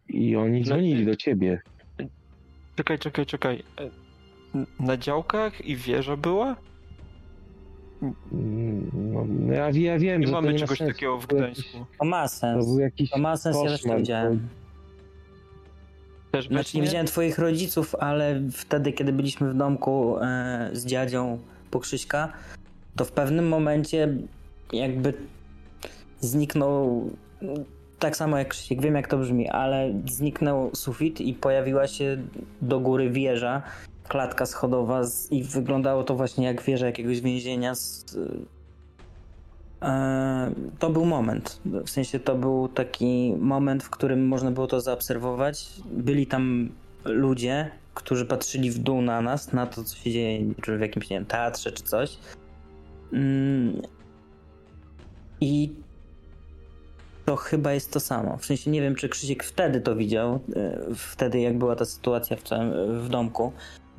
I 0.09 0.35
oni 0.35 0.63
dzwonili 0.63 1.05
do 1.05 1.15
ciebie. 1.15 1.61
Czekaj, 2.75 2.99
czekaj, 2.99 3.25
czekaj. 3.25 3.63
E, 3.79 3.89
Na 4.79 4.97
działkach 4.97 5.65
i 5.65 5.75
wieża 5.75 6.17
była? 6.17 6.55
Mm, 8.31 8.91
No, 8.93 9.53
ja, 9.53 9.69
ja 9.69 9.99
wiem, 9.99 10.21
Nie 10.21 10.27
że 10.27 10.33
mamy 10.33 10.47
to 10.47 10.51
nie 10.51 10.59
czegoś 10.59 10.79
ma 10.79 10.87
takiego 10.87 11.19
w 11.19 11.27
To 11.27 11.35
Gdańsku. 11.35 11.85
To 11.99 12.05
ma 12.05 12.23
To 12.23 12.29
sens. 12.29 12.65
był 12.65 12.79
jakiś 12.79 13.09
To 13.09 13.17
ma 13.17 13.37
sens, 13.37 13.57
ja 13.63 13.69
też 13.69 13.81
to 13.81 13.97
widziałem. 13.97 14.47
Też 16.31 16.47
Znaczy 16.47 16.77
nie 16.77 16.83
widziałem 16.83 17.07
twoich 17.07 17.37
rodziców, 17.39 17.95
ale 17.95 18.41
wtedy, 18.51 18.91
kiedy 18.93 19.13
byliśmy 19.13 19.53
w 19.53 19.57
domku 19.57 20.17
e, 20.19 20.69
z 20.73 20.85
dziadzią 20.85 21.39
po 21.71 21.79
Krzyśka, 21.79 22.33
to 22.95 23.05
w 23.05 23.11
pewnym 23.11 23.47
momencie 23.47 24.17
jakby 24.73 25.13
zniknął, 26.19 27.09
tak 27.99 28.15
samo 28.15 28.37
jak 28.37 28.47
Krzysiek, 28.47 28.81
wiem 28.81 28.95
jak 28.95 29.07
to 29.07 29.17
brzmi, 29.17 29.49
ale 29.49 29.93
zniknął 30.05 30.75
sufit 30.75 31.21
i 31.21 31.33
pojawiła 31.33 31.87
się 31.87 32.17
do 32.61 32.79
góry 32.79 33.09
wieża, 33.09 33.61
klatka 34.07 34.45
schodowa 34.45 35.03
z, 35.03 35.31
i 35.31 35.43
wyglądało 35.43 36.03
to 36.03 36.15
właśnie 36.15 36.45
jak 36.45 36.61
wieża 36.61 36.85
jakiegoś 36.85 37.21
więzienia 37.21 37.75
z, 37.75 38.05
E, 39.85 40.51
To 40.79 40.89
był 40.89 41.05
moment. 41.05 41.61
W 41.65 41.89
sensie 41.89 42.19
to 42.19 42.35
był 42.35 42.67
taki 42.67 43.33
moment, 43.39 43.83
w 43.83 43.89
którym 43.89 44.27
można 44.27 44.51
było 44.51 44.67
to 44.67 44.81
zaobserwować. 44.81 45.69
Byli 45.85 46.27
tam 46.27 46.69
ludzie, 47.05 47.71
którzy 47.93 48.25
patrzyli 48.25 48.71
w 48.71 48.79
dół 48.79 49.01
na 49.01 49.21
nas, 49.21 49.53
na 49.53 49.67
to, 49.67 49.83
co 49.83 49.95
się 49.95 50.11
dzieje, 50.11 50.53
czy 50.61 50.77
w 50.77 50.81
jakimś 50.81 51.09
nie 51.09 51.17
wiem, 51.17 51.25
teatrze, 51.25 51.71
czy 51.71 51.83
coś. 51.83 52.17
Mm. 53.13 53.81
I 55.41 55.73
to 57.25 57.35
chyba 57.35 57.73
jest 57.73 57.93
to 57.93 57.99
samo. 57.99 58.37
W 58.37 58.45
sensie 58.45 58.71
nie 58.71 58.81
wiem, 58.81 58.95
czy 58.95 59.09
Krzysiek 59.09 59.43
wtedy 59.43 59.81
to 59.81 59.95
widział, 59.95 60.39
e, 60.55 60.79
wtedy 60.95 61.39
jak 61.39 61.57
była 61.57 61.75
ta 61.75 61.85
sytuacja 61.85 62.37
w, 62.37 62.43
całym, 62.43 63.01
w 63.01 63.09
domku, 63.09 63.53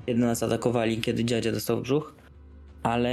kiedy 0.06 0.20
nas 0.20 0.42
atakowali, 0.42 1.00
kiedy 1.00 1.24
dziadzia 1.24 1.52
dostał 1.52 1.80
brzuch. 1.80 2.14
Ale 2.82 3.10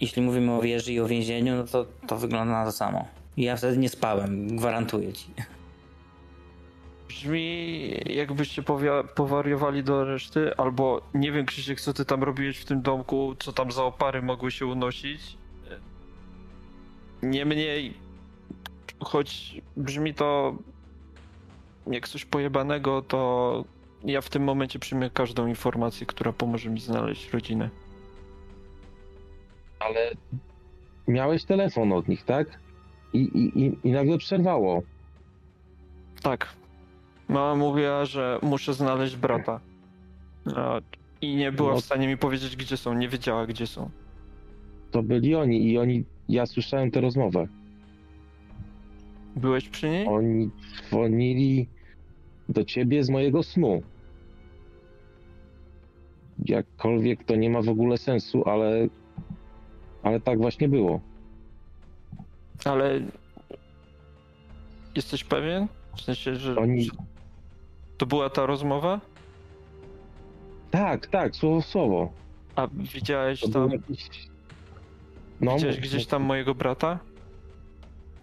jeśli 0.00 0.22
mówimy 0.22 0.52
o 0.52 0.60
wieży 0.60 0.92
i 0.92 1.00
o 1.00 1.06
więzieniu, 1.06 1.56
no 1.56 1.64
to 1.64 1.86
to 2.06 2.16
wygląda 2.16 2.52
na 2.52 2.64
to 2.64 2.72
samo. 2.72 3.08
Ja 3.36 3.56
wtedy 3.56 3.78
nie 3.78 3.88
spałem, 3.88 4.56
gwarantuję 4.56 5.12
ci. 5.12 5.26
Brzmi 7.08 7.90
jakbyście 8.06 8.62
powariowali 9.14 9.84
do 9.84 10.04
reszty, 10.04 10.56
albo 10.56 11.02
nie 11.14 11.32
wiem 11.32 11.46
Krzysiek, 11.46 11.80
co 11.80 11.92
ty 11.92 12.04
tam 12.04 12.22
robiłeś 12.22 12.58
w 12.58 12.64
tym 12.64 12.82
domku, 12.82 13.34
co 13.38 13.52
tam 13.52 13.72
za 13.72 13.84
opary 13.84 14.22
mogły 14.22 14.50
się 14.50 14.66
unosić. 14.66 15.20
Niemniej, 17.22 17.94
choć 19.04 19.60
brzmi 19.76 20.14
to 20.14 20.56
jak 21.86 22.08
coś 22.08 22.24
pojebanego, 22.24 23.02
to 23.02 23.64
ja 24.04 24.20
w 24.20 24.30
tym 24.30 24.42
momencie 24.44 24.78
przyjmę 24.78 25.10
każdą 25.10 25.46
informację, 25.46 26.06
która 26.06 26.32
pomoże 26.32 26.70
mi 26.70 26.80
znaleźć 26.80 27.32
rodzinę. 27.32 27.70
Ale 29.80 30.10
miałeś 31.08 31.44
telefon 31.44 31.92
od 31.92 32.08
nich, 32.08 32.24
tak? 32.24 32.46
I, 33.12 33.18
i, 33.18 33.64
i, 33.64 33.78
i 33.84 33.90
nagle 33.90 34.18
przerwało. 34.18 34.82
Tak. 36.22 36.48
Mama 37.28 37.54
mówiła, 37.54 38.04
że 38.04 38.38
muszę 38.42 38.74
znaleźć 38.74 39.16
brata. 39.16 39.60
I 41.20 41.36
nie 41.36 41.52
była 41.52 41.72
No. 41.74 41.80
w 41.80 41.84
stanie 41.84 42.08
mi 42.08 42.16
powiedzieć, 42.16 42.56
gdzie 42.56 42.76
są. 42.76 42.94
Nie 42.94 43.08
wiedziała, 43.08 43.46
gdzie 43.46 43.66
są. 43.66 43.90
To 44.90 45.02
byli 45.02 45.34
oni 45.34 45.70
i 45.70 45.78
oni, 45.78 46.04
ja 46.28 46.46
słyszałem 46.46 46.90
tę 46.90 47.00
rozmowę. 47.00 47.46
Byłeś 49.36 49.68
przy 49.68 49.88
niej? 49.90 50.06
Oni 50.08 50.50
dzwonili 50.88 51.68
do 52.48 52.64
ciebie 52.64 53.04
z 53.04 53.10
mojego 53.10 53.42
snu. 53.42 53.82
Jakkolwiek 56.44 57.24
to 57.24 57.36
nie 57.36 57.50
ma 57.50 57.62
w 57.62 57.68
ogóle 57.68 57.98
sensu, 57.98 58.48
ale, 58.48 58.88
ale 60.02 60.20
tak 60.20 60.38
właśnie 60.38 60.68
było. 60.68 61.00
Ale 62.64 63.00
jesteś 64.96 65.24
pewien? 65.24 65.68
W 65.96 66.00
sensie, 66.00 66.36
że 66.36 66.56
Oni, 66.56 66.90
to 67.98 68.06
była 68.06 68.30
ta 68.30 68.46
rozmowa? 68.46 69.00
tak, 70.70 71.06
tak, 71.06 71.36
słowo 71.36 71.60
w 71.60 71.66
słowo. 71.66 72.12
A 72.56 72.66
widziałeś 72.72 73.40
To 73.40 73.48
tam, 73.48 73.70
jakiś... 73.70 74.08
No, 75.40 75.54
widziałeś 75.54 75.80
gdzieś 75.80 76.06
tam 76.06 76.22
mojego 76.22 76.54
brata? 76.54 76.98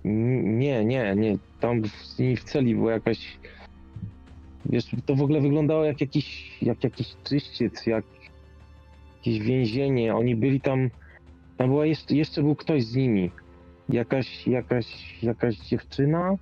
Nie, 0.03 0.85
nie, 0.85 1.15
nie. 1.15 1.37
Tam 1.59 1.81
w, 1.81 1.89
w 2.37 2.43
celi 2.43 2.75
była 2.75 2.91
jakaś. 2.91 3.37
Wiesz, 4.65 4.85
to 5.05 5.15
w 5.15 5.21
ogóle 5.21 5.41
wyglądało 5.41 5.85
jak 5.85 6.01
jakiś, 6.01 6.57
jak 6.61 6.83
jakiś 6.83 7.15
czyściec, 7.23 7.85
jak 7.85 8.05
jakieś 9.17 9.39
więzienie. 9.39 10.15
Oni 10.15 10.35
byli 10.35 10.61
tam. 10.61 10.89
Tam 11.57 11.69
była 11.69 11.85
jeszcze, 11.85 12.15
jeszcze 12.15 12.41
był 12.41 12.55
ktoś 12.55 12.83
z 12.83 12.95
nimi. 12.95 13.31
Jakaś, 13.89 14.47
jakaś, 14.47 15.17
jakaś 15.23 15.57
dziewczyna. 15.57 16.35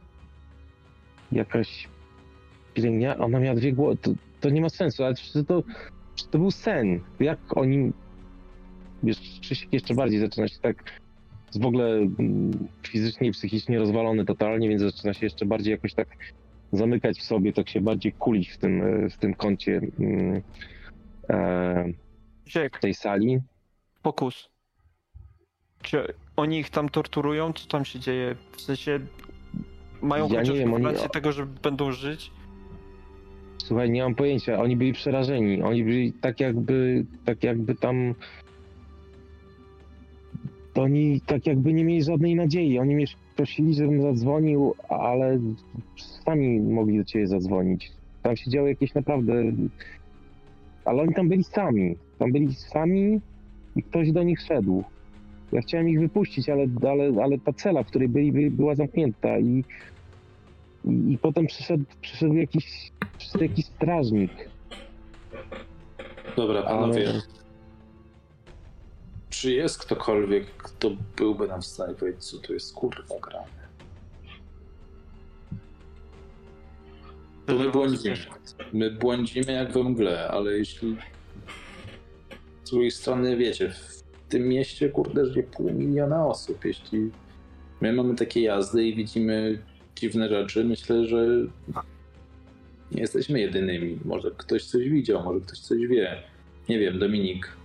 Jakaś 1.32 1.88
pielęgniarka. 2.74 3.24
Ona 3.24 3.40
miała 3.40 3.56
dwie 3.56 3.74
głowy. 3.74 3.98
To, 3.98 4.12
to 4.42 4.50
nie 4.50 4.62
ma 4.62 4.70
sensu, 4.70 5.04
ale 5.04 5.16
przecież 5.16 5.46
to, 5.48 5.64
przecież 6.16 6.32
to 6.32 6.40
był 6.40 6.52
sen. 6.52 7.00
Jak 7.20 7.58
oni. 7.58 7.92
Wiesz, 9.04 9.40
Krzysiek 9.42 9.74
jeszcze 9.74 9.94
bardziej 9.94 10.20
zaczyna 10.20 10.48
się 10.48 10.60
tak 10.62 10.84
jest 11.48 11.62
w 11.62 11.66
ogóle 11.66 11.88
mm, 11.96 12.68
fizycznie 12.88 13.28
i 13.28 13.32
psychicznie 13.32 13.80
rozwalony 13.80 14.26
totalnie, 14.26 14.70
więc 14.70 14.82
zaczyna 14.82 15.14
się 15.14 15.26
jeszcze 15.26 15.46
bardziej 15.46 15.72
jakoś 15.72 15.94
tak 15.94 16.08
zamykać 16.72 17.20
w 17.20 17.24
sobie, 17.24 17.54
tak 17.54 17.70
się 17.70 17.82
bardziej 17.82 18.12
kulić 18.12 18.50
w 18.50 18.58
tym, 18.58 18.82
e, 19.06 19.10
w 19.10 19.18
tym 19.18 19.34
kącie 19.34 19.82
mm, 20.00 20.42
e, 21.30 21.86
Ziek, 22.48 22.80
tej 22.80 22.94
sali. 22.94 23.40
pokus. 24.02 24.50
Czy 25.82 26.14
oni 26.36 26.60
ich 26.60 26.70
tam 26.70 26.90
torturują? 26.90 27.54
Co 27.54 27.68
tam 27.68 27.86
się 27.86 28.00
dzieje? 28.00 28.36
W 28.52 28.62
sensie 28.62 29.00
mają 30.02 30.24
Ja 30.24 30.30
chociaż 30.40 30.50
nie 30.54 30.60
wiem, 30.60 30.74
oni- 30.74 30.86
tego, 31.14 31.32
że 31.32 31.46
będą 31.46 31.92
żyć? 31.92 32.32
Słuchaj, 33.58 33.90
nie 33.90 34.04
mam 34.04 34.16
pojęcia, 34.16 34.60
oni 34.60 34.78
byli 34.78 34.94
przerażeni, 34.94 35.62
oni 35.62 35.84
byli 35.84 36.14
tak 36.14 36.40
jakby, 36.40 37.06
tak 37.26 37.44
jakby 37.44 37.76
tam 37.76 38.16
to 40.78 40.84
oni 40.84 41.22
tak 41.22 41.48
jakby 41.48 41.74
nie 41.74 41.84
mieli 41.86 42.04
żadnej 42.04 42.36
nadziei, 42.36 42.80
oni 42.80 42.96
mnie 42.96 43.06
prosili, 43.36 43.74
żebym 43.74 44.02
zadzwonił, 44.02 44.74
ale 44.90 45.40
sami 46.26 46.60
mogli 46.60 46.98
do 46.98 47.04
ciebie 47.04 47.28
zadzwonić. 47.28 47.92
Tam 48.24 48.36
się 48.38 48.52
działy 48.52 48.70
jakieś 48.70 48.94
naprawdę, 48.94 49.34
ale 50.86 51.02
oni 51.02 51.14
tam 51.14 51.30
byli 51.30 51.44
sami, 51.44 51.96
tam 52.20 52.32
byli 52.32 52.54
sami 52.54 53.22
i 53.76 53.84
ktoś 53.84 54.12
do 54.12 54.24
nich 54.24 54.42
szedł. 54.42 54.84
Ja 55.52 55.62
chciałem 55.62 55.90
ich 55.90 56.00
wypuścić, 56.00 56.50
ale, 56.50 56.68
ale, 56.90 57.24
ale 57.24 57.38
ta 57.38 57.54
cela, 57.54 57.84
w 57.84 57.88
której 57.88 58.10
byli, 58.10 58.32
by- 58.32 58.52
była 58.52 58.76
zamknięta 58.76 59.40
i, 59.40 59.64
i, 60.86 61.12
i 61.14 61.18
potem 61.18 61.48
przyszedł, 61.48 61.84
przyszedł 62.02 62.34
jakiś 62.34 62.92
przyszedł 63.18 63.44
jakiś 63.44 63.66
strażnik. 63.66 64.32
Dobra, 66.36 66.64
panowie. 66.64 67.10
Ale- 67.10 67.22
Czy 69.30 69.52
jest 69.52 69.78
ktokolwiek, 69.78 70.58
kto 70.58 70.92
byłby 71.18 71.48
nam 71.48 71.62
w 71.62 71.66
stanie 71.66 71.94
powiedzieć, 71.94 72.24
co 72.24 72.38
tu 72.38 72.54
jest 72.54 72.74
kurwa 72.74 73.20
grane? 73.22 73.68
To 77.46 77.56
my 77.56 77.72
błądzimy. 77.72 78.16
My 78.74 78.92
błądzimy 78.92 79.52
jak 79.52 79.74
we 79.74 79.84
mgle, 79.84 80.28
ale 80.28 80.52
jeśli 80.52 80.98
z 82.64 82.70
drugiej 82.70 82.92
strony, 82.92 83.38
wiecie, 83.38 83.74
tym 84.30 84.48
mieście, 84.48 84.90
kurde, 84.90 85.26
żyje 85.26 85.44
pół 85.44 85.72
miliona 85.74 86.28
osób. 86.28 86.66
Jeśli 86.66 87.12
my 87.82 87.94
mamy 87.94 88.16
takie 88.16 88.42
jazdy 88.42 88.88
i 88.88 88.96
widzimy 88.96 89.64
dziwne 89.96 90.30
rzeczy, 90.30 90.64
myślę, 90.64 91.06
że 91.06 91.28
nie 92.92 93.02
jesteśmy 93.02 93.40
jedynymi. 93.40 94.00
Może 94.06 94.32
ktoś 94.32 94.66
coś 94.66 94.90
widział, 94.90 95.24
może 95.24 95.40
ktoś 95.40 95.60
coś 95.60 95.88
wie. 95.88 96.24
Nie 96.70 96.80
wiem, 96.80 97.00
Dominik. 97.00 97.58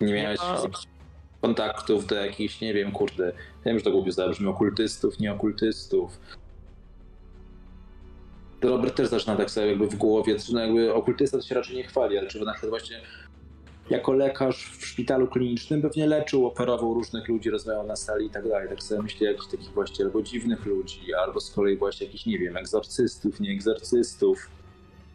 Nie 0.00 0.14
miałeś 0.14 0.40
Ja- 0.40 0.70
kontaktów 1.40 2.06
do 2.06 2.14
jakichś, 2.14 2.60
nie 2.60 2.74
wiem, 2.74 2.92
kurde. 2.92 3.32
Wiem, 3.66 3.78
że 3.78 3.84
to 3.84 3.90
głupio 3.90 4.12
zabrzmi, 4.12 4.46
okultystów, 4.46 5.18
nie 5.18 5.32
okultystów. 5.32 6.20
To 8.60 8.68
Robert 8.68 8.96
też 8.96 9.08
zaczyna 9.08 9.36
tak 9.36 9.50
sobie 9.50 9.66
jakby 9.66 9.86
w 9.86 9.94
głowie, 9.96 10.38
czy 10.38 10.54
no 10.54 10.60
jakby 10.60 10.94
okultysta 10.94 11.38
to 11.38 11.44
się 11.44 11.54
raczej 11.54 11.76
nie 11.76 11.84
chwali, 11.84 12.18
ale 12.18 12.28
czy 12.28 12.40
na 12.44 12.52
przykład 12.52 12.70
właśnie 12.70 13.00
jako 13.90 14.12
lekarz 14.12 14.70
w 14.78 14.86
szpitalu 14.86 15.26
klinicznym 15.28 15.82
pewnie 15.82 16.06
leczył, 16.06 16.46
operował 16.46 16.94
różnych 16.94 17.28
ludzi, 17.28 17.50
rozmawiał 17.50 17.86
na 17.86 17.96
sali 17.96 18.26
i 18.26 18.30
tak 18.30 18.48
dalej. 18.48 18.68
Tak 18.68 18.82
sobie 18.82 19.02
myślę 19.02 19.26
jakichś 19.26 19.50
takich 19.50 19.70
właśnie 19.70 20.04
albo 20.04 20.22
dziwnych 20.22 20.66
ludzi, 20.66 21.14
albo 21.14 21.40
z 21.40 21.50
kolei 21.50 21.76
właśnie 21.76 22.06
jakichś, 22.06 22.26
nie 22.26 22.38
wiem, 22.38 22.56
egzorcystów, 22.56 23.40
nie 23.40 23.50
egzorcystów. 23.50 24.50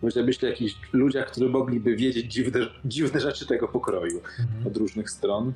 Myślę, 0.01 0.23
myślę 0.23 0.47
o 0.47 0.51
jakichś 0.51 0.75
ludziach, 0.93 1.31
którzy 1.31 1.49
mogliby 1.49 1.95
wiedzieć 1.95 2.33
dziwne, 2.33 2.59
dziwne 2.85 3.19
rzeczy 3.19 3.45
tego 3.47 3.67
pokroju 3.67 4.21
Mhm. 4.39 4.67
od 4.67 4.77
różnych 4.77 5.09
stron. 5.09 5.53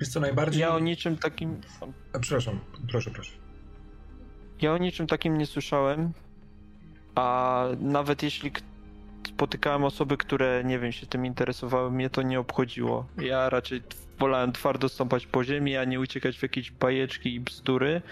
Wiesz 0.00 0.08
co, 0.08 0.20
najbardziej... 0.20 0.60
Ja 0.60 0.74
o 0.74 0.78
niczym 0.78 1.16
takim. 1.16 1.56
A, 2.12 2.18
Przepraszam, 2.18 2.60
proszę, 2.90 3.10
proszę. 3.10 3.32
Ja 4.60 4.72
o 4.72 4.78
niczym 4.78 5.06
takim 5.06 5.38
nie 5.38 5.46
słyszałem. 5.46 6.12
A 7.14 7.64
nawet 7.80 8.22
jeśli 8.22 8.52
spotykałem 9.28 9.84
osoby, 9.84 10.16
które 10.16 10.62
nie 10.64 10.78
wiem, 10.78 10.92
się 10.92 11.06
tym 11.06 11.26
interesowały, 11.26 11.90
mnie 11.90 12.10
to 12.10 12.22
nie 12.22 12.40
obchodziło. 12.40 13.06
Ja 13.18 13.50
raczej 13.50 13.82
wolałem 14.18 14.52
twardo 14.52 14.88
stąpać 14.88 15.26
po 15.26 15.44
ziemi, 15.44 15.76
a 15.76 15.84
nie 15.84 16.00
uciekać 16.00 16.38
w 16.38 16.42
jakieś 16.42 16.70
bajeczki 16.70 17.34
i 17.34 17.40
bzdury. 17.40 18.02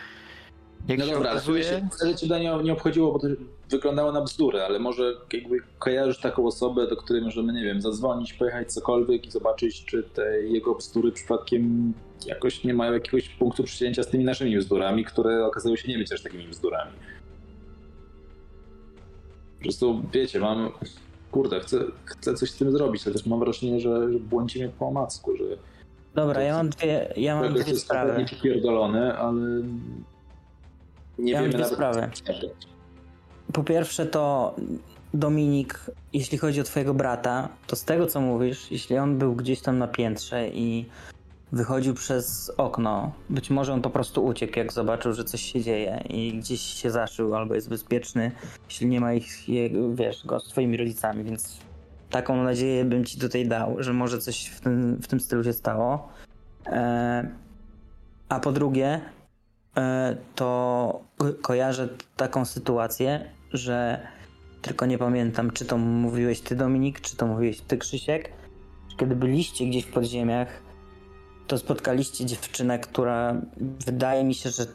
Jak 0.88 0.98
No 0.98 1.04
się 1.04 1.12
dobra, 1.12 1.30
ale 1.30 1.38
okazuje, 1.38 1.64
wtedy, 1.64 1.86
wtedy 1.92 2.14
cię 2.14 2.40
nie, 2.40 2.62
nie 2.62 2.72
obchodziło, 2.72 3.12
bo 3.12 3.18
to 3.18 3.26
wyglądało 3.70 4.12
na 4.12 4.20
bzdurę, 4.20 4.64
ale 4.66 4.78
może 4.78 5.14
jakby 5.32 5.56
kojarzysz 5.78 6.20
taką 6.20 6.46
osobę, 6.46 6.86
do 6.86 6.96
której 6.96 7.22
możemy, 7.22 7.52
nie 7.52 7.64
wiem, 7.64 7.80
zadzwonić, 7.80 8.32
pojechać 8.32 8.72
cokolwiek 8.72 9.26
i 9.26 9.30
zobaczyć, 9.30 9.84
czy 9.84 10.02
te 10.02 10.42
jego 10.42 10.74
bzdury 10.74 11.12
przypadkiem 11.12 11.92
jakoś 12.26 12.64
nie 12.64 12.74
mają 12.74 12.92
jakiegoś 12.92 13.28
punktu 13.28 13.64
przycięcia 13.64 14.02
z 14.02 14.08
tymi 14.08 14.24
naszymi 14.24 14.58
bzdurami, 14.58 15.04
które 15.04 15.46
okazały 15.46 15.76
się 15.76 15.88
nie 15.88 15.98
być 15.98 16.08
też 16.08 16.22
takimi 16.22 16.48
bzdurami. 16.48 16.92
Po 19.58 19.62
prostu, 19.62 20.02
wiecie, 20.12 20.40
mam... 20.40 20.70
Kurde, 21.30 21.60
chcę, 21.60 21.78
chcę 22.04 22.34
coś 22.34 22.50
z 22.50 22.56
tym 22.56 22.72
zrobić, 22.72 23.06
ale 23.06 23.14
też 23.14 23.26
mam 23.26 23.40
wrażenie, 23.40 23.80
że, 23.80 24.12
że 24.12 24.18
błądzimy 24.18 24.68
po 24.78 24.86
omacku, 24.88 25.36
że 25.36 25.44
Dobra, 26.14 26.42
ja 26.42 26.54
mam 26.56 26.70
dwie, 26.70 27.12
ja 27.16 27.40
mam 27.40 27.54
dwie 27.54 27.70
jest 27.70 27.84
sprawy. 27.84 28.24
pierdolone, 28.42 29.18
ale 29.18 29.40
nie 31.20 31.32
Ja 31.32 31.42
wiemy 31.42 31.52
nawet... 31.52 31.72
sprawy. 31.74 32.10
Po 33.52 33.64
pierwsze 33.64 34.06
to 34.06 34.54
Dominik, 35.14 35.80
jeśli 36.12 36.38
chodzi 36.38 36.60
o 36.60 36.64
twojego 36.64 36.94
brata, 36.94 37.48
to 37.66 37.76
z 37.76 37.84
tego 37.84 38.06
co 38.06 38.20
mówisz, 38.20 38.70
jeśli 38.70 38.98
on 38.98 39.18
był 39.18 39.34
gdzieś 39.34 39.60
tam 39.60 39.78
na 39.78 39.88
piętrze 39.88 40.48
i 40.48 40.86
wychodził 41.52 41.94
przez 41.94 42.52
okno, 42.56 43.12
być 43.30 43.50
może 43.50 43.72
on 43.72 43.82
po 43.82 43.90
prostu 43.90 44.24
uciekł, 44.24 44.58
jak 44.58 44.72
zobaczył, 44.72 45.12
że 45.12 45.24
coś 45.24 45.40
się 45.52 45.60
dzieje 45.60 46.04
i 46.08 46.38
gdzieś 46.38 46.60
się 46.60 46.90
zaszył 46.90 47.34
albo 47.34 47.54
jest 47.54 47.68
bezpieczny, 47.68 48.32
jeśli 48.68 48.86
nie 48.86 49.00
ma 49.00 49.12
ich, 49.12 49.28
wiesz, 49.94 50.26
go 50.26 50.40
z 50.40 50.48
twoimi 50.48 50.76
rodzicami, 50.76 51.24
więc 51.24 51.58
taką 52.10 52.42
nadzieję 52.42 52.84
bym 52.84 53.04
ci 53.04 53.18
tutaj 53.18 53.48
dał, 53.48 53.82
że 53.82 53.92
może 53.92 54.18
coś 54.18 54.46
w 54.46 54.60
tym, 54.60 54.96
w 55.02 55.06
tym 55.06 55.20
stylu 55.20 55.44
się 55.44 55.52
stało. 55.52 56.08
E, 56.66 57.28
a 58.28 58.40
po 58.40 58.52
drugie, 58.52 59.00
to 60.34 61.00
ko- 61.18 61.34
kojarzę 61.42 61.88
taką 62.16 62.44
sytuację, 62.44 63.30
że 63.52 64.06
tylko 64.62 64.86
nie 64.86 64.98
pamiętam, 64.98 65.50
czy 65.50 65.64
to 65.64 65.78
mówiłeś 65.78 66.40
ty 66.40 66.56
Dominik, 66.56 67.00
czy 67.00 67.16
to 67.16 67.26
mówiłeś 67.26 67.60
ty 67.60 67.78
Krzysiek, 67.78 68.32
kiedy 68.96 69.16
byliście 69.16 69.66
gdzieś 69.66 69.84
w 69.84 69.92
podziemiach, 69.92 70.48
to 71.46 71.58
spotkaliście 71.58 72.26
dziewczynę, 72.26 72.78
która 72.78 73.34
wydaje 73.86 74.24
mi 74.24 74.34
się, 74.34 74.50
że 74.50 74.66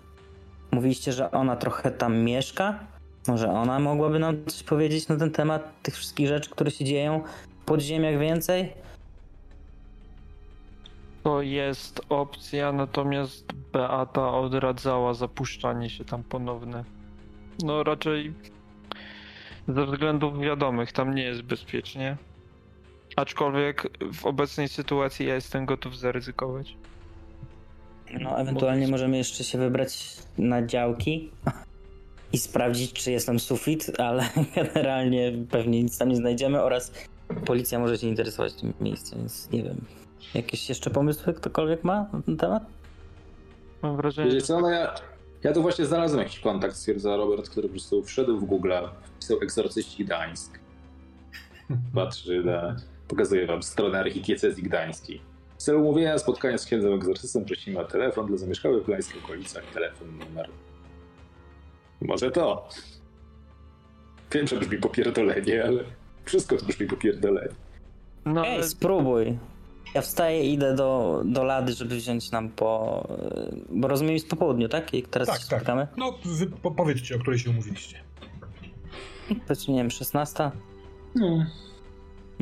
mówiliście, 0.72 1.14
że 1.14 1.32
ona 1.32 1.56
trochę 1.56 1.92
tam 1.92 2.18
mieszka. 2.18 2.80
Może 3.28 3.52
ona 3.52 3.80
mogłaby 3.80 4.20
nam 4.20 4.46
coś 4.46 4.64
powiedzieć 4.64 5.08
na 5.08 5.18
ten 5.18 5.32
temat 5.32 5.82
tych 5.84 5.96
wszystkich 5.96 6.28
rzeczy, 6.28 6.50
które 6.50 6.72
się 6.72 6.86
dzieją 6.86 7.22
w 7.62 7.66
podziemiach 7.66 8.20
więcej? 8.20 8.74
To 11.26 11.42
jest 11.42 12.02
opcja, 12.10 12.72
natomiast 12.72 13.54
Beata 13.74 14.34
odradzała 14.34 15.14
zapuszczanie 15.14 15.90
się 15.90 16.06
tam 16.06 16.24
ponowne. 16.24 16.84
No 17.64 17.84
raczej 17.84 18.34
ze 19.68 19.86
względów 19.86 20.40
wiadomych, 20.40 20.92
tam 20.92 21.16
nie 21.16 21.24
jest 21.24 21.42
bezpiecznie. 21.42 22.18
Aczkolwiek 23.16 23.90
w 24.14 24.26
obecnej 24.26 24.68
sytuacji 24.68 25.28
ja 25.28 25.36
jestem 25.36 25.66
gotów 25.66 25.98
zaryzykować. 25.98 26.78
No, 28.22 28.40
ewentualnie 28.40 28.88
możemy 28.88 29.18
jeszcze 29.18 29.44
się 29.44 29.58
wybrać 29.58 30.18
na 30.38 30.66
działki 30.66 31.32
i 32.34 32.38
sprawdzić, 32.38 32.94
czy 32.94 33.12
jest 33.12 33.28
tam 33.28 33.40
sufit, 33.40 33.92
ale 34.00 34.30
generalnie 34.56 35.32
pewnie 35.52 35.84
nic 35.84 35.98
tam 35.98 36.10
nie 36.10 36.16
znajdziemy 36.16 36.62
oraz 36.62 36.92
policja 37.46 37.80
może 37.80 37.98
się 37.98 38.08
interesować 38.08 38.54
tym 38.54 38.74
miejscem, 38.82 39.20
więc 39.20 39.52
nie 39.52 39.64
wiem. 39.64 40.05
Jakieś 40.34 40.70
jeszcze 40.70 40.90
pomysły 40.90 41.34
ktokolwiek 41.34 41.84
ma 41.84 42.08
na 42.14 42.22
ten 42.22 42.38
temat? 42.38 42.64
Mam 43.82 43.98
wrażenie, 43.98 44.28
Wiecie 44.28 44.40
że 44.40 44.46
co, 44.46 44.62
no 44.62 44.70
ja, 44.70 44.96
ja 45.44 45.54
tu 45.54 45.62
właśnie 45.62 45.86
znalazłem 45.86 46.24
jakiś 46.24 46.40
kontakt, 46.40 46.76
stwierdza 46.76 47.18
Robert, 47.18 47.50
który 47.50 47.68
po 47.68 47.72
prostu 47.72 48.04
wszedł 48.04 48.38
w 48.38 48.46
Google, 48.46 48.72
wpisał 49.16 49.38
egzorcyści 49.42 50.06
Gdańsk. 50.06 50.60
Patrzy 51.96 52.44
na... 52.44 52.76
Pokazuję 53.08 53.48
wam 53.48 53.64
stronę 53.64 54.00
archidiecezji 54.00 54.64
gdańskiej. 54.64 55.22
W 55.58 55.64
celu 55.64 55.82
umówienia 55.82 56.18
spotkania 56.18 56.58
z 56.58 56.66
księdzem 56.66 56.94
egzorcystą 56.94 57.46
prosimy 57.46 57.80
o 57.80 57.84
telefon 57.84 58.28
dla 58.28 58.38
zamieszkałych 58.38 58.84
w 58.84 58.88
gdańskich 58.88 59.26
okolicach. 59.26 59.64
Telefon, 59.74 60.08
numer. 60.18 60.50
Może 62.02 62.32
to. 62.32 62.70
Wiem, 64.32 64.48
że 64.48 64.58
brzmi 64.58 64.78
popierdolenie, 64.78 65.64
ale 65.66 65.84
wszystko 66.26 66.56
brzmi 66.56 66.88
popierdolenie. 66.88 67.56
no, 68.26 68.42
ale 68.42 68.50
Ej, 68.50 68.64
spróbuj. 68.64 69.38
Ja 69.96 70.02
wstaję 70.02 70.44
i 70.44 70.54
idę 70.54 70.76
do, 70.76 71.22
do 71.26 71.44
lady, 71.44 71.74
żeby 71.74 71.96
wziąć 71.96 72.32
nam 72.32 72.50
po... 72.50 73.08
Bo 73.70 73.88
rozumiem 73.88 74.14
jest 74.14 74.30
po 74.30 74.36
południu, 74.36 74.70
tak? 74.70 74.94
Jak 74.94 75.08
teraz 75.08 75.28
Tak, 75.28 75.36
się 75.42 75.48
tak. 75.48 75.60
spotkamy? 75.60 75.88
No, 75.98 76.14
wy, 76.26 76.48
po, 76.48 76.72
powiedzcie, 76.72 77.16
o 77.16 77.20
której 77.20 77.40
się 77.40 77.50
umówiliście. 77.50 77.98
Powiedzmy, 79.48 79.74
nie 79.74 79.80
wiem, 79.80 79.92
16? 79.92 80.52
Hmm. 81.20 81.46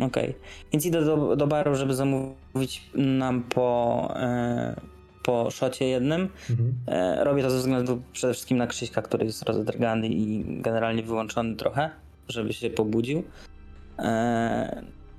Okej. 0.02 0.36
Więc 0.72 0.86
idę 0.86 1.06
do, 1.06 1.36
do 1.36 1.48
baru, 1.48 1.76
żeby 1.76 1.94
zamówić 1.96 2.90
nam 2.96 3.44
po, 3.44 4.10
e, 4.16 4.82
po 5.24 5.52
szocie 5.52 5.86
jednym. 5.86 6.30
Mhm. 6.50 6.74
E, 6.88 7.24
robię 7.24 7.44
to 7.44 7.50
ze 7.50 7.58
względu 7.58 8.02
przede 8.14 8.34
wszystkim 8.34 8.58
na 8.58 8.68
Krzyśka, 8.68 9.02
który 9.02 9.26
jest 9.26 9.44
rozdrgany 9.44 10.08
i 10.08 10.44
generalnie 10.62 11.04
wyłączony 11.04 11.56
trochę, 11.56 11.90
żeby 12.28 12.54
się 12.54 12.70
pobudził. 12.70 13.24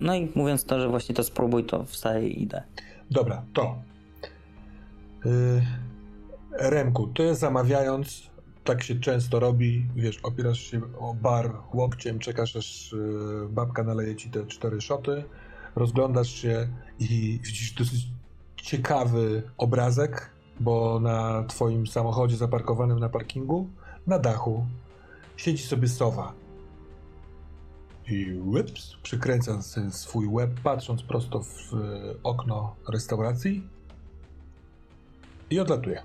No 0.04 0.14
i 0.14 0.32
mówiąc 0.34 0.64
to, 0.64 0.80
że 0.80 0.88
właśnie 0.88 1.14
to 1.14 1.24
spróbuj, 1.24 1.64
to 1.64 1.84
wstaję 1.84 2.28
i 2.28 2.42
idę. 2.42 2.62
Dobra, 3.10 3.44
to. 3.52 3.76
Yy, 5.24 5.62
Remku, 6.58 7.06
ty 7.06 7.34
zamawiając, 7.34 8.30
tak 8.64 8.82
się 8.82 9.00
często 9.00 9.40
robi, 9.40 9.86
wiesz, 9.96 10.18
opierasz 10.22 10.60
się 10.60 10.80
o 10.98 11.14
bar 11.14 11.52
łokciem, 11.74 12.18
czekasz 12.18 12.56
aż 12.56 12.92
yy, 12.92 13.48
babka 13.50 13.84
naleje 13.84 14.16
ci 14.16 14.30
te 14.30 14.46
cztery 14.46 14.80
szoty, 14.80 15.24
rozglądasz 15.76 16.28
się 16.28 16.68
i 16.98 17.40
widzisz 17.42 17.72
dosyć 17.72 18.06
ciekawy 18.56 19.42
obrazek, 19.58 20.30
bo 20.60 21.00
na 21.00 21.44
twoim 21.48 21.86
samochodzie 21.86 22.36
zaparkowanym 22.36 22.98
na 22.98 23.08
parkingu, 23.08 23.68
na 24.06 24.18
dachu, 24.18 24.66
siedzi 25.36 25.62
sobie 25.62 25.88
sowa. 25.88 26.43
I 28.08 28.32
łyps, 28.44 28.96
przykręca 29.02 29.60
ten 29.74 29.92
swój 29.92 30.26
łeb, 30.26 30.50
patrząc 30.62 31.02
prosto 31.02 31.42
w 31.42 31.74
e, 31.74 31.76
okno 32.22 32.76
restauracji 32.88 33.68
i 35.50 35.60
odlatuje. 35.60 36.02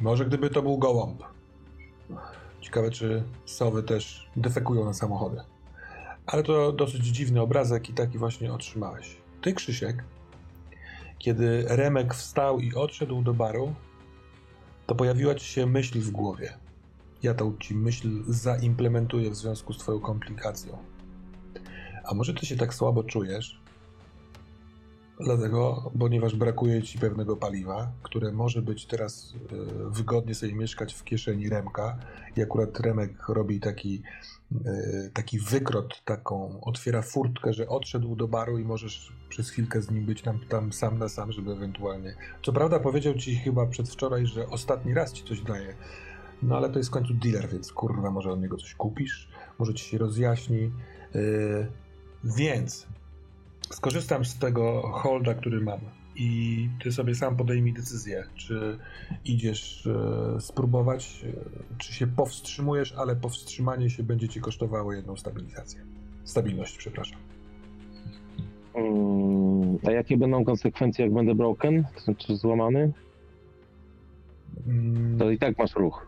Może 0.00 0.24
gdyby 0.24 0.50
to 0.50 0.62
był 0.62 0.78
gołąb. 0.78 1.22
Ciekawe, 2.60 2.90
czy 2.90 3.22
sowy 3.44 3.82
też 3.82 4.30
defekują 4.36 4.84
na 4.84 4.94
samochody. 4.94 5.40
Ale 6.26 6.42
to 6.42 6.72
dosyć 6.72 7.06
dziwny 7.06 7.40
obrazek 7.40 7.90
i 7.90 7.94
taki 7.94 8.18
właśnie 8.18 8.52
otrzymałeś. 8.52 9.16
Ty, 9.42 9.52
Krzysiek, 9.52 10.04
kiedy 11.18 11.64
Remek 11.68 12.14
wstał 12.14 12.60
i 12.60 12.74
odszedł 12.74 13.22
do 13.22 13.34
baru, 13.34 13.74
to 14.86 14.94
pojawiła 14.94 15.34
ci 15.34 15.46
się 15.46 15.66
myśl 15.66 16.00
w 16.00 16.10
głowie. 16.10 16.63
Ja 17.24 17.34
tą 17.34 17.56
ci 17.56 17.74
myśl 17.74 18.22
zaimplementuję 18.28 19.30
w 19.30 19.36
związku 19.36 19.72
z 19.72 19.78
twoją 19.78 20.00
komplikacją. 20.00 20.78
A 22.04 22.14
może 22.14 22.34
ty 22.34 22.46
się 22.46 22.56
tak 22.56 22.74
słabo 22.74 23.04
czujesz? 23.04 23.60
Dlatego, 25.20 25.90
ponieważ 25.98 26.36
brakuje 26.36 26.82
ci 26.82 26.98
pewnego 26.98 27.36
paliwa, 27.36 27.92
które 28.02 28.32
może 28.32 28.62
być 28.62 28.86
teraz 28.86 29.34
y, 29.34 29.90
wygodnie 29.90 30.34
sobie 30.34 30.54
mieszkać 30.54 30.94
w 30.94 31.04
kieszeni 31.04 31.48
Remka 31.48 31.98
i 32.36 32.42
akurat 32.42 32.80
Remek 32.80 33.28
robi 33.28 33.60
taki, 33.60 34.02
y, 34.52 35.10
taki 35.14 35.38
wykrot, 35.38 36.02
taką, 36.04 36.60
otwiera 36.60 37.02
furtkę, 37.02 37.52
że 37.52 37.68
odszedł 37.68 38.16
do 38.16 38.28
baru 38.28 38.58
i 38.58 38.64
możesz 38.64 39.12
przez 39.28 39.50
chwilkę 39.50 39.82
z 39.82 39.90
nim 39.90 40.06
być 40.06 40.22
tam, 40.22 40.40
tam 40.48 40.72
sam 40.72 40.98
na 40.98 41.08
sam, 41.08 41.32
żeby 41.32 41.52
ewentualnie... 41.52 42.16
Co 42.42 42.52
prawda 42.52 42.80
powiedział 42.80 43.14
ci 43.14 43.36
chyba 43.36 43.66
przedwczoraj, 43.66 44.26
że 44.26 44.48
ostatni 44.48 44.94
raz 44.94 45.12
ci 45.12 45.24
coś 45.24 45.40
daje, 45.40 45.74
no 46.44 46.56
ale 46.56 46.70
to 46.70 46.78
jest 46.78 46.90
w 46.90 46.92
końcu 46.92 47.14
dealer, 47.14 47.48
więc 47.48 47.72
kurwa, 47.72 48.10
może 48.10 48.32
od 48.32 48.40
niego 48.42 48.56
coś 48.56 48.74
kupisz, 48.74 49.28
może 49.58 49.74
ci 49.74 49.84
się 49.84 49.98
rozjaśni. 49.98 50.70
Yy, 51.14 51.66
więc 52.24 52.86
skorzystam 53.70 54.24
z 54.24 54.38
tego 54.38 54.82
holda, 54.82 55.34
który 55.34 55.60
mam 55.60 55.80
i 56.16 56.68
ty 56.82 56.92
sobie 56.92 57.14
sam 57.14 57.36
podejmij 57.36 57.72
decyzję, 57.72 58.24
czy 58.34 58.78
idziesz 59.24 59.86
e, 59.86 60.40
spróbować, 60.40 61.24
e, 61.24 61.32
czy 61.78 61.94
się 61.94 62.06
powstrzymujesz, 62.06 62.92
ale 62.92 63.16
powstrzymanie 63.16 63.90
się 63.90 64.02
będzie 64.02 64.28
ci 64.28 64.40
kosztowało 64.40 64.92
jedną 64.92 65.16
stabilizację. 65.16 65.80
Stabilność, 66.24 66.76
przepraszam. 66.76 67.18
Mm, 68.74 69.78
a 69.86 69.90
jakie 69.90 70.16
będą 70.16 70.44
konsekwencje, 70.44 71.04
jak 71.04 71.14
będę 71.14 71.34
broken? 71.34 71.84
To 71.94 72.00
znaczy 72.00 72.36
złamany? 72.36 72.92
Mm, 74.66 75.18
To 75.18 75.30
i 75.30 75.38
tak 75.38 75.58
masz 75.58 75.74
ruch. 75.74 76.06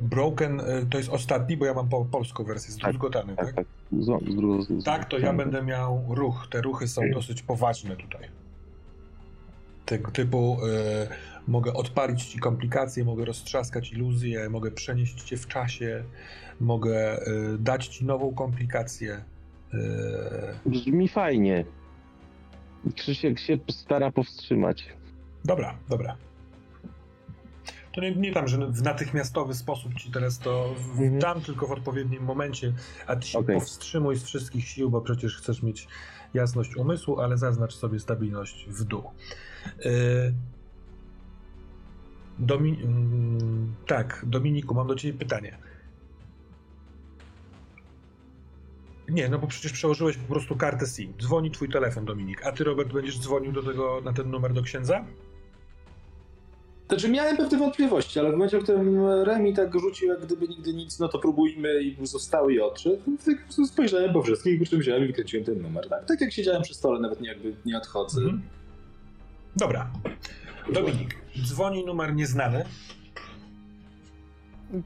Broken 0.00 0.60
e, 0.60 0.64
to 0.90 0.98
jest 0.98 1.10
ostatni, 1.10 1.56
bo 1.56 1.64
ja 1.66 1.74
mam 1.74 1.88
po, 1.88 2.04
polską 2.04 2.44
wersję, 2.44 2.74
Tak, 2.74 2.78
zdruzgotany, 2.80 3.36
tak? 3.36 3.46
Tak, 3.46 3.54
tak. 3.54 3.66
Zło, 4.00 4.20
zdru, 4.32 4.62
z, 4.62 4.84
Tak, 4.84 5.04
to 5.04 5.18
ja 5.18 5.32
będę 5.32 5.62
miał 5.62 6.04
ruch. 6.08 6.46
Te 6.50 6.60
ruchy 6.60 6.88
są 6.88 7.02
dosyć 7.14 7.42
poważne 7.42 7.96
tutaj. 7.96 8.28
Tego 9.86 10.10
typu 10.10 10.58
y, 10.64 11.08
mogę 11.46 11.72
odpalić 11.72 12.24
ci 12.24 12.38
komplikacje, 12.38 13.04
mogę 13.04 13.24
roztrzaskać 13.24 13.92
iluzję, 13.92 14.48
mogę 14.50 14.70
przenieść 14.70 15.22
cię 15.22 15.36
w 15.36 15.46
czasie, 15.46 16.04
mogę 16.60 17.22
y, 17.28 17.58
dać 17.58 17.86
ci 17.86 18.04
nową 18.04 18.34
komplikację. 18.34 19.24
Y, 19.74 19.78
Brzmi 20.66 21.08
fajnie. 21.08 21.64
Krzysiek 22.96 23.38
się 23.38 23.58
stara 23.70 24.10
powstrzymać. 24.12 24.88
dobra, 25.44 25.78
dobra. 25.88 26.16
To 27.98 28.02
nie, 28.02 28.14
nie 28.14 28.32
tam, 28.32 28.48
że 28.48 28.58
w 28.66 28.82
natychmiastowy 28.82 29.54
sposób 29.54 29.94
ci 29.94 30.10
teraz 30.10 30.38
to 30.38 30.74
Mhm. 30.90 31.18
dam, 31.18 31.40
tylko 31.40 31.66
w 31.66 31.72
odpowiednim 31.72 32.22
momencie, 32.22 32.72
a 33.06 33.16
ty 33.16 33.26
się 33.26 33.38
Okej. 33.38 33.54
powstrzymuj 33.56 34.16
z 34.16 34.22
wszystkich 34.24 34.68
sił, 34.68 34.90
bo 34.90 35.00
przecież 35.00 35.36
chcesz 35.36 35.62
mieć 35.62 35.88
jasność 36.34 36.76
umysłu, 36.76 37.20
ale 37.20 37.38
zaznacz 37.38 37.74
sobie 37.74 37.98
stabilność 38.00 38.66
w 38.68 38.84
dół. 38.84 39.02
Yy, 39.84 40.34
Domi- 42.38 42.82
mm, 42.84 43.74
tak, 43.86 44.24
Dominiku, 44.26 44.74
mam 44.74 44.86
do 44.86 44.94
ciebie 44.94 45.18
pytanie. 45.18 45.58
Nie, 49.08 49.28
no 49.28 49.38
bo 49.38 49.46
przecież 49.46 49.72
przełożyłeś 49.72 50.16
po 50.16 50.28
prostu 50.32 50.56
kartę 50.56 50.86
SIM. 50.86 51.14
Dzwoni 51.22 51.50
twój 51.50 51.68
telefon, 51.68 52.04
Dominik. 52.04 52.46
A 52.46 52.52
ty, 52.52 52.64
Robert, 52.64 52.92
będziesz 52.92 53.18
dzwonił 53.20 53.52
do 53.52 53.62
tego, 53.62 54.00
na 54.04 54.12
ten 54.12 54.30
numer 54.30 54.52
do 54.52 54.62
księdza? 54.62 55.04
Znaczy 56.88 57.08
miałem 57.08 57.36
pewne 57.36 57.58
wątpliwości, 57.58 58.18
ale 58.20 58.28
w 58.28 58.32
momencie, 58.32 58.58
w 58.58 58.62
którym 58.62 59.06
Remi 59.06 59.54
tak 59.54 59.80
rzucił, 59.80 60.08
jak 60.08 60.20
gdyby 60.20 60.48
nigdy 60.48 60.74
nic, 60.74 60.98
no 60.98 61.08
to 61.08 61.18
próbujmy 61.18 61.82
i 61.82 62.06
został 62.06 62.50
i 62.50 62.60
odszedł, 62.60 62.96
to 62.96 63.10
tak 63.26 63.66
spojrzałem 63.66 64.12
po 64.12 64.22
wszystkich, 64.22 64.58
po 64.60 64.66
czym 64.66 64.78
wziąłem 64.80 65.04
i 65.04 65.06
wykręciłem 65.06 65.44
ten 65.46 65.62
numer. 65.62 65.88
Tak, 65.88 66.04
tak 66.06 66.20
jak 66.20 66.32
siedziałem 66.32 66.62
przy 66.62 66.74
stole, 66.74 67.00
nawet 67.00 67.20
nie, 67.20 67.28
jakby 67.28 67.54
nie 67.66 67.76
odchodzę. 67.78 68.20
Mhm. 68.20 68.42
Dobra. 69.56 69.90
Dominik, 70.72 71.16
dzwoni 71.42 71.84
numer 71.84 72.14
nieznany. 72.14 72.64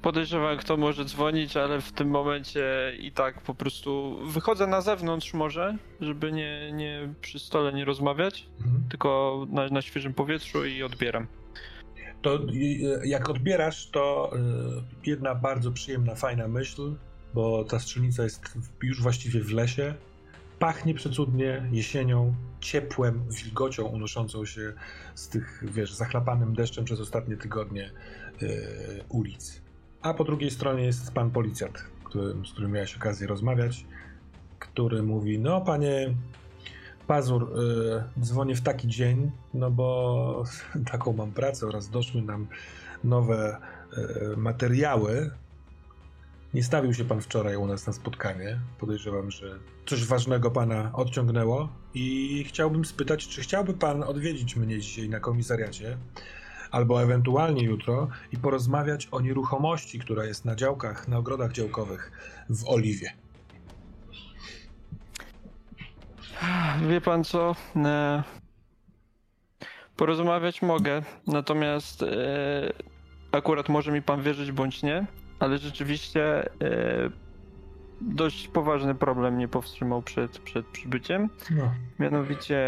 Podejrzewam, 0.03 0.57
kto 0.57 0.77
może 0.77 1.05
dzwonić, 1.05 1.57
ale 1.57 1.81
w 1.81 1.93
tym 1.93 2.09
momencie 2.09 2.93
i 3.01 3.13
tak 3.13 3.41
po 3.41 3.55
prostu 3.55 4.19
wychodzę 4.25 4.67
na 4.67 4.81
zewnątrz 4.81 5.35
może, 5.35 5.77
żeby 6.01 6.33
nie, 6.33 6.73
nie 6.73 7.09
przy 7.21 7.39
stole 7.39 7.73
nie 7.73 7.85
rozmawiać, 7.85 8.47
Mhm. 8.65 8.83
tylko 8.91 9.47
na, 9.51 9.69
na 9.69 9.83
świeżym 9.83 10.15
powietrzu 10.15 10.65
i 10.67 10.83
odbieram. 10.83 11.27
To 12.23 12.37
y, 12.37 13.01
jak 13.05 13.29
odbierasz, 13.29 13.91
to 13.91 14.33
y, 15.05 15.11
jedna 15.11 15.35
bardzo 15.35 15.73
przyjemna, 15.73 16.15
fajna 16.15 16.49
myśl, 16.49 16.95
bo 17.35 17.65
ta 17.65 17.79
strzelnica 17.79 18.23
jest 18.23 18.59
już 18.83 19.03
właściwie 19.03 19.41
w 19.41 19.53
lesie. 19.53 19.95
Pachnie 20.59 20.95
przecudnie 20.95 21.69
jesienią, 21.73 22.35
ciepłem, 22.61 23.23
wilgocią 23.31 23.85
unoszącą 23.85 24.45
się 24.45 24.73
z 25.15 25.29
tych, 25.29 25.65
wiesz, 25.73 25.95
zachlapanym 25.95 26.55
deszczem 26.55 26.85
przez 26.85 27.01
ostatnie 27.01 27.37
tygodnie 27.37 27.91
y, 28.43 29.05
ulic. 29.09 29.63
A 30.03 30.15
po 30.15 30.25
drugiej 30.25 30.51
stronie 30.51 30.85
jest 30.85 31.13
pan 31.13 31.31
policjant, 31.31 31.85
którym, 32.05 32.47
z 32.47 32.53
którym 32.53 32.73
miałeś 32.73 32.97
okazję 32.97 33.27
rozmawiać, 33.27 33.87
który 34.59 35.03
mówi, 35.03 35.39
no 35.39 35.61
panie 35.61 36.15
Pazur, 37.07 37.43
y, 37.43 38.21
dzwonię 38.21 38.55
w 38.55 38.61
taki 38.61 38.89
dzień, 38.89 39.31
no 39.55 39.71
bo 39.71 40.45
taką 40.93 41.13
mam 41.13 41.33
pracę 41.33 41.67
oraz 41.67 41.89
doszły 41.89 42.23
nam 42.23 42.47
nowe 43.05 43.57
y, 43.99 44.37
materiały. 44.37 45.31
Nie 46.55 46.63
stawił 46.63 46.95
się 46.95 47.05
pan 47.05 47.21
wczoraj 47.21 47.57
u 47.57 47.67
nas 47.67 47.87
na 47.87 47.93
spotkanie. 47.93 48.61
Podejrzewam, 48.79 49.31
że 49.31 49.59
coś 49.87 50.07
ważnego 50.07 50.51
pana 50.51 50.91
odciągnęło 50.93 51.69
i 51.95 52.45
chciałbym 52.49 52.85
spytać, 52.85 53.29
czy 53.29 53.41
chciałby 53.41 53.75
pan 53.75 54.03
odwiedzić 54.03 54.57
mnie 54.57 54.81
dzisiaj 54.81 55.09
na 55.09 55.21
komisariacie 55.21 55.97
albo 56.71 57.03
ewentualnie 57.03 57.65
jutro 57.65 58.09
i 58.33 58.37
porozmawiać 58.37 59.09
o 59.11 59.21
nieruchomości, 59.21 59.99
która 59.99 60.25
jest 60.25 60.45
na 60.45 60.57
działkach, 60.57 61.09
na 61.09 61.19
ogrodach 61.19 61.53
działkowych 61.53 62.13
w 62.51 62.69
Oliwie. 62.69 63.22
Wie 66.89 67.01
pan 67.01 67.25
co? 67.25 67.57
E, 67.77 68.23
porozmawiać 69.97 70.63
mogę, 70.63 71.03
natomiast 71.27 72.03
e, 72.03 72.07
akurat 73.33 73.69
może 73.69 73.93
mi 73.93 74.03
pan 74.03 74.23
wierzyć 74.23 74.53
bądź 74.53 74.83
nie, 74.83 75.07
ale 75.39 75.59
rzeczywiście 75.59 76.45
e, 76.45 76.51
dość 78.01 78.49
poważny 78.49 78.95
problem 78.95 79.35
mnie 79.35 79.49
powstrzymał 79.49 80.03
przed, 80.03 80.39
przed 80.39 80.67
przybyciem. 80.67 81.29
No. 81.51 81.73
Mianowicie 81.99 82.59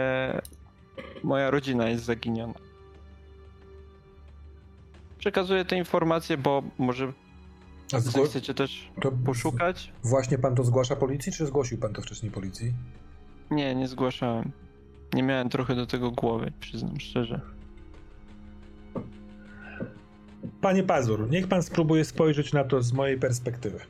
moja 1.25 1.51
rodzina 1.51 1.89
jest 1.89 2.05
zaginiona. 2.05 2.55
Przekazuję 5.19 5.65
te 5.65 5.77
informacje, 5.77 6.37
bo 6.39 6.63
może 6.79 7.13
A 7.93 7.97
zgło- 7.99 8.27
chcecie 8.27 8.55
też 8.55 8.91
to 9.03 9.13
poszukać? 9.13 9.93
Właśnie 10.03 10.39
pan 10.39 10.55
to 10.55 10.65
zgłasza 10.65 10.97
policji, 10.97 11.33
czy 11.33 11.47
zgłosił 11.47 11.79
pan 11.79 11.93
to 11.93 12.03
wcześniej 12.03 12.33
policji? 12.33 12.73
Nie, 13.51 13.75
nie 13.75 13.89
zgłaszałem. 13.89 14.53
Nie 15.15 15.23
miałem 15.23 15.49
trochę 15.49 15.75
do 15.75 15.87
tego 15.87 16.11
głowy, 16.11 16.53
przyznam 16.61 17.01
szczerze. 17.01 17.41
Panie 20.61 20.83
Pazur, 20.83 21.31
niech 21.31 21.49
pan 21.49 21.63
spróbuje 21.63 22.05
spojrzeć 22.05 22.53
na 22.53 22.65
to 22.65 22.83
z 22.83 22.93
mojej 22.93 23.19
perspektywy. 23.19 23.81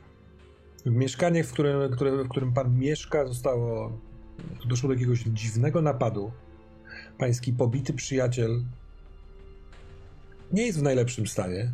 Mieszkanie, 0.85 1.43
w 1.43 1.53
którym, 1.53 1.91
które, 1.91 2.23
w 2.23 2.29
którym 2.29 2.53
pan 2.53 2.79
mieszka, 2.79 3.25
zostało. 3.25 3.99
doszło 4.65 4.87
do 4.87 4.93
jakiegoś 4.93 5.19
dziwnego 5.19 5.81
napadu. 5.81 6.31
Pański 7.17 7.53
pobity 7.53 7.93
przyjaciel 7.93 8.63
nie 10.51 10.65
jest 10.65 10.79
w 10.79 10.83
najlepszym 10.83 11.27
stanie. 11.27 11.71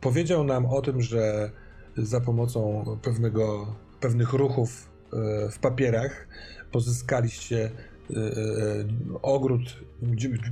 Powiedział 0.00 0.44
nam 0.44 0.66
o 0.66 0.82
tym, 0.82 1.02
że 1.02 1.50
za 1.96 2.20
pomocą 2.20 2.84
pewnego, 3.02 3.74
pewnych 4.00 4.32
ruchów 4.32 4.93
w 5.50 5.58
papierach 5.58 6.26
pozyskaliście 6.72 7.64
e, 7.64 8.16
e, 8.16 8.22
ogród, 9.22 9.80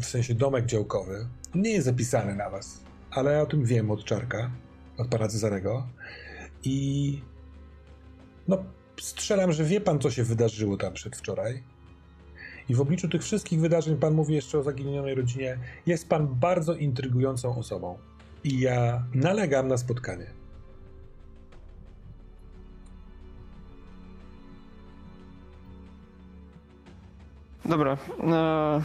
w 0.00 0.04
sensie 0.04 0.34
domek 0.34 0.66
działkowy. 0.66 1.26
Nie 1.54 1.70
jest 1.70 1.84
zapisany 1.84 2.34
na 2.34 2.50
was, 2.50 2.80
ale 3.10 3.32
ja 3.32 3.42
o 3.42 3.46
tym 3.46 3.64
wiem 3.64 3.90
od 3.90 4.04
Czarka, 4.04 4.50
od 4.98 5.08
pana 5.08 5.28
Cezarego. 5.28 5.86
I 6.64 7.20
no, 8.48 8.64
strzelam, 9.00 9.52
że 9.52 9.64
wie 9.64 9.80
pan, 9.80 9.98
co 9.98 10.10
się 10.10 10.24
wydarzyło 10.24 10.76
tam 10.76 10.92
przedwczoraj. 10.92 11.62
I 12.68 12.74
w 12.74 12.80
obliczu 12.80 13.08
tych 13.08 13.22
wszystkich 13.22 13.60
wydarzeń, 13.60 13.96
pan 13.96 14.14
mówi 14.14 14.34
jeszcze 14.34 14.58
o 14.58 14.62
zaginionej 14.62 15.14
rodzinie, 15.14 15.58
jest 15.86 16.08
pan 16.08 16.26
bardzo 16.26 16.74
intrygującą 16.74 17.58
osobą. 17.58 17.98
I 18.44 18.60
ja 18.60 19.04
nalegam 19.14 19.68
na 19.68 19.76
spotkanie. 19.76 20.41
Dobra. 27.64 27.96
E... 28.32 28.82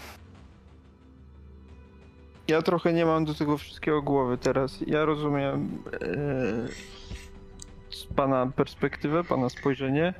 Ja 2.47 2.61
trochę 2.61 2.93
nie 2.93 3.05
mam 3.05 3.25
do 3.25 3.33
tego 3.33 3.57
wszystkiego 3.57 4.01
głowy 4.01 4.37
teraz. 4.37 4.83
Ja 4.87 5.05
rozumiem. 5.05 5.83
E... 6.01 6.87
pana 8.15 8.47
perspektywę, 8.55 9.23
pana 9.23 9.49
spojrzenie. 9.49 10.13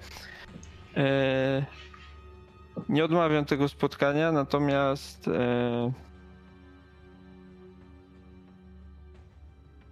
E, 0.97 1.65
nie 2.89 3.05
odmawiam 3.05 3.45
tego 3.45 3.69
spotkania, 3.69 4.31
natomiast 4.31 5.27
e, 5.27 5.91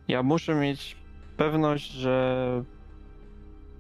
ja 0.08 0.24
muszę 0.24 0.56
mieć 0.56 0.98
pewność, 1.38 1.92
że 1.92 2.64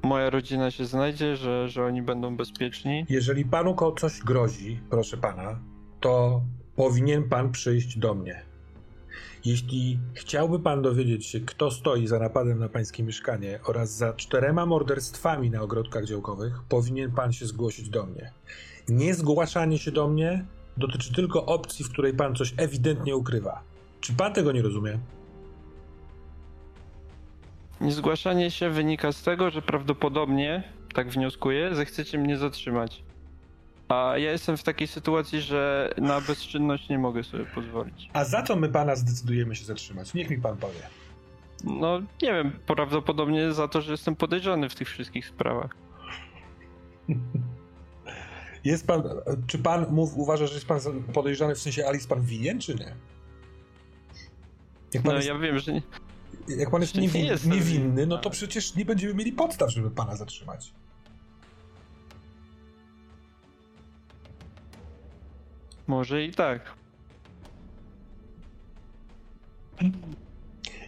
moja 0.06 0.30
rodzina 0.30 0.72
się 0.72 0.86
znajdzie, 0.86 1.36
że, 1.36 1.69
że 1.69 1.86
oni 1.86 2.02
będą 2.02 2.38
bezpieczni. 2.38 3.06
Jeżeli 3.10 3.45
panu 3.45 3.76
coś 3.99 4.19
grozi, 4.19 4.80
proszę 4.90 5.18
pana, 5.18 5.60
to 5.99 6.41
powinien 6.76 7.30
pan 7.30 7.52
przyjść 7.52 7.98
do 7.98 8.14
mnie. 8.14 8.41
Jeśli 9.45 9.99
chciałby 10.14 10.60
pan 10.60 10.82
dowiedzieć 10.82 11.26
się, 11.26 11.40
kto 11.40 11.72
stoi 11.72 12.07
za 12.07 12.19
napadem 12.19 12.60
na 12.60 12.69
pańskie 12.69 13.03
mieszkanie 13.03 13.60
oraz 13.65 13.98
za 13.98 14.14
czterema 14.14 14.65
morderstwami 14.65 15.49
na 15.49 15.61
ogrodkach 15.61 16.06
działkowych, 16.06 16.53
powinien 16.69 17.11
pan 17.11 17.34
się 17.34 17.45
zgłosić 17.45 17.90
do 17.90 18.06
mnie. 18.06 18.32
Niezgłaszanie 18.90 19.77
się 19.77 19.91
do 19.91 20.07
mnie 20.07 20.45
dotyczy 20.77 21.14
tylko 21.14 21.45
opcji, 21.45 21.86
w 21.86 21.90
której 21.90 22.14
pan 22.14 22.36
coś 22.36 22.53
ewidentnie 22.57 23.15
ukrywa. 23.15 23.61
Czy 24.02 24.14
pan 24.14 24.34
tego 24.34 24.52
nie 24.52 24.61
rozumie? 24.61 24.99
Niezgłaszanie 27.81 28.52
się 28.52 28.69
wynika 28.69 29.11
z 29.11 29.23
tego, 29.23 29.49
że 29.49 29.61
prawdopodobnie, 29.61 30.64
tak 30.93 31.10
wnioskuję, 31.10 31.76
zechcecie 31.76 32.18
mnie 32.18 32.38
zatrzymać. 32.38 33.03
A 33.89 34.14
ja 34.18 34.31
jestem 34.31 34.57
w 34.57 34.64
takiej 34.64 34.88
sytuacji, 34.88 35.41
że 35.41 35.89
na 35.97 36.22
bezczynność 36.22 36.89
nie 36.89 36.99
mogę 36.99 37.23
sobie 37.23 37.45
pozwolić. 37.45 38.10
A 38.14 38.26
za 38.26 38.43
co 38.43 38.56
my 38.56 38.69
pana 38.69 38.95
zdecydujemy 38.95 39.56
się 39.56 39.65
zatrzymać? 39.65 40.14
Niech 40.14 40.30
mi 40.30 40.38
pan 40.38 40.57
powie. 40.57 40.80
No, 41.64 41.99
nie 41.99 42.34
wiem, 42.34 42.52
prawdopodobnie 42.65 43.53
za 43.53 43.68
to, 43.68 43.81
że 43.81 43.91
jestem 43.91 44.15
podejrzany 44.15 44.69
w 44.69 44.76
tych 44.76 44.89
wszystkich 44.89 45.26
sprawach. 45.27 45.76
Jest 48.64 48.88
pan, 48.88 49.03
czy 49.47 49.60
pan 49.60 49.85
mów, 49.91 50.18
uważa, 50.18 50.47
że 50.47 50.53
jest 50.53 50.65
pan 50.65 50.80
podejrzany 51.14 51.56
w 51.56 51.60
sensie, 51.60 51.85
ale 51.85 51.95
jest 51.95 52.10
pan 52.10 52.22
winien, 52.22 52.60
czy 52.60 52.76
nie? 52.76 52.95
No, 55.03 55.15
jest, 55.15 55.27
ja 55.27 55.38
wiem, 55.38 55.60
że 55.60 55.73
nie, 55.73 55.81
jak 56.47 56.69
pan 56.69 56.81
jest 56.81 56.95
nie 56.95 57.01
niewin, 57.01 57.26
jestem 57.26 57.51
niewinny, 57.51 57.88
winny, 57.88 58.07
no 58.07 58.17
to 58.17 58.30
przecież 58.30 58.76
nie 58.76 58.85
będziemy 58.85 59.13
mieli 59.13 59.31
podstaw, 59.31 59.72
żeby 59.72 59.91
pana 59.91 60.15
zatrzymać. 60.15 60.73
może 65.88 66.23
i 66.23 66.31
tak. 66.31 66.61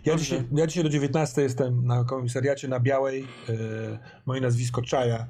Ja 0.06 0.16
dzisiaj, 0.16 0.44
ja 0.52 0.68
dzisiaj 0.68 0.84
do 0.84 0.90
19 0.90 1.42
jestem 1.42 1.86
na 1.86 2.04
komisariacie 2.04 2.68
na 2.68 2.80
Białej. 2.80 3.28
E, 3.50 3.54
moje 4.26 4.42
nazwisko 4.42 4.82
Czaja. 4.82 5.28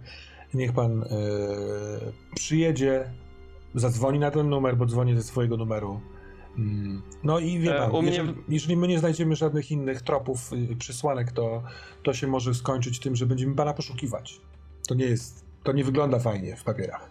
Niech 0.53 0.73
pan 0.73 1.03
e, 1.03 1.07
przyjedzie, 2.35 3.11
zadzwoni 3.75 4.19
na 4.19 4.31
ten 4.31 4.49
numer, 4.49 4.77
bo 4.77 4.85
dzwonię 4.85 5.15
ze 5.15 5.23
swojego 5.23 5.57
numeru. 5.57 6.01
Mm, 6.57 7.01
No 7.23 7.39
i 7.39 7.59
wie 7.59 7.75
E, 7.75 7.79
pan, 7.79 7.91
u 7.95 8.01
mnie- 8.01 8.11
jeżeli, 8.11 8.33
jeżeli 8.49 8.77
my 8.77 8.87
nie 8.87 8.99
znajdziemy 8.99 9.35
żadnych 9.35 9.71
innych 9.71 10.01
tropów, 10.01 10.53
y, 10.53 10.75
przesłanek, 10.75 11.31
to, 11.31 11.63
to 12.03 12.13
się 12.13 12.27
może 12.27 12.53
skończyć 12.53 12.99
tym, 12.99 13.15
że 13.15 13.25
będziemy 13.25 13.55
pana 13.55 13.73
poszukiwać. 13.73 14.41
To 14.87 14.95
nie 14.95 15.05
jest, 15.05 15.45
to 15.63 15.71
nie 15.71 15.83
wygląda 15.83 16.19
fajnie 16.19 16.55
w 16.55 16.63
papierach. 16.63 17.09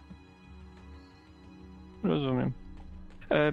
Rozumiem. 2.03 2.51
E, 3.31 3.51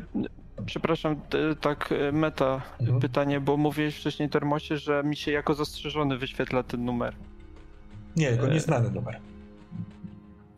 przepraszam, 0.67 1.17
tak 1.61 1.93
e, 1.93 2.13
meta 2.13 2.63
Mhm. 2.81 3.01
pytanie, 3.01 3.41
bo 3.41 3.57
mówiłeś 3.57 3.97
wcześniej 3.97 4.29
Termosie, 4.31 4.77
że 4.77 5.03
mi 5.05 5.17
się 5.17 5.31
jako 5.33 5.55
zastrzeżony 5.55 6.19
wyświetla 6.19 6.63
ten 6.63 6.85
numer. 6.85 7.17
Nie, 8.17 8.37
to 8.37 8.47
E, 8.49 8.55
nieznany 8.55 8.91
numer. 8.91 9.21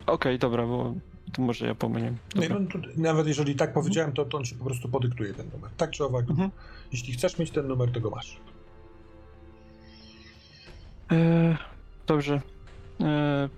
Okej, 0.07 0.39
dobra, 0.39 0.65
bo 0.67 0.93
to 1.33 1.41
może 1.41 1.67
ja 1.67 1.75
pomyliłem. 1.75 2.17
Nie, 2.35 2.49
no, 2.49 2.59
nawet 2.97 3.27
jeżeli 3.27 3.55
tak 3.55 3.73
powiedziałem, 3.73 4.11
to, 4.11 4.25
to 4.25 4.37
on 4.37 4.45
się 4.45 4.55
po 4.55 4.65
prostu 4.65 4.89
podyktuje 4.89 5.33
ten 5.33 5.49
numer. 5.53 5.71
Tak 5.77 5.91
czy 5.91 6.05
owak, 6.05 6.29
Mhm. 6.29 6.49
jeśli 6.91 7.13
chcesz 7.13 7.37
mieć 7.39 7.51
ten 7.51 7.67
numer, 7.67 7.91
to 7.91 8.01
go 8.01 8.09
masz. 8.09 8.37
E, 11.11 11.57
dobrze. 12.07 12.41
E, 13.01 13.05
e, 13.05 13.49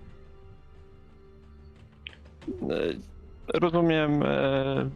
rozumiem. 3.53 4.23
E, 4.23 4.89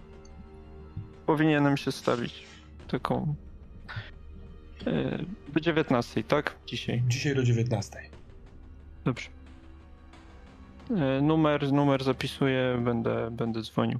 powinienem 1.25 1.77
się 1.77 1.91
stawić 1.91 2.43
taką. 2.87 3.35
E, 4.87 5.17
do 5.53 5.59
19, 5.59 6.23
tak? 6.23 6.55
Dzisiaj. 6.67 7.03
Dzisiaj 7.07 7.35
do 7.35 7.43
19. 7.43 7.99
Dobrze. 9.05 9.29
E, 10.91 11.21
numer, 11.21 11.73
numer 11.73 12.03
zapisuję, 12.03 12.81
będę, 12.85 13.31
będę 13.31 13.61
dzwonił. 13.61 13.99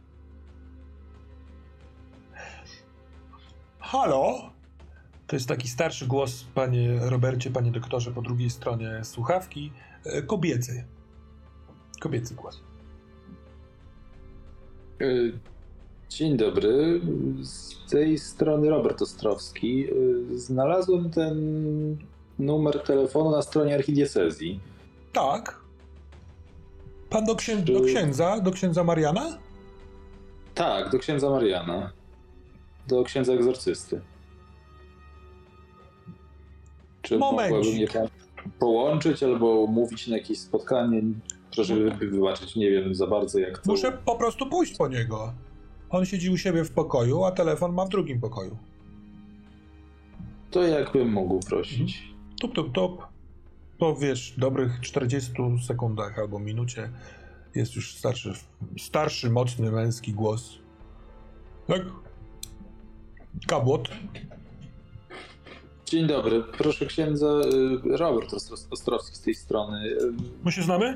Halo? 3.80 4.52
To 5.28 5.36
jest 5.36 5.48
taki 5.48 5.68
starszy 5.68 6.08
głos, 6.08 6.46
panie 6.56 7.00
Robercie, 7.02 7.52
panie 7.52 7.72
doktorze, 7.72 8.12
po 8.12 8.22
drugiej 8.22 8.50
stronie 8.50 9.00
słuchawki. 9.04 9.72
E, 10.06 10.22
Kobiecy. 10.22 10.84
Kobiecy 12.00 12.36
głos. 12.36 12.62
Y, 15.02 15.34
Dzień 16.10 16.38
dobry. 16.38 17.02
Z 17.42 17.76
tej 17.90 18.18
strony 18.18 18.70
Robert 18.70 19.02
Ostrowski. 19.02 19.88
Znalazłem 20.36 21.10
ten 21.10 21.38
numer 22.40 22.80
telefonu 22.80 23.32
na 23.32 23.42
stronie 23.42 23.76
archidiecezji. 23.76 24.60
Tak. 25.14 25.63
Pan 27.14 27.26
do, 27.26 27.36
księ... 27.36 27.58
do 27.58 27.82
księdza, 27.82 28.40
do 28.40 28.52
księdza 28.52 28.84
Mariana? 28.84 29.38
Tak, 30.56 30.90
do 30.92 31.00
księdza 31.00 31.30
Mariana. 31.30 31.92
Do 32.88 33.04
księdza 33.04 33.34
egzorcysty. 33.34 34.02
Czy 37.02 37.18
mogłaby 37.18 37.60
mnie 37.60 37.88
pan 37.88 38.08
połączyć 38.60 39.24
albo 39.24 39.48
umówić 39.48 40.08
na 40.08 40.18
jakieś 40.18 40.40
spotkanie? 40.40 41.02
Proszę 41.56 41.76
wy- 41.76 42.10
wybaczyć, 42.10 42.56
nie 42.56 42.72
wiem 42.72 42.96
za 42.96 43.08
bardzo 43.08 43.40
jak 43.40 43.58
to... 43.58 43.72
Muszę 43.72 43.92
po 44.06 44.16
prostu 44.16 44.46
pójść 44.46 44.78
po 44.78 44.88
niego. 44.88 45.34
On 45.90 46.06
siedzi 46.06 46.30
u 46.30 46.38
siebie 46.38 46.64
w 46.64 46.72
pokoju, 46.72 47.24
a 47.24 47.32
telefon 47.32 47.74
ma 47.74 47.86
w 47.86 47.90
drugim 47.90 48.22
pokoju. 48.22 48.58
To 50.52 50.64
jakbym 50.64 51.12
mógł 51.12 51.40
prosić. 51.40 52.04
Tup, 52.42 52.54
tup, 52.56 52.72
tup. 52.72 53.13
Po 53.84 53.96
wiesz, 53.96 54.34
dobrych 54.38 54.80
40 54.82 55.32
sekundach 55.68 56.20
albo 56.20 56.40
minucie 56.40 56.90
jest 57.56 57.76
już 57.76 57.96
starszy, 57.96 58.34
starszy, 58.80 59.30
mocny, 59.30 59.72
męski 59.72 60.14
głos. 60.14 60.58
Tak? 61.68 61.82
Kabłot. 63.48 63.90
Dzień 65.86 66.08
dobry, 66.08 66.44
proszę 66.58 66.86
księdza 66.86 67.28
y, 67.28 67.98
Robert 67.98 68.30
Ostro- 68.34 68.68
Ostrowski 68.72 69.16
z 69.16 69.22
tej 69.22 69.36
strony. 69.36 69.98
My 70.44 70.52
się 70.52 70.62
znamy? 70.62 70.96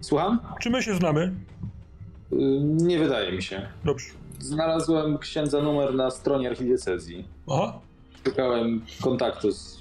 Słucham? 0.00 0.40
Czy 0.60 0.70
my 0.70 0.82
się 0.82 0.94
znamy? 0.94 1.34
Y, 2.32 2.36
Nie 2.62 2.98
wydaje 2.98 3.32
mi 3.32 3.42
się. 3.42 3.68
Dobrze. 3.84 4.06
Znalazłem 4.38 5.18
księdza 5.18 5.62
numer 5.62 5.94
na 5.94 6.10
stronie 6.10 6.48
archidiecezji. 6.50 7.28
Aha. 7.50 7.80
Szukałem 8.26 8.82
kontaktu 9.02 9.52
z 9.52 9.77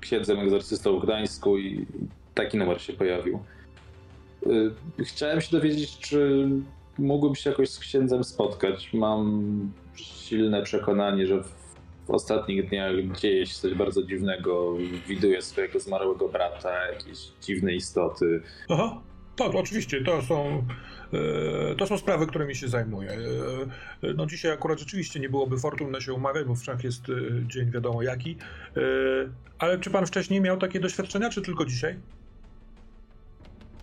księdzem 0.00 0.40
egzorcystą 0.40 0.98
w 0.98 1.02
Gdańsku 1.02 1.58
i 1.58 1.86
taki 2.34 2.58
numer 2.58 2.80
się 2.80 2.92
pojawił. 2.92 3.40
Y, 4.46 5.04
Chciałem 5.04 5.40
się 5.40 5.56
dowiedzieć, 5.56 5.98
czy 5.98 6.48
mógłbym 6.98 7.34
się 7.34 7.50
jakoś 7.50 7.70
z 7.70 7.78
księdzem 7.78 8.24
spotkać. 8.24 8.90
Mam 8.92 9.72
silne 9.94 10.62
przekonanie, 10.62 11.26
że 11.26 11.42
w 12.06 12.10
ostatnich 12.10 12.68
dniach 12.68 12.92
dzieje 13.20 13.46
się 13.46 13.54
coś 13.54 13.74
bardzo 13.74 14.02
dziwnego. 14.02 14.76
Widuję 15.08 15.42
swojego 15.42 15.80
zmarłego 15.80 16.28
brata, 16.28 16.86
jakieś 16.86 17.18
dziwne 17.42 17.74
istoty. 17.74 18.42
Aha. 18.68 19.00
Tak, 19.40 19.54
oczywiście, 19.54 20.04
to 20.04 20.22
są, 20.22 20.64
e, 21.70 21.74
to 21.74 21.86
są 21.86 21.98
sprawy, 21.98 22.26
którymi 22.26 22.56
się 22.56 22.68
zajmuję. 22.68 23.10
E, 23.10 24.08
e, 24.08 24.14
no 24.14 24.26
dzisiaj 24.26 24.52
akurat 24.52 24.78
rzeczywiście 24.78 25.20
nie 25.20 25.28
byłoby 25.28 25.58
fortunne 25.58 26.00
się 26.00 26.12
umawiać, 26.12 26.46
bo 26.46 26.54
wszak 26.54 26.84
jest 26.84 27.02
dzień 27.46 27.70
wiadomo 27.70 28.02
jaki. 28.02 28.36
Ale 29.58 29.78
czy 29.78 29.90
pan 29.90 30.06
wcześniej 30.06 30.40
miał 30.40 30.56
takie 30.56 30.80
doświadczenia, 30.80 31.30
czy 31.30 31.42
tylko 31.42 31.64
dzisiaj? 31.64 31.98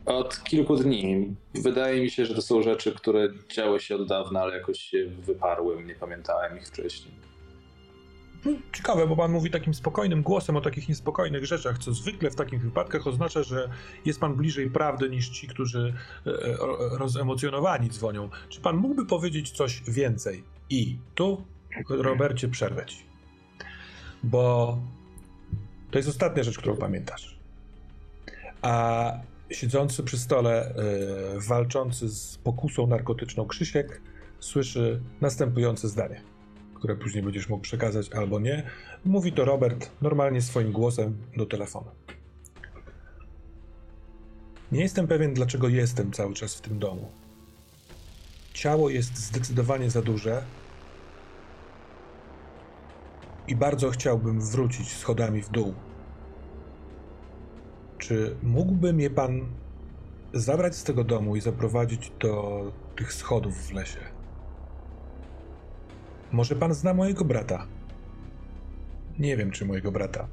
Od 0.06 0.44
kilku 0.44 0.76
dni. 0.76 1.36
Wydaje 1.54 2.02
mi 2.02 2.10
się, 2.10 2.26
że 2.26 2.36
to 2.36 2.42
są 2.42 2.62
rzeczy, 2.62 2.92
które 2.92 3.30
działy 3.56 3.80
się 3.80 3.96
od 3.96 4.08
dawna, 4.08 4.42
ale 4.42 4.58
jakoś 4.58 4.80
się 4.80 5.06
wyparłem, 5.08 5.88
nie 5.88 5.96
pamiętałem 5.96 6.58
ich 6.58 6.68
wcześniej. 6.68 7.27
No, 8.46 8.52
Ciekawe, 8.74 9.08
bo 9.08 9.16
pan 9.16 9.32
mówi 9.32 9.52
takim 9.52 9.74
spokojnym 9.74 10.22
głosem 10.22 10.56
o 10.56 10.62
takich 10.62 10.90
niespokojnych 10.90 11.46
rzeczach, 11.46 11.78
co 11.78 11.94
zwykle 11.94 12.32
w 12.32 12.36
takich 12.36 12.62
wypadkach 12.62 13.08
oznacza, 13.08 13.44
że 13.44 13.70
jest 14.06 14.20
pan 14.20 14.36
bliżej 14.36 14.70
prawdy 14.70 15.10
niż 15.10 15.30
ci, 15.30 15.48
którzy 15.48 15.94
e, 16.26 16.30
e, 16.30 16.58
rozemocjonowani 16.98 17.90
dzwonią. 17.90 18.30
Czy 18.50 18.62
pan 18.62 18.78
mógłby 18.78 19.06
powiedzieć 19.06 19.52
coś 19.52 19.84
więcej? 19.88 20.44
I 20.70 20.98
tu, 21.16 21.46
Robercie, 21.90 22.48
przerwę 22.48 22.86
ci. 22.86 22.98
Bo 24.24 24.78
to 25.92 26.00
jest 26.00 26.10
ostatnia 26.10 26.44
rzecz, 26.44 26.58
którą 26.58 26.76
pamiętasz. 26.76 27.38
a 28.62 29.12
siedzący 29.52 30.04
przy 30.04 30.18
stole, 30.18 30.74
yy, 31.34 31.40
walczący 31.48 32.10
z 32.10 32.38
pokusą 32.38 32.88
narkotyczną 32.88 33.46
Krzysiek 33.46 34.02
słyszy 34.40 35.02
następujące 35.22 35.88
zdanie, 35.88 36.22
które 36.78 36.96
później 36.96 37.24
będziesz 37.24 37.50
mógł 37.50 37.64
przekazać 37.64 38.12
albo 38.12 38.40
nie. 38.40 38.64
Mówi 39.06 39.32
to 39.32 39.46
Robert 39.46 39.92
normalnie 40.02 40.42
swoim 40.42 40.72
głosem 40.72 41.18
do 41.38 41.46
telefonu. 41.46 41.92
Nie 44.72 44.82
jestem 44.82 45.08
pewien, 45.08 45.34
dlaczego 45.34 45.68
jestem 45.68 46.12
cały 46.12 46.34
czas 46.34 46.56
w 46.56 46.62
tym 46.62 46.80
domu. 46.80 47.12
Ciało 48.54 48.90
jest 48.90 49.18
zdecydowanie 49.18 49.90
za 49.90 50.02
duże 50.02 50.44
i 53.48 53.56
bardzo 53.56 53.90
chciałbym 53.90 54.42
wrócić 54.42 54.92
schodami 54.92 55.42
w 55.42 55.50
dół. 55.50 55.74
Czy 57.98 58.36
mógłby 58.44 58.94
mnie 58.94 59.10
pan 59.10 59.42
zabrać 60.34 60.76
z 60.76 60.84
tego 60.84 61.04
domu 61.04 61.36
i 61.36 61.42
zaprowadzić 61.42 62.12
do 62.20 62.64
tych 62.96 63.14
schodów 63.14 63.68
w 63.68 63.74
lesie? 63.74 64.17
Może 66.32 66.56
pan 66.56 66.74
zna 66.74 66.94
mojego 66.94 67.26
brata? 67.26 67.68
Nie 69.20 69.38
wiem, 69.38 69.52
czy 69.52 69.66
mojego 69.66 69.92
brata. 69.92 70.28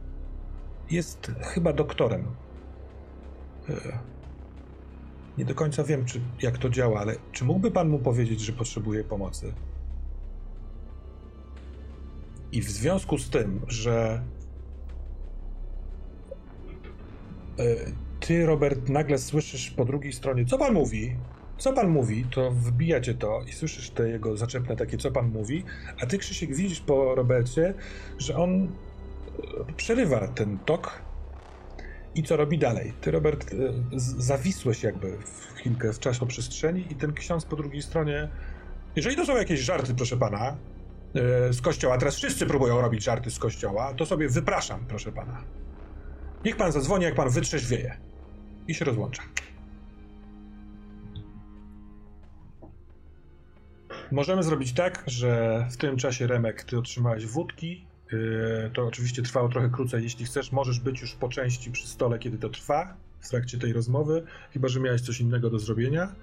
Jest 0.90 1.32
chyba 1.40 1.72
doktorem. 1.72 2.24
E, 3.68 3.98
nie 5.38 5.44
do 5.44 5.54
końca 5.54 5.84
wiem, 5.84 6.04
czy, 6.04 6.20
jak 6.42 6.58
to 6.58 6.70
działa, 6.70 7.00
ale 7.00 7.16
czy 7.32 7.44
mógłby 7.44 7.70
pan 7.70 7.88
mu 7.88 7.98
powiedzieć, 7.98 8.40
że 8.40 8.52
potrzebuje 8.52 9.04
pomocy? 9.04 9.52
I 12.52 12.60
w 12.60 12.70
związku 12.70 13.18
z 13.18 13.30
tym, 13.30 13.60
że 13.68 14.22
e, 17.58 17.64
ty, 18.20 18.46
Robert, 18.46 18.88
nagle 18.88 19.18
słyszysz 19.18 19.70
po 19.70 19.84
drugiej 19.84 20.12
stronie, 20.12 20.44
co 20.44 20.58
pan 20.58 20.74
mówi? 20.74 21.16
Co 21.58 21.72
pan 21.72 21.88
mówi, 21.88 22.26
to 22.30 22.50
wbijacie 22.50 23.14
to 23.14 23.42
i 23.48 23.52
słyszysz 23.52 23.90
te 23.90 24.08
jego 24.08 24.36
zaczepne 24.36 24.76
takie, 24.76 24.98
co 24.98 25.10
pan 25.10 25.28
mówi, 25.28 25.64
a 26.02 26.06
ty, 26.06 26.18
Krzysiek, 26.18 26.54
widzisz 26.54 26.80
po 26.80 27.14
Robercie, 27.14 27.74
że 28.18 28.36
on 28.36 28.62
e, 28.62 28.68
przerywa 29.76 30.28
ten 30.28 30.58
tok 30.58 31.02
i 32.14 32.22
co 32.22 32.36
robi 32.36 32.58
dalej. 32.58 32.92
Ty, 33.00 33.10
Robert, 33.10 33.52
e, 33.52 33.56
zawisłeś 33.96 34.82
jakby 34.82 35.18
w 35.18 35.54
chwilkę 35.54 35.92
w 35.92 35.98
czasoprzestrzeni 35.98 36.86
i 36.90 36.94
ten 36.94 37.12
ksiądz 37.12 37.44
po 37.44 37.56
drugiej 37.56 37.82
stronie, 37.82 38.28
jeżeli 38.96 39.16
to 39.16 39.26
są 39.26 39.36
jakieś 39.36 39.60
żarty, 39.60 39.94
proszę 39.94 40.16
pana, 40.16 40.56
e, 41.14 41.52
z 41.52 41.60
kościoła, 41.60 41.98
teraz 41.98 42.16
wszyscy 42.16 42.46
próbują 42.46 42.80
robić 42.80 43.04
żarty 43.04 43.30
z 43.30 43.38
kościoła, 43.38 43.94
to 43.94 44.06
sobie 44.06 44.28
wypraszam, 44.28 44.84
proszę 44.88 45.12
pana. 45.12 45.44
Niech 46.44 46.56
pan 46.56 46.72
zadzwoni, 46.72 47.04
jak 47.04 47.14
pan 47.14 47.30
wytrzeźwieje. 47.30 47.96
I 48.68 48.74
się 48.74 48.84
rozłącza. 48.84 49.22
Możemy 54.12 54.42
zrobić 54.42 54.72
tak, 54.72 55.04
że 55.06 55.64
w 55.70 55.76
tym 55.76 55.96
czasie, 55.96 56.26
Remek, 56.26 56.64
ty 56.64 56.78
otrzymałeś 56.78 57.26
wódki. 57.26 57.86
Yy, 58.12 58.70
to 58.74 58.86
oczywiście 58.86 59.22
trwało 59.22 59.48
trochę 59.48 59.70
krócej. 59.70 60.02
Jeśli 60.02 60.24
chcesz, 60.24 60.52
możesz 60.52 60.80
być 60.80 61.00
już 61.00 61.14
po 61.14 61.28
części 61.28 61.70
przy 61.70 61.88
stole, 61.88 62.18
kiedy 62.18 62.38
to 62.38 62.48
trwa, 62.48 62.96
w 63.20 63.28
trakcie 63.28 63.58
tej 63.58 63.72
rozmowy, 63.72 64.22
chyba 64.52 64.68
że 64.68 64.80
miałeś 64.80 65.00
coś 65.00 65.20
innego 65.20 65.50
do 65.50 65.58
zrobienia. 65.58 66.14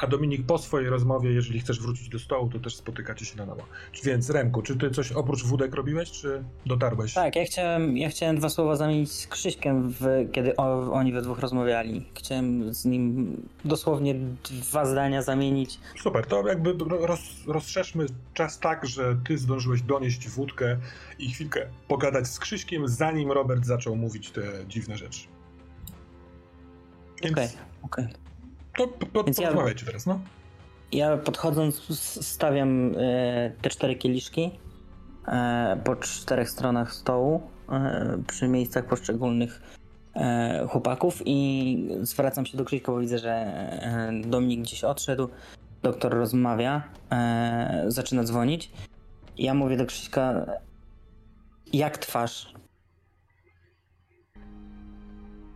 A 0.00 0.06
Dominik, 0.06 0.46
po 0.46 0.58
swojej 0.58 0.88
rozmowie, 0.88 1.32
jeżeli 1.32 1.60
chcesz 1.60 1.80
wrócić 1.80 2.08
do 2.08 2.18
stołu, 2.18 2.48
to 2.48 2.58
też 2.58 2.76
spotykacie 2.76 3.24
się 3.24 3.36
na 3.36 3.46
nowo. 3.46 3.62
Więc 4.04 4.30
Remku, 4.30 4.62
czy 4.62 4.76
ty 4.76 4.90
coś 4.90 5.12
oprócz 5.12 5.44
wódek 5.44 5.74
robiłeś, 5.74 6.10
czy 6.10 6.44
dotarłeś? 6.66 7.14
Tak, 7.14 7.36
ja 7.36 7.44
chciałem, 7.44 7.96
ja 7.96 8.08
chciałem 8.08 8.36
dwa 8.36 8.48
słowa 8.48 8.76
zamienić 8.76 9.12
z 9.12 9.26
Krzyśkiem, 9.26 9.90
w, 9.90 10.28
kiedy 10.32 10.56
o, 10.56 10.92
oni 10.92 11.12
we 11.12 11.22
dwóch 11.22 11.38
rozmawiali. 11.38 12.06
Chciałem 12.14 12.74
z 12.74 12.84
nim 12.84 13.36
dosłownie 13.64 14.14
dwa 14.50 14.84
zdania 14.84 15.22
zamienić. 15.22 15.78
Super, 16.02 16.26
to 16.26 16.48
jakby 16.48 16.74
roz, 16.88 17.20
rozszerzmy 17.46 18.06
czas 18.34 18.58
tak, 18.58 18.86
że 18.86 19.16
ty 19.26 19.38
zdążyłeś 19.38 19.82
donieść 19.82 20.28
wódkę 20.28 20.76
i 21.18 21.30
chwilkę 21.30 21.66
pogadać 21.88 22.26
z 22.26 22.38
Krzyśkiem, 22.38 22.88
zanim 22.88 23.32
Robert 23.32 23.64
zaczął 23.64 23.96
mówić 23.96 24.30
te 24.30 24.42
dziwne 24.68 24.96
rzeczy. 24.96 25.20
Okej, 27.18 27.32
okej. 27.32 27.46
Okay, 27.82 28.04
okay. 28.04 28.29
To, 28.80 28.86
to 29.12 29.24
Więc 29.24 29.36
porozmawiajcie 29.36 29.84
ja, 29.84 29.86
teraz, 29.86 30.06
no. 30.06 30.20
Ja 30.92 31.16
podchodząc 31.16 31.82
stawiam 32.26 32.94
e, 32.96 33.52
te 33.62 33.70
cztery 33.70 33.96
kieliszki 33.96 34.50
e, 35.28 35.80
po 35.84 35.96
czterech 35.96 36.50
stronach 36.50 36.94
stołu 36.94 37.42
e, 37.72 38.22
przy 38.26 38.48
miejscach 38.48 38.86
poszczególnych 38.86 39.62
chłopaków 40.68 41.22
i 41.24 41.88
zwracam 42.00 42.46
się 42.46 42.58
do 42.58 42.64
Krzyśka, 42.64 42.92
bo 42.92 42.98
widzę, 42.98 43.18
że 43.18 43.52
Dominik 44.26 44.60
gdzieś 44.60 44.84
odszedł. 44.84 45.28
Doktor 45.82 46.14
rozmawia, 46.14 46.82
zaczyna 47.86 48.24
dzwonić. 48.24 48.70
Ja 49.38 49.54
mówię 49.54 49.76
do 49.76 49.86
Krzyśka, 49.86 50.46
jak 51.72 51.98
twarz? 51.98 52.54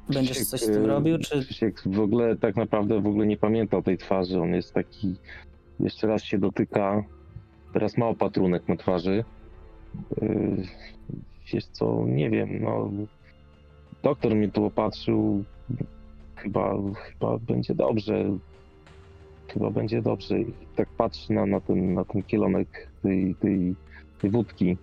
Będziesz 0.08 0.30
Krzysiek, 0.30 0.48
coś 0.48 0.60
z 0.60 0.66
tym 0.66 0.84
robił, 0.86 1.18
czy... 1.18 1.40
Krzysiek 1.40 1.82
w 1.86 2.00
ogóle 2.00 2.36
tak 2.36 2.56
naprawdę 2.56 3.00
w 3.00 3.06
ogóle 3.06 3.26
nie 3.26 3.36
pamiętał 3.36 3.82
tej 3.82 3.98
twarzy. 3.98 4.40
On 4.40 4.54
jest 4.54 4.74
taki... 4.74 5.14
Jeszcze 5.80 6.06
raz 6.06 6.22
się 6.22 6.38
dotyka. 6.38 7.04
Teraz 7.72 7.96
ma 7.96 8.06
opatrunek 8.06 8.68
na 8.68 8.76
twarzy. 8.76 9.24
Yy, 10.22 10.56
wiesz 11.52 11.66
co, 11.66 12.04
nie 12.06 12.30
wiem, 12.30 12.62
no... 12.62 12.90
Doktor 14.02 14.34
mnie 14.34 14.48
tu 14.48 14.64
opatrzył. 14.64 15.44
Chyba, 16.36 16.74
chyba 16.94 17.38
będzie 17.38 17.74
dobrze. 17.74 18.24
Chyba 19.48 19.70
będzie 19.70 20.02
dobrze. 20.02 20.40
I 20.40 20.46
tak 20.76 20.88
patrzy 20.88 21.32
na, 21.32 21.46
na, 21.46 21.60
ten, 21.60 21.94
na 21.94 22.04
ten 22.04 22.22
kielonek 22.22 22.88
tej, 23.02 23.34
tej, 23.34 23.74
tej 24.20 24.30
wódki 24.30 24.76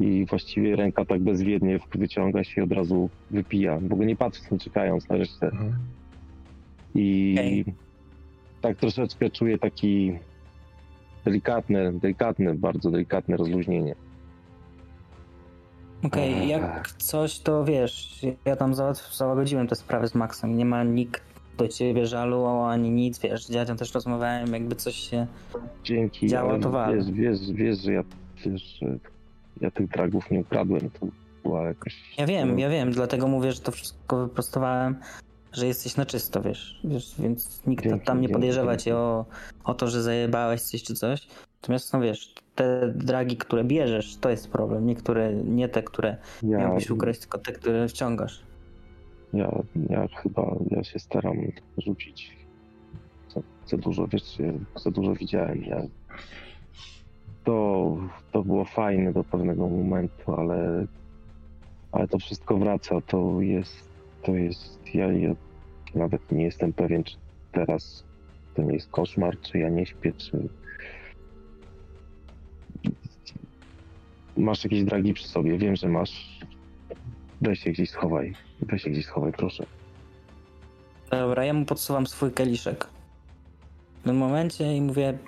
i 0.00 0.26
właściwie 0.26 0.76
ręka 0.76 1.04
tak 1.04 1.20
bezwiednie 1.20 1.78
wyciąga 1.94 2.44
się 2.44 2.60
i 2.60 2.64
od 2.64 2.72
razu 2.72 3.10
wypija, 3.30 3.78
w 3.78 3.92
ogóle 3.92 4.06
nie 4.06 4.16
patrząc, 4.16 4.50
nie 4.50 4.58
czekając 4.58 5.08
na 5.08 5.16
resztę. 5.16 5.46
Mhm. 5.46 5.72
I 6.94 7.34
okay. 7.64 7.74
tak 8.60 8.76
troszeczkę 8.76 9.30
czuję 9.30 9.58
taki 9.58 10.18
delikatne, 11.24 11.92
delikatne, 11.92 12.54
bardzo 12.54 12.90
delikatne 12.90 13.36
rozluźnienie. 13.36 13.94
Okej, 16.02 16.34
okay, 16.34 16.46
jak 16.46 16.92
coś, 16.98 17.38
to 17.38 17.64
wiesz, 17.64 18.26
ja 18.44 18.56
tam 18.56 18.74
załagodziłem 19.12 19.66
te 19.66 19.76
sprawy 19.76 20.08
z 20.08 20.14
Maxem, 20.14 20.56
nie 20.56 20.64
ma 20.64 20.84
nikt 20.84 21.22
do 21.58 21.68
ciebie 21.68 22.06
żalu 22.06 22.46
ani 22.46 22.90
nic, 22.90 23.18
wiesz, 23.18 23.46
z 23.46 23.50
dziadzią 23.50 23.76
też 23.76 23.94
rozmawiałem, 23.94 24.52
jakby 24.52 24.76
coś 24.76 24.94
się 24.94 25.26
Dzięki, 25.84 26.26
działo, 26.26 26.58
to 26.58 26.70
wal. 26.70 26.96
Wiesz, 26.96 27.10
wiesz, 27.10 27.52
wiesz, 27.52 27.78
że 27.78 27.92
ja 27.92 28.02
wiesz, 28.44 28.78
że 28.82 28.98
ja 29.60 29.70
tych 29.70 29.88
dragów 29.88 30.30
nie 30.30 30.40
ukradłem, 30.40 30.90
to 30.90 31.06
była 31.42 31.62
jakaś... 31.62 32.14
Ja 32.18 32.26
wiem, 32.26 32.52
no. 32.52 32.58
ja 32.58 32.68
wiem, 32.68 32.90
dlatego 32.90 33.28
mówię, 33.28 33.52
że 33.52 33.60
to 33.60 33.72
wszystko 33.72 34.26
wyprostowałem, 34.26 34.96
że 35.52 35.66
jesteś 35.66 35.96
na 35.96 36.06
czysto, 36.06 36.42
wiesz, 36.42 36.80
wiesz 36.84 37.14
więc 37.18 37.66
nikt 37.66 37.84
dzięki, 37.84 38.06
tam 38.06 38.20
nie 38.20 38.28
podejrzewa 38.28 38.76
cię 38.76 38.96
o, 38.96 39.24
o 39.64 39.74
to, 39.74 39.88
że 39.88 40.02
zajebałeś 40.02 40.60
coś 40.60 40.82
czy 40.82 40.94
coś. 40.94 41.28
Natomiast, 41.62 41.92
no 41.92 42.00
wiesz, 42.00 42.34
te 42.54 42.92
dragi, 42.94 43.36
które 43.36 43.64
bierzesz, 43.64 44.16
to 44.16 44.30
jest 44.30 44.50
problem. 44.50 44.86
Niektóre, 44.86 45.34
nie 45.34 45.68
te, 45.68 45.82
które 45.82 46.16
ja, 46.42 46.58
miałbyś 46.58 46.90
ukraść, 46.90 47.20
tylko 47.20 47.38
te, 47.38 47.52
które 47.52 47.88
wciągasz. 47.88 48.42
Ja, 49.32 49.62
ja 49.90 50.08
chyba, 50.22 50.56
ja 50.70 50.84
się 50.84 50.98
staram 50.98 51.36
rzucić 51.78 52.36
za, 53.34 53.40
za 53.66 53.76
dużo, 53.76 54.06
wiesz, 54.06 54.38
za 54.76 54.90
dużo 54.90 55.14
widziałem. 55.14 55.64
Ja 55.64 55.82
to, 57.46 57.96
to 58.32 58.42
było 58.42 58.64
fajne 58.64 59.12
do 59.12 59.24
pewnego 59.24 59.68
momentu, 59.68 60.34
ale, 60.34 60.86
ale 61.92 62.08
to 62.08 62.18
wszystko 62.18 62.56
wraca. 62.56 63.00
To 63.00 63.40
jest, 63.40 63.88
to 64.22 64.34
jest, 64.34 64.94
ja, 64.94 65.12
ja 65.12 65.34
nawet 65.94 66.32
nie 66.32 66.44
jestem 66.44 66.72
pewien, 66.72 67.04
czy 67.04 67.16
teraz 67.52 68.04
to 68.54 68.62
nie 68.62 68.74
jest 68.74 68.90
koszmar, 68.90 69.40
czy 69.40 69.58
ja 69.58 69.68
nie 69.68 69.86
śpię, 69.86 70.12
czy 70.12 70.48
masz 74.36 74.64
jakieś 74.64 74.84
dragi 74.84 75.14
przy 75.14 75.28
sobie, 75.28 75.58
wiem, 75.58 75.76
że 75.76 75.88
masz. 75.88 76.40
Weź 77.40 77.60
się 77.60 77.70
gdzieś 77.70 77.90
schowaj, 77.90 78.34
weź 78.60 78.82
się 78.82 78.90
gdzieś 78.90 79.06
schowaj, 79.06 79.32
proszę. 79.32 79.66
Dobra, 81.10 81.44
ja 81.44 81.54
mu 81.54 81.64
podsuwam 81.64 82.06
swój 82.06 82.30
kieliszek. 82.30 82.86
W 84.00 84.04
tym 84.04 84.16
momencie 84.16 84.76
i 84.76 84.80
mówię, 84.80 85.18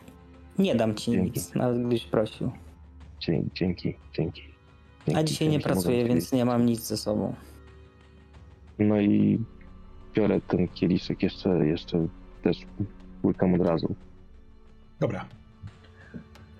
nie 0.59 0.74
dam 0.74 0.94
ci 0.94 1.10
dzięki. 1.10 1.40
nic, 1.40 1.55
nawet 1.55 1.78
gdybyś 1.78 2.05
prosił. 2.05 2.52
Dzięki, 3.20 3.51
dzięki, 3.55 3.94
dzięki. 4.12 4.43
A 5.14 5.22
dzisiaj 5.22 5.48
nie 5.48 5.60
pracuję, 5.60 6.05
więc 6.05 6.32
nie 6.32 6.44
mam 6.44 6.66
nic 6.66 6.80
ze 6.80 6.97
sobą. 6.97 7.35
No 8.78 9.01
i 9.01 9.40
biorę 10.14 10.40
ten 10.40 10.68
kieliszek 10.68 11.22
jeszcze, 11.22 11.66
jeszcze 11.66 12.06
też 12.43 12.56
łykam 13.24 13.55
od 13.55 13.66
razu. 13.66 13.94
Dobra. 15.01 15.24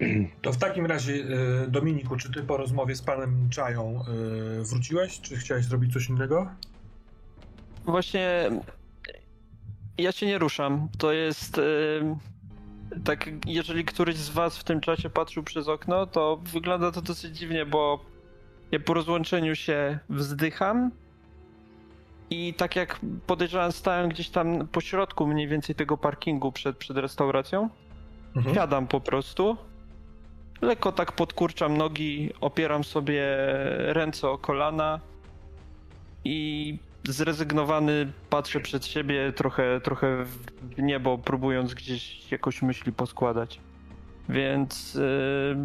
To 0.43 0.53
w 0.53 0.57
takim 0.57 0.87
razie, 0.87 1.13
y, 1.13 1.71
Dominiku, 1.71 2.17
czy 2.17 2.33
ty 2.33 2.43
po 2.43 2.57
rozmowie 2.57 2.97
z 2.97 3.03
panem 3.03 3.51
Czają 3.51 4.03
y, 4.61 4.65
wróciłeś, 4.65 5.21
czy 5.21 5.37
chciałeś 5.37 5.65
zrobić 5.65 5.93
coś 5.93 6.09
innego? 6.09 6.47
właśnie 7.87 8.51
ja 9.99 10.13
się 10.13 10.27
nie 10.27 10.39
ruszam. 10.39 10.89
To 10.99 11.13
jest 11.13 11.57
yy, 11.57 12.17
tak, 13.05 13.31
jeżeli 13.47 13.85
któryś 13.85 14.17
z 14.17 14.31
was 14.31 14.59
w 14.59 14.65
tym 14.65 14.81
czasie 14.81 15.11
patrzył 15.11 15.43
przez 15.43 15.69
okno, 15.69 16.07
to 16.07 16.41
wygląda 16.43 16.93
to 16.93 17.03
dosyć 17.03 17.39
dziwnie, 17.39 17.67
bo 17.67 18.05
ja 18.73 18.81
po 18.81 18.95
rozłączeniu 18.95 19.55
się 19.55 19.99
wzdycham 20.09 20.91
i 22.31 22.55
tak 22.55 22.77
jak 22.77 23.01
podejrzewam, 23.27 23.73
stałem 23.73 24.09
gdzieś 24.09 24.29
tam 24.29 24.69
po 24.69 24.81
środku 24.81 25.27
mniej 25.27 25.49
więcej 25.49 25.75
tego 25.75 25.97
parkingu 25.97 26.53
przed, 26.53 26.77
przed 26.77 26.97
restauracją. 26.97 27.69
Mhm. 28.37 28.55
Siadam 28.55 28.87
po 28.87 29.01
prostu. 29.01 29.57
Lekko 30.63 30.93
tak 30.93 31.13
podkurczam 31.13 31.77
nogi, 31.77 32.31
opieram 32.41 32.85
sobie 32.85 33.23
ręce 33.79 34.29
o 34.29 34.39
kolana 34.39 35.01
i 36.25 36.79
zrezygnowany 37.13 38.13
patrzę 38.31 38.61
przed 38.61 38.87
siebie 38.87 39.33
trochę, 39.33 39.81
trochę 39.81 40.25
w 40.25 40.83
niebo, 40.83 41.19
próbując 41.19 41.75
gdzieś 41.75 42.33
jakoś 42.33 42.63
myśli 42.63 42.93
poskładać. 42.93 43.61
Więc 44.29 44.95
yy, 44.95 45.57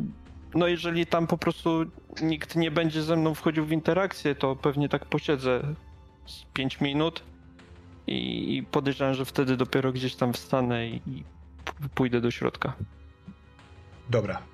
no 0.55 0.67
jeżeli 0.67 1.05
tam 1.05 1.27
po 1.27 1.37
prostu 1.37 1.85
nikt 2.21 2.55
nie 2.55 2.71
będzie 2.71 3.01
ze 3.03 3.15
mną 3.15 3.33
wchodził 3.33 3.65
w 3.65 3.71
interakcję, 3.71 4.35
to 4.35 4.55
pewnie 4.55 4.89
tak 4.89 5.05
posiedzę 5.05 5.63
z 6.25 6.43
5 6.53 6.81
minut 6.81 7.23
i, 8.07 8.63
podejrzewam, 8.71 9.13
że 9.13 9.25
wtedy 9.25 9.57
dopiero 9.57 9.91
gdzieś 9.91 10.15
tam 10.15 10.33
wstanę 10.33 10.87
i, 10.87 10.95
i 10.95 11.23
pójdę 11.95 12.21
do 12.21 12.31
środka. 12.31 12.73
Dobra. 14.09 14.52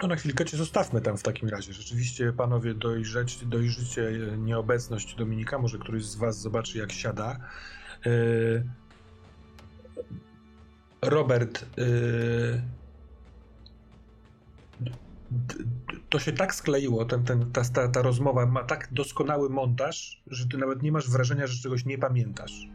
To 0.00 0.06
na 0.06 0.16
chwilkę 0.16 0.44
cię 0.44 0.56
zostawmy 0.56 1.00
tam 1.00 1.16
w 1.16 1.22
takim 1.22 1.48
razie. 1.48 1.72
Rzeczywiście, 1.72 2.32
panowie, 2.32 2.74
dojrzeć, 2.74 3.44
dojrzycie 3.46 4.12
nieobecność 4.38 5.14
Dominika. 5.14 5.58
Może 5.58 5.78
któryś 5.78 6.04
z 6.04 6.16
was 6.16 6.40
zobaczy, 6.40 6.78
jak 6.78 6.92
siada. 6.92 7.38
Yy... 8.06 8.64
Robert, 11.02 11.66
yy... 11.76 12.62
to 16.08 16.18
się 16.18 16.32
tak 16.32 16.54
skleiło, 16.54 17.04
ten, 17.04 17.24
ten, 17.24 17.52
ta, 17.52 17.64
ta, 17.64 17.88
ta 17.88 18.02
rozmowa 18.02 18.46
ma 18.46 18.64
tak 18.64 18.88
doskonały 18.92 19.50
montaż, 19.50 20.22
że 20.26 20.48
ty 20.48 20.58
nawet 20.58 20.82
nie 20.82 20.92
masz 20.92 21.10
wrażenia, 21.10 21.46
że 21.46 21.62
czegoś 21.62 21.84
nie 21.84 21.98
pamiętasz. 21.98 22.68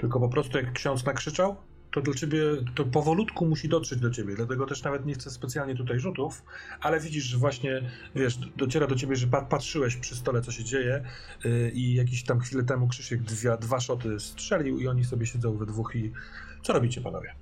Tylko 0.00 0.20
po 0.20 0.28
prostu 0.28 0.58
jak 0.58 0.72
ksiądz 0.72 1.04
nakrzyczał, 1.04 1.56
to 1.96 2.02
dla 2.02 2.14
ciebie, 2.14 2.40
to 2.74 2.84
powolutku 2.84 3.46
musi 3.46 3.68
dotrzeć 3.68 4.00
do 4.00 4.10
ciebie, 4.10 4.34
dlatego 4.36 4.66
też 4.66 4.82
nawet 4.82 5.06
nie 5.06 5.14
chcę 5.14 5.30
specjalnie 5.30 5.76
tutaj 5.76 6.00
rzutów, 6.00 6.42
ale 6.80 7.00
widzisz, 7.00 7.24
że 7.24 7.38
właśnie, 7.38 7.82
wiesz, 8.14 8.38
dociera 8.56 8.86
do 8.86 8.94
ciebie, 8.94 9.16
że 9.16 9.26
pa- 9.26 9.42
patrzyłeś 9.42 9.96
przy 9.96 10.16
stole, 10.16 10.42
co 10.42 10.52
się 10.52 10.64
dzieje 10.64 11.04
yy, 11.44 11.70
i 11.74 11.94
jakiś 11.94 12.24
tam 12.24 12.40
chwilę 12.40 12.62
temu 12.62 12.88
Krzysiek 12.88 13.22
dwie, 13.22 13.56
dwa 13.60 13.80
szoty 13.80 14.20
strzelił 14.20 14.78
i 14.78 14.88
oni 14.88 15.04
sobie 15.04 15.26
siedzą 15.26 15.56
we 15.56 15.66
dwóch 15.66 15.96
i 15.96 16.12
co 16.62 16.72
robicie, 16.72 17.00
panowie? 17.00 17.34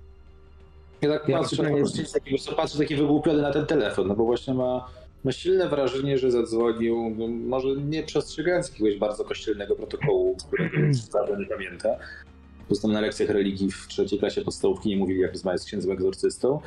Ja 1.02 1.18
tak 1.18 1.28
Ja 1.28 1.38
patrzę, 1.38 1.56
patrzę, 1.56 2.04
taki, 2.12 2.36
patrzę 2.56 2.78
taki 2.78 2.96
wygłupiony 2.96 3.42
na 3.42 3.52
ten 3.52 3.66
telefon, 3.66 4.08
no 4.08 4.14
bo 4.14 4.24
właśnie 4.24 4.54
ma, 4.54 4.90
ma 5.24 5.32
silne 5.32 5.68
wrażenie, 5.68 6.18
że 6.18 6.30
zadzwonił, 6.30 7.14
no, 7.18 7.28
może 7.28 7.68
nie 7.68 8.02
przestrzegając 8.02 8.70
jakiegoś 8.70 8.98
bardzo 8.98 9.24
kościelnego 9.24 9.76
protokołu, 9.76 10.36
którego 10.36 10.76
nie 11.38 11.46
pamięta. 11.46 11.88
Po 12.64 12.68
prostu 12.68 12.88
na 12.88 13.00
lekcjach 13.00 13.30
religii 13.30 13.70
w 13.70 13.86
trzeciej 13.88 14.18
klasie 14.18 14.42
podstawówki 14.42 14.88
nie 14.88 14.96
mówili, 14.96 15.20
jak 15.20 15.32
rozmawiać 15.32 15.60
z 15.62 15.64
księdzem 15.64 15.90
egzorcystą. 15.92 16.60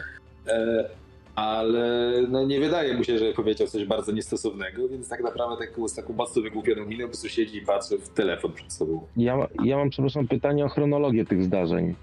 E, 0.47 0.89
ale 1.35 2.11
no, 2.29 2.45
nie 2.45 2.59
wydaje 2.59 2.93
mu 2.97 3.03
się, 3.03 3.17
że 3.19 3.33
powiedział 3.33 3.67
coś 3.67 3.85
bardzo 3.85 4.11
niestosownego, 4.11 4.89
więc 4.89 5.09
tak 5.09 5.23
naprawdę 5.23 5.67
taką, 5.67 5.87
z 5.87 5.93
taką 5.95 6.13
mocno 6.13 6.41
wygłupioną 6.41 6.85
miną 6.85 7.03
po 7.03 7.07
prostu 7.07 7.29
siedzi 7.29 7.57
i 7.57 7.61
patrzy 7.61 7.97
w 7.97 8.09
telefon 8.09 8.51
przed 8.53 8.73
sobą. 8.73 9.07
Ja, 9.17 9.47
ja 9.63 9.77
mam, 9.77 9.89
przepraszam, 9.89 10.27
pytanie 10.27 10.65
o 10.65 10.69
chronologię 10.69 11.25
tych 11.25 11.43
zdarzeń. 11.43 11.95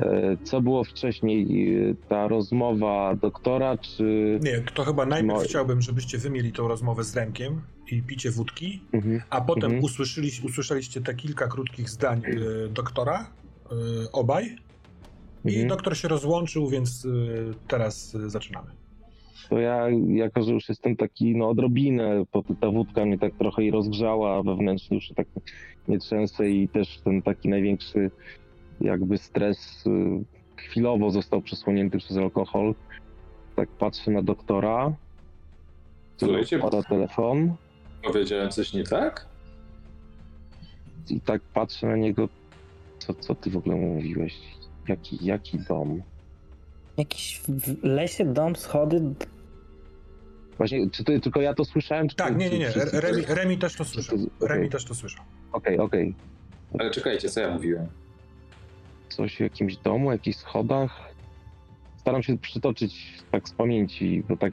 E, 0.00 0.36
Co 0.44 0.60
było 0.60 0.84
wcześniej? 0.84 1.46
E, 1.90 1.94
Ta 2.08 2.28
rozmowa 2.28 3.14
doktora, 3.22 3.78
czy. 3.78 4.38
Nie, 4.42 4.62
to 4.74 4.84
chyba 4.84 5.06
najpierw 5.06 5.34
No. 5.38 5.44
chciałbym, 5.44 5.82
żebyście 5.82 6.18
wy 6.18 6.30
mieli 6.30 6.52
tą 6.52 6.68
rozmowę 6.68 7.04
z 7.04 7.16
Remkiem 7.16 7.60
i 7.90 8.02
picie 8.02 8.30
wódki, 8.30 8.80
Mhm. 8.92 9.20
a 9.30 9.40
potem 9.40 9.64
Mhm. 9.64 9.84
usłyszeli, 9.84 10.30
usłyszeliście 10.44 11.00
te 11.00 11.14
kilka 11.14 11.48
krótkich 11.48 11.90
zdań 11.90 12.22
y, 12.26 12.68
doktora, 12.68 13.30
y, 14.04 14.12
obaj, 14.12 14.56
i 15.44 15.48
Mhm. 15.48 15.68
doktor 15.68 15.96
się 15.96 16.08
rozłączył, 16.08 16.68
więc 16.68 17.04
y, 17.04 17.54
teraz 17.68 18.14
y, 18.14 18.30
zaczynamy. 18.30 18.70
To 19.48 19.58
ja, 19.58 19.86
jako 20.08 20.42
że 20.42 20.52
już 20.52 20.68
jestem 20.68 20.96
taki, 20.96 21.36
no 21.36 21.48
odrobinę, 21.48 22.24
bo 22.32 22.42
ta 22.60 22.70
wódka 22.70 23.04
mnie 23.04 23.18
tak 23.18 23.34
trochę 23.38 23.64
i 23.64 23.70
rozgrzała 23.70 24.42
wewnętrznie, 24.42 24.94
już 24.94 25.08
tak 25.16 25.26
nie 25.88 25.98
trzęsę 25.98 26.50
i 26.50 26.68
też 26.68 27.00
ten 27.04 27.22
taki 27.22 27.48
największy 27.48 28.10
jakby 28.80 29.18
stres 29.18 29.84
y, 29.86 29.90
chwilowo 30.56 31.10
został 31.10 31.42
przesłonięty 31.42 31.98
przez 31.98 32.16
alkohol. 32.16 32.74
Tak 33.56 33.68
patrzę 33.68 34.10
na 34.10 34.22
doktora, 34.22 34.92
który 36.16 36.30
Słuchajcie, 36.32 36.58
pada 36.58 36.82
telefon 36.82 37.54
powiedziałem 38.12 38.50
coś 38.50 38.72
nie 38.72 38.84
tak? 38.84 39.26
i 41.10 41.20
tak 41.20 41.40
patrzę 41.42 41.86
na 41.86 41.96
niego, 41.96 42.28
co, 42.98 43.14
co 43.14 43.34
ty 43.34 43.50
w 43.50 43.56
ogóle 43.56 43.76
mówiłeś? 43.76 44.34
Jaki, 44.88 45.18
jaki 45.24 45.58
dom? 45.58 46.02
Jakiś 46.96 47.40
w 47.48 47.84
lesie 47.84 48.24
dom, 48.32 48.56
schody. 48.56 49.02
Właśnie, 50.58 50.90
czy 50.90 51.04
to, 51.04 51.12
tylko 51.20 51.40
ja 51.40 51.54
to 51.54 51.64
słyszałem? 51.64 52.08
Czy 52.08 52.16
Tak, 52.16 52.32
to- 52.32 52.38
nie, 52.38 52.50
nie, 52.50 52.58
nie. 52.58 52.70
Remi, 52.92 53.22
Remi 53.28 53.58
też 53.58 53.76
to 53.76 53.84
słyszał. 53.84 54.18
to- 54.40 54.46
Remi 54.46 54.70
też 54.70 54.84
to 54.84 54.94
słyszał. 54.94 55.24
Okej, 55.52 55.78
okej. 55.78 56.14
Ale 56.78 56.90
czekajcie, 56.90 57.28
co 57.28 57.40
ja 57.40 57.54
mówiłem? 57.54 57.86
coś 59.08 59.36
w 59.36 59.40
jakimś 59.40 59.76
domu, 59.76 60.12
jakichś 60.12 60.38
schodach. 60.38 60.90
Staram 61.96 62.22
się 62.22 62.38
przytoczyć 62.38 63.22
tak 63.30 63.48
z 63.48 63.52
pamięci, 63.52 64.22
bo 64.28 64.36
tak 64.36 64.52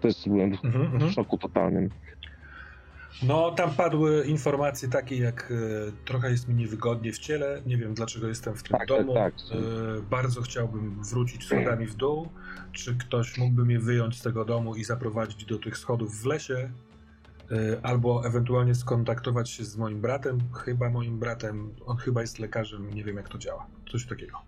też 0.00 0.14
byłem 0.26 0.56
w, 0.56 0.64
Mhm, 0.64 0.84
mhm. 0.84 1.10
w 1.10 1.14
szoku 1.14 1.38
totalnym. 1.38 1.90
No, 3.22 3.50
tam 3.50 3.70
padły 3.70 4.24
informacje 4.24 4.88
takie 4.88 5.16
jak 5.18 5.52
e, 5.52 5.54
trochę 6.04 6.30
jest 6.30 6.48
mi 6.48 6.54
niewygodnie 6.54 7.12
w 7.12 7.18
ciele, 7.18 7.62
nie 7.66 7.76
wiem 7.76 7.94
dlaczego 7.94 8.28
jestem 8.28 8.54
w 8.54 8.62
tym 8.62 8.78
Tak, 8.78 8.88
domu, 8.88 9.14
tak, 9.14 9.34
tak. 9.34 9.58
E, 9.58 10.02
bardzo 10.10 10.42
chciałbym 10.42 11.02
wrócić 11.04 11.46
schodami 11.46 11.86
w 11.86 11.94
dół, 11.94 12.28
czy 12.72 12.96
ktoś 12.96 13.38
mógłby 13.38 13.64
mnie 13.64 13.78
wyjąć 13.78 14.18
z 14.18 14.22
tego 14.22 14.44
domu 14.44 14.74
i 14.74 14.84
zaprowadzić 14.84 15.44
do 15.44 15.58
tych 15.58 15.78
schodów 15.78 16.22
w 16.22 16.26
lesie, 16.26 16.70
e, 17.50 17.80
albo 17.82 18.26
ewentualnie 18.26 18.74
skontaktować 18.74 19.50
się 19.50 19.64
z 19.64 19.76
moim 19.76 20.00
bratem, 20.00 20.38
chyba 20.64 20.90
moim 20.90 21.18
bratem, 21.18 21.74
on 21.86 21.96
chyba 21.96 22.20
jest 22.20 22.38
lekarzem, 22.38 22.94
nie 22.94 23.04
wiem 23.04 23.16
jak 23.16 23.28
to 23.28 23.38
działa, 23.38 23.66
coś 23.92 24.06
takiego. 24.06 24.47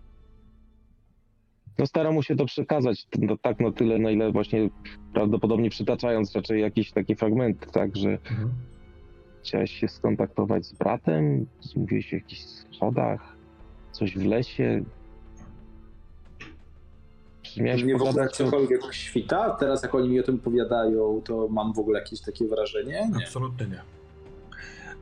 No 1.79 1.87
staram 1.87 2.15
mu 2.15 2.23
się 2.23 2.37
to 2.37 2.45
przekazać, 2.45 3.07
no, 3.19 3.37
tak 3.37 3.61
na 3.61 3.73
tyle, 3.73 3.99
na 3.99 4.11
ile 4.11 4.33
właśnie 4.33 4.71
prawdopodobnie 5.15 5.71
przytaczając 5.71 6.35
raczej 6.37 6.61
jakieś 6.61 6.93
takie 6.93 7.17
fragmenty, 7.17 7.67
tak, 7.67 7.97
że 7.97 8.11
Mhm. 8.11 8.51
chciałeś 9.43 9.71
się 9.71 9.89
skontaktować 9.89 10.67
z 10.67 10.73
bratem, 10.73 11.47
mówiłeś 11.77 12.13
o 12.13 12.17
jakichś 12.17 12.43
schodach, 12.43 13.37
coś 13.93 14.19
w 14.19 14.25
lesie. 14.25 14.85
Czy 17.43 17.63
miałeś 17.63 17.85
Mnie 17.85 17.97
w 17.97 18.03
ogóle 18.03 18.29
cokolwiek 18.29 18.95
świta? 18.95 19.51
Teraz 19.51 19.83
jak 19.83 19.95
oni 19.95 20.09
mi 20.09 20.21
o 20.21 20.23
tym 20.23 20.35
opowiadają, 20.35 21.23
to 21.25 21.49
mam 21.49 21.73
w 21.73 21.79
ogóle 21.79 21.99
jakieś 21.99 22.21
takie 22.21 22.49
wrażenie? 22.49 23.11
Nie. 23.19 23.25
Absolutnie 23.25 23.67
nie. 23.67 23.83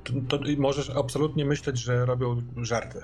To, 0.05 0.39
to 0.39 0.45
możesz 0.59 0.91
absolutnie 0.91 1.45
myśleć, 1.45 1.79
że 1.79 2.07
robią 2.07 2.43
żarty. 2.57 3.01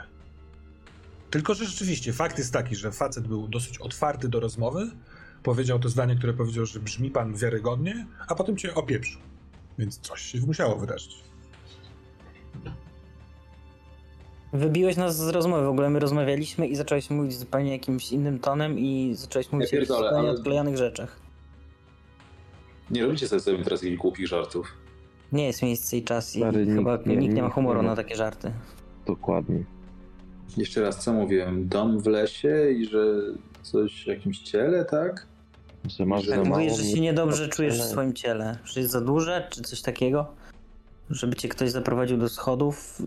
Tylko, 1.35 1.55
że 1.55 1.65
rzeczywiście 1.65 2.13
fakt 2.13 2.39
jest 2.39 2.53
taki, 2.53 2.77
że 2.77 2.93
facet 2.93 3.29
był 3.29 3.49
dosyć 3.49 3.79
otwarty 3.79 4.29
do 4.29 4.41
rozmowy, 4.41 4.91
powiedział 5.43 5.79
to 5.79 5.89
zdanie, 5.89 6.17
które 6.17 6.33
powiedział, 6.33 6.67
że 6.67 6.81
brzmi 6.81 7.11
pan 7.11 7.35
wiarygodnie, 7.37 8.07
a 8.29 8.35
potem 8.35 8.57
cię 8.57 8.75
opieprzył. 8.75 9.21
Więc 9.79 9.99
coś 9.99 10.21
się 10.23 10.39
musiało 10.41 10.77
wydarzyć. 10.77 11.17
Wybiłeś 14.53 14.97
nas 14.97 15.17
z 15.17 15.29
rozmowy. 15.29 15.65
W 15.67 15.69
ogóle 15.69 15.91
my 15.91 15.99
rozmawialiśmy 15.99 16.67
i 16.67 16.77
zacząłeś 16.77 17.11
mówić 17.11 17.39
zupełnie 17.39 17.73
jakimś 17.73 18.13
innym 18.13 18.39
tonem 18.39 18.79
i 18.79 19.15
zacząłeś 19.15 19.53
mówić 19.53 19.73
o 19.73 19.77
jakichś 19.77 19.89
pierdolę, 19.89 20.09
zupełnie 20.09 20.29
ale- 20.29 20.39
odklejonych 20.39 20.77
rzeczach. 20.77 21.21
Nie 22.91 23.07
robicie 23.07 23.29
sobie 23.29 23.41
sobie 23.41 23.65
teraz 23.65 23.83
jakichś 23.83 24.01
głupich 24.01 24.27
żartów. 24.29 24.73
Nie 25.33 25.47
jest 25.47 25.63
miejsce 25.63 25.97
i 25.97 26.03
czas 26.05 26.37
i 26.37 26.39
Stary, 26.39 26.67
nikt 26.67 26.79
chyba 26.79 26.97
nie- 27.07 27.17
nikt 27.17 27.35
nie 27.35 27.43
ma 27.43 27.47
nikt 27.49 27.55
humoru 27.55 27.81
nie 27.81 27.87
ma. 27.87 27.91
na 27.91 27.97
takie 27.97 28.17
żarty. 28.17 28.53
Dokładnie. 29.07 29.65
Jeszcze 30.57 30.81
raz, 30.81 31.05
co 31.05 31.13
mówiłem? 31.13 31.69
Dom 31.69 32.01
w 32.01 32.07
lesie 32.07 32.71
i 32.71 32.87
że 32.87 33.05
coś 33.63 34.05
w 34.05 34.07
jakimś 34.07 34.39
ciele, 34.39 34.85
tak? 34.85 35.27
Że 35.89 36.07
masz 36.07 36.27
Tak, 36.27 36.31
za 36.31 36.45
mało 36.45 36.63
mówisz, 36.63 36.77
że 36.77 36.85
się 36.85 37.01
niedobrze 37.01 37.49
czujesz 37.49 37.79
w 37.81 37.85
swoim 37.85 38.13
ciele. 38.13 38.59
Że 38.65 38.81
jest 38.81 38.93
za 38.93 39.01
duże, 39.01 39.49
czy 39.51 39.63
coś 39.63 39.83
takiego? 39.83 40.27
Żeby 41.11 41.37
cię 41.37 41.49
ktoś 41.49 41.71
zaprowadził 41.71 42.19
do 42.19 42.29
schodów? 42.29 43.03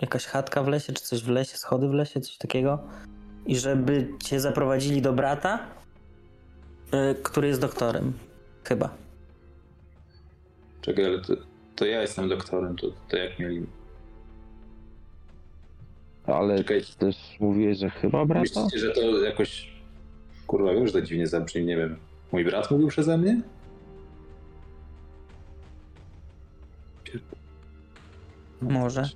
Jakaś 0.00 0.26
chatka 0.26 0.62
w 0.62 0.68
lesie, 0.68 0.92
czy 0.92 1.02
coś 1.02 1.22
w 1.22 1.28
lesie, 1.28 1.56
schody 1.56 1.88
w 1.88 1.92
lesie, 1.92 2.20
coś 2.20 2.36
takiego? 2.36 2.78
I 3.46 3.56
żeby 3.56 4.08
cię 4.24 4.40
zaprowadzili 4.40 5.02
do 5.02 5.12
brata, 5.12 5.58
y, 6.94 7.14
który 7.22 7.48
jest 7.48 7.60
doktorem. 7.60 8.12
Chyba. 8.64 8.90
Czekaj, 10.80 11.04
ale 11.04 11.20
to, 11.20 11.34
to 11.76 11.84
ja 11.84 12.02
jestem 12.02 12.28
doktorem, 12.28 12.76
to, 12.76 12.86
to 13.08 13.16
jak 13.16 13.38
mieli... 13.38 13.66
Ale 16.26 16.58
Czekaj. 16.58 16.82
też 16.98 17.16
mówiłeś, 17.40 17.78
że 17.78 17.90
chyba 17.90 18.26
brata? 18.26 18.40
Myślicie, 18.40 18.78
że 18.78 18.90
to 18.90 19.24
jakoś... 19.24 19.70
Kurwa, 20.46 20.74
wiem, 20.74 20.86
że 20.86 20.92
to 20.92 21.02
dziwnie 21.02 21.26
zabrzmi, 21.26 21.64
nie 21.64 21.76
wiem. 21.76 21.96
Mój 22.32 22.44
brat 22.44 22.70
mówił 22.70 22.88
przeze 22.88 23.18
mnie? 23.18 23.42
Może. 28.60 29.08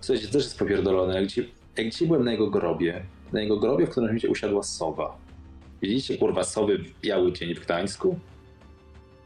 Słuchajcie, 0.00 0.26
też 0.28 0.44
jest 0.44 0.58
popierdolone. 0.58 1.14
Jak 1.14 1.26
dzisiaj, 1.26 1.52
jak 1.76 1.90
dzisiaj 1.90 2.08
byłem 2.08 2.24
na 2.24 2.32
jego 2.32 2.50
grobie, 2.50 3.02
na 3.32 3.40
jego 3.40 3.56
grobie 3.56 3.86
w 3.86 3.90
którymś 3.90 4.08
momencie 4.08 4.28
usiadła 4.30 4.62
sowa. 4.62 5.16
Widzieliście, 5.82 6.18
kurwa, 6.18 6.44
sowy 6.44 6.78
w 6.78 7.00
biały 7.00 7.32
dzień 7.32 7.54
w 7.54 7.60
Gdańsku? 7.60 8.18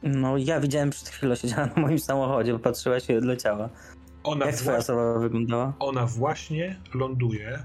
No 0.03 0.36
ja 0.36 0.61
widziałem 0.61 0.90
przed 0.90 1.09
chwilą, 1.09 1.35
siedziała 1.35 1.66
na 1.66 1.82
moim 1.82 1.98
samochodzie, 1.98 2.59
patrzyła 2.59 3.01
się 3.01 3.15
i 3.15 3.16
odleciała. 3.16 3.69
Ona, 4.27 4.47
Jak 4.47 4.55
twoja 4.55 4.78
wyglądała? 5.19 5.73
ona 5.78 6.07
właśnie 6.07 6.77
ląduje 6.94 7.59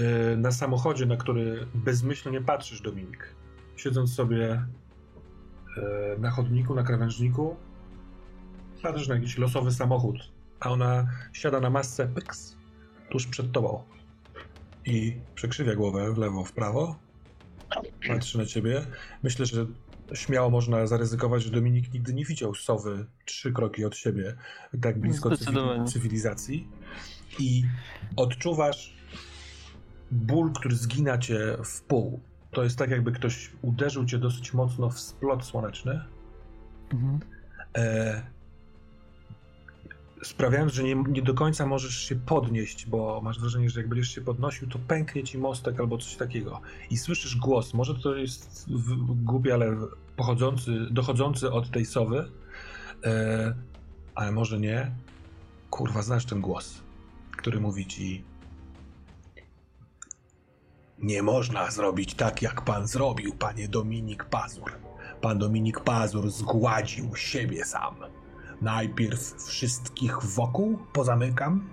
y, 0.00 0.36
na 0.36 0.52
samochodzie, 0.52 1.06
na 1.06 1.16
który 1.16 1.66
bezmyślnie 1.74 2.40
patrzysz, 2.40 2.80
Dominik. 2.80 3.34
Siedząc 3.76 4.14
sobie 4.14 4.52
y, 6.16 6.20
na 6.20 6.30
chodniku, 6.30 6.74
na 6.74 6.82
krawężniku, 6.82 7.56
patrzysz 8.82 9.08
na 9.08 9.14
jakiś 9.14 9.38
losowy 9.38 9.72
samochód, 9.72 10.16
a 10.60 10.70
ona 10.70 11.06
siada 11.32 11.60
na 11.60 11.70
masce 11.70 12.06
pyks, 12.08 12.56
tuż 13.10 13.26
przed 13.26 13.52
tobą 13.52 13.82
i 14.86 15.16
przekrzywia 15.34 15.74
głowę 15.74 16.12
w 16.14 16.18
lewo, 16.18 16.44
w 16.44 16.52
prawo, 16.52 16.96
patrzy 18.08 18.38
na 18.38 18.46
ciebie. 18.46 18.86
Myślę, 19.22 19.46
że 19.46 19.66
śmiało 20.14 20.50
można 20.50 20.86
zaryzykować, 20.86 21.42
że 21.42 21.50
Dominik 21.50 21.92
nigdy 21.94 22.14
nie 22.14 22.24
widział 22.24 22.54
sowy 22.54 23.06
trzy 23.24 23.52
kroki 23.52 23.84
od 23.84 23.96
siebie, 23.96 24.34
tak 24.82 24.98
blisko 24.98 25.28
cywilizacji. 25.86 26.68
I 27.38 27.64
odczuwasz 28.16 28.96
ból, 30.10 30.52
który 30.52 30.76
zgina 30.76 31.18
cię 31.18 31.56
w 31.64 31.82
pół. 31.82 32.20
To 32.50 32.64
jest 32.64 32.78
tak, 32.78 32.90
jakby 32.90 33.12
ktoś 33.12 33.50
uderzył 33.62 34.04
cię 34.06 34.18
dosyć 34.18 34.54
mocno 34.54 34.90
w 34.90 35.00
splot 35.00 35.44
słoneczny, 35.44 36.00
e, 37.76 38.22
sprawiając, 40.22 40.72
że 40.72 40.82
nie, 40.84 40.94
nie 40.94 41.22
do 41.22 41.34
końca 41.34 41.66
możesz 41.66 41.98
się 41.98 42.16
podnieść, 42.16 42.86
bo 42.86 43.20
masz 43.24 43.40
wrażenie, 43.40 43.70
że 43.70 43.80
jak 43.80 43.88
będziesz 43.88 44.08
się 44.14 44.20
podnosił, 44.20 44.68
to 44.68 44.78
pęknie 44.78 45.22
ci 45.24 45.38
mostek 45.38 45.80
albo 45.80 45.98
coś 45.98 46.16
takiego. 46.16 46.60
I 46.90 46.96
słyszysz 46.98 47.36
głos, 47.36 47.74
może 47.74 47.94
to 47.94 48.14
jest 48.14 48.66
w- 48.70 49.24
głupie, 49.24 49.54
ale 49.54 49.76
pochodzący, 50.16 50.86
dochodzący 50.90 51.52
od 51.52 51.70
tej 51.70 51.86
sowy, 51.86 52.30
e, 53.04 53.54
ale 54.14 54.32
może 54.32 54.60
nie. 54.60 54.90
Kurwa, 55.70 56.02
znasz 56.02 56.24
ten 56.26 56.40
głos, 56.40 56.82
który 57.36 57.60
mówi 57.60 57.86
ci 57.86 58.24
nie 60.98 61.22
można 61.22 61.70
zrobić 61.70 62.14
tak, 62.14 62.42
jak 62.42 62.64
pan 62.64 62.86
zrobił, 62.86 63.34
panie 63.34 63.68
Dominik 63.68 64.24
Pazur. 64.24 64.72
Pan 65.20 65.38
Dominik 65.38 65.80
Pazur 65.80 66.30
zgładził 66.30 67.16
siebie 67.16 67.64
sam. 67.64 67.94
Najpierw 68.60 69.44
wszystkich 69.46 70.22
wokół 70.22 70.78
pozamykam. 70.92 71.68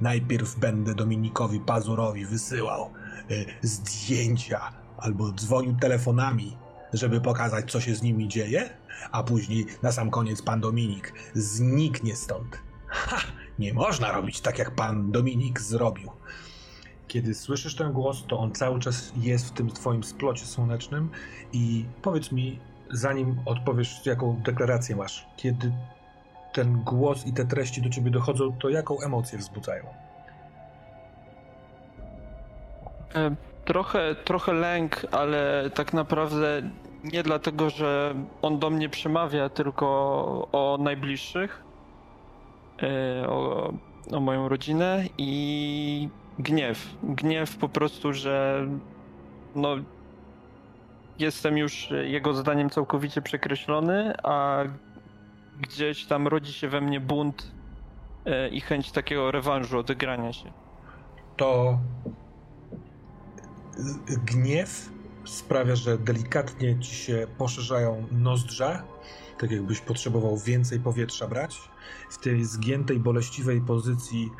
Najpierw 0.00 0.58
będę 0.58 0.94
Dominikowi 0.94 1.60
Pazurowi 1.60 2.26
wysyłał 2.26 2.90
y, 3.30 3.46
zdjęcia 3.62 4.72
albo 4.98 5.32
dzwonił 5.32 5.76
telefonami, 5.80 6.56
żeby 6.92 7.20
pokazać, 7.20 7.72
co 7.72 7.80
się 7.80 7.94
z 7.94 8.02
nimi 8.02 8.28
dzieje, 8.28 8.70
a 9.12 9.22
później 9.22 9.66
na 9.82 9.92
sam 9.92 10.10
koniec 10.10 10.42
pan 10.42 10.60
Dominik 10.60 11.12
zniknie 11.34 12.16
stąd. 12.16 12.58
Ha! 12.86 13.16
Nie 13.58 13.74
można 13.74 14.12
robić 14.12 14.40
tak, 14.40 14.58
jak 14.58 14.74
pan 14.74 15.12
Dominik 15.12 15.60
zrobił. 15.60 16.10
Kiedy 17.08 17.34
słyszysz 17.34 17.76
ten 17.76 17.92
głos, 17.92 18.24
to 18.28 18.38
on 18.38 18.52
cały 18.52 18.80
czas 18.80 19.12
jest 19.16 19.48
w 19.48 19.50
tym 19.50 19.70
twoim 19.70 20.04
splocie 20.04 20.46
słonecznym 20.46 21.10
i 21.52 21.84
powiedz 22.02 22.32
mi, 22.32 22.60
zanim 22.90 23.40
odpowiesz, 23.44 24.06
jaką 24.06 24.40
deklarację 24.44 24.96
masz, 24.96 25.26
kiedy 25.36 25.72
ten 26.52 26.82
głos 26.82 27.26
i 27.26 27.32
te 27.32 27.44
treści 27.44 27.82
do 27.82 27.90
ciebie 27.90 28.10
dochodzą, 28.10 28.52
to 28.52 28.68
jaką 28.68 29.00
emocję 29.00 29.38
wzbudzają? 29.38 29.84
E, 33.14 33.36
Trochę, 33.72 34.14
trochę 34.14 34.52
lęk, 34.52 35.06
ale 35.10 35.70
tak 35.74 35.92
naprawdę 35.92 36.62
nie 37.04 37.22
dlatego, 37.22 37.70
że 37.70 38.14
on 38.42 38.58
do 38.58 38.70
mnie 38.70 38.88
przemawia, 38.88 39.48
tylko 39.48 39.86
o 40.52 40.78
najbliższych, 40.80 41.64
e, 42.82 43.28
o, 43.28 43.72
o 44.12 44.20
moją 44.20 44.48
rodzinę 44.48 45.04
i 45.18 46.08
gniew. 46.38 46.96
Gniew 47.02 47.56
po 47.56 47.68
prostu, 47.68 48.12
że 48.12 48.66
no, 49.54 49.76
jestem 51.18 51.58
już 51.58 51.88
jego 52.04 52.34
zdaniem 52.34 52.70
całkowicie 52.70 53.22
przekreślony, 53.22 54.14
a 54.22 54.64
gdzieś 55.60 56.06
tam 56.06 56.28
rodzi 56.28 56.52
się 56.52 56.68
we 56.68 56.80
mnie 56.80 57.00
bunt 57.00 57.52
e, 58.26 58.48
i 58.48 58.60
chęć 58.60 58.92
takiego 58.92 59.30
rewanżu, 59.30 59.78
odegrania 59.78 60.32
się. 60.32 60.52
to 61.36 61.78
gniew 64.24 64.90
sprawia, 65.24 65.76
że 65.76 65.98
delikatnie 65.98 66.80
ci 66.80 66.94
się 66.94 67.26
poszerzają 67.38 68.06
nozdrza, 68.12 68.84
tak 69.38 69.50
jakbyś 69.50 69.80
potrzebował 69.80 70.38
więcej 70.38 70.80
powietrza 70.80 71.28
brać. 71.28 71.60
W 72.10 72.18
tej 72.18 72.44
zgiętej, 72.44 72.98
boleściwej 72.98 73.60
pozycji 73.60 74.30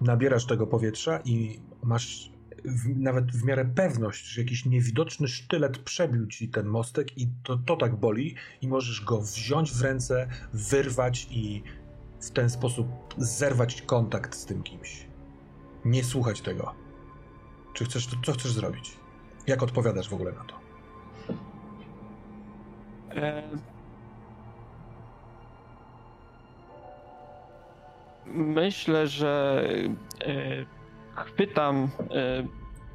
nabierasz 0.00 0.46
tego 0.46 0.66
powietrza 0.66 1.20
i 1.24 1.60
masz 1.82 2.32
w, 2.64 2.96
nawet 2.96 3.32
w 3.32 3.44
miarę 3.44 3.64
pewność, 3.64 4.26
że 4.26 4.40
jakiś 4.40 4.64
niewidoczny 4.64 5.28
sztylet 5.28 5.78
przebił 5.78 6.26
ci 6.26 6.48
ten 6.48 6.66
mostek 6.66 7.18
i 7.18 7.28
to, 7.42 7.56
to 7.56 7.76
tak 7.76 7.96
boli 7.96 8.34
i 8.60 8.68
możesz 8.68 9.04
go 9.04 9.20
wziąć 9.20 9.72
w 9.72 9.82
ręce, 9.82 10.28
wyrwać 10.52 11.28
i 11.30 11.62
w 12.20 12.30
ten 12.30 12.50
sposób 12.50 12.86
zerwać 13.18 13.82
kontakt 13.82 14.34
z 14.34 14.44
tym 14.44 14.62
kimś 14.62 15.08
nie 15.84 16.04
słuchać 16.04 16.40
tego. 16.40 16.74
Czy 17.78 17.84
chcesz, 17.84 18.08
co 18.24 18.32
chcesz 18.32 18.52
zrobić? 18.52 18.96
Jak 19.46 19.62
odpowiadasz 19.62 20.08
w 20.08 20.14
ogóle 20.14 20.32
na 20.32 20.44
to? 20.44 20.54
Myślę, 28.26 29.06
że 29.06 29.62
e, 30.20 30.34
chwytam, 31.14 31.88
e, 32.10 32.46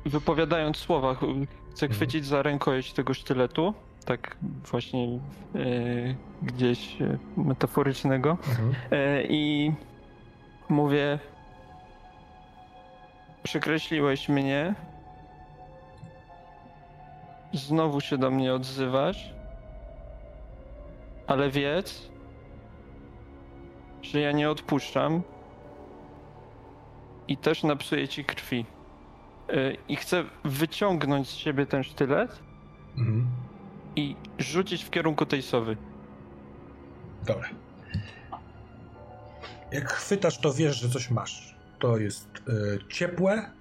wypowiadając 0.09 0.77
słowa, 0.77 1.15
ch- 1.15 1.25
chcę 1.71 1.87
chwycić 1.87 2.25
za 2.25 2.41
rękojeść 2.41 2.93
tego 2.93 3.13
sztyletu, 3.13 3.73
tak 4.05 4.37
właśnie 4.71 5.05
e, 5.05 5.19
gdzieś 6.41 6.97
metaforycznego 7.37 8.37
e, 8.91 9.23
i 9.23 9.73
mówię 10.69 11.19
przekreśliłeś 13.43 14.29
mnie 14.29 14.75
znowu 17.53 18.01
się 18.01 18.17
do 18.17 18.31
mnie 18.31 18.53
odzywasz 18.53 19.33
ale 21.27 21.49
wiedz, 21.49 22.09
że 24.01 24.19
ja 24.19 24.31
nie 24.31 24.49
odpuszczam 24.49 25.21
i 27.27 27.37
też 27.37 27.63
napsuję 27.63 28.07
ci 28.07 28.25
krwi. 28.25 28.65
Y, 29.53 29.77
I 29.87 29.95
chcę 29.95 30.23
wyciągnąć 30.43 31.29
z 31.29 31.33
siebie 31.35 31.65
ten 31.65 31.83
sztylet 31.83 32.39
Mhm. 32.97 33.27
i 33.95 34.15
rzucić 34.39 34.83
w 34.83 34.89
kierunku 34.89 35.25
tej 35.25 35.41
sowy. 35.41 35.77
Dobra. 37.25 37.49
Jak 39.71 39.93
chwytasz, 39.93 40.37
to 40.37 40.53
wiesz, 40.53 40.79
że 40.79 40.89
coś 40.89 41.09
masz. 41.09 41.52
To 41.83 41.97
jest 41.97 42.27
e, 42.27 42.87
ciepłe, 42.89 43.51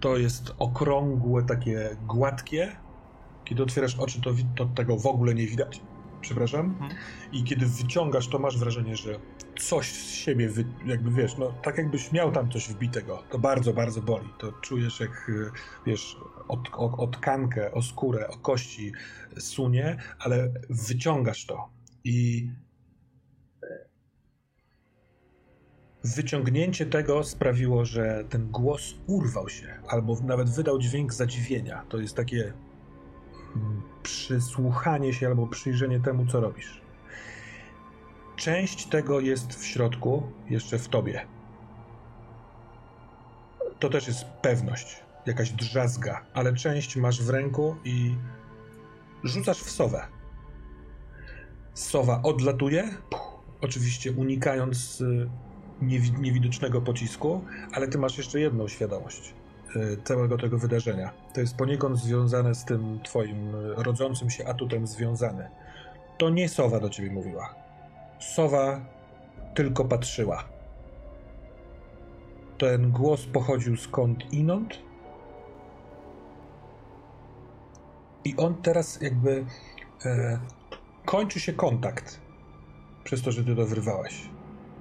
to 0.00 0.16
jest 0.16 0.54
okrągłe, 0.58 1.42
takie 1.42 1.96
gładkie. 2.06 2.76
Kiedy 3.44 3.62
otwierasz 3.62 3.98
oczy, 3.98 4.20
to, 4.20 4.30
to 4.56 4.66
tego 4.66 4.96
w 4.96 5.06
ogóle 5.06 5.34
nie 5.34 5.46
widać. 5.46 5.80
Przepraszam. 6.20 6.66
Mhm. 6.66 6.90
I 7.32 7.44
kiedy 7.44 7.66
wyciągasz, 7.66 8.28
to 8.28 8.38
masz 8.38 8.58
wrażenie, 8.58 8.96
że 8.96 9.18
coś 9.58 9.92
z 9.92 10.10
siebie, 10.10 10.48
wy, 10.48 10.64
jakby 10.86 11.10
wiesz, 11.10 11.36
no 11.38 11.54
tak 11.62 11.78
jakbyś 11.78 12.12
miał 12.12 12.32
tam 12.32 12.50
coś 12.50 12.68
wbitego. 12.68 13.22
To 13.30 13.38
bardzo, 13.38 13.72
bardzo 13.72 14.02
boli. 14.02 14.28
To 14.38 14.52
czujesz, 14.52 15.00
jak 15.00 15.30
e, 15.30 15.50
wiesz, 15.86 16.16
o, 16.48 16.62
o, 16.72 16.96
o 16.96 17.06
tkankę, 17.06 17.72
o 17.72 17.82
skórę, 17.82 18.28
o 18.28 18.36
kości 18.36 18.92
sunie, 19.38 19.96
ale 20.18 20.52
wyciągasz 20.70 21.46
to. 21.46 21.68
I 22.04 22.48
wyciągnięcie 26.16 26.86
tego 26.86 27.24
sprawiło, 27.24 27.84
że 27.84 28.24
ten 28.28 28.50
głos 28.50 28.94
urwał 29.06 29.48
się, 29.48 29.66
albo 29.88 30.16
nawet 30.24 30.50
wydał 30.50 30.78
dźwięk 30.78 31.12
zadziwienia. 31.12 31.84
To 31.88 31.98
jest 31.98 32.16
takie 32.16 32.52
mm, 33.56 33.82
przysłuchanie 34.02 35.12
się 35.12 35.26
albo 35.26 35.46
przyjrzenie 35.46 36.00
temu, 36.00 36.26
co 36.26 36.40
robisz. 36.40 36.80
Część 38.36 38.86
tego 38.86 39.20
jest 39.20 39.54
w 39.54 39.64
środku, 39.64 40.22
jeszcze 40.50 40.78
w 40.78 40.88
tobie. 40.88 41.26
to 43.78 43.88
też 43.88 44.06
jest 44.06 44.24
pewność, 44.24 45.02
jakaś 45.26 45.50
drzazga, 45.50 46.26
ale 46.34 46.54
część 46.54 46.96
masz 46.96 47.22
w 47.22 47.30
ręku 47.30 47.76
i 47.84 48.14
rzucasz 49.24 49.62
w 49.62 49.70
sowę. 49.70 50.06
Sowa 51.74 52.22
odlatuje, 52.22 52.88
oczywiście 53.60 54.12
unikając 54.12 55.00
y, 55.00 55.30
niewidocznego 56.18 56.80
pocisku, 56.80 57.44
ale 57.72 57.88
ty 57.88 57.98
masz 57.98 58.18
jeszcze 58.18 58.40
jedną 58.40 58.68
świadomość 58.68 59.34
y, 59.76 59.96
całego 60.04 60.38
tego 60.38 60.58
wydarzenia. 60.58 61.10
To 61.34 61.40
jest 61.40 61.56
poniekąd 61.56 61.98
związane 61.98 62.54
z 62.54 62.64
tym 62.64 63.00
twoim 63.04 63.54
y, 63.54 63.74
rodzącym 63.74 64.30
się 64.30 64.46
atutem 64.46 64.86
związane. 64.86 65.50
To 66.18 66.30
nie 66.30 66.48
sowa 66.48 66.80
do 66.80 66.90
ciebie 66.90 67.10
mówiła. 67.10 67.54
Sowa 68.18 68.80
tylko 69.54 69.84
patrzyła. 69.84 70.44
Ten 72.58 72.90
głos 72.90 73.26
pochodził 73.26 73.76
skąd 73.76 74.32
inąd. 74.32 74.78
I 78.24 78.36
on 78.36 78.54
teraz 78.62 79.00
jakby 79.00 79.44
e, 80.04 80.38
kończy 81.04 81.40
się 81.40 81.52
kontakt 81.52 82.20
przez 83.04 83.22
to, 83.22 83.32
że 83.32 83.44
ty 83.44 83.56
to 83.56 83.66
wyrwałeś. 83.66 84.28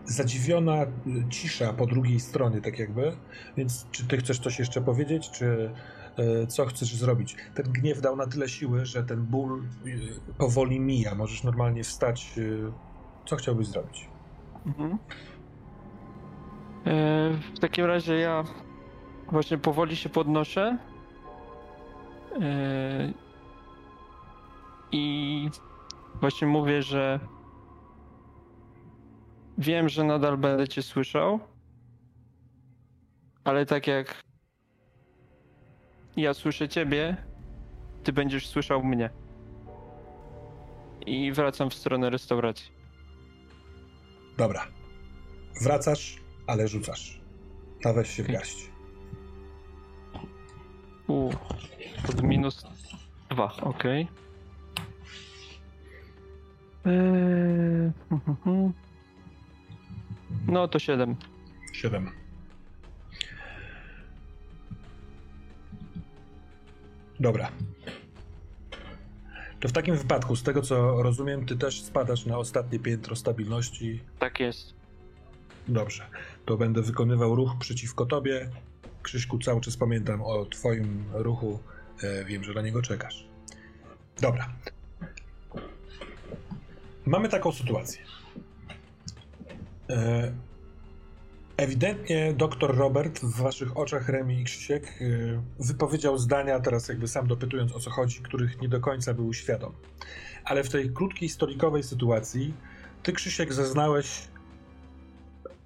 Zadziwiona 0.08 0.84
y, 0.84 0.88
cisza 1.30 1.74
po 1.74 1.86
drugiej 1.86 2.20
stronie, 2.20 2.62
tak 2.62 2.80
jakby. 2.80 3.12
Więc 3.58 3.88
czy 3.92 4.08
ty 4.08 4.18
chcesz 4.18 4.40
coś 4.40 4.60
jeszcze 4.60 4.82
powiedzieć, 4.82 5.32
czy 5.32 5.72
e, 6.18 6.48
co 6.48 6.66
chcesz 6.66 6.96
zrobić? 6.96 7.36
Ten 7.56 7.66
gniew 7.72 8.02
dał 8.02 8.16
na 8.16 8.28
tyle 8.28 8.50
siły, 8.50 8.86
że 8.86 9.04
ten 9.04 9.24
ból 9.24 9.64
y, 9.86 10.00
powoli 10.38 10.80
mija. 10.80 11.16
Możesz 11.16 11.44
normalnie 11.44 11.84
wstać. 11.84 12.34
y, 12.38 12.72
Co 13.26 13.36
chciałbyś 13.36 13.68
zrobić? 13.68 14.08
Mhm. 14.66 14.98
E, 16.86 17.34
w 17.56 17.60
takim 17.60 17.86
razie 17.86 18.16
ja 18.16 18.44
właśnie 19.32 19.58
powoli 19.58 19.96
się 19.96 20.10
podnoszę. 20.10 20.78
E, 22.42 23.14
I 24.92 25.50
właśnie 26.22 26.48
mówię, 26.48 26.82
że 26.84 27.20
wiem, 29.58 29.90
że 29.90 30.04
nadal 30.04 30.38
będę 30.38 30.68
cię 30.68 30.82
słyszał, 30.82 31.40
ale 33.44 33.66
tak 33.66 33.88
jak 33.88 34.22
ja 36.18 36.34
słyszę 36.34 36.70
ciebie, 36.70 37.18
ty 38.04 38.14
będziesz 38.14 38.48
słyszał 38.48 38.84
mnie. 38.84 39.10
I 41.06 41.32
wracam 41.32 41.70
w 41.70 41.74
stronę 41.74 42.10
restauracji. 42.10 42.72
Dobra. 44.38 44.68
Wracasz, 45.62 46.18
ale 46.48 46.68
rzucasz. 46.68 47.22
Ta 47.82 47.94
weź 47.94 48.10
się 48.10 48.24
w 48.24 48.28
garść. 48.32 48.72
U, 51.08 51.30
pod 52.06 52.24
minus 52.24 52.68
dwa, 53.30 53.56
okej. 53.62 54.08
Eee, 56.86 57.92
hm, 58.10 58.22
hm, 58.26 58.36
hm. 58.44 58.87
No 60.48 60.68
to 60.68 60.80
7. 60.80 61.16
7. 61.74 62.12
Dobra. 67.20 67.52
To 69.60 69.68
w 69.68 69.72
takim 69.72 69.98
wypadku, 69.98 70.36
z 70.36 70.44
tego 70.44 70.62
co 70.62 71.04
rozumiem, 71.04 71.46
ty 71.46 71.58
też 71.58 71.82
spadasz 71.82 72.26
na 72.26 72.38
ostatnie 72.38 72.80
piętro 72.80 73.16
stabilności. 73.16 74.04
Tak 74.20 74.40
jest. 74.40 74.74
Dobrze. 75.68 76.06
To 76.46 76.58
będę 76.58 76.82
wykonywał 76.82 77.36
ruch 77.36 77.52
przeciwko 77.60 78.06
tobie. 78.06 78.50
Krzyśku, 79.04 79.40
cały 79.40 79.62
czas 79.62 79.78
pamiętam 79.78 80.22
o 80.22 80.46
twoim 80.46 81.04
ruchu. 81.14 81.60
E, 82.04 82.26
wiem, 82.26 82.44
że 82.44 82.54
na 82.54 82.62
niego 82.62 82.82
czekasz. 82.82 83.28
Dobra. 84.22 84.54
Mamy 87.06 87.30
taką 87.30 87.52
sytuację. 87.52 88.02
E, 89.90 90.32
ewidentnie 91.58 92.34
doktor 92.34 92.78
Robert 92.78 93.20
w 93.20 93.42
waszych 93.42 93.78
oczach, 93.78 94.10
Remi 94.10 94.42
i 94.42 94.44
Krzysiek, 94.44 95.02
e, 95.02 95.64
wypowiedział 95.64 96.18
zdania, 96.18 96.60
teraz 96.60 96.90
jakby 96.90 97.08
sam 97.08 97.28
dopytując 97.28 97.72
o 97.76 97.80
co 97.80 97.90
chodzi, 97.90 98.22
których 98.22 98.62
nie 98.62 98.70
do 98.70 98.80
końca 98.80 99.14
był 99.14 99.34
świadom. 99.34 99.74
Ale 100.44 100.64
w 100.64 100.70
tej 100.70 100.90
krótkiej, 100.90 101.30
stolikowej 101.30 101.84
sytuacji 101.84 102.54
ty, 103.04 103.14
Krzysiek, 103.14 103.54
zaznałeś 103.54 104.28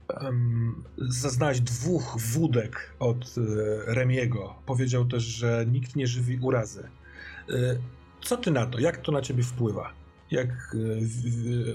em, 0.10 0.84
zaznałeś 0.98 1.61
dwóch 1.61 2.18
wódek 2.19 2.93
od 2.99 3.35
e, 3.38 3.41
Remiego. 3.93 4.56
Powiedział 4.65 5.06
też, 5.06 5.23
że 5.23 5.65
nikt 5.72 5.95
nie 5.95 6.07
żywi 6.07 6.39
urazy. 6.41 6.89
Co 8.23 8.38
ty 8.38 8.52
na 8.52 8.65
to? 8.65 8.80
Jak 8.80 8.98
to 8.98 9.11
na 9.11 9.22
ciebie 9.22 9.43
wpływa? 9.43 9.93
Jak 10.31 10.76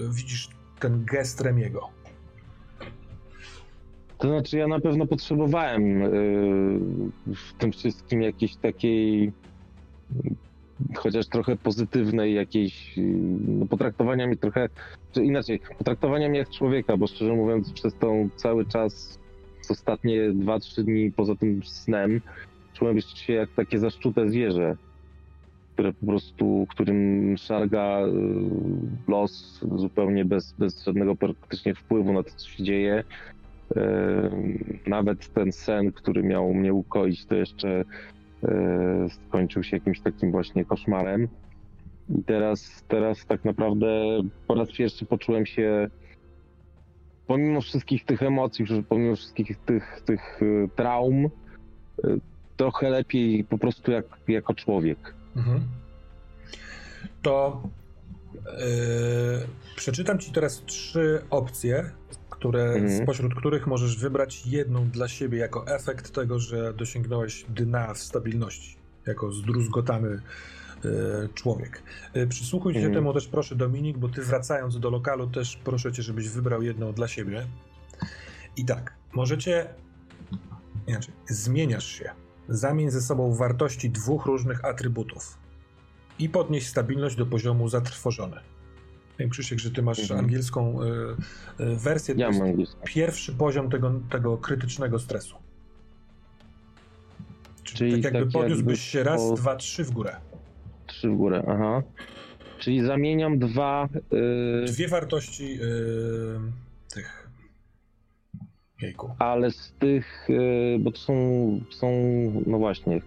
widzisz 0.09 0.49
ten 0.79 1.05
gest 1.05 1.41
Remiego? 1.41 1.89
To 4.17 4.27
znaczy, 4.27 4.57
ja 4.57 4.67
na 4.67 4.79
pewno 4.79 5.07
potrzebowałem 5.07 5.99
yy, 5.99 7.35
w 7.35 7.53
tym 7.57 7.71
wszystkim 7.71 8.21
jakiejś 8.21 8.55
takiej, 8.55 9.31
chociaż 10.95 11.27
trochę 11.27 11.55
pozytywnej, 11.55 12.33
jakiejś 12.33 12.97
yy, 12.97 13.03
no, 13.47 13.65
potraktowania 13.65 14.27
mnie 14.27 14.37
trochę, 14.37 14.69
czy 15.11 15.23
inaczej, 15.23 15.59
potraktowania 15.77 16.29
mnie 16.29 16.39
jak 16.39 16.49
człowieka, 16.49 16.97
bo 16.97 17.07
szczerze 17.07 17.33
mówiąc, 17.33 17.73
przez 17.73 17.95
tą 17.95 18.29
cały 18.35 18.65
czas, 18.65 19.19
ostatnie 19.69 20.29
2-3 20.29 20.83
dni 20.83 21.11
poza 21.11 21.35
tym 21.35 21.63
snem, 21.63 22.21
czułem 22.73 23.01
się 23.01 23.33
jak 23.33 23.49
takie 23.49 23.79
zaszczute 23.79 24.29
zwierzę, 24.29 24.77
które 25.73 25.93
po 25.93 26.05
prostu, 26.05 26.67
którym 26.69 27.35
szarga 27.37 27.99
yy, 27.99 28.11
los 29.07 29.59
zupełnie 29.75 30.25
bez, 30.25 30.53
bez 30.53 30.83
żadnego 30.83 31.15
praktycznie 31.15 31.75
wpływu 31.75 32.13
na 32.13 32.23
to, 32.23 32.29
co 32.35 32.49
się 32.49 32.63
dzieje. 32.63 33.03
Nawet 34.87 35.33
ten 35.33 35.51
sen, 35.51 35.91
który 35.91 36.23
miał 36.23 36.53
mnie 36.53 36.73
ukoić, 36.73 37.25
to 37.25 37.35
jeszcze 37.35 37.83
e, 38.43 39.07
skończył 39.09 39.63
się 39.63 39.77
jakimś 39.77 39.99
takim 39.99 40.31
właśnie 40.31 40.65
koszmarem. 40.65 41.27
I 42.09 42.23
teraz, 42.23 42.83
teraz 42.87 43.25
tak 43.25 43.45
naprawdę 43.45 43.87
po 44.47 44.55
raz 44.55 44.71
pierwszy 44.71 45.05
poczułem 45.05 45.45
się, 45.45 45.89
pomimo 47.27 47.61
wszystkich 47.61 48.05
tych 48.05 48.23
emocji, 48.23 48.65
pomimo 48.89 49.15
wszystkich 49.15 49.57
tych, 49.57 50.01
tych 50.05 50.39
e, 50.41 50.67
traum, 50.75 51.25
e, 51.25 51.29
trochę 52.57 52.89
lepiej 52.89 53.43
po 53.43 53.57
prostu 53.57 53.91
jak, 53.91 54.05
jako 54.27 54.53
człowiek. 54.53 55.13
Mhm. 55.35 55.61
To 57.21 57.61
yy, 58.45 59.47
przeczytam 59.75 60.19
ci 60.19 60.31
teraz 60.31 60.63
trzy 60.65 61.21
opcje, 61.29 61.91
które, 62.39 62.63
Mhm. 62.63 63.03
spośród 63.03 63.35
których 63.35 63.67
możesz 63.67 63.97
wybrać 63.97 64.45
jedną 64.45 64.89
dla 64.89 65.07
siebie 65.07 65.37
jako 65.37 65.67
efekt 65.67 66.13
tego, 66.13 66.39
że 66.39 66.73
dosięgnąłeś 66.73 67.45
dna 67.49 67.93
w 67.93 67.97
stabilności, 67.97 68.77
jako 69.05 69.31
zdruzgotany 69.31 70.21
yy, 70.83 71.29
człowiek. 71.33 71.83
Yy, 72.13 72.27
przysłuchuj 72.27 72.73
się 72.73 72.79
Mhm. 72.79 72.95
temu 72.95 73.13
też 73.13 73.27
proszę 73.27 73.55
Dominik, 73.55 73.97
bo 73.97 74.09
ty 74.09 74.21
wracając 74.21 74.79
do 74.79 74.89
lokalu 74.89 75.27
też 75.27 75.59
proszę 75.63 75.91
cię, 75.91 76.03
żebyś 76.03 76.29
wybrał 76.29 76.61
jedną 76.61 76.93
dla 76.93 77.07
siebie. 77.07 77.47
I 78.57 78.65
tak, 78.65 78.93
możecie 79.13 79.67
inaczej, 80.87 81.13
zmieniasz 81.29 81.87
się. 81.87 82.09
Zamień 82.49 82.91
ze 82.91 83.01
sobą 83.01 83.33
wartości 83.33 83.89
dwóch 83.89 84.25
różnych 84.25 84.65
atrybutów 84.65 85.37
i 86.19 86.29
podnieść 86.29 86.67
stabilność 86.67 87.15
do 87.15 87.25
poziomu 87.25 87.69
zatrwożony. 87.69 88.37
Wiem, 89.19 89.29
Krzysiek, 89.29 89.59
że 89.59 89.71
ty 89.71 89.81
masz 89.81 89.99
Mhm. 89.99 90.19
angielską 90.19 90.81
y, 90.83 90.85
y, 91.63 91.75
wersję. 91.75 92.15
To 92.15 92.21
Ja 92.21 92.27
jest 92.27 92.39
mam 92.39 92.49
angielską. 92.49 92.79
pierwszy 92.85 93.33
poziom 93.33 93.69
tego, 93.69 93.91
tego 94.09 94.37
krytycznego 94.37 94.99
stresu. 94.99 95.35
Czyli, 97.63 97.91
Czyli 97.91 98.03
tak 98.03 98.13
jakby 98.13 98.31
tak 98.31 98.41
podniósłbyś 98.41 98.81
się 98.81 99.03
raz, 99.03 99.33
dwa, 99.33 99.55
trzy 99.55 99.83
w 99.83 99.91
górę. 99.91 100.15
Trzy 100.87 101.09
w 101.09 101.15
górę, 101.15 101.43
aha. 101.47 101.83
Czyli 102.59 102.85
zamieniam 102.85 103.39
dwa. 103.39 103.89
y, 104.13 104.65
Dwie 104.65 104.87
wartości 104.87 105.59
y, 105.61 106.39
tych. 106.93 107.29
Jejku. 108.81 109.15
ale 109.19 109.51
z 109.51 109.73
tych, 109.79 110.29
y, 110.29 110.77
bo 110.79 110.91
to 110.91 110.97
są, 110.97 111.13
są, 111.69 111.87
no 112.47 112.57
właśnie, 112.57 113.01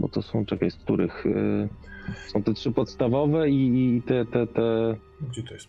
bo 0.00 0.08
to 0.08 0.22
są, 0.22 0.46
czekaj, 0.46 0.70
z 0.70 0.74
których, 0.76 1.26
y, 1.26 1.68
są 2.32 2.42
te 2.42 2.54
trzy 2.54 2.72
podstawowe 2.72 3.50
i, 3.50 3.96
i 3.96 4.02
te, 4.02 4.24
te, 4.24 4.46
te, 4.46 4.96
Gdzie 5.30 5.42
to 5.42 5.54
jest? 5.54 5.68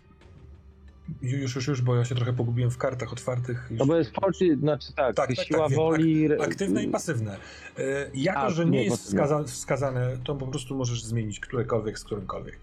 Już, 1.22 1.56
już, 1.56 1.68
już, 1.68 1.82
bo 1.82 1.96
ja 1.96 2.06
się 2.06 2.16
trochę 2.16 2.34
pogubiłem 2.34 2.72
w 2.72 2.78
kartach 2.78 3.14
otwartych. 3.14 3.68
no 3.72 3.86
bo 3.86 3.96
jest 3.98 4.12
forty, 4.22 4.58
znaczy 4.58 4.88
tak, 4.96 5.16
Tak, 5.16 5.36
tak, 5.36 5.46
siła 5.48 5.68
tak, 5.68 5.78
woli. 5.78 6.26
re- 6.26 6.42
Aktywne 6.42 6.84
i 6.84 6.88
pasywne. 6.88 7.38
E, 7.78 8.10
Jako, 8.14 8.40
A, 8.40 8.50
że 8.50 8.66
nie 8.66 8.72
nie, 8.72 8.84
jest 8.84 9.04
wskaza 9.04 9.44
wskazane, 9.44 10.18
to 10.24 10.36
po 10.36 10.48
prostu 10.48 10.76
możesz 10.76 11.04
zmienić 11.04 11.40
którekolwiek 11.40 12.00
z 12.00 12.04
którymkolwiek. 12.04 12.60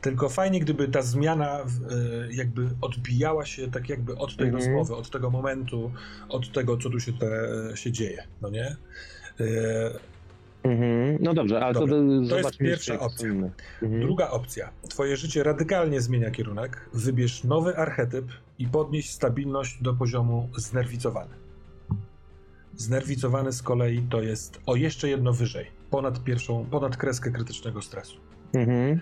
Tylko 0.00 0.28
fajnie, 0.28 0.60
gdyby 0.60 0.88
ta 0.88 1.02
zmiana 1.02 1.58
e, 1.60 1.64
jakby 2.32 2.68
odbijała 2.80 3.46
się 3.46 3.70
tak 3.70 3.88
jakby 3.88 4.16
od 4.16 4.36
tej 4.36 4.46
Mhm. 4.48 4.64
rozmowy, 4.64 4.94
od 5.00 5.10
tego 5.10 5.30
momentu, 5.30 5.92
od 6.28 6.52
tego, 6.52 6.76
co 6.76 6.90
tu 6.90 7.00
się, 7.00 7.12
te, 7.12 7.48
się 7.74 7.92
dzieje, 7.92 8.22
no 8.42 8.50
nie? 8.50 8.76
Mhm. 10.62 11.18
No 11.20 11.34
dobrze, 11.34 11.60
ale 11.60 11.74
Dobra, 11.74 11.96
to, 11.96 12.28
to 12.28 12.38
jest 12.38 12.58
pierwsza 12.58 13.00
opcja. 13.00 13.28
Mhm. 13.28 14.00
Druga 14.00 14.30
opcja. 14.30 14.70
Twoje 14.88 15.16
życie 15.16 15.42
radykalnie 15.42 16.00
zmienia 16.00 16.30
kierunek. 16.30 16.90
Wybierz 16.94 17.44
nowy 17.44 17.76
archetyp 17.76 18.24
i 18.58 18.66
podnieś 18.66 19.10
stabilność 19.10 19.82
do 19.82 19.94
poziomu 19.94 20.48
znerwicowany. 20.56 21.34
Znerwicowany 22.76 23.52
z 23.52 23.62
kolei 23.62 24.02
to 24.10 24.22
jest 24.22 24.60
o 24.66 24.76
jeszcze 24.76 25.08
jedno 25.08 25.32
wyżej, 25.32 25.66
ponad 25.90 26.24
pierwszą, 26.24 26.66
ponad 26.70 26.96
kreskę 26.96 27.30
krytycznego 27.30 27.82
stresu. 27.82 28.16
Mhm. 28.52 29.00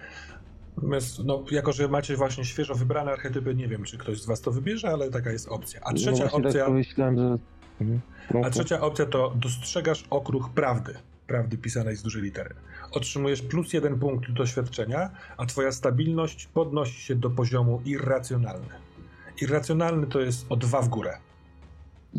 Natomiast, 0.77 1.25
no, 1.25 1.45
jako 1.51 1.73
że 1.73 1.89
macie 1.89 2.17
właśnie 2.17 2.45
świeżo 2.45 2.75
wybrane 2.75 3.13
archetypy, 3.13 3.55
nie 3.55 3.69
wiem, 3.69 3.85
czy 3.85 3.99
ktoś 3.99 4.21
z 4.21 4.27
was 4.27 4.41
to 4.41 4.51
wybierze, 4.51 4.89
ale 4.89 5.11
taka 5.11 5.31
jest 5.31 5.49
opcja. 5.49 5.81
A 5.85 5.91
no 5.91 5.97
trzecia 5.97 6.29
właśnie 6.29 6.47
opcja, 6.47 6.67
Tak 6.97 7.19
że... 7.19 7.39
Mhm. 7.81 8.01
No, 8.35 8.41
a 8.45 8.51
trzecia 8.51 8.81
opcja 8.81 9.07
to 9.07 9.33
dostrzegasz 9.37 10.05
okruch 10.11 10.51
prawdy, 10.51 10.95
prawdy 11.29 11.59
pisanej 11.59 11.97
z 11.97 12.03
dużej 12.03 12.23
litery. 12.23 12.55
Otrzymujesz 12.91 13.43
plus 13.43 13.73
jeden 13.73 13.99
punkt 13.99 14.31
doświadczenia, 14.33 15.11
a 15.37 15.47
twoja 15.47 15.73
stabilność 15.73 16.47
podnosi 16.47 17.01
się 17.03 17.15
do 17.15 17.31
poziomu 17.31 17.83
irracjonalny. 17.85 18.75
Irracjonalny 19.43 20.07
to 20.07 20.21
jest 20.21 20.47
o 20.49 20.57
dwa 20.57 20.83
w 20.83 20.89
górę. 20.89 21.17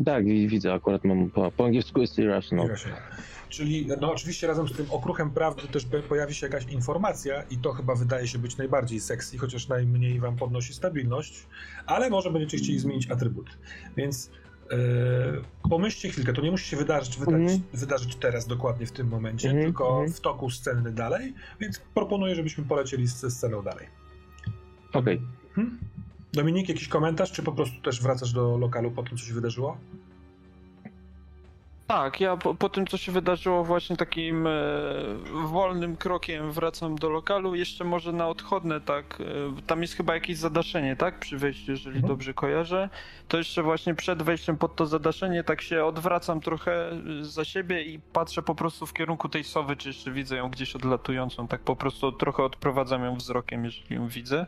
Tak, 0.04 0.24
wi- 0.24 0.48
widzę, 0.48 0.72
akurat 0.74 1.04
mam 1.04 1.30
po, 1.30 1.50
po 1.50 1.64
angielsku 1.64 2.00
jest 2.00 2.18
irrational. 2.18 2.66
Irracjonalny. 2.66 3.06
Czyli, 3.48 3.86
no 4.00 4.12
oczywiście 4.12 4.46
razem 4.46 4.68
z 4.68 4.72
tym 4.76 4.86
okruchem 4.90 5.30
prawdy 5.30 5.68
też 5.68 5.86
pojawi 6.08 6.34
się 6.34 6.46
jakaś 6.46 6.64
informacja 6.66 7.42
i 7.50 7.58
to 7.58 7.72
chyba 7.72 7.94
wydaje 7.94 8.26
się 8.28 8.38
być 8.38 8.56
najbardziej 8.56 9.00
sexy, 9.00 9.38
chociaż 9.38 9.68
najmniej 9.68 10.20
wam 10.20 10.36
podnosi 10.36 10.74
stabilność, 10.74 11.46
ale 11.86 12.10
może 12.10 12.30
będziecie 12.30 12.56
chcieli 12.58 12.78
zmienić 12.78 13.10
atrybuty. 13.10 13.50
Więc 13.96 14.30
pomyślcie 15.70 16.08
chwilkę, 16.08 16.32
to 16.32 16.42
nie 16.42 16.50
musi 16.50 16.68
się 16.70 16.76
wydarzyć, 16.76 17.16
wydać, 17.18 17.34
Mhm. 17.34 17.60
wydarzyć 17.72 18.16
teraz 18.16 18.46
dokładnie 18.46 18.86
w 18.86 18.92
tym 18.92 19.08
momencie, 19.08 19.48
Mhm, 19.48 19.66
tylko 19.66 19.90
mhm. 19.90 20.12
w 20.12 20.20
toku 20.20 20.50
sceny 20.50 20.92
dalej, 20.92 21.34
więc 21.60 21.80
proponuję, 21.94 22.34
żebyśmy 22.34 22.64
polecieli 22.64 23.06
ze 23.06 23.30
sceną 23.30 23.62
dalej. 23.62 23.86
Okej. 24.92 25.20
Hmm? 25.54 25.78
Dominik, 26.32 26.68
jakiś 26.68 26.88
komentarz, 26.88 27.32
czy 27.32 27.42
po 27.42 27.52
prostu 27.52 27.82
też 27.82 28.02
wracasz 28.02 28.32
do 28.32 28.58
lokalu 28.58 28.90
po 28.90 29.02
tym, 29.02 29.18
co 29.18 29.24
się 29.24 29.34
wydarzyło? 29.34 29.76
Tak, 31.90 32.20
ja 32.20 32.36
po, 32.36 32.54
po 32.54 32.68
tym, 32.68 32.86
co 32.86 32.96
się 32.96 33.12
wydarzyło, 33.12 33.64
właśnie 33.64 33.96
takim 33.96 34.46
e, 34.46 34.50
wolnym 35.46 35.96
krokiem 35.96 36.52
wracam 36.52 36.96
do 36.96 37.10
lokalu. 37.10 37.54
Jeszcze 37.54 37.84
może 37.84 38.12
na 38.12 38.28
odchodne, 38.28 38.80
tak. 38.80 39.18
E, 39.20 39.62
tam 39.66 39.82
jest 39.82 39.94
chyba 39.94 40.14
jakieś 40.14 40.36
zadaszenie, 40.36 40.96
tak? 40.96 41.18
Przy 41.18 41.38
wejściu, 41.38 41.70
jeżeli 41.72 41.96
Mhm. 41.96 42.08
dobrze 42.08 42.34
kojarzę. 42.34 42.88
To 43.28 43.38
jeszcze 43.38 43.62
właśnie 43.62 43.94
przed 43.94 44.22
wejściem 44.22 44.56
pod 44.56 44.76
to 44.76 44.86
zadaszenie, 44.86 45.44
tak 45.44 45.62
się 45.62 45.84
odwracam 45.84 46.40
trochę 46.40 46.90
e, 46.90 46.98
za 47.20 47.44
siebie 47.44 47.82
i 47.82 47.98
patrzę 47.98 48.42
po 48.42 48.54
prostu 48.54 48.86
w 48.86 48.92
kierunku 48.92 49.28
tej 49.28 49.44
sowy, 49.44 49.76
czy 49.76 49.88
jeszcze 49.88 50.10
widzę 50.10 50.36
ją 50.36 50.48
gdzieś 50.48 50.76
odlatującą. 50.76 51.48
Tak 51.48 51.60
po 51.60 51.76
prostu 51.76 52.12
trochę 52.12 52.42
odprowadzam 52.42 53.04
ją 53.04 53.16
wzrokiem, 53.16 53.64
jeżeli 53.64 53.96
ją 53.96 54.08
widzę. 54.08 54.46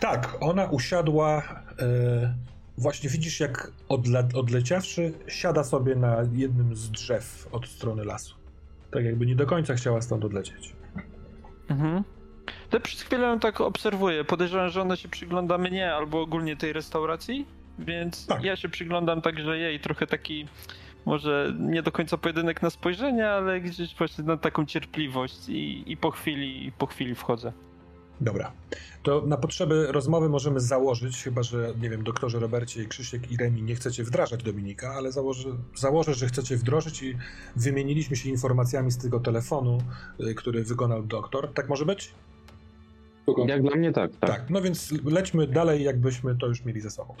Tak, 0.00 0.36
ona 0.40 0.64
usiadła. 0.64 1.42
E, 1.78 2.34
właśnie 2.78 3.10
widzisz, 3.10 3.40
jak 3.40 3.72
odle, 3.88 4.28
odleciawszy, 4.34 5.12
siada 5.28 5.64
sobie 5.64 5.96
na 5.96 6.16
jednym 6.32 6.76
z 6.76 6.90
drzew 6.90 7.48
od 7.52 7.66
strony 7.68 8.04
lasu. 8.04 8.34
Tak 8.90 9.04
jakby 9.04 9.26
nie 9.26 9.36
do 9.36 9.46
końca 9.46 9.74
chciała 9.74 10.02
stąd 10.02 10.24
odlecieć. 10.24 10.72
Mhm. 11.68 12.04
To 12.70 12.80
przez 12.80 13.02
chwilę 13.02 13.26
ją 13.26 13.40
tak 13.40 13.60
obserwuję. 13.60 14.24
Podejrzewam, 14.24 14.68
że 14.70 14.82
ona 14.82 14.96
się 14.96 15.08
przygląda 15.08 15.58
mnie 15.58 15.94
albo 15.94 16.20
ogólnie 16.20 16.56
tej 16.56 16.72
restauracji, 16.72 17.46
więc 17.78 18.26
Tak. 18.26 18.42
ja 18.44 18.56
się 18.56 18.68
przyglądam 18.68 19.22
także 19.22 19.58
jej. 19.58 19.80
Trochę 19.80 20.06
taki, 20.06 20.46
może 21.06 21.54
nie 21.58 21.82
do 21.82 21.92
końca 21.92 22.16
pojedynek 22.16 22.62
na 22.62 22.70
spojrzenie, 22.70 23.28
ale 23.28 23.60
gdzieś 23.60 23.94
właśnie 23.94 24.24
na 24.24 24.36
taką 24.36 24.66
cierpliwość 24.66 25.48
i, 25.48 25.92
i 25.92 25.96
po 25.96 26.10
chwili, 26.10 26.72
po 26.78 26.86
chwili 26.86 27.14
wchodzę. 27.14 27.52
Dobra. 28.20 28.52
To 29.02 29.22
na 29.26 29.36
potrzeby 29.36 29.86
rozmowy 29.92 30.28
możemy 30.28 30.60
założyć, 30.60 31.22
chyba 31.22 31.42
że, 31.42 31.74
nie 31.80 31.90
wiem, 31.90 32.04
doktorze 32.04 32.38
Robercie, 32.38 32.84
Krzysiek 32.84 33.32
i 33.32 33.36
Remi 33.36 33.62
nie 33.62 33.74
chcecie 33.74 34.04
wdrażać 34.04 34.42
Dominika, 34.42 34.88
ale 34.90 35.12
założę, 35.12 35.48
założę, 35.74 36.14
że 36.14 36.26
chcecie 36.26 36.56
wdrożyć 36.56 37.02
i 37.02 37.16
wymieniliśmy 37.56 38.16
się 38.16 38.30
informacjami 38.30 38.90
z 38.90 38.98
tego 38.98 39.20
telefonu, 39.20 39.78
y, 40.20 40.34
który 40.34 40.64
wykonał 40.64 41.02
doktor. 41.02 41.52
Tak 41.54 41.68
może 41.68 41.86
być? 41.86 42.14
Spoko. 43.22 43.46
Jak 43.48 43.62
dla 43.62 43.76
mnie 43.76 43.92
tak, 43.92 44.10
tak. 44.20 44.30
Tak. 44.30 44.50
No 44.50 44.62
więc 44.62 44.92
lećmy 45.04 45.46
dalej, 45.46 45.84
jakbyśmy 45.84 46.36
to 46.36 46.46
już 46.46 46.64
mieli 46.64 46.80
ze 46.80 46.90
sobą. 46.90 47.14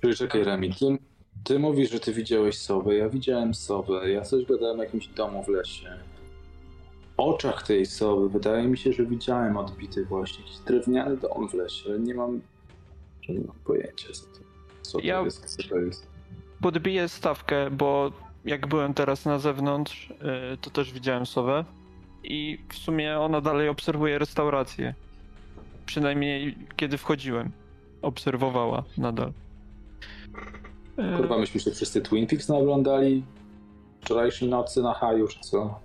Czyli 0.00 0.16
czekaj, 0.16 0.44
Remi, 0.44 0.74
ty, 0.74 0.98
ty 1.44 1.58
mówisz, 1.58 1.90
że 1.90 2.00
ty 2.00 2.12
widziałeś 2.12 2.58
sowę, 2.58 2.94
ja 2.94 3.08
widziałem 3.08 3.54
sowę, 3.54 4.10
ja 4.10 4.22
coś 4.22 4.44
gadałem 4.46 4.80
o 4.80 4.82
jakimś 4.82 5.06
domu 5.06 5.44
w 5.44 5.48
lesie. 5.48 5.98
Oczach 7.22 7.66
tej 7.66 7.86
sowy 7.86 8.28
wydaje 8.28 8.68
mi 8.68 8.78
się, 8.78 8.92
że 8.92 9.06
widziałem 9.06 9.56
odbity 9.56 10.04
właśnie 10.04 10.44
jakiś 10.44 10.58
drewniany 10.58 11.16
dom 11.16 11.48
w 11.48 11.54
lesie, 11.54 11.90
ale 11.90 11.98
nie 11.98 12.14
mam, 12.14 12.40
nie 13.28 13.38
mam 13.40 13.56
pojęcia 13.64 14.08
co 14.12 14.22
to, 14.26 14.38
co 14.82 14.98
to 14.98 15.04
Ja- 15.04 15.20
jest, 15.20 15.44
co 15.62 15.68
to 15.68 15.76
jest. 15.76 16.06
Podbiję 16.62 17.08
stawkę, 17.08 17.70
bo 17.70 18.12
jak 18.44 18.66
byłem 18.66 18.94
teraz 18.94 19.24
na 19.24 19.38
zewnątrz, 19.38 20.10
y, 20.54 20.56
to 20.60 20.70
też 20.70 20.92
widziałem 20.92 21.26
sowę 21.26 21.64
i 22.24 22.58
w 22.68 22.74
sumie 22.76 23.18
ona 23.20 23.40
dalej 23.40 23.68
obserwuje 23.68 24.18
restaurację. 24.18 24.94
Przynajmniej 25.86 26.54
kiedy 26.76 26.98
wchodziłem. 26.98 27.50
Obserwowała 28.02 28.82
nadal. 28.98 29.32
Kurwa, 31.16 31.38
myśmy 31.38 31.60
się 31.60 31.70
wszyscy 31.70 32.00
Twin 32.02 32.26
Peaks 32.26 32.48
naoglądali 32.48 33.24
wczorajszej 34.00 34.48
nocy 34.48 34.82
na 34.82 34.94
haju, 34.94 35.28
czy 35.28 35.40
co? 35.40 35.80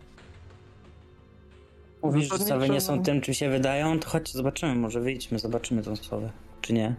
Mówisz, 2.04 2.30
że 2.30 2.40
sowy 2.40 2.70
nie 2.70 2.82
są 2.82 3.04
tym, 3.04 3.22
czym 3.22 3.34
się 3.34 3.50
wydają, 3.50 4.00
to 4.00 4.10
chodź, 4.10 4.32
zobaczymy, 4.34 4.76
może 4.76 5.02
wyjdźmy, 5.02 5.40
zobaczymy 5.40 5.84
tą 5.84 5.96
sowę. 5.96 6.32
Czy 6.62 6.74
nie? 6.74 6.96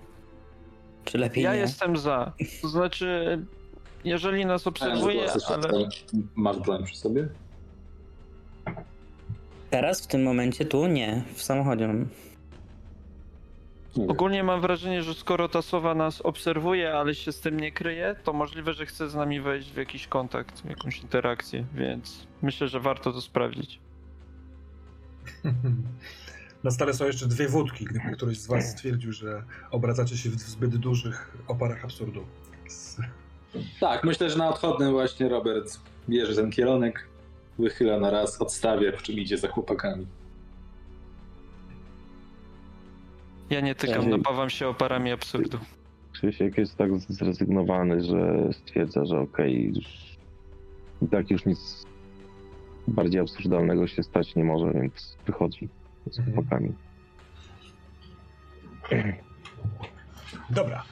Czy 1.04 1.18
lepiej 1.18 1.44
Ja 1.44 1.54
nie? 1.54 1.60
jestem 1.60 1.96
za. 1.96 2.32
To 2.62 2.68
znaczy, 2.68 3.38
jeżeli 4.04 4.46
nas 4.46 4.66
obserwuje, 4.66 5.26
ale. 5.48 5.88
Masz 6.34 6.58
broń 6.58 6.84
przy 6.84 6.96
sobie? 6.96 7.28
Teraz, 9.70 10.00
w 10.00 10.06
tym 10.06 10.22
momencie, 10.22 10.64
tu? 10.64 10.86
Nie, 10.86 11.22
w 11.34 11.42
samochodzie 11.42 11.88
mam. 11.88 12.08
Ogólnie 14.08 14.44
mam 14.44 14.60
wrażenie, 14.60 15.02
że 15.02 15.14
skoro 15.14 15.48
ta 15.48 15.62
sowa 15.62 15.94
nas 15.94 16.20
obserwuje, 16.20 16.94
ale 16.94 17.14
się 17.14 17.32
z 17.32 17.40
tym 17.40 17.60
nie 17.60 17.72
kryje, 17.72 18.16
to 18.24 18.32
możliwe, 18.32 18.72
że 18.72 18.86
chce 18.86 19.08
z 19.08 19.14
nami 19.14 19.40
wejść 19.40 19.70
w 19.72 19.76
jakiś 19.76 20.06
kontakt, 20.06 20.60
w 20.60 20.68
jakąś 20.68 20.98
interakcję, 20.98 21.64
więc 21.74 22.26
myślę, 22.42 22.68
że 22.68 22.80
warto 22.80 23.12
to 23.12 23.20
sprawdzić. 23.20 23.80
Na 26.64 26.70
stole 26.70 26.94
są 26.94 27.04
jeszcze 27.06 27.26
dwie 27.26 27.48
wódki, 27.48 27.84
gdyby 27.84 28.10
któryś 28.16 28.38
z 28.38 28.46
was 28.46 28.70
stwierdził, 28.70 29.12
że 29.12 29.42
obracacie 29.70 30.16
się 30.16 30.30
w 30.30 30.32
zbyt 30.34 30.76
dużych 30.76 31.36
oparach 31.48 31.84
absurdu. 31.84 32.24
Tak, 33.80 34.04
myślę, 34.04 34.30
że 34.30 34.38
na 34.38 34.48
odchodnym 34.48 34.90
właśnie 34.92 35.28
Robert 35.28 35.80
bierze 36.08 36.34
ten 36.34 36.50
kierunek, 36.50 37.08
wychyla 37.58 38.00
na 38.00 38.10
raz, 38.10 38.42
odstawia, 38.42 38.92
po 38.92 39.00
czym 39.00 39.14
idzie 39.18 39.38
za 39.38 39.48
chłopakami. 39.48 40.06
Ja 43.50 43.60
nie 43.60 43.74
tykam, 43.74 44.10
Ja- 44.10 44.16
napawam 44.16 44.50
się 44.50 44.68
oparami 44.68 45.12
absurdu. 45.12 45.58
Krzysiek 46.12 46.58
jest 46.58 46.76
tak 46.76 46.90
zrezygnowany, 46.98 48.04
że 48.04 48.48
stwierdza, 48.52 49.04
że 49.04 49.20
okej, 49.20 49.66
już 49.76 49.86
i 51.02 51.08
tak 51.08 51.30
już 51.30 51.44
nic 51.46 51.84
bardziej 52.88 53.20
absurdalnego 53.20 53.86
się 53.86 54.02
stać 54.02 54.36
nie 54.36 54.44
może, 54.44 54.72
więc 54.72 55.16
wychodzi 55.26 55.68
z 56.10 56.18
Mhm. 56.18 56.34
chłopakami. 56.34 56.72
Dobra. 60.50 60.84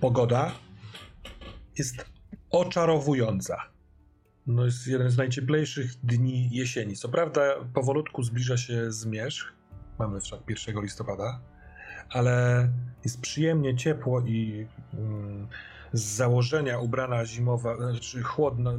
Pogoda 0.00 0.52
jest 1.78 2.06
oczarowująca. 2.50 3.56
No 4.46 4.64
jest 4.64 4.86
jeden 4.86 5.10
z 5.10 5.16
najcieplejszych 5.16 5.94
dni 6.02 6.48
jesieni. 6.50 6.96
Co 6.96 7.08
prawda 7.08 7.40
powolutku 7.74 8.22
zbliża 8.22 8.56
się 8.56 8.92
zmierzch. 8.92 9.52
Mamy 9.98 10.20
wszak 10.20 10.40
1 10.48 10.82
listopada. 10.82 11.40
Ale 12.10 12.68
jest 13.04 13.20
przyjemnie 13.20 13.76
ciepło 13.76 14.20
i 14.20 14.66
mm, 14.94 15.48
z 15.92 16.02
założenia 16.02 16.78
ubrana 16.78 17.24
zimowa, 17.24 17.76
znaczy 17.76 18.22
chłodna, 18.22 18.72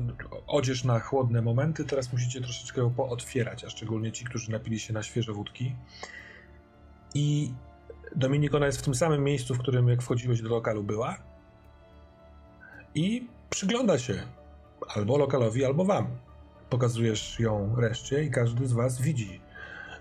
odzież 0.48 0.84
na 0.84 1.00
chłodne 1.00 1.42
momenty, 1.42 1.86
teraz 1.86 2.14
musicie 2.14 2.42
troszeczkę 2.42 2.82
ją 2.82 2.94
pootwierać, 2.94 3.64
a 3.64 3.70
szczególnie 3.70 4.12
ci, 4.12 4.26
którzy 4.26 4.52
napili 4.52 4.80
się 4.80 4.94
na 4.94 5.04
świeże 5.04 5.34
wódki. 5.34 5.76
I 7.14 7.54
Dominik, 8.16 8.56
ona 8.56 8.66
jest 8.66 8.80
w 8.80 8.82
tym 8.82 8.96
samym 8.96 9.24
miejscu, 9.24 9.56
w 9.56 9.60
którym 9.60 9.90
jak 9.90 10.02
wchodziłeś 10.02 10.42
do 10.42 10.50
lokalu 10.50 10.84
była. 10.84 11.18
I 12.96 13.28
przygląda 13.50 14.00
się 14.00 14.14
albo 14.96 15.18
lokalowi, 15.18 15.66
albo 15.66 15.86
wam. 15.86 16.08
Pokazujesz 16.70 17.40
ją 17.40 17.76
reszcie 17.76 18.24
i 18.24 18.32
każdy 18.32 18.68
z 18.68 18.74
was 18.74 19.02
widzi. 19.02 19.42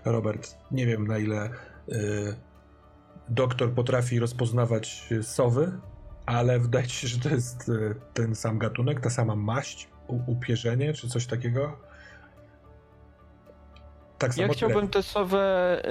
Robert, 0.05 0.57
nie 0.71 0.85
wiem 0.85 1.07
na 1.07 1.17
ile 1.17 1.49
y, 1.89 2.35
doktor 3.29 3.71
potrafi 3.73 4.19
rozpoznawać 4.19 5.09
sowy, 5.21 5.71
ale 6.27 6.59
wydaje 6.59 6.89
się, 6.89 7.07
że 7.07 7.19
to 7.19 7.29
jest 7.29 7.69
y, 7.69 7.95
ten 8.13 8.35
sam 8.35 8.57
gatunek, 8.57 9.01
ta 9.01 9.09
sama 9.09 9.35
maść, 9.35 9.87
upierzenie 10.27 10.93
czy 10.93 11.09
coś 11.09 11.25
takiego. 11.25 11.77
Tak 14.17 14.33
samo 14.33 14.47
Ja 14.47 14.53
chciałbym 14.53 14.87
tę 14.87 15.03
sowę 15.03 15.81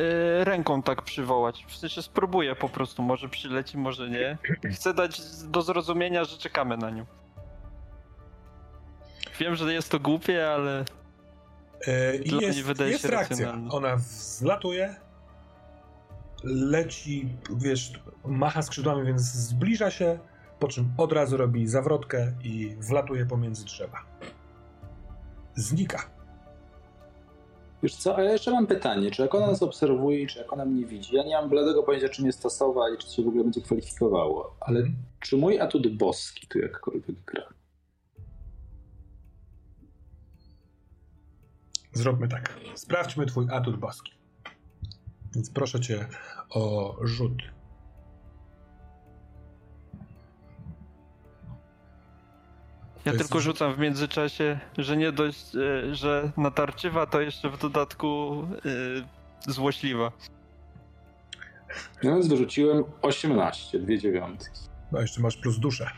y, 0.41 0.45
ręką 0.45 0.83
tak 0.83 1.03
przywołać. 1.03 1.65
W 1.69 1.77
sensie 1.77 2.03
spróbuję 2.03 2.57
po 2.57 2.69
prostu, 2.69 3.03
może 3.03 3.29
przyleci, 3.29 3.79
może 3.79 4.11
nie. 4.11 4.39
Chcę 4.73 4.95
dać 4.95 5.21
do 5.45 5.63
zrozumienia, 5.63 6.25
że 6.25 6.39
czekamy 6.39 6.77
na 6.77 6.91
nią. 6.91 7.07
Wiem, 9.39 9.57
że 9.57 9.75
jest 9.75 9.91
to 9.91 10.01
głupie, 10.01 10.51
ale 10.51 10.85
E, 11.87 12.19
mnie 12.19 12.47
jest, 12.47 12.63
wydaje 12.63 12.91
jest 12.91 13.03
się 13.03 13.09
reakcja. 13.09 13.59
Ona 13.71 13.97
wzlatuje, 13.97 14.97
leci, 16.55 17.29
wiesz, 17.57 17.93
macha 18.25 18.63
skrzydłami, 18.63 19.07
więc 19.07 19.23
zbliża 19.23 19.91
się, 19.91 20.19
po 20.59 20.69
czym 20.69 20.93
od 20.99 21.13
razu 21.13 21.37
robi 21.37 21.67
zawrotkę 21.67 22.33
i 22.45 22.77
wlatuje 22.81 23.27
pomiędzy 23.27 23.65
drzewa. 23.65 23.99
Znika. 25.55 26.11
Wiesz 27.83 27.97
co, 27.97 28.17
a 28.17 28.23
ja 28.23 28.33
jeszcze 28.33 28.51
mam 28.51 28.67
pytanie, 28.67 29.11
czy 29.11 29.23
jak 29.23 29.35
ona 29.35 29.47
nas 29.47 29.63
obserwuje 29.63 30.23
i 30.23 30.27
czy 30.27 30.39
jak 30.39 30.53
ona 30.53 30.65
mnie 30.65 30.87
widzi, 30.87 31.15
ja 31.17 31.25
nie 31.25 31.35
mam 31.35 31.49
bladego 31.49 31.83
pojęcia, 31.83 32.09
czym 32.09 32.27
jest 32.27 32.43
ta 32.43 32.51
sowa 32.51 32.81
i 32.95 32.99
czy 32.99 33.09
się 33.11 33.23
w 33.25 33.29
ogóle 33.29 33.45
będzie 33.45 33.61
kwalifikowało, 33.61 34.57
ale 34.61 34.79
Mhm. 34.81 34.97
czy 35.21 35.37
mój 35.37 35.61
atut 35.61 35.97
boski 35.97 36.47
tu 36.47 36.59
jakkolwiek 36.59 37.17
gra? 37.27 37.43
Zróbmy 41.93 42.29
tak. 42.29 42.57
Sprawdźmy 42.75 43.27
twój 43.27 43.47
atut 43.51 43.77
boski. 43.77 44.13
Więc 45.37 45.51
proszę 45.51 45.81
cię 45.81 46.07
o 46.51 46.97
rzut. 47.03 47.43
ja 53.05 53.13
jest 53.13 53.25
tylko 53.25 53.41
rzucam 53.41 53.75
w 53.75 53.79
międzyczasie, 53.79 54.61
że 54.79 54.97
nie 54.97 55.13
dość, 55.13 55.55
y, 55.55 55.95
że 55.95 56.33
natarczywa, 56.37 57.07
to 57.07 57.21
jeszcze 57.21 57.51
w 57.51 57.59
dodatku 57.59 58.43
y, 59.47 59.53
złośliwa. 59.53 60.13
No 62.03 62.11
więc 62.11 62.29
wyrzuciłem 62.29 62.85
18, 63.03 63.79
dwie 63.79 63.99
dziewiątki. 63.99 64.61
No 64.93 65.01
jeszcze 65.01 65.21
masz 65.21 65.37
plus 65.37 65.59
duszę. 65.59 65.91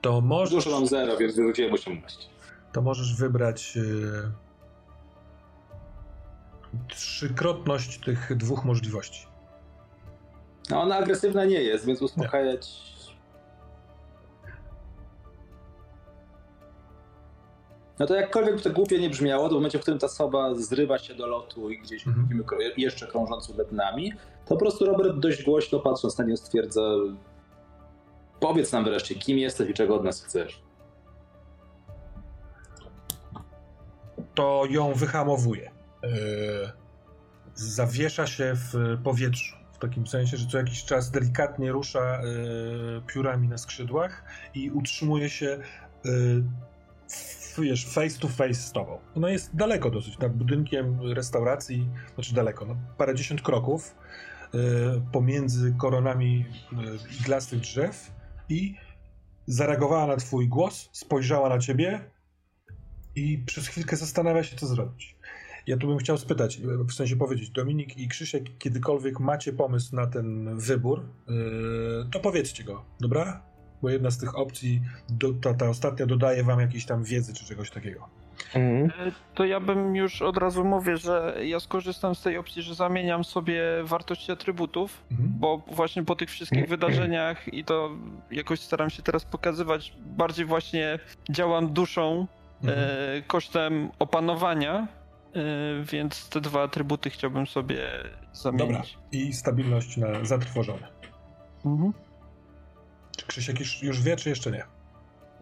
To 0.00 0.20
możesz, 0.20 0.64
Dużo 0.64 0.70
mam 0.70 0.86
0, 0.86 1.16
więc 1.16 1.36
wyrzuciłem 1.36 1.72
18. 1.74 2.28
to 2.72 2.82
możesz 2.82 3.16
wybrać 3.16 3.76
yy, 3.76 4.32
trzykrotność 6.88 8.00
tych 8.00 8.36
dwóch 8.36 8.64
możliwości. 8.64 9.26
No 10.70 10.82
ona 10.82 10.96
agresywna 10.96 11.44
nie 11.44 11.62
jest, 11.62 11.86
więc 11.86 12.02
uspokajać... 12.02 12.90
No 17.98 18.06
to 18.06 18.14
jakkolwiek 18.14 18.60
to 18.60 18.70
głupie 18.70 18.98
nie 18.98 19.10
brzmiało, 19.10 19.48
to 19.48 19.54
w 19.54 19.58
momencie, 19.58 19.78
w 19.78 19.82
którym 19.82 20.00
ta 20.00 20.08
soba 20.08 20.54
zrywa 20.54 20.98
się 20.98 21.14
do 21.14 21.26
lotu 21.26 21.70
i 21.70 21.78
gdzieś 21.78 22.06
Mhm. 22.06 22.28
widzimy 22.28 22.44
jeszcze 22.76 23.06
krążącą 23.06 23.54
nad 23.56 23.72
nami, 23.72 24.12
to 24.44 24.48
po 24.48 24.56
prostu 24.56 24.86
Robert 24.86 25.16
dość 25.18 25.44
głośno 25.44 25.80
patrząc 25.80 26.18
na 26.18 26.24
nią 26.24 26.36
stwierdza 26.36 26.80
powiedz 28.40 28.72
nam 28.72 28.84
wreszcie, 28.84 29.14
kim 29.14 29.38
jesteś 29.38 29.70
i 29.70 29.74
czego 29.74 29.96
od 29.96 30.04
nas 30.04 30.24
chcesz. 30.24 30.62
to 34.34 34.62
ją 34.70 34.94
wyhamowuje. 34.94 35.70
Yy, 36.02 36.10
zawiesza 37.54 38.26
się 38.26 38.52
w 38.54 38.98
powietrzu. 39.04 39.56
W 39.72 39.78
takim 39.78 40.06
sensie, 40.06 40.36
że 40.36 40.46
co 40.46 40.58
jakiś 40.58 40.84
czas 40.84 41.10
delikatnie 41.10 41.72
rusza 41.72 42.22
yy, 42.22 43.02
piórami 43.06 43.48
na 43.48 43.58
skrzydłach 43.58 44.24
i 44.54 44.70
utrzymuje 44.70 45.30
się 45.30 45.58
yy, 46.04 46.44
wiesz, 47.58 47.86
face 47.86 48.18
to 48.18 48.28
face 48.28 48.54
z 48.54 48.72
tobą. 48.72 48.98
Ona 49.16 49.30
jest 49.30 49.56
daleko 49.56 49.90
dosyć, 49.90 50.18
nad 50.18 50.32
budynkiem 50.36 51.12
restauracji, 51.12 51.88
znaczy 52.14 52.34
daleko, 52.34 52.64
no, 52.64 52.76
parędziesiąt 52.98 53.42
kroków 53.42 53.94
pomiędzy 55.12 55.74
koronami 55.78 56.46
iglastych 57.20 57.60
drzew 57.60 58.12
i 58.48 58.74
zareagowała 59.46 60.06
na 60.06 60.16
twój 60.16 60.48
głos, 60.48 60.88
spojrzała 60.92 61.48
na 61.48 61.58
ciebie 61.58 62.10
i 63.14 63.38
przez 63.38 63.68
chwilkę 63.68 63.96
zastanawia 63.96 64.44
się, 64.44 64.56
co 64.56 64.66
zrobić. 64.66 65.16
Ja 65.66 65.76
tu 65.76 65.86
bym 65.86 65.98
chciał 65.98 66.18
spytać, 66.18 66.60
w 66.88 66.92
sensie 66.92 67.16
powiedzieć, 67.16 67.50
Dominik 67.50 67.96
i 67.98 68.08
Krzysiek, 68.08 68.58
kiedykolwiek 68.58 69.20
macie 69.20 69.52
pomysł 69.52 69.96
na 69.96 70.06
ten 70.06 70.58
wybór, 70.58 71.02
yy, 71.28 71.34
to 72.12 72.20
powiedzcie 72.20 72.64
go, 72.64 72.84
dobra? 73.00 73.42
Bo 73.82 73.90
jedna 73.90 74.10
z 74.10 74.18
tych 74.18 74.38
opcji, 74.38 74.80
do, 75.08 75.32
ta, 75.32 75.54
ta 75.54 75.68
ostatnia 75.68 76.06
dodaje 76.06 76.44
wam 76.44 76.60
jakiejś 76.60 76.86
tam 76.86 77.04
wiedzy 77.04 77.34
czy 77.34 77.44
czegoś 77.44 77.70
takiego. 77.70 78.08
Mhm. 78.54 79.08
Y, 79.08 79.12
To 79.34 79.44
ja 79.44 79.60
bym 79.60 79.96
już 79.96 80.22
od 80.22 80.36
razu 80.36 80.64
mówię, 80.64 80.96
że 80.96 81.36
ja 81.44 81.60
skorzystam 81.60 82.14
z 82.14 82.22
tej 82.22 82.38
opcji, 82.38 82.62
że 82.62 82.74
zamieniam 82.74 83.24
sobie 83.24 83.62
wartości 83.84 84.32
atrybutów, 84.32 85.02
Mhm. 85.10 85.28
bo 85.38 85.62
właśnie 85.72 86.04
po 86.04 86.16
tych 86.16 86.30
wszystkich 86.30 86.68
wydarzeniach 86.68 87.54
i 87.54 87.64
to 87.64 87.90
jakoś 88.30 88.60
staram 88.60 88.90
się 88.90 89.02
teraz 89.02 89.24
pokazywać, 89.24 89.92
bardziej 90.16 90.46
właśnie 90.46 90.98
działam 91.30 91.72
duszą 91.72 92.26
Mhm. 92.62 92.78
e, 93.18 93.22
kosztem 93.22 93.88
opanowania, 93.98 94.74
e, 94.78 94.99
więc 95.92 96.28
te 96.28 96.40
dwa 96.40 96.62
atrybuty 96.62 97.10
chciałbym 97.10 97.46
sobie 97.46 97.76
Dobra. 98.44 98.66
zamienić. 98.66 98.98
I 99.12 99.32
stabilność 99.32 99.96
na 99.96 100.24
zatrwożone. 100.24 100.88
Mhm. 101.66 101.92
Czy 103.16 103.26
Krzysiek 103.26 103.60
już, 103.60 103.82
już 103.82 104.02
wie, 104.02 104.16
czy 104.16 104.28
jeszcze 104.28 104.50
nie? 104.50 104.64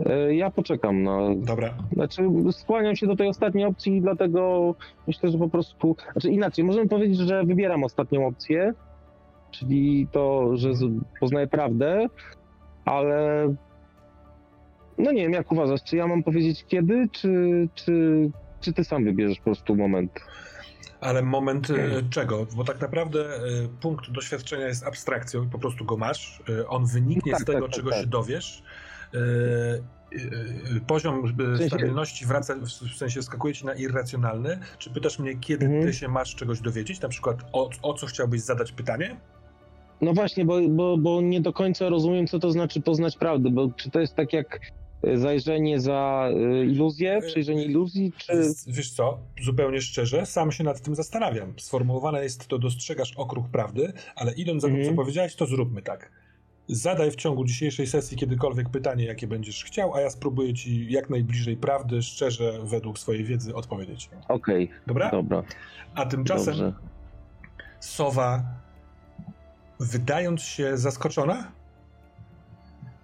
E, 0.06 0.34
Ja 0.34 0.50
poczekam 0.50 1.02
na. 1.02 1.18
Dobra. 1.36 1.74
Znaczy, 1.92 2.22
skłaniam 2.50 2.96
się 2.96 3.06
do 3.06 3.16
tej 3.16 3.28
ostatniej 3.28 3.64
opcji, 3.64 4.00
dlatego 4.00 4.74
myślę, 5.06 5.30
że 5.30 5.38
po 5.38 5.48
prostu. 5.48 5.96
Znaczy, 6.12 6.28
inaczej, 6.30 6.64
możemy 6.64 6.88
powiedzieć, 6.88 7.18
że 7.18 7.44
wybieram 7.44 7.84
ostatnią 7.84 8.26
opcję, 8.26 8.74
czyli 9.50 10.08
to, 10.12 10.56
że 10.56 10.68
poznaję 11.20 11.46
prawdę, 11.46 12.06
ale. 12.84 13.48
No 14.98 15.12
nie 15.12 15.22
wiem, 15.22 15.32
jak 15.32 15.52
uważasz, 15.52 15.82
czy 15.82 15.96
ja 15.96 16.06
mam 16.06 16.22
powiedzieć 16.22 16.64
kiedy, 16.64 17.08
czy, 17.12 17.68
czy, 17.74 18.30
czy 18.60 18.72
ty 18.72 18.84
sam 18.84 19.04
wybierzesz 19.04 19.38
po 19.38 19.44
prostu 19.44 19.76
moment? 19.76 20.12
Ale 21.00 21.22
moment 21.22 21.70
e, 21.70 21.74
czego? 22.10 22.46
Bo 22.56 22.64
tak 22.64 22.80
naprawdę 22.80 23.20
e, 23.36 23.40
punkt 23.80 24.10
doświadczenia 24.10 24.66
jest 24.66 24.86
abstrakcją 24.86 25.44
i 25.44 25.48
po 25.48 25.58
prostu 25.58 25.84
go 25.84 25.96
masz. 25.96 26.42
E, 26.60 26.68
On 26.68 26.86
wyniknie 26.86 27.32
Tak, 27.32 27.40
z 27.40 27.44
tego, 27.44 27.58
tak, 27.60 27.68
tak, 27.68 27.76
czego 27.76 27.90
tak. 27.90 28.00
się 28.00 28.06
dowiesz. 28.06 28.62
Poziom 30.86 31.34
stabilności 31.66 32.26
wraca, 32.26 32.54
w 32.94 32.96
sensie 32.96 33.22
skakuje 33.22 33.54
ci 33.54 33.66
na 33.66 33.74
irracjonalny. 33.74 34.58
Czy 34.78 34.90
pytasz 34.90 35.18
mnie, 35.18 35.36
kiedy 35.36 35.66
Mhm. 35.66 35.84
ty 35.86 35.92
się 35.92 36.08
masz 36.08 36.34
czegoś 36.34 36.60
dowiedzieć? 36.60 37.00
Na 37.00 37.08
przykład 37.08 37.36
o, 37.52 37.70
o 37.82 37.94
co 37.94 38.06
chciałbyś 38.06 38.40
zadać 38.40 38.72
pytanie? 38.72 39.16
No 40.00 40.12
właśnie, 40.12 40.44
bo, 40.44 40.68
bo, 40.68 40.98
bo 40.98 41.20
nie 41.20 41.40
do 41.40 41.52
końca 41.52 41.88
rozumiem, 41.88 42.26
co 42.26 42.38
to 42.38 42.50
znaczy 42.50 42.80
poznać 42.80 43.16
prawdę, 43.16 43.50
bo 43.50 43.70
czy 43.76 43.90
to 43.90 44.00
jest 44.00 44.14
tak 44.14 44.32
jak 44.32 44.60
zajrzenie 45.14 45.80
za 45.80 46.28
e, 46.30 46.64
iluzję, 46.64 47.20
przejrzenie 47.26 47.64
iluzji, 47.64 48.12
czy... 48.18 48.32
Wiesz 48.66 48.90
co, 48.90 49.18
zupełnie 49.42 49.80
szczerze, 49.80 50.26
sam 50.26 50.52
się 50.52 50.64
nad 50.64 50.80
tym 50.80 50.94
zastanawiam. 50.94 51.54
Sformułowane 51.58 52.22
jest 52.22 52.46
to, 52.46 52.58
dostrzegasz 52.58 53.12
okruch 53.16 53.48
prawdy, 53.48 53.92
ale 54.16 54.32
idąc 54.34 54.62
za 54.62 54.68
tym, 54.68 54.76
Mhm. 54.76 54.96
co 54.96 55.02
powiedziałeś, 55.02 55.34
to 55.34 55.46
zróbmy 55.46 55.82
tak. 55.82 56.10
Zadaj 56.70 57.10
w 57.10 57.16
ciągu 57.16 57.44
dzisiejszej 57.44 57.86
sesji 57.86 58.16
kiedykolwiek 58.16 58.68
pytanie, 58.68 59.04
jakie 59.04 59.26
będziesz 59.26 59.64
chciał, 59.64 59.94
a 59.94 60.00
ja 60.00 60.10
spróbuję 60.10 60.54
ci 60.54 60.92
jak 60.92 61.10
najbliżej 61.10 61.56
prawdy, 61.56 62.02
szczerze, 62.02 62.58
według 62.64 62.98
swojej 62.98 63.24
wiedzy 63.24 63.54
odpowiedzieć. 63.54 64.10
Okej, 64.28 64.70
Dobra? 64.86 65.10
dobra, 65.10 65.42
A 65.94 66.06
tymczasem 66.06 66.54
dobrze. 66.54 66.72
sowa, 67.80 68.42
wydając 69.80 70.42
się 70.42 70.76
zaskoczona, 70.78 71.52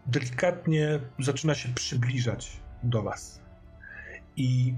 delikatnie 0.06 1.01
zaczyna 1.18 1.55
się 1.55 1.68
przybliżać 1.74 2.60
do 2.82 3.02
was. 3.02 3.40
I 4.36 4.74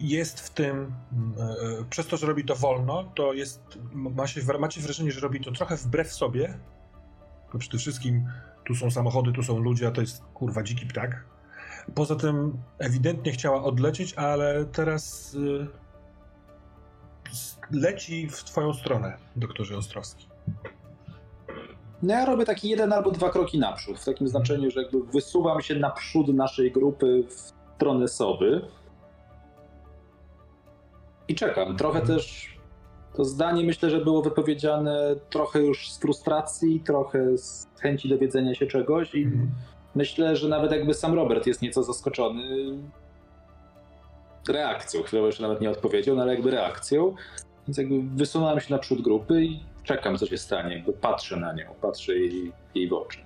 jest 0.00 0.40
w 0.40 0.50
tym, 0.50 0.94
mm, 1.12 1.34
e, 1.38 1.42
e, 1.80 1.84
przez 1.90 2.06
to, 2.06 2.16
że 2.16 2.26
robi 2.26 2.44
to 2.44 2.56
wolno, 2.56 3.04
to 3.14 3.32
jest, 3.32 3.78
ma 3.92 4.26
się, 4.26 4.40
macie 4.58 4.80
wrażenie, 4.80 5.12
że 5.12 5.20
robi 5.20 5.40
to 5.40 5.52
trochę 5.52 5.76
wbrew 5.76 6.12
sobie, 6.12 6.58
bo 7.52 7.58
przede 7.58 7.78
wszystkim 7.78 8.28
tu 8.64 8.74
są 8.74 8.90
samochody, 8.90 9.32
tu 9.32 9.42
są 9.42 9.58
ludzie, 9.58 9.86
a 9.86 9.90
to 9.90 10.00
jest 10.00 10.22
kurwa 10.34 10.62
dziki 10.62 10.86
ptak. 10.86 11.24
Poza 11.94 12.16
tym 12.16 12.58
ewidentnie 12.78 13.32
chciała 13.32 13.62
odlecieć, 13.64 14.14
ale 14.14 14.64
teraz 14.64 15.36
s- 17.32 17.58
leci 17.70 18.28
w 18.30 18.44
twoją 18.44 18.74
stronę, 18.74 19.16
doktorze 19.36 19.76
Ostrowski. 19.76 20.28
No 22.02 22.14
ja 22.14 22.24
robię 22.24 22.44
taki 22.44 22.68
jeden 22.68 22.92
albo 22.92 23.10
dwa 23.10 23.30
kroki 23.30 23.58
naprzód, 23.58 23.98
w 23.98 24.04
takim 24.04 24.28
znaczeniu, 24.28 24.70
że 24.70 24.82
jakby 24.82 25.02
wysuwam 25.02 25.60
się 25.62 25.74
naprzód 25.74 26.28
naszej 26.28 26.72
grupy 26.72 27.24
w 27.28 27.52
stronę 27.76 28.08
sowy 28.08 28.60
I 31.28 31.34
czekam. 31.34 31.76
Trochę 31.76 32.00
też 32.00 32.52
to 33.16 33.24
zdanie 33.24 33.64
myślę, 33.64 33.90
że 33.90 34.00
było 34.04 34.22
wypowiedziane 34.22 35.16
trochę 35.30 35.60
już 35.60 35.90
z 35.90 35.98
frustracji, 35.98 36.80
trochę 36.80 37.38
z 37.38 37.68
chęci 37.80 38.08
dowiedzenia 38.08 38.54
się 38.54 38.66
czegoś 38.66 39.14
i 39.14 39.22
Mhm. 39.22 39.50
myślę, 39.94 40.36
że 40.36 40.48
nawet 40.48 40.72
jakby 40.72 40.94
sam 40.94 41.14
Robert 41.14 41.46
jest 41.46 41.62
nieco 41.62 41.82
zaskoczony 41.82 42.42
reakcją. 44.48 45.02
Chwilowo 45.02 45.26
jeszcze 45.26 45.42
nawet 45.42 45.60
nie 45.60 45.70
odpowiedział, 45.70 46.16
no 46.16 46.22
ale 46.22 46.34
jakby 46.34 46.50
reakcją. 46.50 47.14
Więc 47.68 47.78
jakby 47.78 48.02
wysunąłem 48.02 48.60
się 48.60 48.74
naprzód 48.74 49.02
grupy 49.02 49.44
i 49.44 49.60
czekam, 49.84 50.18
co 50.18 50.26
się 50.26 50.38
stanie. 50.38 50.76
Jakby 50.76 50.92
patrzę 50.92 51.36
na 51.36 51.52
nią, 51.52 51.74
patrzę 51.80 52.16
jej, 52.16 52.52
jej 52.74 52.88
w 52.88 52.92
oczy. 52.92 53.18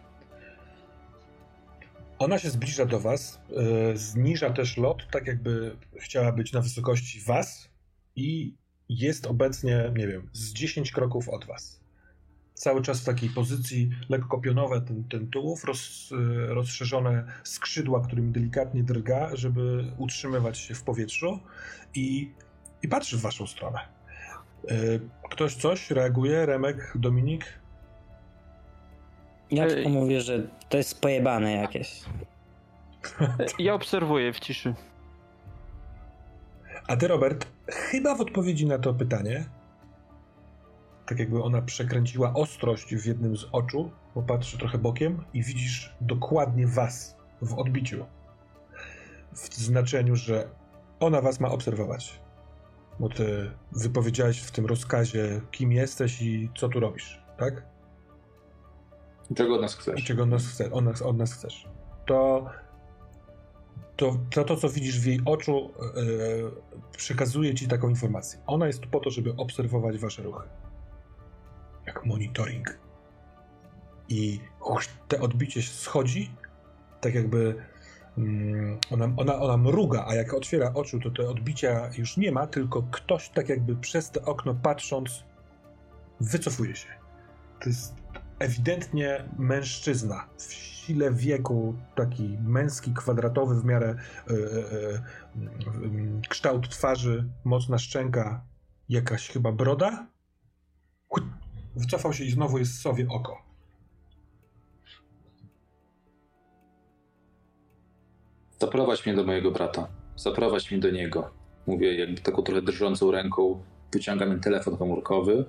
Ona 2.18 2.38
się 2.38 2.50
zbliża 2.50 2.86
do 2.86 3.00
was, 3.00 3.40
e, 3.56 3.96
zniża 3.96 4.50
też 4.50 4.76
lot, 4.76 5.06
tak 5.10 5.26
jakby 5.26 5.76
chciała 5.96 6.32
być 6.32 6.52
na 6.52 6.60
wysokości 6.60 7.20
was 7.20 7.68
i 8.16 8.54
jest 8.88 9.26
obecnie, 9.26 9.92
nie 9.96 10.06
wiem, 10.06 10.28
z 10.32 10.52
10 10.52 10.92
kroków 10.92 11.28
od 11.28 11.44
was. 11.44 11.80
Cały 12.54 12.82
czas 12.82 13.00
w 13.00 13.04
takiej 13.04 13.28
pozycji 13.30 13.90
lekko 14.08 14.40
pionowe, 14.40 14.80
ten, 14.80 15.04
ten 15.04 15.30
tułów, 15.30 15.64
roz, 15.64 16.10
e, 16.12 16.54
rozszerzone 16.54 17.24
skrzydła, 17.44 18.00
którymi 18.00 18.32
delikatnie 18.32 18.82
drga, 18.82 19.36
żeby 19.36 19.92
utrzymywać 19.98 20.58
się 20.58 20.74
w 20.74 20.82
powietrzu 20.82 21.40
i, 21.94 22.30
i 22.82 22.88
patrzy 22.88 23.16
w 23.16 23.20
waszą 23.20 23.46
stronę. 23.46 23.95
E, 24.68 24.74
Ktoś 25.30 25.54
coś 25.54 25.90
reaguje? 25.90 26.46
Remek, 26.46 26.92
Dominik? 26.94 27.44
Ja 29.50 29.64
Ej. 29.64 29.70
tylko 29.70 29.88
mówię, 29.88 30.20
że 30.20 30.42
to 30.68 30.76
jest 30.76 31.00
pojebane 31.00 31.52
jakieś. 31.52 32.02
Ja 33.58 33.74
obserwuję 33.74 34.32
w 34.32 34.40
ciszy. 34.40 34.74
A 36.88 36.96
ty, 36.96 37.08
Robert, 37.08 37.46
chyba 37.68 38.14
w 38.14 38.20
odpowiedzi 38.20 38.66
na 38.66 38.78
to 38.78 38.94
pytanie, 38.94 39.44
tak 41.06 41.18
jakby 41.18 41.42
ona 41.42 41.62
przekręciła 41.62 42.32
ostrość 42.34 42.94
w 42.94 43.06
jednym 43.06 43.36
z 43.36 43.46
oczu, 43.52 43.90
bo 44.14 44.22
patrzy 44.22 44.58
trochę 44.58 44.78
bokiem 44.78 45.24
i 45.34 45.42
widzisz 45.42 45.94
dokładnie 46.00 46.66
was 46.66 47.16
w 47.42 47.58
odbiciu. 47.58 48.06
W 49.32 49.54
znaczeniu, 49.54 50.16
że 50.16 50.48
ona 51.00 51.20
was 51.20 51.40
ma 51.40 51.50
obserwować. 51.50 52.20
Bo 53.00 53.08
ty 53.08 53.50
wypowiedziałeś 53.72 54.40
w 54.40 54.50
tym 54.50 54.66
rozkazie, 54.66 55.40
kim 55.50 55.72
jesteś 55.72 56.22
i 56.22 56.50
co 56.56 56.68
tu 56.68 56.80
robisz, 56.80 57.22
tak? 57.36 57.66
Czego 59.36 59.54
od 59.54 59.60
nas 59.60 59.74
I 59.74 59.78
chcesz? 59.78 60.04
czego 60.04 60.22
od 60.22 60.28
nas, 60.28 60.46
chce, 60.46 60.72
od 60.72 60.84
nas, 60.84 61.02
od 61.02 61.16
nas 61.16 61.32
chcesz. 61.32 61.68
To 62.06 62.50
to, 63.96 64.16
to, 64.30 64.44
to, 64.44 64.56
co 64.56 64.68
widzisz 64.68 65.00
w 65.00 65.06
jej 65.06 65.20
oczu, 65.24 65.70
yy, 65.96 66.50
przekazuje 66.96 67.54
ci 67.54 67.68
taką 67.68 67.88
informację. 67.88 68.40
Ona 68.46 68.66
jest 68.66 68.80
tu 68.80 68.88
po 68.88 69.00
to, 69.00 69.10
żeby 69.10 69.36
obserwować 69.36 69.98
wasze 69.98 70.22
ruchy. 70.22 70.48
Jak 71.86 72.06
monitoring. 72.06 72.78
I 74.08 74.40
te 75.08 75.20
odbicie 75.20 75.62
schodzi, 75.62 76.30
tak 77.00 77.14
jakby 77.14 77.64
ona, 78.90 79.08
ona, 79.16 79.40
ona 79.40 79.56
mruga, 79.56 80.04
a 80.08 80.14
jak 80.14 80.34
otwiera 80.34 80.72
oczy, 80.74 81.00
to 81.00 81.10
te 81.10 81.28
odbicia 81.28 81.90
już 81.98 82.16
nie 82.16 82.32
ma, 82.32 82.46
tylko 82.46 82.82
ktoś 82.82 83.28
tak 83.28 83.48
jakby 83.48 83.76
przez 83.76 84.10
te 84.10 84.24
okno 84.24 84.54
patrząc 84.54 85.24
wycofuje 86.20 86.76
się. 86.76 86.88
To 87.60 87.68
jest 87.68 87.94
ewidentnie 88.38 89.24
mężczyzna 89.38 90.28
w 90.38 90.52
sile 90.52 91.12
wieku, 91.12 91.74
taki 91.94 92.38
męski, 92.42 92.94
kwadratowy 92.94 93.60
w 93.60 93.64
miarę 93.64 93.86
e, 93.86 94.32
e, 94.32 94.34
e, 94.34 95.02
mm, 95.64 96.22
kształt 96.28 96.68
twarzy, 96.68 97.28
mocna 97.44 97.78
szczęka, 97.78 98.44
jakaś 98.88 99.28
chyba 99.28 99.52
broda. 99.52 100.06
Wycofał 101.76 102.12
się 102.12 102.24
i 102.24 102.30
znowu 102.30 102.58
jest 102.58 102.80
sowie 102.80 103.06
oko. 103.08 103.45
Zaprowadź 108.58 109.06
mnie 109.06 109.14
do 109.14 109.24
mojego 109.24 109.50
brata. 109.50 109.88
Zaprowadź 110.16 110.70
mnie 110.70 110.80
do 110.80 110.90
niego. 110.90 111.30
Mówię 111.66 111.98
jakby 111.98 112.20
taką 112.20 112.42
trochę 112.42 112.62
drżącą 112.62 113.10
ręką. 113.10 113.62
Wyciągam 113.92 114.28
ten 114.28 114.40
telefon 114.40 114.76
komórkowy 114.76 115.44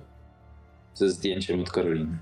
ze 0.94 1.10
zdjęciem 1.10 1.60
od 1.60 1.70
Karoliny. 1.70 2.18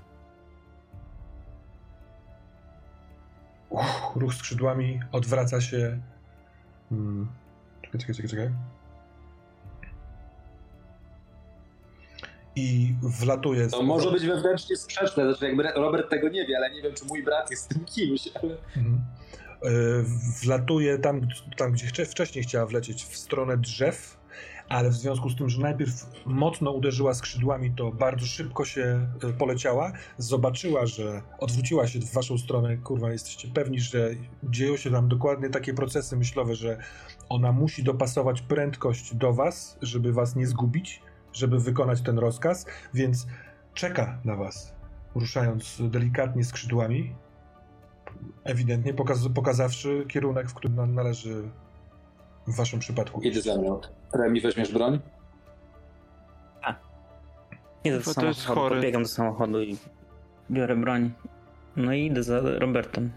Uff, 3.69 4.15
ruch 4.15 4.33
skrzydłami, 4.33 4.99
odwraca 5.11 5.61
się. 5.61 5.99
Hmm. 6.89 7.27
Czekaj, 7.81 7.99
czekaj, 7.99 8.15
czekaj, 8.15 8.29
czekaj. 8.29 8.51
I 12.55 12.95
wlatuje. 13.01 13.67
To 13.67 13.83
może 13.83 14.11
być 14.11 14.25
wewnętrznie 14.25 14.77
sprzeczne, 14.77 15.23
znaczy 15.23 15.45
jakby 15.45 15.63
Robert 15.63 16.09
tego 16.09 16.29
nie 16.29 16.45
wie, 16.45 16.57
ale 16.57 16.71
nie 16.71 16.81
wiem, 16.81 16.93
czy 16.93 17.05
mój 17.05 17.23
brat 17.23 17.51
jest 17.51 17.69
tym 17.69 17.85
kimś, 17.85 18.29
ale... 18.43 18.57
Mhm. 18.77 19.01
E, 19.63 19.69
Wlatuje 20.43 20.99
tam, 20.99 21.21
tam, 21.57 21.71
gdzie 21.71 22.05
wcześniej 22.05 22.43
chciała 22.43 22.65
wlecieć, 22.65 23.03
w 23.03 23.17
stronę 23.17 23.57
drzew, 23.57 24.17
ale 24.69 24.89
w 24.89 24.93
związku 24.93 25.29
z 25.29 25.35
tym, 25.35 25.49
że 25.49 25.61
najpierw 25.61 26.05
mocno 26.25 26.71
uderzyła 26.71 27.13
skrzydłami, 27.13 27.71
to 27.71 27.91
bardzo 27.91 28.25
szybko 28.25 28.65
się 28.65 29.07
e, 29.23 29.33
poleciała. 29.33 29.91
Zobaczyła, 30.17 30.85
że 30.85 31.21
odwróciła 31.39 31.87
się 31.87 31.99
w 31.99 32.13
waszą 32.13 32.37
stronę. 32.37 32.77
Kurwa, 32.77 33.11
jesteście 33.11 33.47
pewni, 33.47 33.79
że 33.79 34.09
dzieją 34.43 34.77
się 34.77 34.91
tam 34.91 35.07
dokładnie 35.07 35.49
takie 35.49 35.73
procesy 35.73 36.17
myślowe, 36.17 36.55
że 36.55 36.77
ona 37.29 37.51
musi 37.51 37.83
dopasować 37.83 38.41
prędkość 38.41 39.15
do 39.15 39.33
was, 39.33 39.77
żeby 39.81 40.13
was 40.13 40.35
nie 40.35 40.47
zgubić, 40.47 41.01
żeby 41.33 41.59
wykonać 41.59 42.01
ten 42.01 42.19
rozkaz, 42.19 42.65
więc 42.93 43.27
czeka 43.73 44.19
na 44.25 44.35
was, 44.35 44.75
ruszając 45.15 45.81
delikatnie 45.89 46.43
skrzydłami, 46.43 47.15
ewidentnie 48.43 48.93
pokaz 48.93 49.27
pokazawszy 49.35 50.05
kierunek, 50.07 50.49
w 50.49 50.53
którym 50.53 50.75
na 50.75 50.85
należy 50.85 51.49
w 52.47 52.55
waszym 52.55 52.79
przypadku 52.79 53.21
Idę 53.21 53.41
za 53.41 53.57
mną. 53.57 53.81
Remi, 54.13 54.41
weźmiesz 54.41 54.73
broń? 54.73 54.99
Idę 57.83 57.99
do 57.99 58.13
To 58.13 58.25
jest 58.25 58.41
samochodu, 58.41 58.69
podbiegam 58.69 59.03
do 59.03 59.09
samochodu 59.09 59.61
i 59.61 59.77
biorę 60.51 60.75
broń. 60.75 61.11
No 61.75 61.93
i 61.93 62.05
idę 62.05 62.23
za 62.23 62.41
Robertem. 62.41 63.11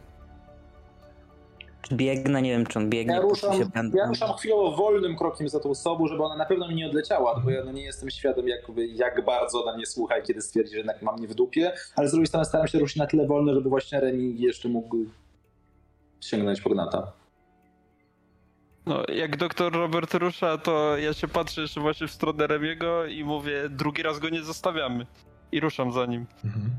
Czy 1.82 1.94
biegnę? 1.94 2.42
Nie 2.42 2.50
wiem, 2.50 2.66
czy 2.66 2.78
on 2.78 2.90
biegnie. 2.90 3.14
Ja 3.14 3.20
ruszam, 3.20 3.52
się 3.58 3.66
będę- 3.66 3.98
ja 3.98 4.06
ruszam 4.06 4.32
chwilowo 4.32 4.76
wolnym 4.76 5.16
krokiem 5.16 5.48
za 5.48 5.60
tą 5.60 5.70
osobą, 5.70 6.06
żeby 6.06 6.22
ona 6.22 6.36
na 6.36 6.44
pewno 6.44 6.68
mi 6.68 6.74
nie 6.74 6.86
odleciała, 6.86 7.40
bo 7.44 7.50
ja 7.50 7.64
no 7.64 7.72
nie 7.72 7.82
jestem 7.84 8.10
świadom, 8.10 8.48
jakby, 8.48 8.86
jak 8.86 9.24
bardzo 9.24 9.64
ona 9.64 9.76
mnie 9.76 9.86
słucha 9.86 10.18
i 10.18 10.22
kiedy 10.22 10.42
stwierdzi, 10.42 10.70
że 10.72 10.76
jednak 10.78 11.02
mam 11.02 11.14
mnie 11.18 11.28
w 11.28 11.34
dupie, 11.34 11.72
ale 11.96 12.08
z 12.08 12.10
drugiej 12.10 12.26
strony 12.26 12.44
staram 12.44 12.68
się 12.68 12.78
ruszyć 12.78 12.96
na 12.96 13.06
tyle 13.06 13.26
wolno, 13.26 13.54
żeby 13.54 13.68
właśnie 13.68 14.00
Remi 14.00 14.40
jeszcze 14.40 14.68
mógł 14.68 14.96
sięgnąć 16.20 16.60
po 16.60 16.70
gnata. 16.70 17.12
No, 18.86 19.02
jak 19.14 19.36
doktor 19.36 19.72
Robert 19.72 20.14
rusza, 20.14 20.58
to 20.58 20.96
ja 20.98 21.12
się 21.14 21.28
patrzę 21.28 21.60
jeszcze 21.60 21.80
właśnie 21.80 22.06
w 22.06 22.10
stronę 22.10 22.46
Remiego 22.46 23.06
i 23.06 23.24
mówię, 23.24 23.68
drugi 23.70 24.02
raz 24.02 24.18
go 24.18 24.28
nie 24.28 24.42
zostawiamy. 24.42 25.06
I 25.52 25.60
ruszam 25.60 25.92
za 25.92 26.06
nim. 26.06 26.26
Mhm. 26.44 26.70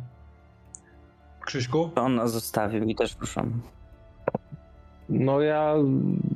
Krzyśku? 1.45 1.89
To 1.95 2.01
on 2.01 2.15
nas 2.15 2.31
zostawił 2.31 2.83
i 2.83 2.95
też 2.95 3.15
ruszam. 3.21 3.61
No 5.11 5.41
ja, 5.41 5.75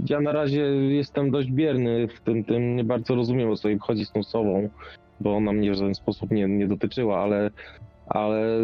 ja 0.10 0.22
na 0.22 0.32
razie 0.32 0.62
jestem 0.76 1.32
dość 1.32 1.52
bierny 1.52 2.08
w 2.08 2.22
tym, 2.22 2.44
tym 2.44 2.76
nie 2.76 2.84
bardzo 2.84 3.16
rozumiem 3.16 3.50
o 3.50 3.56
co 3.56 3.70
jej 3.70 3.80
chodzi 3.80 4.06
z 4.06 4.12
tą 4.12 4.24
sobą, 4.24 4.70
bo 5.20 5.36
ona 5.36 5.54
mnie 5.54 5.72
w 5.72 5.76
żaden 5.76 5.96
sposób 5.96 6.32
nie, 6.32 6.48
nie 6.48 6.68
dotyczyła, 6.68 7.24
ale, 7.24 7.50
ale 8.08 8.60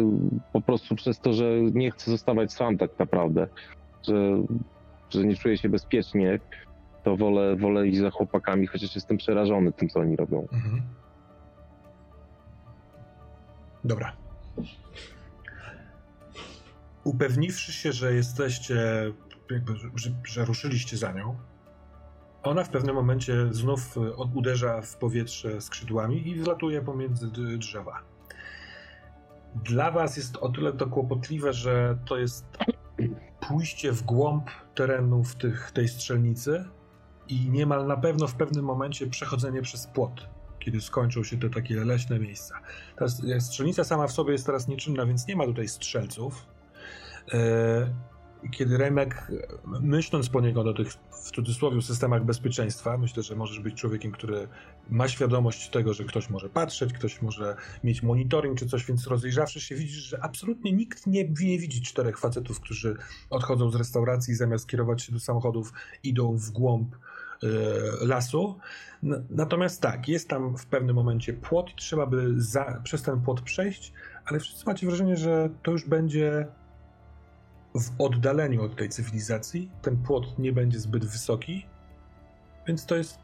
po 0.52 0.60
prostu 0.60 0.94
przez 0.94 1.20
to, 1.20 1.32
że 1.32 1.44
nie 1.60 1.90
chcę 1.90 2.10
zostawać 2.10 2.52
sam 2.52 2.78
tak 2.78 2.98
naprawdę, 2.98 3.46
że, 4.08 4.42
że 5.10 5.24
nie 5.24 5.36
czuję 5.36 5.58
się 5.58 5.68
bezpiecznie, 5.68 6.38
to 7.04 7.16
wolę, 7.16 7.56
wolę 7.56 7.88
iść 7.88 7.98
za 7.98 8.10
chłopakami, 8.10 8.66
chociaż 8.66 8.94
jestem 8.94 9.16
przerażony 9.16 9.72
tym, 9.72 9.88
co 9.88 10.00
oni 10.00 10.16
robią. 10.16 10.40
Mhm. 10.52 10.82
Dobra. 13.84 14.12
Upewniwszy 17.04 17.72
się, 17.72 17.92
że 17.92 18.14
jesteście, 18.14 18.76
jakby, 19.50 19.76
że, 19.94 20.10
że 20.24 20.44
ruszyliście 20.44 20.96
za 20.96 21.12
nią, 21.12 21.36
ona 22.42 22.64
w 22.64 22.68
pewnym 22.68 22.94
momencie 22.94 23.48
znów 23.50 23.96
e, 23.96 24.16
od- 24.16 24.34
uderza 24.36 24.82
w 24.82 24.96
powietrze 24.96 25.60
skrzydłami 25.60 26.28
i 26.28 26.40
wlatuje 26.40 26.82
pomiędzy 26.82 27.30
drzewa. 27.58 28.02
Dla 29.54 29.90
was 29.90 30.16
jest 30.16 30.36
o 30.36 30.48
tyle 30.48 30.72
to 30.72 30.86
kłopotliwe, 30.86 31.52
że 31.52 31.98
to 32.04 32.16
jest 32.18 32.44
pójście 33.48 33.92
w 33.92 34.02
głąb 34.02 34.50
terenów 34.74 35.34
tych, 35.36 35.70
tej 35.70 35.88
strzelnicy 35.88 36.64
i 37.28 37.50
niemal 37.50 37.86
na 37.86 37.96
pewno 37.96 38.26
w 38.26 38.34
pewnym 38.34 38.64
momencie 38.64 39.06
przechodzenie 39.06 39.62
przez 39.62 39.86
płot, 39.86 40.28
kiedy 40.58 40.80
skończą 40.80 41.24
się 41.24 41.38
te 41.38 41.50
takie 41.50 41.84
leśne 41.84 42.18
miejsca. 42.18 42.60
Ta 42.96 43.06
strzelnica 43.40 43.84
sama 43.84 44.06
w 44.06 44.12
sobie 44.12 44.32
jest 44.32 44.46
teraz 44.46 44.68
nieczynna, 44.68 45.06
więc 45.06 45.26
nie 45.26 45.36
ma 45.36 45.44
tutaj 45.46 45.68
strzelców. 45.68 46.46
E, 48.44 48.48
kiedy 48.48 48.78
Remek, 48.78 49.32
myśląc 49.80 50.28
poniekąd 50.28 50.68
o 50.68 50.74
tych 50.74 50.92
w 50.92 51.30
cudzysłowie 51.30 51.82
systemach 51.82 52.24
bezpieczeństwa, 52.24 52.98
myślę, 52.98 53.22
że 53.22 53.36
możesz 53.36 53.60
być 53.60 53.74
człowiekiem, 53.74 54.12
który 54.12 54.48
ma 54.90 55.08
świadomość 55.08 55.70
tego, 55.70 55.94
że 55.94 56.04
ktoś 56.04 56.30
może 56.30 56.48
patrzeć, 56.48 56.92
ktoś 56.92 57.22
może 57.22 57.56
mieć 57.84 58.02
monitoring 58.02 58.58
czy 58.58 58.66
coś, 58.66 58.84
więc 58.84 59.06
rozejrzawszy 59.06 59.60
się 59.60 59.74
widzisz, 59.74 60.02
że 60.02 60.24
absolutnie 60.24 60.72
nikt 60.72 61.06
nie, 61.06 61.24
nie 61.24 61.58
widzi 61.58 61.82
czterech 61.82 62.18
facetów, 62.18 62.60
którzy 62.60 62.96
odchodzą 63.30 63.70
z 63.70 63.74
restauracji 63.74 64.32
i 64.32 64.36
zamiast 64.36 64.68
kierować 64.68 65.02
się 65.02 65.12
do 65.12 65.20
samochodów 65.20 65.72
idą 66.02 66.36
w 66.36 66.50
głąb 66.50 66.94
y, 66.94 67.48
lasu. 68.06 68.58
Natomiast 69.30 69.80
tak, 69.80 70.08
jest 70.08 70.28
tam 70.28 70.56
w 70.56 70.66
pewnym 70.66 70.96
momencie 70.96 71.32
płot 71.32 71.70
i 71.70 71.74
trzeba 71.76 72.06
by 72.06 72.34
za, 72.36 72.80
przez 72.84 73.02
ten 73.02 73.20
płot 73.20 73.40
przejść, 73.40 73.92
ale 74.24 74.40
wszyscy 74.40 74.66
macie 74.66 74.86
wrażenie, 74.86 75.16
że 75.16 75.50
to 75.62 75.70
już 75.70 75.88
będzie 75.88 76.46
w 77.74 78.00
oddaleniu 78.00 78.62
od 78.62 78.76
tej 78.76 78.88
cywilizacji. 78.88 79.70
Ten 79.82 79.96
płot 79.96 80.38
nie 80.38 80.52
będzie 80.52 80.80
zbyt 80.80 81.04
wysoki, 81.04 81.66
więc 82.66 82.86
to 82.86 82.96
jest. 82.96 83.18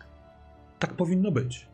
Tak 0.78 0.94
powinno 0.94 1.30
być. 1.30 1.68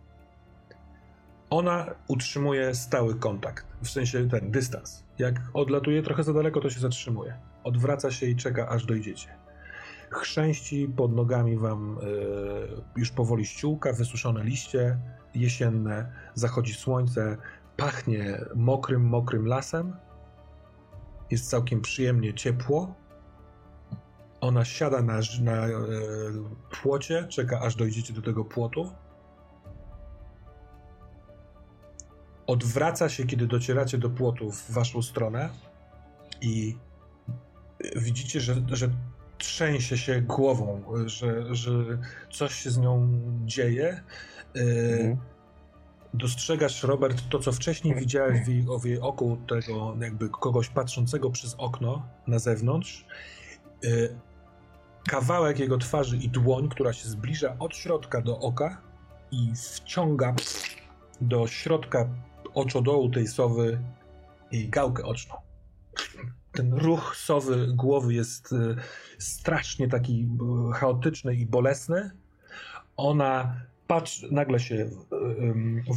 Ona 1.50 1.86
utrzymuje 2.08 2.74
stały 2.74 3.14
kontakt, 3.14 3.66
w 3.82 3.88
sensie 3.90 4.28
ten 4.28 4.50
dystans. 4.50 5.04
Jak 5.18 5.40
odlatuje 5.52 6.02
trochę 6.02 6.22
za 6.22 6.32
daleko, 6.32 6.60
to 6.60 6.70
się 6.70 6.80
zatrzymuje. 6.80 7.36
Odwraca 7.64 8.10
się 8.10 8.26
i 8.26 8.36
czeka, 8.36 8.68
aż 8.68 8.86
dojdziecie. 8.86 9.28
Chrzęści 10.10 10.88
pod 10.96 11.14
nogami 11.14 11.56
wam 11.56 11.98
y, 11.98 12.02
już 12.96 13.10
powoli 13.10 13.46
ściółka, 13.46 13.92
wysuszone 13.92 14.44
liście 14.44 14.98
jesienne, 15.34 16.12
zachodzi 16.34 16.74
słońce, 16.74 17.36
pachnie 17.76 18.40
mokrym, 18.54 19.04
mokrym 19.04 19.46
lasem 19.46 19.96
jest 21.30 21.50
całkiem 21.50 21.80
przyjemnie 21.80 22.34
ciepło. 22.34 22.94
Ona 24.40 24.64
siada 24.64 25.02
na, 25.02 25.20
na 25.40 25.66
e, 25.66 25.70
płocie, 26.82 27.26
czeka 27.28 27.60
aż 27.60 27.74
dojdziecie 27.74 28.12
do 28.12 28.22
tego 28.22 28.44
płotu. 28.44 28.90
Odwraca 32.46 33.08
się, 33.08 33.26
kiedy 33.26 33.46
docieracie 33.46 33.98
do 33.98 34.10
płotu 34.10 34.50
w 34.50 34.70
waszą 34.70 35.02
stronę 35.02 35.50
i 36.40 36.76
widzicie, 37.96 38.40
że, 38.40 38.54
że 38.68 38.90
trzęsie 39.38 39.98
się 39.98 40.20
głową, 40.20 40.82
że, 41.06 41.54
że 41.54 41.72
coś 42.30 42.54
się 42.54 42.70
z 42.70 42.78
nią 42.78 43.20
dzieje. 43.44 44.04
E, 44.56 44.60
mhm 44.60 45.33
dostrzegasz, 46.14 46.82
Robert, 46.82 47.22
to 47.28 47.38
co 47.38 47.52
wcześniej 47.52 47.94
widziałeś 47.94 48.40
w 48.80 48.84
jej, 48.84 49.00
oku, 49.00 49.38
tego 49.48 49.96
jakby 50.00 50.28
kogoś 50.28 50.68
patrzącego 50.68 51.30
przez 51.30 51.54
okno 51.58 52.08
na 52.26 52.38
zewnątrz. 52.38 53.04
Y, 53.84 54.18
kawałek 55.08 55.58
jego 55.58 55.78
twarzy 55.78 56.16
i 56.16 56.28
dłoń, 56.28 56.68
która 56.68 56.92
się 56.92 57.08
zbliża 57.08 57.56
od 57.58 57.76
środka 57.76 58.22
do 58.22 58.38
oka 58.38 58.80
i 59.30 59.52
wciąga 59.54 60.34
do 61.20 61.46
środka 61.46 62.08
oczodołu 62.54 63.10
tej 63.10 63.26
sowy 63.26 63.78
jej 64.52 64.68
gałkę 64.68 65.04
oczną. 65.04 65.34
Ten 66.52 66.74
ruch 66.74 67.16
sowy 67.16 67.66
głowy 67.74 68.14
jest 68.14 68.52
y, 68.52 68.76
strasznie 69.18 69.88
taki 69.88 70.28
y, 70.70 70.72
chaotyczny 70.72 71.34
i 71.34 71.46
bolesny. 71.46 72.10
Ona 72.96 73.56
patrz, 73.86 74.26
nagle 74.30 74.60
się 74.60 74.90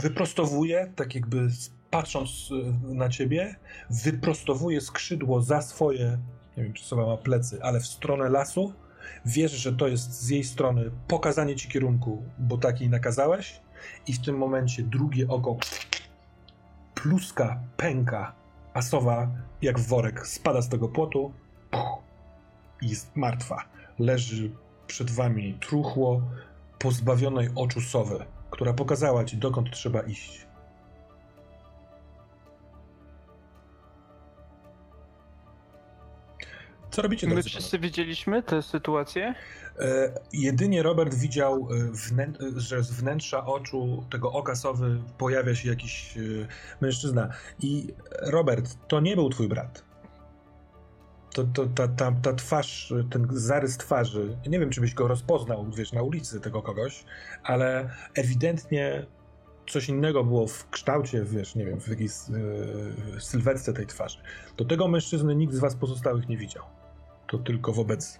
wyprostowuje, 0.02 0.92
tak 0.96 1.16
jakby 1.16 1.48
patrząc 1.92 2.50
e, 2.52 2.94
na 2.96 3.10
ciebie, 3.10 3.56
wyprostowuje 3.90 4.82
skrzydło 4.82 5.42
za 5.42 5.62
swoje, 5.62 6.18
nie 6.58 6.64
wiem 6.64 6.74
czy 6.74 6.86
sowa 6.86 7.06
ma 7.06 7.18
plecy, 7.18 7.60
ale 7.62 7.80
w 7.80 7.88
stronę 7.88 8.30
lasu. 8.30 8.74
Wiesz, 9.26 9.52
że 9.52 9.74
to 9.74 9.88
jest 9.88 10.12
z 10.12 10.30
jej 10.30 10.44
strony 10.44 10.92
pokazanie 11.08 11.56
ci 11.56 11.70
kierunku, 11.70 12.24
bo 12.40 12.58
tak 12.58 12.82
jej 12.82 12.90
nakazałeś 12.90 13.62
i 14.08 14.14
w 14.14 14.22
tym 14.22 14.38
momencie 14.38 14.84
drugie 14.84 15.28
oko 15.28 15.58
pluska, 16.96 17.60
pęka, 17.78 18.36
a 18.74 18.82
sowa 18.82 19.32
jak 19.62 19.80
worek 19.80 20.28
spada 20.28 20.62
z 20.62 20.70
tego 20.70 20.88
płotu 20.88 21.34
i 22.82 22.90
jest 22.90 23.16
martwa. 23.16 23.64
Leży 24.00 24.52
przed 24.88 25.12
wami 25.12 25.58
truchło, 25.62 26.22
pozbawionej 26.80 27.50
oczu 27.56 27.82
sowy, 27.82 28.26
która 28.52 28.74
pokazała 28.74 29.26
ci, 29.26 29.38
dokąd 29.38 29.72
trzeba 29.72 30.02
iść. 30.02 30.48
Co 36.92 37.02
robicie? 37.02 37.28
My 37.28 37.44
wszyscy 37.44 37.80
widzieliśmy 37.80 38.44
tę 38.44 38.62
sytuację? 38.62 39.36
E, 39.80 40.14
jedynie 40.34 40.84
Robert 40.84 41.16
widział, 41.16 41.68
e, 41.72 41.92
wnę 41.92 42.34
że 42.56 42.84
z 42.84 42.92
wnętrza 42.92 43.46
oczu 43.46 44.04
tego 44.10 44.32
oka 44.32 44.56
sowy 44.56 45.00
pojawia 45.18 45.56
się 45.56 45.70
jakiś 45.70 46.18
e, 46.18 46.22
mężczyzna. 46.82 47.30
I 47.60 47.94
Robert, 48.22 48.78
to 48.88 49.00
nie 49.00 49.16
był 49.16 49.30
twój 49.30 49.48
brat 49.48 49.87
to, 51.34 51.44
to, 51.44 51.66
ta, 51.66 51.88
ta, 51.88 52.12
ta 52.22 52.34
twarz, 52.34 52.94
ten 53.10 53.28
zarys 53.32 53.78
twarzy, 53.78 54.38
nie 54.48 54.60
wiem, 54.60 54.70
czy 54.70 54.82
byś 54.82 54.94
go 54.94 55.08
rozpoznał, 55.08 55.66
wiesz, 55.72 55.94
na 55.94 56.02
ulicy 56.02 56.42
tego 56.42 56.62
kogoś, 56.62 57.04
ale 57.44 57.90
ewidentnie 58.16 59.06
coś 59.70 59.90
innego 59.90 60.24
było 60.24 60.48
w 60.48 60.70
kształcie, 60.70 61.24
wiesz, 61.24 61.56
nie 61.56 61.66
wiem, 61.66 61.80
w 61.80 61.88
jakiejś 61.88 62.12
yy, 63.14 63.22
sylwetce 63.22 63.74
tej 63.74 63.88
twarzy. 63.88 64.18
Do 64.58 64.66
tego 64.66 64.88
mężczyzny 64.88 65.36
nikt 65.36 65.54
z 65.54 65.60
was 65.60 65.76
pozostałych 65.76 66.30
nie 66.30 66.38
widział. 66.38 66.64
To 67.28 67.38
tylko 67.38 67.74
wobec 67.74 68.20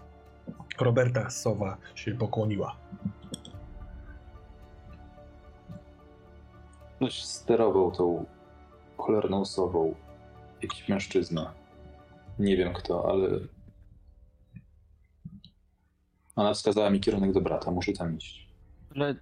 Roberta 0.80 1.30
Sowa 1.30 1.78
się 1.96 2.16
pokłoniła. 2.16 2.76
Ktoś 6.96 7.24
sterował 7.24 7.92
tą 7.92 8.26
cholerną 8.98 9.46
sową. 9.46 9.96
Jakiś 10.62 10.90
mężczyzna. 10.90 11.54
Nie 12.40 12.58
wiem 12.58 12.74
kto, 12.74 13.10
ale. 13.10 13.40
Ona 16.36 16.54
wskazała 16.54 16.90
mi 16.90 17.00
kierunek 17.00 17.34
do 17.34 17.42
brata, 17.42 17.72
muszę 17.72 17.94
tam 17.94 18.18
iść. 18.18 18.48
Ale. 18.96 19.16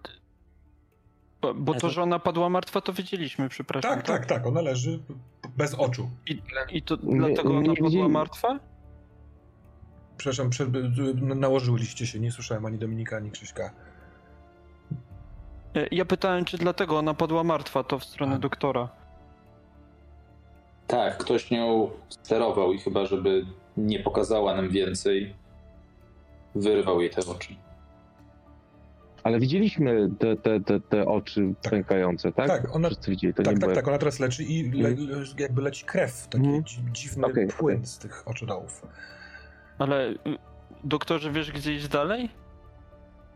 Bo, 1.42 1.53
bo 1.53 1.74
to, 1.74 1.90
że 1.90 2.03
ona 2.03 2.19
padła 2.19 2.50
martwa, 2.50 2.82
to 2.82 2.94
wiedzieliśmy, 2.94 3.50
przepraszam. 3.50 3.92
Tak, 3.92 4.06
tak, 4.06 4.26
tak, 4.26 4.45
ona 4.45 4.61
leży 4.61 5.00
bez 5.58 5.74
oczu. 5.74 6.10
I, 6.27 6.42
i 6.69 6.82
to 6.82 6.98
dlatego 6.98 7.58
ona 7.58 7.74
padła 7.76 8.10
martwa? 8.10 8.60
Przepraszam, 10.18 10.50
przed, 10.50 10.69
nałożyliście 11.22 12.08
się, 12.08 12.19
nie 12.19 12.32
słyszałem 12.32 12.66
ani 12.66 12.77
Dominika, 12.77 13.18
ani 13.18 13.32
Krzyśka. 13.32 13.74
E, 15.76 15.88
ja 15.92 16.06
pytałem, 16.06 16.45
czy 16.45 16.58
dlatego 16.58 16.98
ona 16.98 17.14
padła 17.14 17.44
martwa, 17.44 17.84
to 17.84 18.00
w 18.00 18.03
stronę 18.03 18.35
A. 18.35 18.40
doktora. 18.40 18.90
Tak, 20.88 21.17
ktoś 21.17 21.51
nią 21.51 21.89
sterował 22.09 22.73
i 22.73 22.80
chyba, 22.80 23.05
żeby 23.05 23.45
nie 23.77 23.99
pokazała 23.99 24.55
nam 24.55 24.69
więcej, 24.69 25.35
wyrwał 26.55 27.01
jej 27.01 27.09
te 27.09 27.22
oczy. 27.31 27.55
Ale 29.23 29.39
widzieliśmy 29.39 30.09
te, 30.19 30.35
te, 30.35 30.59
te, 30.59 30.80
te 30.80 31.05
oczy 31.05 31.53
tak. 31.61 31.72
pękające, 31.72 32.31
tak? 32.31 32.47
Tak, 32.47 32.75
ona, 32.75 32.89
Wszyscy 32.89 33.11
widzieli, 33.11 33.33
to 33.33 33.43
tak, 33.43 33.59
tak, 33.59 33.75
tak, 33.75 33.88
ona 33.88 33.97
teraz 33.97 34.19
leczy 34.19 34.43
i 34.43 34.72
le, 34.72 34.89
mhm. 34.89 35.25
jakby 35.38 35.61
leci 35.61 35.85
krew, 35.85 36.27
taki 36.27 36.47
mm. 36.47 36.64
dziwny 36.91 37.25
okay, 37.25 37.47
płyn 37.47 37.75
okay. 37.77 37.88
z 37.88 37.97
tych 37.97 38.27
oczodołów. 38.27 38.88
Ale 39.77 40.09
y, 40.09 40.17
doktorze, 40.83 41.31
wiesz 41.31 41.51
gdzie 41.51 41.73
iść 41.73 41.88
dalej? 41.88 42.30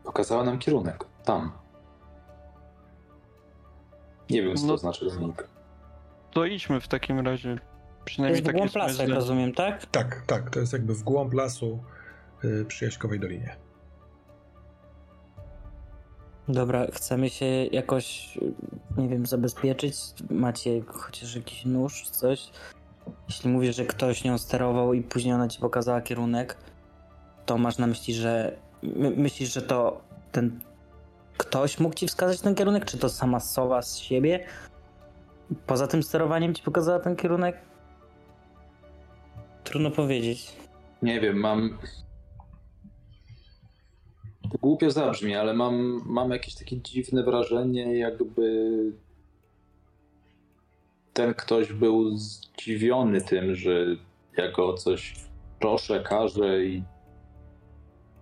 Pokazała 0.04 0.44
nam 0.44 0.60
kierunek, 0.60 1.06
tam. 1.26 1.52
Nie 4.30 4.44
wiem, 4.44 4.56
co 4.56 4.66
no, 4.66 4.74
to 4.74 4.78
znaczy 4.78 5.10
znika. 5.10 5.44
To 6.32 6.46
idźmy 6.46 6.82
w 6.82 6.88
takim 6.88 7.20
razie. 7.20 7.58
Przynajmniej 8.06 8.44
to 8.44 8.52
jest 8.52 8.58
w 8.58 8.60
głąb 8.60 8.76
lasu, 8.76 9.02
jak 9.02 9.12
rozumiem, 9.12 9.54
tak? 9.54 9.86
Tak, 9.86 10.24
tak. 10.28 10.50
To 10.50 10.60
jest 10.60 10.74
jakby 10.74 10.96
w 10.96 11.04
głąb 11.04 11.34
lasu 11.34 11.84
yy, 12.44 12.66
przy 12.66 12.86
Jaśkowej 12.86 13.20
Dolinie. 13.20 13.56
Dobra, 16.48 16.88
chcemy 16.94 17.30
się 17.30 17.46
jakoś, 17.72 18.38
nie 18.98 19.08
wiem, 19.08 19.26
zabezpieczyć. 19.26 19.96
Macie 20.30 20.82
chociaż 20.88 21.36
jakiś 21.36 21.66
nóż, 21.66 22.10
coś? 22.10 22.50
Jeśli 23.28 23.50
mówisz, 23.50 23.76
że 23.76 23.86
ktoś 23.86 24.24
nią 24.24 24.38
sterował 24.38 24.94
i 24.94 25.02
później 25.02 25.34
ona 25.34 25.48
ci 25.48 25.60
pokazała 25.60 26.02
kierunek, 26.02 26.58
to 27.46 27.58
masz 27.58 27.78
na 27.78 27.88
myśli, 27.88 28.14
że 28.14 28.58
my, 28.84 29.12
myślisz, 29.12 29.54
że 29.54 29.62
to 29.62 30.02
ten 30.32 30.60
ktoś 31.38 31.80
mógł 31.80 31.96
ci 31.96 32.08
wskazać 32.08 32.42
ten 32.42 32.56
kierunek, 32.56 32.86
czy 32.86 32.98
to 32.98 33.10
sama 33.10 33.40
sowa 33.40 33.82
z 33.82 33.98
siebie? 33.98 34.46
Poza 35.68 35.88
tym 35.88 36.04
sterowaniem 36.04 36.54
ci 36.56 36.64
pokazała 36.64 37.00
ten 37.00 37.16
kierunek? 37.16 37.58
Trudno 39.64 39.92
powiedzieć. 39.92 40.56
Nie 41.02 41.20
wiem, 41.22 41.38
mam. 41.38 41.78
To 44.52 44.58
głupio 44.62 44.92
zabrzmi, 44.92 45.36
ale 45.36 45.54
mam, 45.54 46.02
mam 46.06 46.32
jakieś 46.32 46.56
takie 46.56 46.82
dziwne 46.82 47.24
wrażenie, 47.24 47.98
jakby 47.98 48.72
ten 51.14 51.34
ktoś 51.34 51.74
był 51.74 52.18
zdziwiony 52.18 53.22
tym, 53.22 53.56
że 53.56 53.86
jako 54.38 54.74
coś 54.74 55.16
proszę, 55.60 56.04
każę 56.04 56.64
i 56.66 56.84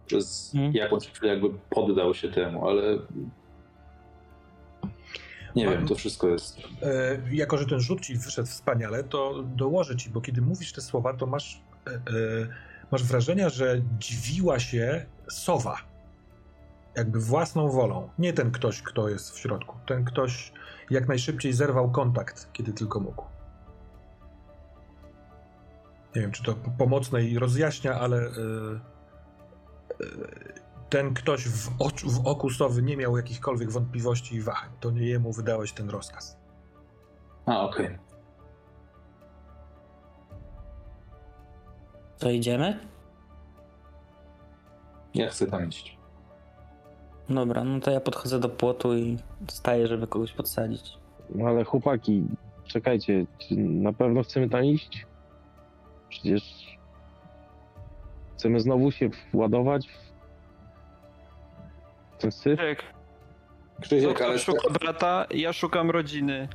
przez 0.06 0.56
Mhm. 0.56 0.74
jakąś 0.74 1.08
chwilę 1.08 1.34
jakby 1.34 1.50
poddał 1.70 2.14
się 2.14 2.30
temu, 2.32 2.68
ale 2.68 2.82
nie 5.58 5.70
wiem, 5.70 5.88
to 5.88 5.96
wszystko 5.96 6.28
jest 6.28 6.58
E, 6.84 7.18
jako, 7.32 7.58
że 7.58 7.66
ten 7.66 7.80
rzut 7.80 8.02
ci 8.02 8.18
wyszedł 8.18 8.48
wspaniale, 8.48 9.04
to 9.04 9.44
dołożę 9.44 9.96
ci, 9.96 10.10
bo 10.10 10.22
kiedy 10.22 10.42
mówisz 10.42 10.74
te 10.74 10.82
słowa, 10.82 11.14
to 11.14 11.26
masz, 11.26 11.62
e, 11.88 11.92
e, 11.92 12.00
masz 12.92 13.04
wrażenia, 13.04 13.50
że 13.50 13.82
dziwiła 14.00 14.60
się 14.60 15.06
sowa. 15.30 15.78
Jakby 16.96 17.20
własną 17.20 17.70
wolą. 17.70 18.10
Nie 18.20 18.34
ten 18.34 18.52
ktoś, 18.52 18.82
kto 18.82 19.10
jest 19.10 19.32
w 19.32 19.40
środku. 19.40 19.76
Ten 19.86 20.06
ktoś 20.06 20.52
jak 20.90 21.08
najszybciej 21.08 21.54
zerwał 21.54 21.92
kontakt, 21.92 22.50
kiedy 22.54 22.74
tylko 22.74 23.00
mógł. 23.00 23.24
Nie 26.16 26.22
wiem, 26.22 26.32
czy 26.32 26.44
to 26.44 26.56
pomocne 26.78 27.24
i 27.24 27.40
rozjaśnia, 27.40 28.00
ale 28.00 28.30
ten 30.90 31.14
ktoś 31.14 31.48
w, 31.48 31.82
oczu, 31.82 32.10
w 32.10 32.28
oku 32.28 32.50
sowy 32.50 32.82
nie 32.82 32.98
miał 32.98 33.18
jakichkolwiek 33.18 33.72
wątpliwości 33.72 34.36
i 34.36 34.42
wahań. 34.42 34.70
To 34.80 34.92
nie 34.92 35.08
jemu 35.08 35.32
wydałeś 35.32 35.74
ten 35.74 35.90
rozkaz. 35.90 36.38
A, 37.46 37.62
okej. 37.62 37.98
Co 42.18 42.30
idziemy? 42.30 42.80
Ja 45.14 45.30
chcę 45.30 45.48
tam 45.48 45.70
iść. 45.70 45.98
Dobra, 47.30 47.64
no 47.64 47.80
to 47.80 47.92
ja 47.92 48.00
podchodzę 48.00 48.40
do 48.40 48.50
płotu 48.50 48.98
i 48.98 49.18
staję, 49.48 49.88
żeby 49.88 50.08
kogoś 50.08 50.34
podsadzić. 50.34 50.98
No 51.30 51.48
ale 51.48 51.64
chłopaki, 51.64 52.24
czekajcie, 52.66 53.26
czy 53.38 53.56
na 53.58 53.94
pewno 53.94 54.24
chcemy 54.24 54.50
tam 54.50 54.66
iść? 54.66 55.06
Przecież 56.10 56.44
chcemy 58.36 58.60
znowu 58.60 58.92
się 58.92 59.10
władować 59.34 59.88
w 59.88 60.07
ten 62.18 62.32
syf? 62.32 62.60
Krzysiek, 62.60 62.84
Krzysiek, 63.82 64.22
ale 64.22 64.40
szuka 64.40 64.70
brata, 64.70 65.26
ja 65.32 65.54
szukam 65.54 65.92
rodziny. 65.92 66.48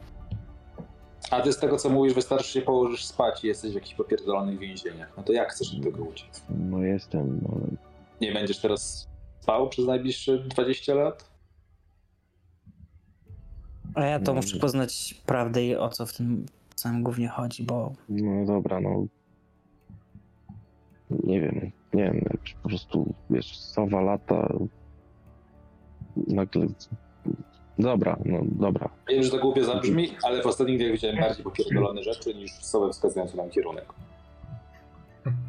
a 1.30 1.40
ty 1.40 1.52
z 1.52 1.58
tego 1.58 1.76
co 1.76 1.88
mówisz, 1.90 2.14
wystarczy 2.14 2.48
się 2.48 2.62
położysz 2.62 3.04
spać 3.04 3.44
i 3.44 3.46
jesteś 3.46 3.72
w 3.72 3.74
jakichś 3.74 3.94
popierdolonych 3.94 4.58
więzieniach. 4.58 5.12
No 5.16 5.22
to 5.22 5.32
jak 5.32 5.52
chcesz 5.52 5.76
do 5.76 5.84
tego 5.84 6.04
uciec? 6.04 6.42
No 6.48 6.78
jestem, 6.78 7.40
no 7.42 7.48
ale 7.54 7.76
Nie 8.20 8.32
będziesz 8.32 8.58
teraz 8.60 9.08
spał 9.40 9.68
przez 9.68 9.86
najbliższe 9.86 10.38
20 10.38 10.94
lat? 10.94 11.30
A 13.94 14.04
ja 14.04 14.18
to 14.20 14.32
No, 14.32 14.36
muszę 14.40 14.58
poznać 14.58 15.14
prawdę 15.26 15.64
i 15.64 15.76
o 15.76 15.88
co 15.88 16.06
w 16.06 16.12
tym 16.12 16.46
całym 16.74 17.02
głównie 17.02 17.28
chodzi, 17.28 17.62
bo 17.62 17.92
No 18.08 18.46
dobra, 18.46 18.80
no. 18.80 19.06
Nie 21.10 21.40
wiem, 21.40 21.70
nie 21.94 22.02
wiem, 22.04 22.24
po 22.62 22.68
prostu, 22.68 23.14
wiesz, 23.30 23.58
sowa 23.58 24.00
lata. 24.00 24.48
Nagle. 26.16 26.66
Dobra, 27.78 28.16
no 28.24 28.38
dobra. 28.44 28.88
Wiem, 29.08 29.22
że 29.22 29.30
to 29.30 29.38
głupio 29.38 29.64
zabrzmi, 29.64 30.08
ale 30.24 30.42
w 30.42 30.46
ostatnich 30.46 30.78
dniach 30.78 30.92
widziałem 30.92 31.16
bardziej 31.20 31.44
popierdolone 31.44 32.02
rzeczy 32.02 32.34
niż 32.34 32.52
słowa 32.52 32.88
wskazujące 32.92 33.36
nam 33.36 33.50
kierunek. 33.50 33.92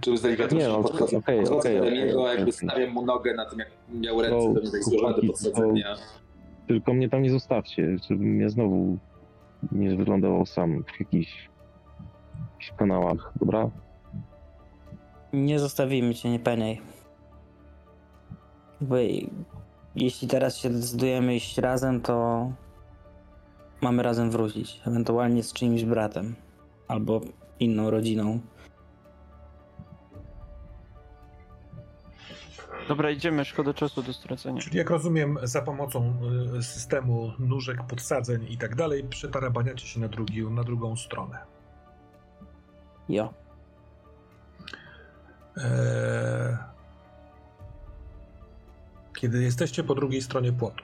Czy 0.02 0.18
z 0.18 0.22
delikatnością 0.22 0.68
Nie, 0.68 0.72
nie, 0.72 0.78
no, 0.78 0.84
podchodzę, 0.84 1.18
okej, 1.18 1.40
podchodzę 1.40 1.60
okej, 1.70 1.80
do 1.80 1.90
niego, 1.90 2.22
okej. 2.24 2.36
jakby 2.36 2.52
stawiam 2.52 2.90
mu 2.90 3.06
nogę 3.06 3.34
na 3.34 3.46
tym, 3.46 3.60
jak 3.60 3.68
miał 3.94 4.22
ręce, 4.22 4.48
No, 4.48 4.54
pewnie 4.54 4.72
tak 4.72 4.84
złożone 4.84 5.16
do 5.16 5.22
podsadzenia. 5.22 5.96
Tylko 6.68 6.94
mnie 6.94 7.10
tam 7.10 7.22
nie 7.22 7.32
zostawcie, 7.32 7.98
żebym 8.10 8.42
ja 8.42 8.50
znowu 8.50 8.98
nie 9.72 9.96
wyglądał 9.96 10.46
sam 10.46 10.84
w 10.84 11.00
jakichś, 11.00 11.50
jakichś 12.54 12.72
kanałach, 12.78 13.32
dobra? 13.36 13.70
nie 15.34 15.60
zostawimy 15.60 16.16
cię, 16.16 16.30
nie 16.30 16.40
peniej. 16.40 16.82
Bo 18.82 18.96
jeśli 19.96 20.28
teraz 20.28 20.58
się 20.58 20.70
decydujemy 20.70 21.36
iść 21.36 21.58
razem, 21.58 22.02
to 22.02 22.52
mamy 23.82 24.04
razem 24.04 24.32
wrócić. 24.32 24.82
Ewentualnie 24.88 25.44
z 25.44 25.54
czyimś 25.54 25.84
bratem. 25.84 26.36
Albo 26.88 27.22
inną 27.60 27.90
rodziną. 27.90 28.40
Dobra, 32.88 33.12
idziemy, 33.12 33.46
szkoda 33.46 33.74
czasu 33.74 34.04
do 34.04 34.14
stracenia. 34.14 34.62
Czyli 34.62 34.78
jak 34.78 34.90
rozumiem, 34.90 35.38
za 35.44 35.62
pomocą 35.62 36.14
y, 36.58 36.64
systemu 36.64 37.32
nóżek, 37.40 37.84
podsadzeń 37.84 38.46
i 38.50 38.58
tak 38.58 38.76
dalej, 38.76 39.04
przetarabaniacie 39.04 39.88
się 39.88 40.00
na, 40.00 40.08
drugi, 40.08 40.44
na 40.44 40.64
drugą 40.64 40.96
stronę. 40.96 41.38
Jo. 43.10 43.34
Eee, 45.58 46.58
Kiedy 49.24 49.44
jesteście 49.44 49.84
po 49.84 49.96
drugiej 49.96 50.22
stronie 50.22 50.54
płotu, 50.54 50.84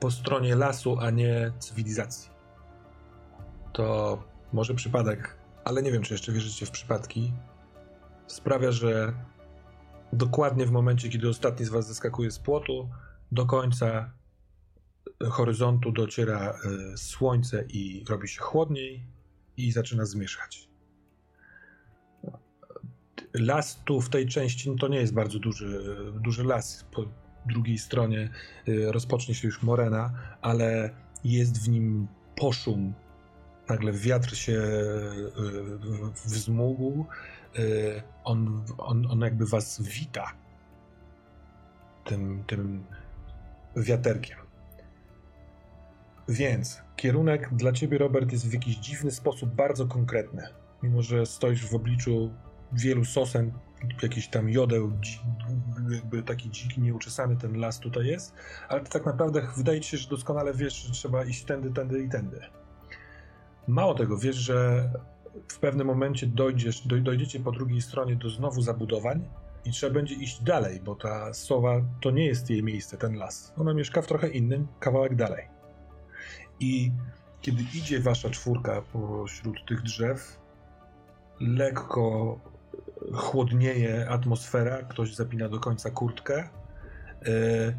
po 0.00 0.10
stronie 0.10 0.56
lasu, 0.56 0.98
a 1.00 1.10
nie 1.10 1.52
cywilizacji, 1.58 2.30
to 3.72 4.18
może 4.52 4.74
przypadek, 4.74 5.36
ale 5.64 5.82
nie 5.82 5.92
wiem, 5.92 6.02
czy 6.02 6.14
jeszcze 6.14 6.32
wierzycie 6.32 6.66
w 6.66 6.70
przypadki, 6.70 7.32
sprawia, 8.26 8.72
że 8.72 9.12
dokładnie 10.12 10.66
w 10.66 10.70
momencie, 10.70 11.08
kiedy 11.08 11.28
ostatni 11.28 11.66
z 11.66 11.68
was 11.68 11.86
zeskakuje 11.86 12.30
z 12.30 12.38
płotu, 12.38 12.88
do 13.32 13.46
końca 13.46 14.10
horyzontu 15.30 15.92
dociera 15.92 16.54
e, 16.94 16.96
słońce 16.96 17.64
i 17.68 18.04
robi 18.08 18.28
się 18.28 18.40
chłodniej 18.40 19.06
i 19.56 19.72
zaczyna 19.72 20.04
zmierzchać. 20.04 20.69
Las 23.34 23.82
tu 23.84 24.00
w 24.00 24.08
tej 24.08 24.26
części 24.26 24.76
to 24.80 24.88
nie 24.88 24.98
jest 24.98 25.14
bardzo 25.14 25.38
duży, 25.38 25.96
duży 26.14 26.44
las. 26.44 26.84
Po 26.92 27.04
drugiej 27.46 27.78
stronie 27.78 28.30
y, 28.68 28.92
rozpocznie 28.92 29.34
się 29.34 29.48
już 29.48 29.62
morena, 29.62 30.12
ale 30.40 30.90
jest 31.24 31.64
w 31.64 31.68
nim 31.68 32.08
poszum. 32.36 32.94
Nagle 33.68 33.92
wiatr 33.92 34.36
się 34.36 34.52
y, 34.52 35.30
wzmógł. 36.24 37.06
Y, 37.58 38.02
On, 38.24 38.64
on, 38.78 39.06
on 39.10 39.20
jakby 39.20 39.46
was 39.46 39.82
wita 39.82 40.32
tym, 42.04 42.44
tym 42.46 42.84
wiaterkiem. 43.76 44.38
Więc 46.28 46.82
kierunek 46.96 47.54
dla 47.54 47.72
ciebie, 47.72 47.98
Robert, 47.98 48.32
jest 48.32 48.48
w 48.48 48.52
jakiś 48.52 48.76
dziwny 48.76 49.10
sposób 49.10 49.50
bardzo 49.50 49.86
konkretny. 49.86 50.42
Mimo, 50.82 51.02
że 51.02 51.26
stoisz 51.26 51.66
w 51.66 51.74
obliczu 51.74 52.30
wielu 52.72 53.04
sosen, 53.04 53.52
jakiś 54.02 54.28
tam 54.28 54.50
jodeł, 54.50 54.92
jakby 55.90 56.22
taki 56.22 56.50
dziki, 56.50 56.80
nieuczesany 56.80 57.36
ten 57.36 57.60
las 57.60 57.78
tutaj 57.78 58.06
jest, 58.06 58.34
ale 58.68 58.80
tak 58.80 59.06
naprawdę 59.06 59.48
wydaje 59.56 59.80
ci 59.80 59.90
się, 59.90 59.96
że 59.96 60.08
doskonale 60.08 60.54
wiesz, 60.54 60.74
że 60.74 60.92
trzeba 60.92 61.24
iść 61.24 61.44
tędy, 61.44 61.70
tędy 61.70 62.02
i 62.02 62.08
tędy. 62.08 62.40
Mało 63.68 63.94
tego, 63.94 64.18
wiesz, 64.18 64.36
że 64.36 64.90
w 65.48 65.58
pewnym 65.58 65.86
momencie 65.86 66.26
dojdziesz, 66.26 66.86
doj, 66.86 67.02
dojdziecie 67.02 67.40
po 67.40 67.52
drugiej 67.52 67.80
stronie 67.80 68.16
do 68.16 68.30
znowu 68.30 68.62
zabudowań 68.62 69.28
i 69.64 69.70
trzeba 69.70 69.94
będzie 69.94 70.14
iść 70.14 70.42
dalej, 70.42 70.80
bo 70.80 70.94
ta 70.94 71.34
sowa 71.34 71.80
to 72.00 72.10
nie 72.10 72.26
jest 72.26 72.50
jej 72.50 72.62
miejsce, 72.62 72.96
ten 72.96 73.14
las. 73.14 73.52
Ona 73.56 73.74
mieszka 73.74 74.02
w 74.02 74.06
trochę 74.06 74.28
innym, 74.28 74.66
kawałek 74.80 75.16
dalej. 75.16 75.48
I 76.60 76.92
kiedy 77.40 77.62
idzie 77.62 78.00
wasza 78.00 78.30
czwórka 78.30 78.82
pośród 78.82 79.56
tych 79.68 79.82
drzew, 79.82 80.40
lekko 81.40 82.38
chłodnieje 83.12 84.08
atmosfera, 84.08 84.82
ktoś 84.82 85.14
zapina 85.14 85.48
do 85.48 85.60
końca 85.60 85.90
kurtkę. 85.90 86.48
Yy, 87.26 87.74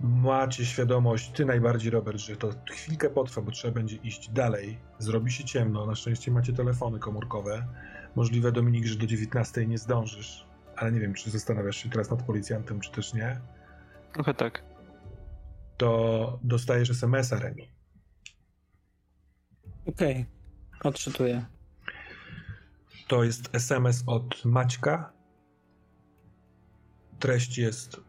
macie 0.00 0.66
świadomość, 0.66 1.30
ty 1.30 1.44
najbardziej, 1.44 1.90
Robert, 1.90 2.18
że 2.18 2.36
to 2.36 2.50
chwilkę 2.70 3.10
potrwa, 3.10 3.42
bo 3.42 3.50
trzeba 3.50 3.74
będzie 3.74 3.96
iść 3.96 4.30
dalej. 4.30 4.78
Zrobi 4.98 5.32
się 5.32 5.44
ciemno, 5.44 5.86
na 5.86 5.94
szczęście 5.94 6.30
macie 6.30 6.52
telefony 6.52 6.98
komórkowe. 6.98 7.66
Możliwe, 8.14 8.52
Dominik, 8.52 8.86
że 8.86 8.98
do 8.98 9.06
19 9.06 9.66
nie 9.66 9.78
zdążysz, 9.78 10.46
ale 10.76 10.92
nie 10.92 11.00
wiem, 11.00 11.14
czy 11.14 11.30
zastanawiasz 11.30 11.76
się 11.76 11.90
teraz 11.90 12.10
nad 12.10 12.22
policjantem, 12.22 12.80
czy 12.80 12.90
też 12.92 13.14
nie. 13.14 13.40
Trochę 14.12 14.34
tak. 14.34 14.64
To 15.76 16.38
dostajesz 16.42 16.90
SMS-a, 16.90 17.38
Remi. 17.38 17.68
Okej. 19.86 20.26
Odczytuję. 20.84 21.53
To 23.08 23.24
jest 23.24 23.54
SMS 23.54 24.04
od 24.06 24.44
Maćka. 24.44 25.12
Treść 27.18 27.58
jest: 27.58 28.00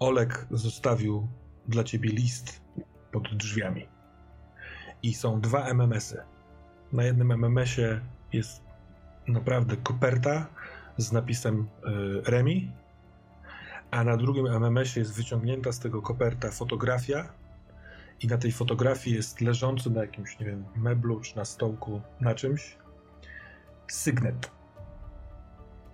Olek 0.00 0.46
zostawił 0.50 1.28
dla 1.68 1.84
ciebie 1.84 2.10
list 2.10 2.62
pod 3.12 3.36
drzwiami. 3.36 3.88
I 5.02 5.14
są 5.14 5.40
dwa 5.40 5.64
MMS-y. 5.64 6.22
Na 6.92 7.02
jednym 7.02 7.32
MMS-ie 7.32 8.00
jest 8.32 8.62
naprawdę 9.28 9.76
koperta 9.76 10.46
z 10.96 11.12
napisem 11.12 11.60
y, 11.60 12.30
Remi, 12.30 12.72
a 13.90 14.04
na 14.04 14.16
drugim 14.16 14.46
MMS-ie 14.46 15.02
jest 15.02 15.16
wyciągnięta 15.16 15.72
z 15.72 15.78
tego 15.78 16.02
koperta 16.02 16.50
fotografia. 16.50 17.32
I 18.20 18.26
na 18.26 18.38
tej 18.38 18.52
fotografii 18.52 19.16
jest 19.16 19.40
leżący 19.40 19.90
na 19.90 20.00
jakimś, 20.00 20.38
nie 20.38 20.46
wiem, 20.46 20.64
meblu 20.76 21.20
czy 21.20 21.36
na 21.36 21.44
stołku, 21.44 22.00
na 22.20 22.34
czymś 22.34 22.76
sygnet. 23.88 24.50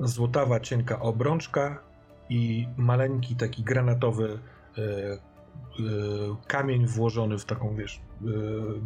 Złotawa, 0.00 0.60
cienka 0.60 1.00
obrączka 1.00 1.78
i 2.28 2.68
maleńki 2.76 3.36
taki 3.36 3.62
granatowy 3.62 4.38
e, 4.78 4.82
e, 4.82 5.18
kamień 6.46 6.86
włożony 6.86 7.38
w 7.38 7.44
taką, 7.44 7.74
wiesz, 7.74 8.00
e, 8.00 8.28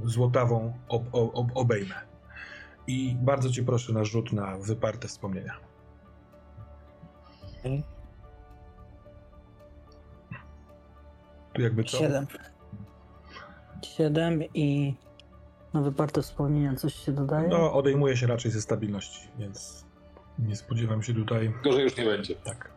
złotawą 0.08 0.72
ob, 0.88 1.02
ob, 1.12 1.50
obejmę. 1.54 1.94
I 2.86 3.16
bardzo 3.20 3.50
cię 3.50 3.62
proszę 3.62 3.92
na 3.92 4.04
rzut 4.04 4.32
na 4.32 4.58
wyparte 4.58 5.08
wspomnienia. 5.08 5.54
Tu 11.52 11.62
jakby 11.62 11.84
co? 11.84 11.98
Siedem. 11.98 12.26
Siedem 13.82 14.42
i 14.54 14.94
na 15.76 15.82
wyparte 15.82 16.22
wspomnienia 16.22 16.74
coś 16.74 16.94
się 16.94 17.12
dodaje? 17.12 17.48
No, 17.48 17.72
odejmuje 17.72 18.16
się 18.16 18.26
raczej 18.26 18.50
ze 18.50 18.62
stabilności, 18.62 19.28
więc 19.38 19.84
nie 20.38 20.56
spodziewam 20.56 21.02
się 21.02 21.14
tutaj. 21.14 21.52
Gorzej 21.64 21.84
już 21.84 21.96
nie 21.96 22.04
będzie. 22.04 22.34
Tak. 22.34 22.70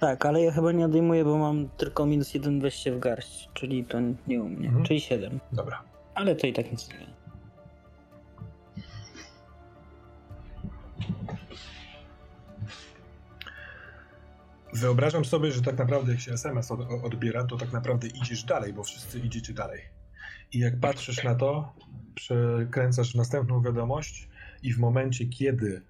Tak, 0.00 0.26
ale 0.26 0.42
ja 0.42 0.52
chyba 0.52 0.72
nie 0.72 0.84
odejmuję, 0.86 1.24
bo 1.24 1.38
mam 1.38 1.68
tylko 1.68 2.06
minus 2.06 2.34
jeden 2.34 2.60
wejście 2.60 2.92
w 2.92 2.98
garść, 2.98 3.48
czyli 3.54 3.84
to 3.84 3.98
nie 4.26 4.42
u 4.42 4.48
mnie, 4.48 4.68
Mhm. 4.68 4.84
czyli 4.84 5.00
siedem. 5.00 5.40
Dobra. 5.52 5.82
Ale 6.14 6.36
to 6.36 6.46
i 6.46 6.52
tak 6.52 6.72
nic 6.72 6.88
nie. 6.88 7.06
Wyobrażam 14.72 15.24
sobie, 15.24 15.52
że 15.52 15.62
tak 15.62 15.78
naprawdę 15.78 16.12
jak 16.12 16.20
się 16.20 16.32
SMS 16.32 16.70
od, 16.70 16.80
odbiera, 17.04 17.44
to 17.44 17.56
tak 17.56 17.72
naprawdę 17.72 18.06
idziesz 18.08 18.44
dalej, 18.44 18.72
bo 18.72 18.82
wszyscy 18.82 19.18
idziecie 19.18 19.52
dalej. 19.52 19.80
I 20.52 20.58
jak 20.58 20.80
patrzysz 20.80 21.24
na 21.24 21.34
to, 21.34 21.72
przekręcasz 22.14 23.14
następną 23.14 23.62
wiadomość 23.62 24.28
i 24.62 24.72
w 24.72 24.78
momencie, 24.78 25.26
kiedy 25.26 25.82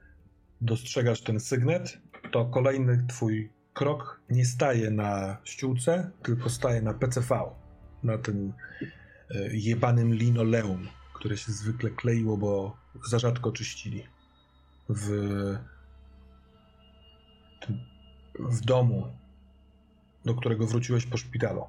dostrzegasz 0.60 1.20
ten 1.20 1.40
sygnet, 1.40 1.98
to 2.32 2.44
kolejny 2.44 3.04
twój 3.08 3.50
krok 3.74 4.20
nie 4.30 4.44
staje 4.44 4.90
na 4.90 5.36
ściółce, 5.44 6.10
tylko 6.22 6.50
staje 6.50 6.82
na 6.82 6.94
PCV, 6.94 7.40
na 8.02 8.18
tym 8.18 8.52
e, 9.30 9.56
jebanym 9.56 10.14
linoleum, 10.14 10.88
które 11.14 11.36
się 11.36 11.52
zwykle 11.52 11.90
kleiło, 11.90 12.36
bo 12.36 12.76
za 13.08 13.18
rzadko 13.18 13.52
czyścili. 13.52 14.02
W, 14.88 15.08
w 18.38 18.60
domu, 18.60 19.12
do 20.24 20.34
którego 20.34 20.66
wróciłeś 20.66 21.06
po 21.06 21.16
szpitalu. 21.16 21.64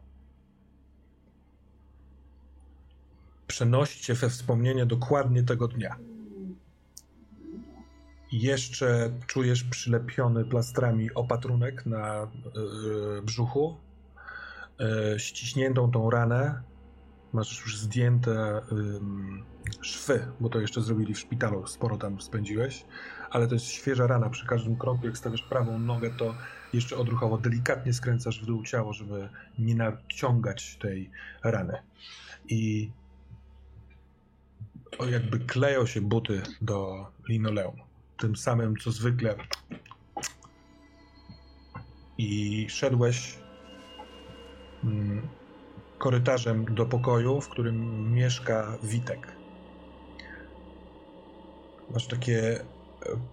Przenoście 3.57 4.13
we 4.13 4.29
wspomnienie 4.29 4.85
dokładnie 4.85 5.43
tego 5.43 5.67
dnia. 5.67 5.95
Jeszcze 8.31 9.09
czujesz 9.27 9.63
przylepiony 9.63 10.45
plastrami 10.45 11.13
opatrunek 11.13 11.85
na 11.85 12.27
yy, 12.55 13.21
brzuchu, 13.21 13.77
yy, 14.79 15.19
ściśniętą 15.19 15.91
tą 15.91 16.09
ranę. 16.09 16.63
Masz 17.33 17.61
już 17.61 17.77
zdjęte 17.77 18.61
yy, 18.71 19.81
szwy, 19.81 20.27
bo 20.39 20.49
to 20.49 20.59
jeszcze 20.59 20.81
zrobili 20.81 21.13
w 21.13 21.19
szpitalu, 21.19 21.67
sporo 21.67 21.97
tam 21.97 22.21
spędziłeś, 22.21 22.85
ale 23.29 23.47
to 23.47 23.53
jest 23.53 23.65
świeża 23.65 24.07
rana. 24.07 24.29
Przy 24.29 24.47
każdym 24.47 24.77
kroku, 24.77 25.05
jak 25.05 25.17
stawiasz 25.17 25.43
prawą 25.43 25.79
nogę, 25.79 26.09
to 26.09 26.35
jeszcze 26.73 26.97
odruchowo 26.97 27.37
delikatnie 27.37 27.93
skręcasz 27.93 28.41
w 28.41 28.45
dół 28.45 28.63
ciało, 28.63 28.93
żeby 28.93 29.29
nie 29.59 29.75
naciągać 29.75 30.77
tej 30.77 31.09
rany. 31.43 31.73
I 32.49 32.91
jakby 35.05 35.39
kleją 35.39 35.85
się 35.85 36.01
buty 36.01 36.41
do 36.61 37.07
linoleum. 37.29 37.75
Tym 38.17 38.35
samym, 38.35 38.77
co 38.77 38.91
zwykle. 38.91 39.35
I 42.17 42.65
szedłeś 42.69 43.37
mm, 44.83 45.27
korytarzem 45.97 46.75
do 46.75 46.85
pokoju, 46.85 47.41
w 47.41 47.49
którym 47.49 48.11
mieszka 48.13 48.77
Witek. 48.83 49.27
Masz 51.93 52.07
takie 52.07 52.59
e, 52.59 52.65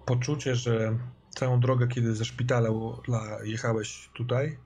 poczucie, 0.06 0.56
że 0.56 0.98
całą 1.30 1.60
drogę, 1.60 1.88
kiedy 1.88 2.14
ze 2.14 2.24
szpitala 2.24 2.68
jechałeś 3.44 4.10
tutaj, 4.14 4.58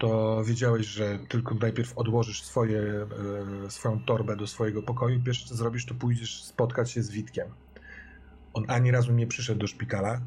to 0.00 0.42
wiedziałeś, 0.44 0.86
że 0.86 1.18
tylko 1.28 1.54
najpierw 1.54 1.98
odłożysz 1.98 2.42
swoje, 2.42 2.80
e, 3.66 3.70
swoją 3.70 4.04
torbę 4.04 4.36
do 4.36 4.46
swojego 4.46 4.82
pokoju. 4.82 5.22
Pierwsze 5.22 5.48
co 5.48 5.54
zrobisz, 5.54 5.86
to 5.86 5.94
pójdziesz 5.94 6.44
spotkać 6.44 6.90
się 6.90 7.02
z 7.02 7.10
Witkiem. 7.10 7.48
On 8.52 8.64
ani 8.68 8.90
razu 8.90 9.12
nie 9.12 9.26
przyszedł 9.26 9.60
do 9.60 9.66
szpitala. 9.66 10.20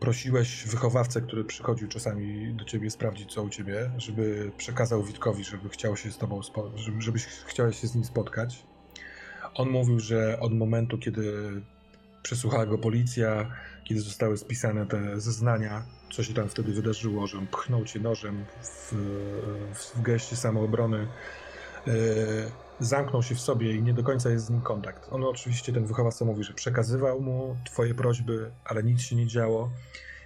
Prosiłeś 0.00 0.64
wychowawcę, 0.66 1.20
który 1.20 1.44
przychodził 1.44 1.88
czasami 1.88 2.54
do 2.54 2.64
ciebie 2.64 2.90
sprawdzić, 2.90 3.34
co 3.34 3.42
u 3.42 3.48
ciebie, 3.48 3.90
żeby 3.96 4.52
przekazał 4.56 5.02
Witkowi, 5.02 5.44
żeby 5.44 5.68
chciał 5.68 5.96
się 5.96 6.10
z 6.10 6.18
tobą, 6.18 6.40
żeby, 6.74 7.02
żebyś 7.02 7.26
chciałeś 7.26 7.80
się 7.80 7.86
z 7.86 7.94
nim 7.94 8.04
spotkać. 8.04 8.66
On 9.54 9.70
mówił, 9.70 10.00
że 10.00 10.40
od 10.40 10.54
momentu, 10.54 10.98
kiedy 10.98 11.32
przesłuchała 12.22 12.66
go 12.66 12.78
policja, 12.78 13.50
kiedy 13.84 14.00
zostały 14.00 14.36
spisane 14.38 14.86
te 14.86 15.20
zeznania, 15.20 15.97
co 16.10 16.22
się 16.22 16.34
tam 16.34 16.48
wtedy 16.48 16.72
wydarzyło, 16.72 17.26
że 17.26 17.38
pchnął 17.50 17.84
cię 17.84 18.00
nożem 18.00 18.44
w, 18.62 18.94
w 19.74 20.02
geście 20.02 20.36
samoobrony, 20.36 21.06
yy, 21.86 21.92
zamknął 22.80 23.22
się 23.22 23.34
w 23.34 23.40
sobie 23.40 23.74
i 23.74 23.82
nie 23.82 23.94
do 23.94 24.02
końca 24.02 24.30
jest 24.30 24.46
z 24.46 24.50
nim 24.50 24.60
kontakt. 24.60 25.08
On 25.10 25.24
oczywiście, 25.24 25.72
ten 25.72 25.86
wychowawca 25.86 26.24
mówi, 26.24 26.44
że 26.44 26.52
przekazywał 26.52 27.20
mu 27.20 27.56
twoje 27.66 27.94
prośby, 27.94 28.50
ale 28.64 28.82
nic 28.82 29.00
się 29.00 29.16
nie 29.16 29.26
działo. 29.26 29.70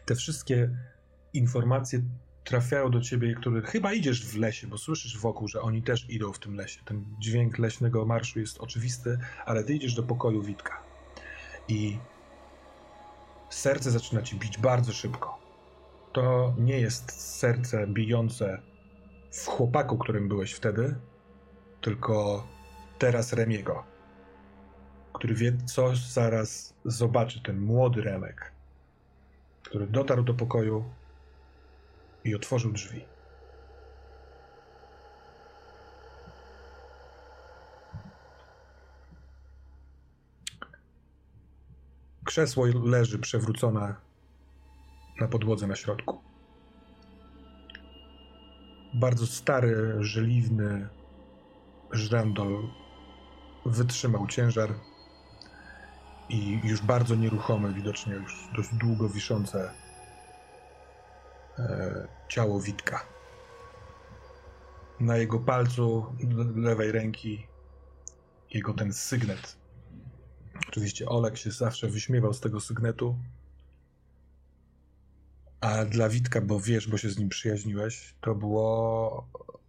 Te 0.07 0.15
wszystkie 0.15 0.71
informacje 1.33 2.03
trafiają 2.45 2.91
do 2.91 3.01
ciebie, 3.01 3.35
które 3.35 3.63
chyba 3.63 3.93
idziesz 3.93 4.27
w 4.27 4.37
lesie, 4.37 4.67
bo 4.67 4.79
słyszysz 4.79 5.19
wokół, 5.19 5.49
że 5.49 5.61
oni 5.61 5.83
też 5.83 6.11
idą 6.11 6.33
w 6.33 6.39
tym 6.39 6.55
lesie. 6.55 6.81
Ten 6.85 7.05
dźwięk 7.19 7.59
leśnego 7.59 8.07
marszu 8.07 8.41
jest 8.41 8.59
oczywisty, 8.61 9.19
ale 9.47 9.65
ty 9.65 9.75
idziesz 9.75 9.95
do 9.95 10.03
pokoju 10.03 10.43
Witka. 10.43 10.83
I 11.69 11.99
serce 13.51 13.91
zaczyna 13.91 14.23
ci 14.23 14.37
bić 14.37 14.59
bardzo 14.59 14.93
szybko. 14.93 15.39
To 16.13 16.55
nie 16.59 16.81
jest 16.81 17.13
serce 17.39 17.87
bijące 17.87 18.63
w 19.31 19.47
chłopaku, 19.47 19.99
którym 19.99 20.29
byłeś 20.29 20.53
wtedy, 20.53 20.95
tylko 21.81 22.47
teraz 22.99 23.33
Remiego, 23.33 23.85
który 25.13 25.35
wie, 25.35 25.57
co 25.67 25.97
zaraz 25.97 26.75
zobaczy 26.85 27.43
ten 27.43 27.61
młody 27.61 28.03
Remek, 28.03 28.53
który 29.63 29.87
dotarł 29.87 30.23
do 30.23 30.35
pokoju 30.35 30.85
i 32.25 32.35
otworzył 32.35 32.73
drzwi. 32.73 33.05
Krzesło 42.25 42.67
leży 42.85 43.19
przewrócone 43.19 43.95
na 45.23 45.29
podłodze 45.29 45.67
na 45.67 45.77
środku. 45.77 46.21
Bardzo 48.95 49.27
stary, 49.27 49.97
żeliwny 50.01 50.89
żrandol 51.93 52.69
wytrzymał 53.67 54.27
ciężar 54.27 54.75
i 56.29 56.61
już 56.65 56.83
bardzo 56.83 57.15
nieruchome, 57.15 57.73
widocznie 57.73 58.15
już 58.15 58.49
dość 58.57 58.75
długo 58.75 59.09
wiszące 59.09 59.71
e, 61.59 62.09
ciało 62.29 62.61
Witka. 62.61 63.07
Na 65.01 65.17
jego 65.17 65.41
palcu 65.41 66.07
lewej 66.57 66.93
ręki 66.93 67.47
jego 68.51 68.75
ten 68.75 68.93
sygnet. 68.93 69.57
Oczywiście 70.69 71.09
Olek 71.09 71.37
się 71.37 71.51
zawsze 71.51 71.89
wyśmiewał 71.89 72.33
z 72.33 72.41
tego 72.41 72.61
sygnetu, 72.61 73.17
a 75.63 75.85
dla 75.85 76.09
Witka, 76.09 76.41
bo 76.41 76.61
wiesz, 76.61 76.89
bo 76.89 76.99
się 76.99 77.11
z 77.11 77.19
nim 77.19 77.29
przyjaźniłeś, 77.29 78.15
to 78.21 78.35
było 78.35 79.27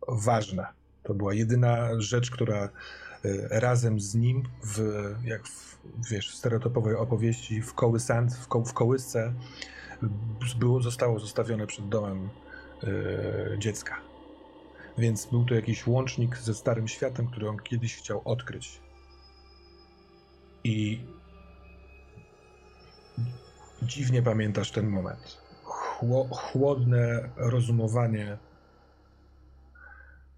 ważne. 0.07 0.67
To 1.03 1.13
była 1.13 1.33
jedyna 1.33 1.89
rzecz, 2.01 2.31
która 2.31 2.69
y, 3.25 3.47
razem 3.49 3.99
z 3.99 4.15
nim, 4.15 4.43
w, 4.63 4.79
jak 5.23 5.47
w, 5.47 5.77
wiesz, 6.11 6.31
w 6.31 6.35
stereotypowej 6.35 6.95
opowieści, 6.95 7.61
w 7.61 7.73
kołysant, 7.73 8.33
w, 8.33 8.47
ko, 8.47 8.65
w 8.65 8.73
kołysce, 8.73 9.33
było, 10.59 10.81
zostało 10.81 11.19
zostawione 11.19 11.67
przed 11.67 11.89
domem 11.89 12.29
y, 12.83 13.57
dziecka. 13.59 13.95
Więc 14.97 15.25
był 15.25 15.45
to 15.45 15.55
jakiś 15.55 15.87
łącznik 15.87 16.37
ze 16.37 16.53
starym 16.53 16.87
światem, 16.87 17.27
który 17.27 17.49
on 17.49 17.57
kiedyś 17.57 17.95
chciał 17.95 18.21
odkryć. 18.25 18.81
I 20.63 21.05
dziwnie 23.81 24.21
pamiętasz 24.21 24.71
ten 24.71 24.87
moment. 24.87 25.42
Chło, 26.03 26.27
chłodne 26.31 27.29
rozumowanie 27.35 28.37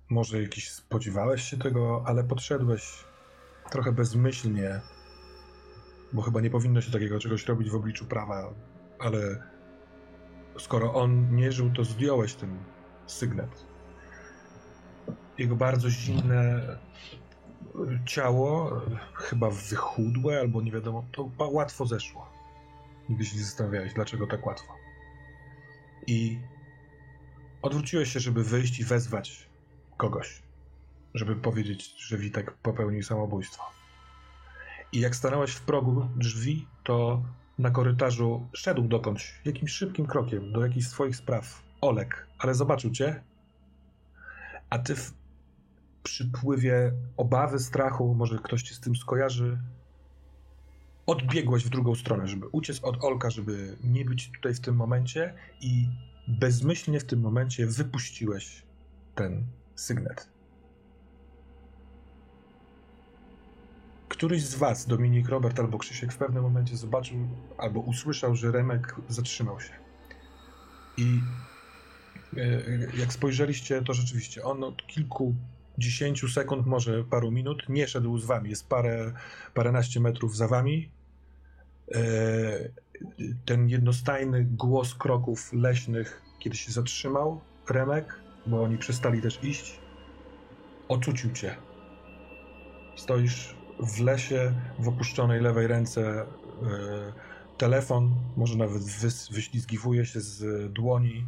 może 0.09 0.41
jakiś 0.41 0.71
spodziewałeś 0.71 1.43
się 1.43 1.57
tego, 1.57 2.03
ale 2.05 2.23
podszedłeś 2.23 3.05
trochę 3.71 3.91
bezmyślnie 3.91 4.81
bo 6.13 6.21
chyba 6.21 6.41
nie 6.41 6.49
powinno 6.49 6.81
się 6.81 6.91
takiego 6.91 7.19
czegoś 7.19 7.45
robić 7.45 7.69
w 7.69 7.75
obliczu 7.75 8.05
prawa, 8.05 8.53
ale 8.99 9.43
skoro 10.59 10.93
on 10.93 11.35
nie 11.35 11.51
żył, 11.51 11.71
to 11.73 11.83
zdjąłeś 11.83 12.35
ten 12.35 12.57
sygnet. 13.05 13.65
Jego 15.37 15.55
bardzo 15.55 15.89
zimne 15.89 16.61
ciało, 18.05 18.81
chyba 19.13 19.49
wychudłe 19.49 20.39
albo 20.39 20.61
nie 20.61 20.71
wiadomo, 20.71 21.05
to 21.11 21.29
łatwo 21.37 21.85
zeszło. 21.85 22.29
Nigdy 23.09 23.25
się 23.25 23.37
nie 23.37 23.43
zastanawiałeś, 23.43 23.93
dlaczego 23.93 24.27
tak 24.27 24.45
łatwo. 24.45 24.73
I 26.07 26.39
odwróciłeś 27.61 28.13
się, 28.13 28.19
żeby 28.19 28.43
wyjść 28.43 28.79
i 28.79 28.83
wezwać 28.83 29.49
kogoś, 29.97 30.41
żeby 31.13 31.35
powiedzieć, 31.35 31.95
że 31.97 32.17
Witek 32.17 32.51
popełnił 32.51 33.03
samobójstwo. 33.03 33.63
I 34.91 34.99
jak 34.99 35.15
stanąłeś 35.15 35.51
w 35.51 35.61
progu 35.61 36.09
drzwi, 36.15 36.67
to 36.83 37.23
na 37.59 37.71
korytarzu 37.71 38.47
szedł 38.53 38.87
dokądś, 38.87 39.41
jakimś 39.45 39.71
szybkim 39.71 40.05
krokiem, 40.05 40.51
do 40.51 40.63
jakichś 40.63 40.87
swoich 40.87 41.15
spraw. 41.15 41.63
Olek, 41.81 42.27
ale 42.39 42.53
zobaczył 42.53 42.91
cię, 42.91 43.23
a 44.69 44.79
ty 44.79 44.95
w 44.95 45.13
przypływie 46.03 46.91
obawy, 47.17 47.59
strachu, 47.59 48.15
może 48.15 48.39
ktoś 48.39 48.63
cię 48.63 48.75
z 48.75 48.79
tym 48.79 48.95
skojarzy, 48.95 49.57
odbiegłeś 51.05 51.63
w 51.63 51.69
drugą 51.69 51.95
stronę, 51.95 52.27
żeby 52.27 52.47
uciec 52.47 52.83
od 52.83 53.03
Olka, 53.03 53.29
żeby 53.29 53.77
nie 53.83 54.05
być 54.05 54.31
tutaj 54.31 54.53
w 54.53 54.59
tym 54.59 54.75
momencie 54.75 55.33
i 55.61 55.87
bezmyślnie 56.27 56.99
w 56.99 57.05
tym 57.05 57.19
momencie 57.19 57.67
wypuściłeś 57.67 58.63
ten 59.15 59.43
sygnet. 59.75 60.29
Któryś 64.09 64.43
z 64.43 64.55
was, 64.55 64.85
Dominik, 64.85 65.29
Robert 65.29 65.59
albo 65.59 65.77
Krzysiek, 65.77 66.13
w 66.13 66.17
pewnym 66.17 66.43
momencie 66.43 66.77
zobaczył 66.77 67.17
albo 67.57 67.79
usłyszał, 67.79 68.35
że 68.35 68.51
Remek 68.51 68.95
zatrzymał 69.09 69.59
się. 69.61 69.73
I 70.97 71.19
e, 72.37 72.97
jak 72.97 73.13
spojrzeliście, 73.13 73.81
to 73.81 73.93
rzeczywiście 73.93 74.43
on 74.43 74.63
od 74.63 74.87
kilku 74.87 75.35
dziesięciu 75.77 76.27
sekund, 76.27 76.65
może 76.65 77.03
paru 77.03 77.31
minut, 77.31 77.69
nie 77.69 77.87
szedł 77.87 78.17
z 78.17 78.25
wami. 78.25 78.49
Jest 78.49 78.69
parę, 78.69 79.13
paręnaście 79.53 79.99
metrów 79.99 80.35
za 80.35 80.47
wami. 80.47 80.94
E, 81.91 81.99
ten 83.45 83.69
jednostajny 83.69 84.43
głos 84.43 84.95
kroków 84.95 85.53
leśnych, 85.53 86.21
kiedy 86.39 86.57
się 86.57 86.71
zatrzymał, 86.71 87.41
Remek, 87.69 88.19
bo 88.47 88.63
oni 88.63 88.77
przestali 88.77 89.21
też 89.21 89.43
iść, 89.43 89.79
ocucił 90.87 91.31
cię. 91.31 91.55
Stoisz 92.95 93.55
w 93.79 94.01
lesie, 94.01 94.53
w 94.79 94.87
opuszczonej 94.87 95.41
lewej 95.41 95.67
ręce 95.67 96.21
e, 96.21 96.25
telefon, 97.57 98.15
może 98.37 98.57
nawet 98.57 98.83
wyślizgiwuje 99.31 100.05
się 100.05 100.21
z 100.21 100.73
dłoni. 100.73 101.25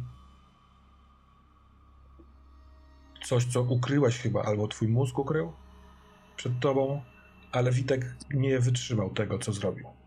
Coś, 3.24 3.44
co 3.44 3.62
ukryłeś 3.62 4.18
chyba, 4.18 4.42
albo 4.42 4.68
twój 4.68 4.88
mózg 4.88 5.18
ukrył 5.18 5.52
przed 6.36 6.60
tobą, 6.60 7.02
ale 7.52 7.72
Witek 7.72 8.14
nie 8.34 8.58
wytrzymał 8.60 9.10
tego, 9.10 9.38
co 9.38 9.52
zrobił. 9.52 9.97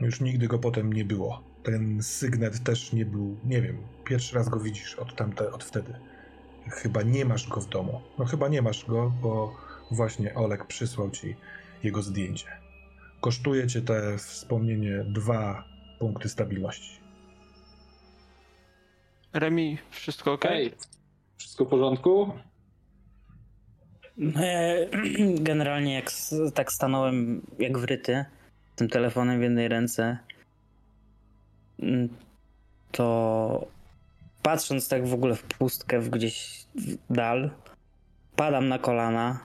Już 0.00 0.20
nigdy 0.20 0.48
go 0.48 0.58
potem 0.58 0.92
nie 0.92 1.04
było. 1.04 1.42
Ten 1.62 2.02
sygnet 2.02 2.64
też 2.64 2.92
nie 2.92 3.06
był, 3.06 3.36
nie 3.44 3.62
wiem, 3.62 3.78
pierwszy 4.04 4.34
raz 4.34 4.48
go 4.48 4.60
widzisz 4.60 4.94
od, 4.94 5.16
tamte, 5.16 5.52
od 5.52 5.64
wtedy. 5.64 5.94
Chyba 6.68 7.02
nie 7.02 7.24
masz 7.24 7.48
go 7.48 7.60
w 7.60 7.68
domu. 7.68 8.00
No 8.18 8.24
chyba 8.24 8.48
nie 8.48 8.62
masz 8.62 8.84
go, 8.84 9.12
bo 9.22 9.56
właśnie 9.90 10.34
Olek 10.34 10.66
przysłał 10.66 11.10
ci 11.10 11.36
jego 11.82 12.02
zdjęcie. 12.02 12.46
Kosztuje 13.20 13.66
cię 13.66 13.82
te 13.82 14.18
wspomnienie 14.18 15.04
dwa 15.04 15.64
punkty 15.98 16.28
stabilności. 16.28 17.00
Remi, 19.32 19.78
wszystko 19.90 20.32
ok? 20.32 20.42
Hej, 20.42 20.72
wszystko 21.36 21.64
w 21.64 21.68
porządku? 21.68 22.32
E, 24.36 24.86
generalnie 25.50 25.94
jak 25.94 26.10
tak 26.54 26.72
stanąłem 26.72 27.42
jak 27.58 27.78
wryty, 27.78 28.24
tym 28.76 28.88
telefonem 28.88 29.38
w 29.38 29.42
jednej 29.42 29.68
ręce, 29.68 30.18
mm, 31.78 32.08
to 32.92 33.66
patrząc 34.42 34.88
tak 34.88 35.06
w 35.06 35.14
ogóle 35.14 35.34
w 35.34 35.42
pustkę, 35.42 36.00
w 36.00 36.08
gdzieś 36.08 36.66
w 36.74 37.14
dal, 37.14 37.50
padam 38.36 38.68
na 38.68 38.78
kolana 38.78 39.40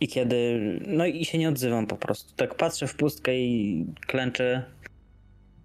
i 0.00 0.08
kiedy, 0.08 0.60
no 0.86 1.06
i 1.06 1.24
się 1.24 1.38
nie 1.38 1.48
odzywam 1.48 1.86
po 1.86 1.96
prostu. 1.96 2.34
Tak 2.36 2.54
patrzę 2.54 2.86
w 2.86 2.96
pustkę 2.96 3.38
i 3.38 3.86
klęczę. 4.06 4.64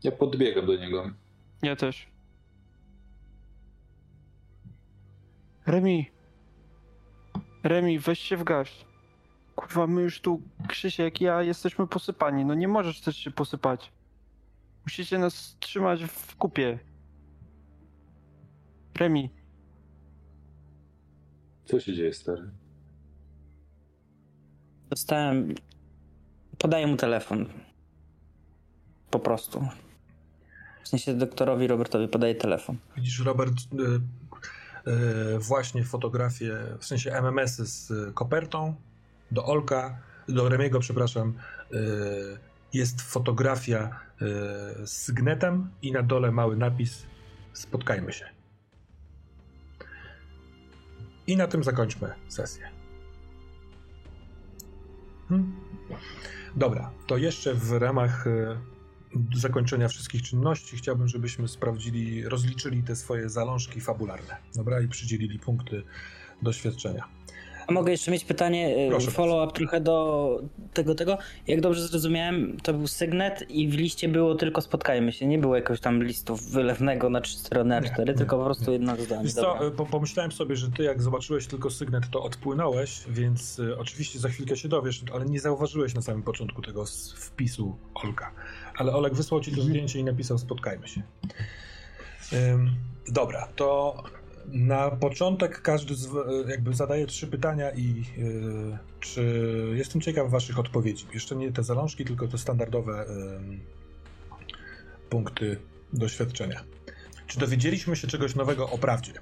Ja 0.03 0.11
podbiegam 0.11 0.65
do 0.65 0.75
niego. 0.75 1.11
Ja 1.61 1.75
też. 1.75 2.07
Remi. 5.65 6.09
Remi, 7.63 7.99
weź 7.99 8.19
się 8.19 8.37
w 8.37 8.43
garść. 8.43 8.88
Kurwa, 9.59 9.87
my 9.87 10.01
już 10.01 10.21
tu, 10.21 10.41
Krzysiek, 10.67 11.21
ja 11.21 11.41
jesteśmy 11.41 11.87
posypani. 11.87 12.45
No 12.45 12.53
nie 12.53 12.67
możesz 12.67 13.01
też 13.01 13.17
się 13.17 13.31
posypać. 13.31 13.91
Musicie 14.85 15.17
nas 15.17 15.57
trzymać 15.59 16.03
w 16.03 16.35
kupie. 16.35 16.79
Remi. 18.95 19.29
Co 21.65 21.79
się 21.79 21.93
dzieje, 21.93 22.13
stary? 22.13 22.49
Dostałem. 24.89 25.55
Podaję 26.57 26.87
mu 26.87 26.97
telefon. 26.97 27.45
Po 29.11 29.19
prostu. 29.19 29.67
W 30.83 30.87
sensie 30.87 31.13
doktorowi 31.13 31.67
Robertowi 31.67 32.07
podaję 32.07 32.35
telefon. 32.35 32.77
Widzisz, 32.95 33.19
Robert, 33.19 33.53
y, 33.53 34.91
y, 34.91 35.39
właśnie 35.39 35.83
fotografię, 35.83 36.57
w 36.79 36.85
sensie 36.85 37.11
MMS-y 37.13 37.65
z 37.65 38.13
kopertą 38.13 38.75
do 39.31 39.45
Olka, 39.45 39.97
do 40.27 40.49
Remiego, 40.49 40.79
przepraszam. 40.79 41.33
Y, 41.73 42.49
jest 42.73 43.01
fotografia 43.01 43.99
z 44.85 44.91
sygnetem 44.91 45.69
i 45.81 45.91
na 45.91 46.03
dole 46.03 46.31
mały 46.31 46.57
napis 46.57 47.05
spotkajmy 47.53 48.13
się. 48.13 48.25
I 51.27 51.37
na 51.37 51.47
tym 51.47 51.63
zakończmy 51.63 52.13
sesję. 52.27 52.69
Hmm. 55.29 55.55
Dobra, 56.55 56.91
to 57.07 57.17
jeszcze 57.17 57.53
w 57.53 57.71
ramach 57.71 58.27
e, 58.27 58.59
zakończenia 59.35 59.87
wszystkich 59.87 60.21
czynności 60.21 60.77
chciałbym, 60.77 61.07
żebyśmy 61.07 61.47
sprawdzili, 61.47 62.23
rozliczyli 62.29 62.83
te 62.83 62.95
swoje 62.95 63.29
zalążki 63.29 63.81
fabularne, 63.81 64.37
dobra, 64.55 64.81
i 64.81 64.87
przydzielili 64.87 65.39
punkty 65.39 65.83
doświadczenia. 66.41 67.07
A 67.69 67.71
mogę 67.71 67.91
jeszcze 67.91 68.11
mieć 68.11 68.25
pytanie, 68.25 68.89
e, 68.97 69.11
follow-up 69.11 69.53
trochę 69.53 69.81
do 69.81 70.41
tego, 70.73 70.95
tego. 70.95 71.17
Jak 71.47 71.61
dobrze 71.61 71.87
zrozumiałem, 71.87 72.57
to 72.63 72.73
był 72.73 72.87
sygnet 72.87 73.45
i 73.49 73.67
w 73.67 73.73
liście 73.73 74.09
było 74.09 74.35
tylko 74.35 74.61
spotkajmy 74.61 75.11
się. 75.11 75.27
Nie 75.27 75.37
było 75.37 75.55
jakiegoś 75.55 75.79
tam 75.79 76.03
listu 76.03 76.35
wylewnego 76.35 77.09
na 77.09 77.21
trzy 77.21 77.37
strony 77.37 77.81
A4, 77.81 78.07
nie, 78.07 78.13
tylko 78.13 78.35
nie, 78.35 78.39
po 78.39 78.45
prostu 78.45 78.71
jedno 78.71 78.95
zdanie. 78.95 79.23
Wiesz 79.23 79.33
co, 79.33 79.71
po, 79.77 79.85
pomyślałem 79.85 80.31
sobie, 80.31 80.55
że 80.55 80.71
ty 80.71 80.83
jak 80.83 81.01
zobaczyłeś 81.01 81.47
tylko 81.47 81.69
sygnet, 81.69 82.09
to 82.11 82.23
odpłynąłeś, 82.23 83.03
więc 83.09 83.59
y, 83.59 83.77
oczywiście 83.77 84.19
za 84.19 84.29
chwilkę 84.29 84.57
się 84.57 84.69
dowiesz, 84.69 85.03
ale 85.13 85.25
nie 85.25 85.39
zauważyłeś 85.39 85.95
na 85.95 86.01
samym 86.01 86.23
początku 86.23 86.61
tego 86.61 86.85
wpisu 87.15 87.75
Olka. 87.93 88.31
Ale 88.75 88.93
Olek 88.93 89.13
wysłał 89.13 89.41
ci 89.41 89.55
to 89.55 89.61
zdjęcie 89.61 89.99
i 89.99 90.03
napisał 90.03 90.37
spotkajmy 90.37 90.87
się. 90.87 91.01
Ym, 92.33 92.75
dobra, 93.07 93.47
to 93.55 94.03
na 94.51 94.91
początek 94.91 95.61
każdy 95.61 95.95
z, 95.95 96.09
jakby 96.47 96.73
zadaje 96.73 97.07
trzy 97.07 97.27
pytania 97.27 97.71
i 97.71 98.05
yy, 98.17 98.77
czy 98.99 99.23
jestem 99.75 100.01
ciekaw 100.01 100.31
waszych 100.31 100.59
odpowiedzi. 100.59 101.05
Jeszcze 101.13 101.35
nie 101.35 101.51
te 101.51 101.63
zalążki, 101.63 102.05
tylko 102.05 102.27
te 102.27 102.37
standardowe 102.37 103.05
yy, 103.49 103.59
punkty 105.09 105.57
doświadczenia. 105.93 106.63
Czy 107.27 107.39
dowiedzieliśmy 107.39 107.95
się 107.95 108.07
czegoś 108.07 108.35
nowego 108.35 108.69
o 108.69 108.77
prawdzie? 108.77 109.13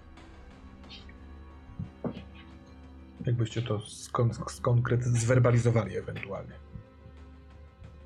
Jakbyście 3.25 3.61
to 3.61 3.77
skon- 3.77 4.49
skonkret 4.49 5.03
zwerbalizowali 5.03 5.97
ewentualnie. 5.97 6.53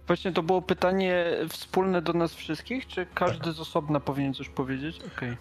Właśnie 0.08 0.32
to 0.32 0.44
było 0.44 0.62
pytanie 0.62 1.26
wspólne 1.50 2.02
do 2.02 2.14
nas 2.14 2.34
wszystkich, 2.34 2.88
czy 2.88 3.08
każdy 3.14 3.46
tak. 3.46 3.54
z 3.54 3.60
osobna 3.60 4.00
powinien 4.00 4.34
coś 4.34 4.50
powiedzieć? 4.50 5.00
Okay. 5.18 5.38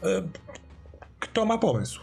Kto 1.20 1.46
ma 1.46 1.58
pomysł? 1.58 2.00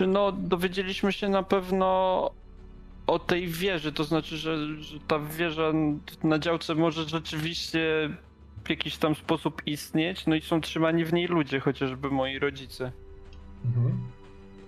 No, 0.00 0.32
dowiedzieliśmy 0.32 1.12
się 1.12 1.28
na 1.28 1.42
pewno 1.42 2.30
o 3.06 3.18
tej 3.18 3.48
wieży, 3.48 3.92
to 3.92 4.04
znaczy, 4.04 4.36
że, 4.36 4.76
że 4.76 5.00
ta 5.00 5.18
wieża 5.18 5.72
na 6.22 6.38
działce 6.38 6.74
może 6.74 7.04
rzeczywiście 7.04 8.10
w 8.64 8.70
jakiś 8.70 8.96
tam 8.96 9.14
sposób 9.14 9.62
istnieć, 9.66 10.26
no 10.26 10.34
i 10.34 10.40
są 10.40 10.60
trzymani 10.60 11.04
w 11.04 11.12
niej 11.12 11.26
ludzie, 11.26 11.60
chociażby 11.60 12.10
moi 12.10 12.38
rodzice. 12.38 12.92
Mhm. 13.64 13.98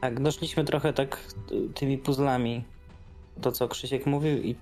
Tak, 0.00 0.20
doszliśmy 0.20 0.64
trochę 0.64 0.92
tak 0.92 1.20
tymi 1.74 1.98
puzzlami 1.98 2.64
to, 3.40 3.52
co 3.52 3.68
Krzysiek 3.68 4.06
mówił 4.06 4.42
i 4.42 4.56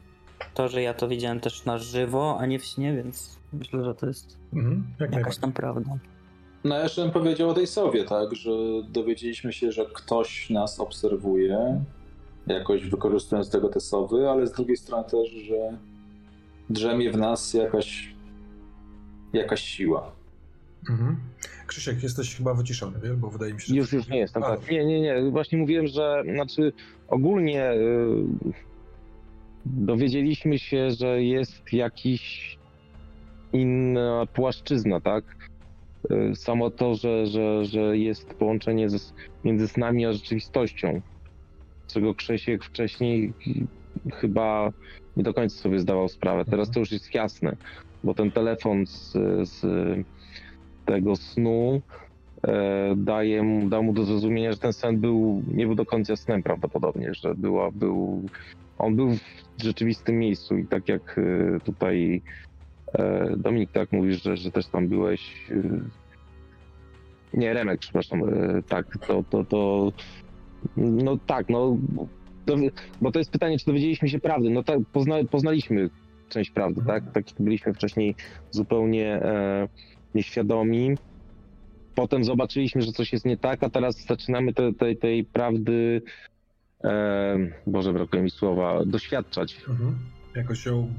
to, 0.54 0.68
że 0.68 0.82
ja 0.82 0.94
to 0.94 1.08
widziałem 1.08 1.40
też 1.40 1.64
na 1.64 1.78
żywo, 1.78 2.36
a 2.40 2.46
nie 2.46 2.58
w 2.58 2.64
śnie, 2.64 2.94
więc 2.94 3.38
myślę, 3.52 3.84
że 3.84 3.94
to 3.94 4.06
jest 4.06 4.38
Mhm, 4.52 4.84
jak 5.00 5.12
jakaś 5.12 5.38
tam 5.38 5.52
prawda. 5.52 5.98
No 6.64 6.76
ja 6.76 6.82
jeszcze 6.82 7.02
bym 7.02 7.10
powiedział 7.10 7.48
o 7.48 7.54
tej 7.54 7.66
sowie, 7.66 8.04
tak, 8.04 8.34
że 8.34 8.50
dowiedzieliśmy 8.88 9.52
się, 9.52 9.72
że 9.72 9.86
ktoś 9.94 10.50
nas 10.50 10.80
obserwuje, 10.80 11.84
jakoś 12.46 12.88
wykorzystując 12.88 13.50
tego 13.50 13.68
te 13.68 13.80
sowy, 13.80 14.30
ale 14.30 14.46
z 14.46 14.52
drugiej 14.52 14.76
strony 14.76 15.04
też, 15.04 15.30
że 15.30 15.78
drzemie 16.70 17.12
w 17.12 17.16
nas 17.16 17.54
jakaś, 17.54 18.14
jakaś 19.32 19.62
siła. 19.62 20.12
Mhm. 20.90 21.16
Krzysiek, 21.66 22.02
jesteś 22.02 22.36
chyba 22.36 22.54
wyciszony, 22.54 22.98
wiesz? 23.02 23.16
Bo 23.16 23.30
wydaje 23.30 23.54
mi 23.54 23.60
się, 23.60 23.66
że... 23.66 23.76
Już, 23.76 23.92
już 23.92 24.08
nie 24.08 24.18
jestem, 24.18 24.42
A, 24.42 24.46
tak. 24.46 24.70
Nie, 24.70 24.84
nie, 24.84 25.00
nie. 25.00 25.30
Właśnie 25.30 25.58
mówiłem, 25.58 25.86
że 25.86 26.22
znaczy 26.34 26.72
ogólnie 27.08 27.72
y, 27.72 28.24
dowiedzieliśmy 29.66 30.58
się, 30.58 30.90
że 30.90 31.22
jest 31.22 31.72
jakiś 31.72 32.58
inna 33.52 34.26
płaszczyzna, 34.34 35.00
tak? 35.00 35.24
Y, 36.12 36.36
Samo 36.36 36.70
to, 36.70 36.94
że, 36.94 37.26
że, 37.26 37.64
że 37.64 37.98
jest 37.98 38.34
połączenie 38.34 38.88
ze, 38.88 38.98
między 39.44 39.68
z 39.68 39.76
nami 39.76 40.06
a 40.06 40.12
rzeczywistością, 40.12 41.00
czego 41.86 42.14
Krzesiek 42.14 42.64
wcześniej 42.64 43.32
chyba 44.12 44.70
nie 45.16 45.22
do 45.22 45.34
końca 45.34 45.62
sobie 45.62 45.78
zdawał 45.78 46.08
sprawę. 46.08 46.44
Teraz 46.44 46.70
to 46.70 46.80
już 46.80 46.92
jest 46.92 47.14
jasne, 47.14 47.56
bo 48.04 48.14
ten 48.14 48.32
telefon 48.32 48.86
z, 48.86 49.12
z 49.48 49.60
tego 50.84 51.16
snu 51.16 51.82
e, 52.46 52.94
daje 52.96 53.42
mu, 53.42 53.68
dał 53.68 53.82
mu 53.82 53.92
do 53.92 54.04
zrozumienia, 54.04 54.52
że 54.52 54.58
ten 54.58 54.72
sen 54.72 55.00
był, 55.00 55.42
nie 55.46 55.66
był 55.66 55.74
do 55.74 55.86
końca 55.86 56.16
snem 56.16 56.42
prawdopodobnie, 56.42 57.14
że 57.14 57.34
była, 57.34 57.70
był, 57.72 58.26
on 58.78 58.96
był 58.96 59.10
w 59.58 59.62
rzeczywistym 59.62 60.18
miejscu 60.18 60.56
i 60.58 60.68
tak 60.68 60.88
jak 60.88 61.18
e, 61.18 61.60
tutaj 61.60 62.22
Dominik, 63.36 63.72
tak 63.72 63.92
mówisz, 63.92 64.22
że, 64.22 64.36
że 64.36 64.50
też 64.50 64.66
tam 64.66 64.88
byłeś, 64.88 65.50
e, 65.50 65.80
nie, 67.34 67.52
Remek, 67.52 67.80
przepraszam, 67.80 68.22
e, 68.28 68.62
tak, 68.62 68.98
to, 69.06 69.24
to, 69.30 69.44
to, 69.44 69.92
no 70.76 71.18
tak, 71.26 71.48
no, 71.48 71.76
to, 72.46 72.56
bo 73.00 73.12
to 73.12 73.18
jest 73.18 73.30
pytanie, 73.30 73.58
czy 73.58 73.66
dowiedzieliśmy 73.66 74.08
się 74.08 74.20
prawdy, 74.20 74.50
no 74.50 74.62
tak, 74.62 74.78
pozna, 74.92 75.16
poznaliśmy 75.30 75.90
część 76.28 76.50
prawdy, 76.50 76.80
tak, 76.86 77.12
tak 77.12 77.24
byliśmy 77.40 77.74
wcześniej 77.74 78.14
zupełnie 78.50 79.06
e, 79.06 79.68
nieświadomi, 80.14 80.94
potem 81.94 82.24
zobaczyliśmy, 82.24 82.82
że 82.82 82.92
coś 82.92 83.12
jest 83.12 83.24
nie 83.24 83.36
tak, 83.36 83.62
a 83.62 83.70
teraz 83.70 84.06
zaczynamy 84.06 84.54
te, 84.54 84.72
tej 84.72 84.96
tej 84.96 85.24
prawdy, 85.24 86.02
e, 86.84 87.36
Boże, 87.66 87.92
brakuje 87.92 88.22
mi 88.22 88.30
słowa, 88.30 88.84
doświadczać. 88.84 89.56
Mhm. 89.68 89.98
Jakoś 90.34 90.66
ją 90.66 90.94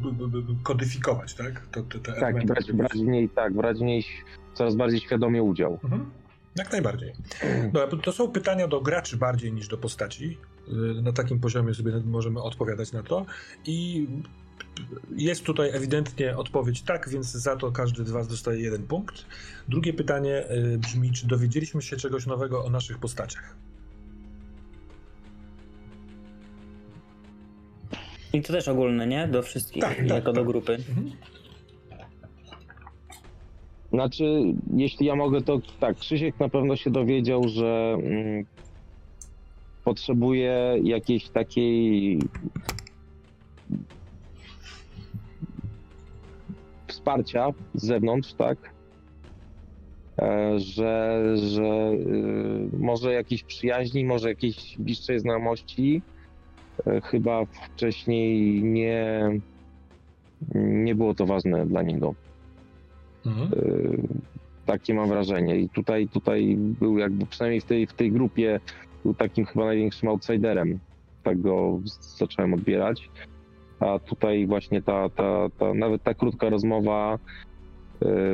kodyfikować, 0.64 1.33
tak? 1.33 1.67
To, 1.67 1.83
te, 1.83 1.99
te 1.99 2.14
Tak, 2.14 2.45
brać, 2.45 2.72
brać 2.72 2.91
w 2.91 3.07
niej, 3.07 3.30
tak, 3.30 3.53
brać 3.53 3.77
w 3.77 3.81
niej 3.81 4.05
coraz 4.53 4.75
bardziej 4.75 4.99
świadomie 4.99 5.43
udział. 5.43 5.80
Mhm. 5.83 6.11
Jak 6.55 6.72
najbardziej. 6.72 7.14
Dobra, 7.73 7.88
to 8.03 8.11
są 8.11 8.31
pytania 8.31 8.67
do 8.67 8.81
graczy 8.81 9.17
bardziej 9.17 9.53
niż 9.53 9.67
do 9.67 9.77
postaci. 9.77 10.38
Y, 10.97 11.01
Na 11.01 11.11
takim 11.14 11.39
poziomie 11.39 11.73
sobie 11.73 11.91
możemy 12.05 12.41
odpowiadać 12.41 12.91
na 12.91 13.03
to. 13.03 13.25
I 13.65 14.07
jest 15.15 15.43
tutaj 15.43 15.69
ewidentnie 15.73 16.38
odpowiedź 16.38 16.81
tak, 16.81 17.09
więc 17.09 17.31
za 17.31 17.55
to 17.55 17.72
każdy 17.72 18.05
z 18.05 18.11
Was 18.11 18.27
dostaje 18.27 18.61
jeden 18.61 18.83
punkt. 18.88 19.25
Drugie 19.67 19.93
pytanie 19.93 20.51
y, 20.51 20.77
brzmi, 20.77 21.11
czy 21.11 21.27
dowiedzieliśmy 21.27 21.81
się 21.81 21.97
czegoś 21.97 22.25
nowego 22.25 22.65
o 22.65 22.69
naszych 22.69 22.97
postaciach? 22.97 23.55
I 28.35 28.41
to 28.41 28.53
też 28.53 28.67
ogólne, 28.67 29.07
nie? 29.07 29.27
Do 29.27 29.43
wszystkich, 29.43 29.81
Tak, 29.83 29.97
tak, 29.97 30.09
jako 30.09 30.33
do 30.33 30.41
tak. 30.41 30.47
grupy. 30.47 30.73
Mhm. 30.73 31.11
Znaczy, 33.89 34.43
jeśli 34.75 35.05
ja 35.05 35.15
mogę, 35.15 35.41
to 35.41 35.59
tak, 35.80 35.97
Krzysiek 35.97 36.39
na 36.39 36.49
pewno 36.49 36.75
się 36.75 36.89
dowiedział, 36.89 37.47
że 37.47 37.97
mm, 38.03 38.45
potrzebuje 39.83 40.75
jakiejś 40.83 41.30
takiej 41.30 42.19
wsparcia 46.88 47.49
z 47.73 47.85
zewnątrz, 47.85 48.33
tak? 48.33 48.57
E, 50.19 50.59
Że, 50.59 51.22
że 51.38 51.91
y, 52.73 52.77
może 52.80 53.14
jakiejś 53.14 53.43
przyjaźni, 53.43 54.05
może 54.05 54.30
jakiejś 54.30 54.77
bliższej 54.80 55.19
znajomości. 55.19 56.01
E, 56.87 57.01
Chyba 57.01 57.45
wcześniej 57.45 58.63
nie, 58.63 59.29
nie 60.55 60.95
było 60.95 61.13
to 61.13 61.25
ważne 61.25 61.65
dla 61.65 61.81
niego. 61.81 62.15
Mhm. 63.25 63.53
Y, 63.53 63.97
Takie 64.65 64.93
mam 64.93 65.09
wrażenie. 65.09 65.57
I 65.57 65.69
tutaj, 65.69 66.07
tutaj 66.07 66.55
był 66.57 66.97
jakby 66.97 67.25
przynajmniej 67.25 67.61
w 67.61 67.65
tej, 67.65 67.87
w 67.87 67.93
tej 67.93 68.11
grupie 68.11 68.59
był 69.03 69.13
takim 69.13 69.45
chyba 69.45 69.65
największym 69.65 70.09
outsiderem. 70.09 70.79
Tak 71.23 71.41
go 71.41 71.79
zacząłem 72.17 72.53
odbierać. 72.53 73.09
A 73.79 73.99
tutaj 73.99 74.47
właśnie 74.47 74.81
ta, 74.81 75.09
ta, 75.09 75.49
ta 75.57 75.73
nawet 75.73 76.03
ta 76.03 76.13
krótka 76.13 76.49
rozmowa 76.49 77.15
y, 77.15 77.17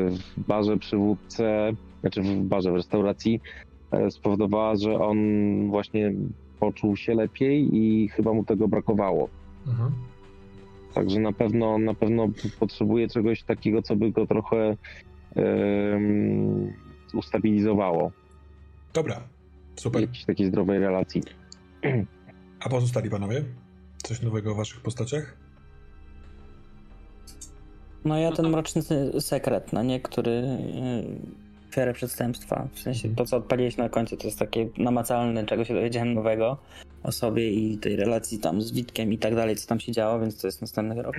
w 0.09 0.39
barze 0.47 0.77
przy 0.77 0.97
wódce, 0.97 1.71
znaczy 2.01 2.21
w 2.21 2.43
barze, 2.43 2.71
w 2.71 2.75
restauracji 2.75 3.41
e, 3.91 4.11
spowodowała, 4.11 4.75
że 4.75 4.99
on 4.99 5.17
właśnie 5.69 6.13
poczuł 6.61 6.95
się 6.97 7.13
lepiej 7.15 7.75
i 7.75 8.07
chyba 8.09 8.33
mu 8.33 8.45
tego 8.45 8.67
brakowało. 8.67 9.29
Mhm. 9.67 9.91
Także 10.93 11.19
na 11.19 11.31
pewno, 11.33 11.77
na 11.77 11.93
pewno 11.93 12.27
potrzebuje 12.59 13.07
czegoś 13.07 13.43
takiego, 13.43 13.81
co 13.81 13.95
by 13.95 14.11
go 14.11 14.27
trochę 14.27 14.77
ustabilizowało. 17.13 18.11
Dobra, 18.93 19.21
super. 19.75 20.01
Jakiejś 20.01 20.25
takiej 20.25 20.47
zdrowej 20.47 20.79
relacji. 20.79 21.21
A 22.59 22.69
pozostali 22.69 23.09
panowie? 23.09 23.43
Coś 24.03 24.21
nowego 24.21 24.51
o 24.51 24.55
waszych 24.55 24.81
postaciach? 24.81 25.37
No 28.05 28.17
ja 28.17 28.31
ten 28.31 28.49
mroczny 28.49 28.81
se- 28.81 29.21
sekret, 29.21 29.73
no 29.73 29.83
nie, 29.83 29.99
który 29.99 30.43
ofiarę 31.71 31.93
przestępstwa. 31.93 32.67
W 32.73 32.79
sensie 32.79 33.15
to, 33.15 33.25
co 33.25 33.37
odpaliłeś 33.37 33.77
na 33.77 33.89
końcu, 33.89 34.17
to 34.17 34.27
jest 34.27 34.39
takie 34.39 34.67
namacalne, 34.77 35.45
czego 35.45 35.65
się 35.65 35.73
dowiedziałem 35.73 36.13
nowego 36.13 36.57
o 37.03 37.11
sobie 37.11 37.51
i 37.51 37.77
tej 37.77 37.95
relacji 37.95 38.39
tam 38.39 38.61
z 38.61 38.71
Witkiem 38.71 39.13
i 39.13 39.17
tak 39.17 39.35
dalej, 39.35 39.55
co 39.55 39.67
tam 39.67 39.79
się 39.79 39.91
działo, 39.91 40.19
więc 40.19 40.41
to 40.41 40.47
jest 40.47 40.61
następny 40.61 41.01
rok. 41.01 41.15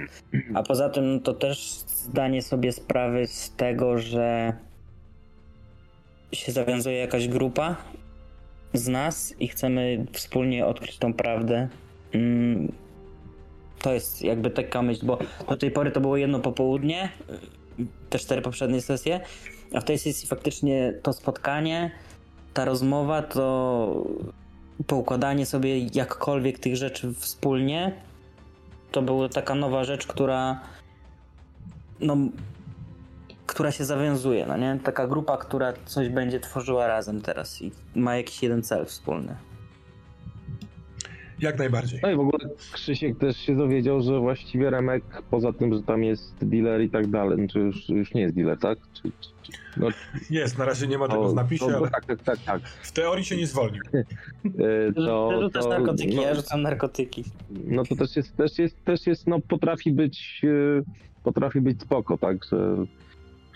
A 0.55 0.63
poza 0.63 0.89
tym 0.89 1.21
to 1.21 1.35
też 1.35 1.73
zdanie 1.87 2.43
sobie 2.43 2.73
sprawy 2.73 3.27
z 3.27 3.51
tego, 3.57 3.99
że 3.99 4.53
się 6.33 6.53
zawiązuje 6.53 6.97
jakaś 6.97 7.29
grupa 7.29 7.77
z 8.75 8.89
nas 8.89 9.35
i 9.41 9.49
chcemy 9.49 10.07
wspólnie 10.13 10.67
odkryć 10.67 10.99
tą 10.99 11.15
prawdę. 11.15 11.69
Mm, 12.13 12.73
To 13.83 13.95
jest 13.95 14.23
jakby 14.23 14.51
taka 14.51 14.83
myśl, 14.83 15.07
bo 15.07 15.19
do 15.49 15.57
tej 15.57 15.71
pory 15.71 15.91
to 15.91 16.01
było 16.01 16.17
jedno 16.17 16.41
popołudnie, 16.41 17.09
te 18.11 18.19
cztery 18.19 18.43
poprzednie 18.43 18.81
sesje, 18.81 19.21
a 19.75 19.81
w 19.81 19.84
tej 19.84 19.99
sesji 19.99 20.28
faktycznie 20.28 20.92
to 21.02 21.12
spotkanie, 21.12 21.91
ta 22.55 22.65
rozmowa, 22.65 23.23
to 23.23 24.05
poukładanie 24.86 25.47
sobie 25.47 25.78
jakkolwiek 25.78 26.59
tych 26.59 26.76
rzeczy 26.76 27.15
wspólnie, 27.15 27.92
to 28.92 29.02
była 29.02 29.28
taka 29.28 29.55
nowa 29.55 29.84
rzecz, 29.84 30.07
która 30.07 30.60
no, 32.01 32.17
która 33.47 33.73
się 33.73 33.84
zawiązuje, 33.84 34.47
no 34.47 34.57
nie? 34.57 34.78
Taka 34.84 35.07
grupa, 35.07 35.36
która 35.36 35.73
coś 35.86 36.09
będzie 36.09 36.41
tworzyła 36.41 36.86
razem 36.86 37.23
teraz 37.23 37.62
i 37.62 37.73
ma 37.94 38.17
jakiś 38.17 38.42
jeden 38.42 38.62
cel 38.62 38.86
wspólny. 38.86 39.36
Jak 41.43 41.59
najbardziej. 41.59 42.01
No 42.03 42.11
i 42.11 42.17
w 42.17 42.21
ogóle 42.21 42.49
Krzysiek 42.73 43.19
też 43.19 43.37
się 43.37 43.57
dowiedział, 43.57 44.03
że 44.03 44.21
właściwie 44.21 44.71
Remek, 44.71 45.05
poza 45.31 45.53
tym, 45.53 45.75
że 45.75 45.83
tam 45.83 46.05
jest 46.05 46.35
dealer 46.43 46.83
i 46.83 46.91
tak 46.91 47.07
dalej, 47.07 47.49
czy 47.49 47.59
już, 47.59 47.89
już 47.89 48.15
nie 48.15 48.21
jest 48.21 48.35
dealer, 48.35 48.59
tak? 48.59 48.79
Czy, 48.95 49.03
czy, 49.03 49.29
czy, 49.43 49.53
no, 49.77 49.89
Jest, 50.31 50.59
na 50.59 50.65
razie 50.65 50.87
nie 50.87 50.99
ma 50.99 51.09
tego 51.09 51.29
w 51.29 51.35
napisie, 51.35 51.67
to, 51.67 51.77
ale 51.77 51.91
tak, 51.91 52.07
tak, 52.07 52.23
tak, 52.23 52.39
tak. 52.39 52.62
w 52.62 52.93
teorii 52.93 53.25
się 53.25 53.37
nie 53.37 53.47
zwolnił. 53.47 53.83
E, 54.89 54.93
To, 54.93 55.41
Rzucasz 55.43 55.65
to, 55.65 55.71
narkotyki, 55.71 56.17
no, 56.17 56.23
ja 56.23 56.35
rzucam 56.35 56.62
narkotyki. 56.62 57.25
no 57.65 57.85
to 57.85 57.97
też 57.97 58.17
jest, 58.17 58.37
też 58.37 58.59
jest, 58.59 58.85
też 58.85 59.07
jest, 59.07 59.27
no 59.27 59.41
potrafi 59.41 59.93
być, 59.93 60.43
e, 60.45 60.83
potrafi 61.25 61.61
być 61.61 61.83
spoko, 61.83 62.19
tak, 62.19 62.37
że, 62.45 62.77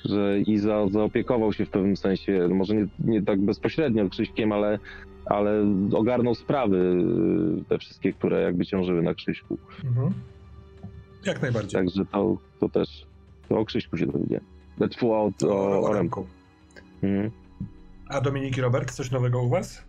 że 0.04 0.40
i 0.40 0.58
za, 0.58 0.88
zaopiekował 0.88 1.52
się 1.52 1.66
w 1.66 1.70
pewnym 1.70 1.96
sensie, 1.96 2.48
może 2.48 2.74
nie, 2.74 2.86
nie 2.98 3.22
tak 3.22 3.40
bezpośrednio 3.40 4.08
Krzyśkiem, 4.08 4.52
ale, 4.52 4.78
ale 5.26 5.64
ogarnął 5.92 6.34
sprawy 6.34 6.96
e, 7.60 7.64
te 7.64 7.78
wszystkie, 7.78 8.12
które 8.12 8.42
jakby 8.42 8.66
ciążyły 8.66 9.02
na 9.02 9.14
Krzyśku. 9.14 9.58
Mhm. 9.84 10.12
Jak 11.24 11.42
najbardziej. 11.42 11.72
Także 11.72 12.04
to, 12.04 12.36
to 12.60 12.68
też 12.68 13.06
to 13.48 13.58
o 13.58 13.64
Krzyśku 13.64 13.96
się 13.96 14.06
dowiedziałem. 14.06 14.44
Znaczy 14.76 15.06
o, 15.06 15.30
o, 15.42 15.48
o, 15.48 15.80
o 15.80 15.92
Remku. 15.92 16.20
Remku. 16.20 16.26
Mhm. 17.02 17.30
A 18.08 18.20
Dominik 18.20 18.56
i 18.56 18.60
Robert, 18.60 18.92
coś 18.92 19.10
nowego 19.10 19.42
u 19.42 19.48
was? 19.48 19.84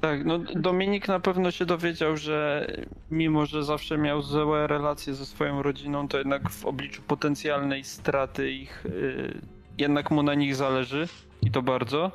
Tak, 0.00 0.24
no 0.24 0.38
Dominik 0.38 1.08
na 1.08 1.20
pewno 1.20 1.50
się 1.50 1.66
dowiedział, 1.66 2.16
że 2.16 2.66
mimo, 3.10 3.46
że 3.46 3.64
zawsze 3.64 3.98
miał 3.98 4.22
złe 4.22 4.66
relacje 4.66 5.14
ze 5.14 5.26
swoją 5.26 5.62
rodziną, 5.62 6.08
to 6.08 6.18
jednak 6.18 6.50
w 6.50 6.66
obliczu 6.66 7.02
potencjalnej 7.02 7.84
straty 7.84 8.50
ich, 8.50 8.86
y, 8.86 9.40
jednak 9.78 10.10
mu 10.10 10.22
na 10.22 10.34
nich 10.34 10.56
zależy 10.56 11.08
i 11.42 11.50
to 11.50 11.62
bardzo. 11.62 12.12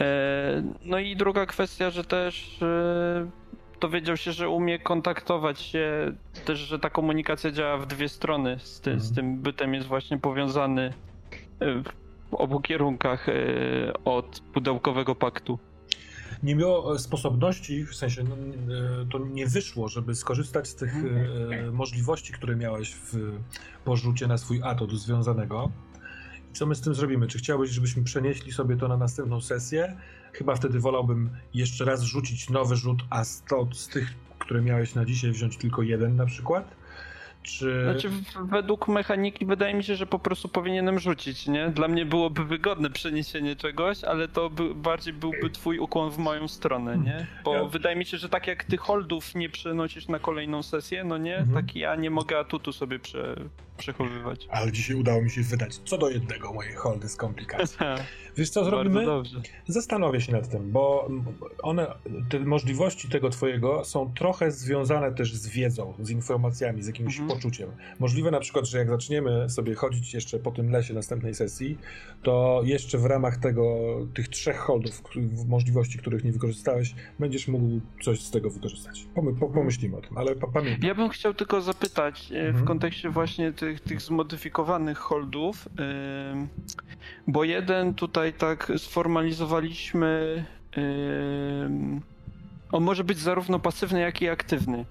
E, 0.00 0.62
no 0.84 0.98
i 0.98 1.16
druga 1.16 1.46
kwestia, 1.46 1.90
że 1.90 2.04
też 2.04 2.62
y, 2.62 3.30
dowiedział 3.80 4.16
się, 4.16 4.32
że 4.32 4.48
umie 4.48 4.78
kontaktować 4.78 5.60
się, 5.60 6.12
też, 6.44 6.58
że 6.58 6.78
ta 6.78 6.90
komunikacja 6.90 7.50
działa 7.50 7.78
w 7.78 7.86
dwie 7.86 8.08
strony. 8.08 8.58
Z, 8.58 8.80
ty, 8.80 9.00
z 9.00 9.14
tym 9.14 9.38
bytem 9.38 9.74
jest 9.74 9.86
właśnie 9.86 10.18
powiązany 10.18 10.92
y, 11.62 11.82
w 12.30 12.34
obu 12.34 12.60
kierunkach 12.60 13.26
od 14.04 14.40
pudełkowego 14.52 15.14
paktu. 15.14 15.58
Nie 16.42 16.56
miało 16.56 16.94
e, 16.94 16.98
sposobności, 16.98 17.86
w 17.86 17.94
sensie 17.94 18.24
no, 18.24 18.34
e, 18.34 19.06
to 19.12 19.18
nie 19.18 19.46
wyszło, 19.46 19.88
żeby 19.88 20.14
skorzystać 20.14 20.68
z 20.68 20.74
tych 20.74 20.94
e, 20.96 21.70
możliwości, 21.70 22.32
które 22.32 22.56
miałeś 22.56 22.94
w 22.94 23.16
porzucie 23.84 24.26
na 24.26 24.38
swój 24.38 24.62
atut 24.62 24.92
związanego. 24.92 25.70
I 26.54 26.56
co 26.56 26.66
my 26.66 26.74
z 26.74 26.80
tym 26.80 26.94
zrobimy? 26.94 27.26
Czy 27.26 27.38
chciałbyś, 27.38 27.70
żebyśmy 27.70 28.04
przenieśli 28.04 28.52
sobie 28.52 28.76
to 28.76 28.88
na 28.88 28.96
następną 28.96 29.40
sesję? 29.40 29.96
Chyba 30.32 30.54
wtedy 30.54 30.80
wolałbym 30.80 31.30
jeszcze 31.54 31.84
raz 31.84 32.02
rzucić 32.02 32.50
nowy 32.50 32.76
rzut, 32.76 33.02
a 33.10 33.24
z, 33.24 33.42
to, 33.42 33.68
z 33.72 33.88
tych, 33.88 34.14
które 34.38 34.62
miałeś 34.62 34.94
na 34.94 35.04
dzisiaj, 35.04 35.30
wziąć 35.30 35.56
tylko 35.56 35.82
jeden 35.82 36.16
na 36.16 36.26
przykład? 36.26 36.74
Czy... 37.42 37.82
Znaczy, 37.82 38.10
według 38.44 38.88
mechaniki 38.88 39.46
wydaje 39.46 39.74
mi 39.74 39.84
się, 39.84 39.96
że 39.96 40.06
po 40.06 40.18
prostu 40.18 40.48
powinienem 40.48 40.98
rzucić, 40.98 41.46
nie? 41.46 41.68
Dla 41.68 41.88
mnie 41.88 42.06
byłoby 42.06 42.44
wygodne 42.44 42.90
przeniesienie 42.90 43.56
czegoś, 43.56 44.04
ale 44.04 44.28
to 44.28 44.50
by, 44.50 44.74
bardziej 44.74 45.14
byłby 45.14 45.50
twój 45.50 45.78
ukłon 45.78 46.10
w 46.10 46.18
moją 46.18 46.48
stronę, 46.48 46.98
nie? 46.98 47.26
Bo 47.44 47.54
Ja- 47.54 47.64
wydaje 47.64 47.96
mi 47.96 48.04
się, 48.04 48.18
że 48.18 48.28
tak 48.28 48.46
jak 48.46 48.64
ty 48.64 48.76
holdów 48.76 49.34
nie 49.34 49.48
przenosisz 49.50 50.08
na 50.08 50.18
kolejną 50.18 50.62
sesję, 50.62 51.04
no 51.04 51.18
nie? 51.18 51.36
Mhm. 51.36 51.66
Tak 51.66 51.76
ja 51.76 51.96
nie 51.96 52.10
mogę 52.10 52.38
atutu 52.38 52.72
sobie 52.72 52.98
prze, 52.98 53.36
przechowywać. 53.76 54.48
Ale 54.50 54.72
dzisiaj 54.72 54.96
udało 54.96 55.22
mi 55.22 55.30
się 55.30 55.42
wydać 55.42 55.76
co 55.84 55.98
do 55.98 56.10
jednego 56.10 56.52
moje 56.52 56.74
holdy 56.74 57.08
z 57.08 57.16
komplikacji. 57.16 57.78
Wiesz 58.36 58.50
co 58.50 58.64
zrobimy? 58.64 59.06
Zastanowię 59.66 60.20
się 60.20 60.32
nad 60.32 60.48
tym, 60.48 60.70
bo 60.72 61.08
one, 61.62 61.86
te 62.28 62.38
możliwości 62.40 63.08
tego 63.08 63.30
twojego 63.30 63.84
są 63.84 64.12
trochę 64.14 64.50
związane 64.50 65.12
też 65.14 65.34
z 65.34 65.48
wiedzą, 65.48 65.94
z 66.02 66.10
informacjami, 66.10 66.82
z 66.82 66.86
jakimś 66.86 67.18
Mhm. 67.20 67.36
poczuciem. 67.36 67.70
Możliwe 67.98 68.30
na 68.30 68.40
przykład, 68.40 68.64
że 68.68 68.78
jak 68.78 68.88
zaczniemy 68.88 69.50
sobie 69.50 69.74
chodzić 69.74 70.14
jeszcze 70.14 70.38
po 70.38 70.50
tym 70.50 70.70
lesie 70.70 70.94
następnej 70.94 71.34
sesji, 71.34 71.78
to 72.22 72.60
jeszcze 72.64 72.98
w 72.98 73.04
ramach 73.04 73.36
tego, 73.36 73.74
tych 74.14 74.28
trzech 74.28 74.56
holdów, 74.56 75.02
możliwości, 75.48 75.98
których 75.98 76.24
nie 76.24 76.32
wykorzystałeś, 76.32 76.94
będziesz 77.18 77.48
mógł 77.48 77.80
coś 78.02 78.20
z 78.20 78.30
tego 78.30 78.50
wykorzystać. 78.50 79.06
Pomy, 79.14 79.34
po, 79.34 79.48
pomyślimy 79.48 79.96
o 79.96 80.00
tym, 80.00 80.18
ale 80.18 80.36
pa, 80.36 80.46
pamiętaj. 80.46 80.88
Ja 80.88 80.94
bym 80.94 81.08
chciał 81.08 81.34
tylko 81.34 81.60
zapytać 81.60 82.32
e, 82.32 82.36
Mhm. 82.46 82.64
w 82.64 82.66
kontekście 82.66 83.10
właśnie 83.10 83.52
tych, 83.52 83.63
tych 83.84 84.00
zmodyfikowanych 84.00 84.98
holdów, 84.98 85.68
bo 87.26 87.44
jeden 87.44 87.94
tutaj 87.94 88.32
tak 88.32 88.72
sformalizowaliśmy, 88.76 90.44
on 92.72 92.82
może 92.84 93.04
być 93.04 93.18
zarówno 93.18 93.58
pasywny, 93.58 94.00
jak 94.00 94.22
i 94.22 94.28
aktywny. 94.28 94.84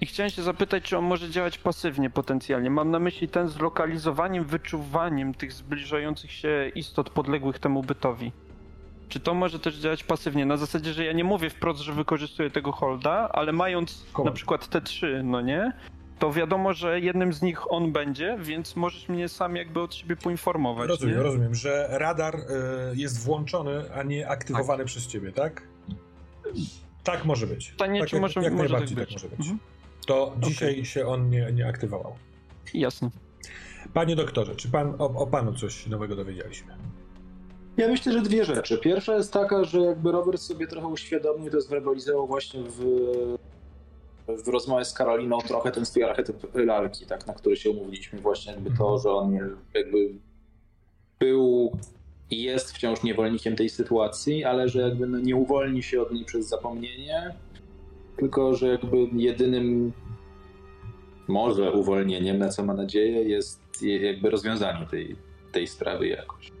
I 0.00 0.06
chciałem 0.06 0.30
się 0.30 0.42
zapytać, 0.42 0.82
czy 0.84 0.98
on 0.98 1.04
może 1.04 1.30
działać 1.30 1.58
pasywnie 1.58 2.10
potencjalnie. 2.10 2.70
Mam 2.70 2.90
na 2.90 2.98
myśli 2.98 3.28
ten 3.28 3.48
z 3.48 3.58
lokalizowaniem, 3.58 4.44
wyczuwaniem 4.44 5.34
tych 5.34 5.52
zbliżających 5.52 6.32
się 6.32 6.70
istot 6.74 7.10
podległych 7.10 7.58
temu 7.58 7.82
bytowi. 7.82 8.32
Czy 9.08 9.20
to 9.20 9.34
może 9.34 9.58
też 9.58 9.76
działać 9.76 10.04
pasywnie? 10.04 10.46
Na 10.46 10.56
zasadzie, 10.56 10.92
że 10.92 11.04
ja 11.04 11.12
nie 11.12 11.24
mówię 11.24 11.50
wprost, 11.50 11.80
że 11.80 11.92
wykorzystuję 11.92 12.50
tego 12.50 12.72
holda, 12.72 13.28
ale 13.32 13.52
mając 13.52 14.06
Koło. 14.12 14.28
na 14.28 14.34
przykład 14.34 14.68
te 14.68 14.80
trzy, 14.80 15.20
no 15.24 15.40
nie? 15.40 15.72
To 16.18 16.32
wiadomo, 16.32 16.72
że 16.72 17.00
jednym 17.00 17.32
z 17.32 17.42
nich 17.42 17.72
on 17.72 17.92
będzie, 17.92 18.38
więc 18.40 18.76
możesz 18.76 19.08
mnie 19.08 19.28
sam 19.28 19.56
jakby 19.56 19.80
od 19.80 19.94
siebie 19.94 20.16
poinformować. 20.16 20.88
Rozumiem, 20.88 21.16
nie? 21.16 21.22
rozumiem, 21.22 21.54
że 21.54 21.88
radar 21.90 22.36
y, 22.36 22.42
jest 22.94 23.24
włączony, 23.24 23.94
a 23.94 24.02
nie 24.02 24.28
aktywowany 24.28 24.84
przez 24.84 25.06
ciebie, 25.06 25.32
tak? 25.32 25.62
Tak 27.04 27.24
może 27.24 27.46
być. 27.46 27.70
Pytanie, 27.70 28.00
tak, 28.00 28.08
czy 28.08 28.16
jak, 28.16 28.22
może- 28.22 28.40
jak 28.42 28.52
może 28.52 28.68
najbardziej 28.68 28.96
tak 28.96 29.06
tak 29.06 29.14
być. 29.14 29.22
może 29.22 29.36
być. 29.36 29.40
Mhm. 29.40 29.58
To 30.06 30.36
dzisiaj 30.38 30.84
się 30.84 31.06
on 31.06 31.30
nie, 31.30 31.52
nie 31.52 31.66
aktywował. 31.68 32.14
Jasne. 32.74 33.10
Panie 33.94 34.16
doktorze, 34.16 34.56
czy 34.56 34.68
pan 34.70 34.94
o, 34.98 35.04
o 35.14 35.26
panu 35.26 35.52
coś 35.54 35.86
nowego 35.86 36.16
dowiedzieliśmy? 36.16 36.74
Ja 37.76 37.88
myślę, 37.88 38.12
że 38.12 38.22
dwie 38.22 38.44
rzeczy. 38.44 38.78
Pierwsza 38.78 39.14
jest 39.14 39.32
taka, 39.32 39.64
że 39.64 39.80
jakby 39.80 40.12
Robert 40.12 40.40
sobie 40.40 40.66
trochę 40.66 40.86
uświadomił, 40.86 41.50
to 41.50 41.60
zwerbalizował 41.60 42.26
właśnie 42.26 42.60
w, 42.62 42.80
w 44.44 44.48
rozmowie 44.48 44.84
z 44.84 44.92
Karoliną 44.92 45.38
trochę 45.38 45.70
ten 45.72 45.86
swój 45.86 46.04
archetyp 46.04 46.54
lalki, 46.54 47.06
tak, 47.06 47.26
na 47.26 47.34
który 47.34 47.56
się 47.56 47.70
umówiliśmy 47.70 48.20
właśnie 48.20 48.52
jakby 48.52 48.70
to, 48.78 48.98
że 48.98 49.10
on 49.12 49.38
jakby 49.74 50.14
był 51.18 51.72
i 52.30 52.42
jest 52.42 52.72
wciąż 52.72 53.02
niewolnikiem 53.02 53.56
tej 53.56 53.68
sytuacji, 53.68 54.44
ale 54.44 54.68
że 54.68 54.80
jakby 54.80 55.06
no 55.06 55.18
nie 55.18 55.36
uwolni 55.36 55.82
się 55.82 56.02
od 56.02 56.12
niej 56.12 56.24
przez 56.24 56.48
zapomnienie, 56.48 57.34
tylko 58.16 58.54
że 58.54 58.66
jakby 58.68 58.96
jedynym 59.12 59.92
może 61.28 61.72
uwolnieniem, 61.72 62.38
na 62.38 62.48
co 62.48 62.64
ma 62.64 62.74
nadzieję, 62.74 63.22
jest 63.22 63.82
je- 63.82 64.02
jakby 64.12 64.30
rozwiązanie 64.30 64.86
tej, 64.86 65.16
tej 65.52 65.66
sprawy 65.66 66.08
jakoś. 66.08 66.52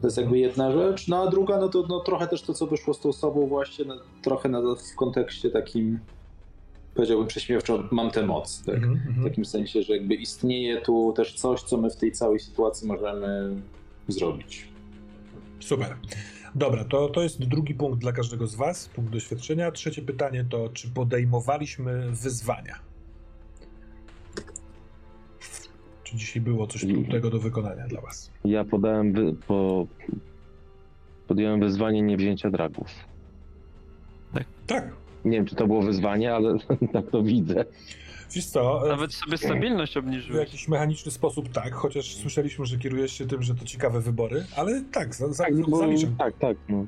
To 0.00 0.06
jest 0.06 0.16
jakby 0.16 0.38
jedna 0.38 0.72
rzecz. 0.72 1.08
No 1.08 1.22
a 1.22 1.26
druga, 1.30 1.58
no 1.58 1.68
to 1.68 1.84
no, 1.88 2.00
trochę 2.00 2.26
też 2.26 2.42
to, 2.42 2.54
co 2.54 2.66
wyszło 2.66 2.94
z 2.94 3.00
tą 3.00 3.08
osobą 3.08 3.46
właśnie, 3.46 3.84
no, 3.84 3.94
trochę 4.22 4.48
na, 4.48 4.60
w 4.60 4.96
kontekście 4.96 5.50
takim, 5.50 5.98
powiedziałbym 6.94 7.26
prześmiewczo, 7.26 7.88
mam 7.90 8.10
tę 8.10 8.26
moc. 8.26 8.62
Tak? 8.64 8.74
Mhm, 8.74 8.98
W 8.98 9.06
mhm. 9.06 9.28
takim 9.28 9.44
sensie, 9.44 9.82
że 9.82 9.96
jakby 9.96 10.14
istnieje 10.14 10.80
tu 10.80 11.12
też 11.16 11.34
coś, 11.34 11.62
co 11.62 11.76
my 11.76 11.90
w 11.90 11.96
tej 11.96 12.12
całej 12.12 12.40
sytuacji 12.40 12.88
możemy 12.88 13.56
zrobić. 14.08 14.68
Super. 15.60 15.96
Dobra, 16.54 16.84
to, 16.84 17.08
to 17.08 17.22
jest 17.22 17.44
drugi 17.44 17.74
punkt 17.74 17.98
dla 17.98 18.12
każdego 18.12 18.46
z 18.46 18.54
was, 18.54 18.88
punkt 18.88 19.12
doświadczenia. 19.12 19.70
Trzecie 19.70 20.02
pytanie 20.02 20.44
to, 20.50 20.68
czy 20.68 20.90
podejmowaliśmy 20.90 22.10
wyzwania? 22.10 22.78
Czy 26.04 26.16
dzisiaj 26.16 26.42
było 26.42 26.66
coś 26.66 26.80
trudnego 26.80 27.30
do 27.30 27.38
wykonania 27.38 27.86
dla 27.88 28.00
was? 28.00 28.30
Ja 28.44 28.64
podałem, 28.64 29.12
wy, 29.12 29.34
po, 29.46 29.86
podjąłem 31.28 31.60
wyzwanie 31.60 32.02
niewzięcia 32.02 32.50
dragów. 32.50 32.88
Tak. 34.66 35.03
Nie 35.24 35.30
wiem, 35.36 35.46
czy 35.46 35.54
to 35.54 35.66
było 35.66 35.82
wyzwanie, 35.82 36.34
ale 36.34 36.58
tak 36.92 37.10
to 37.10 37.22
widzę. 37.22 37.64
Wiesz 38.34 38.46
co, 38.46 38.86
e, 38.86 38.88
Nawet 38.88 39.14
sobie 39.14 39.38
stabilność 39.38 39.94
w 39.94 39.96
obniżyłeś. 39.96 40.40
jakiś 40.40 40.68
mechaniczny 40.68 41.12
sposób 41.12 41.48
tak, 41.48 41.74
chociaż 41.74 42.14
słyszeliśmy, 42.16 42.66
że 42.66 42.78
kierujesz 42.78 43.12
się 43.12 43.26
tym, 43.26 43.42
że 43.42 43.54
to 43.54 43.64
ciekawe 43.64 44.00
wybory, 44.00 44.44
ale 44.56 44.82
tak, 44.92 45.14
za, 45.14 45.32
za, 45.32 45.44
Tak, 45.44 45.54
no 45.54 45.66
bo, 45.68 45.76
zaliczam. 45.76 46.16
tak, 46.18 46.34
tak. 46.38 46.56
No. 46.68 46.86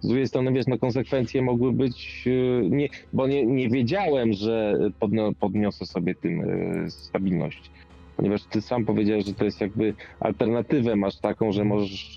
Z 0.00 0.06
drugiej 0.08 0.26
strony, 0.28 0.52
wiesz, 0.52 0.66
no 0.66 0.78
konsekwencje 0.78 1.42
mogły 1.42 1.72
być, 1.72 2.24
e, 2.26 2.68
nie, 2.68 2.88
bo 3.12 3.26
nie, 3.26 3.46
nie 3.46 3.68
wiedziałem, 3.68 4.32
że 4.32 4.78
podno, 5.00 5.32
podniosę 5.40 5.86
sobie 5.86 6.14
tym 6.14 6.40
e, 6.86 6.90
stabilność. 6.90 7.70
Ponieważ 8.16 8.44
ty 8.44 8.60
sam 8.62 8.84
powiedziałeś, 8.84 9.24
że 9.26 9.34
to 9.34 9.44
jest 9.44 9.60
jakby 9.60 9.94
alternatywę 10.20 10.96
masz 10.96 11.16
taką, 11.16 11.52
że 11.52 11.64
możesz 11.64 12.16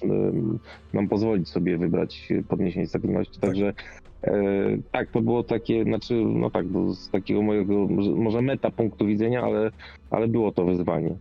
nam 0.94 1.08
pozwolić 1.08 1.50
sobie 1.50 1.78
wybrać 1.78 2.28
podniesienie 2.48 2.88
stabilności. 2.88 3.40
Także 3.40 3.68
e, 3.68 3.74
tak, 4.92 5.12
to 5.12 5.22
było 5.22 5.44
takie, 5.44 5.84
znaczy, 5.84 6.14
no 6.14 6.50
tak, 6.50 6.66
z 6.94 7.10
takiego 7.10 7.42
mojego, 7.42 7.88
może- 8.16 8.42
meta 8.42 8.72
punktu 8.72 9.06
widzenia, 9.06 9.42
ale, 9.42 9.72
ale 10.10 10.28
było 10.28 10.52
to 10.52 10.66
wyzwanie. 10.66 11.16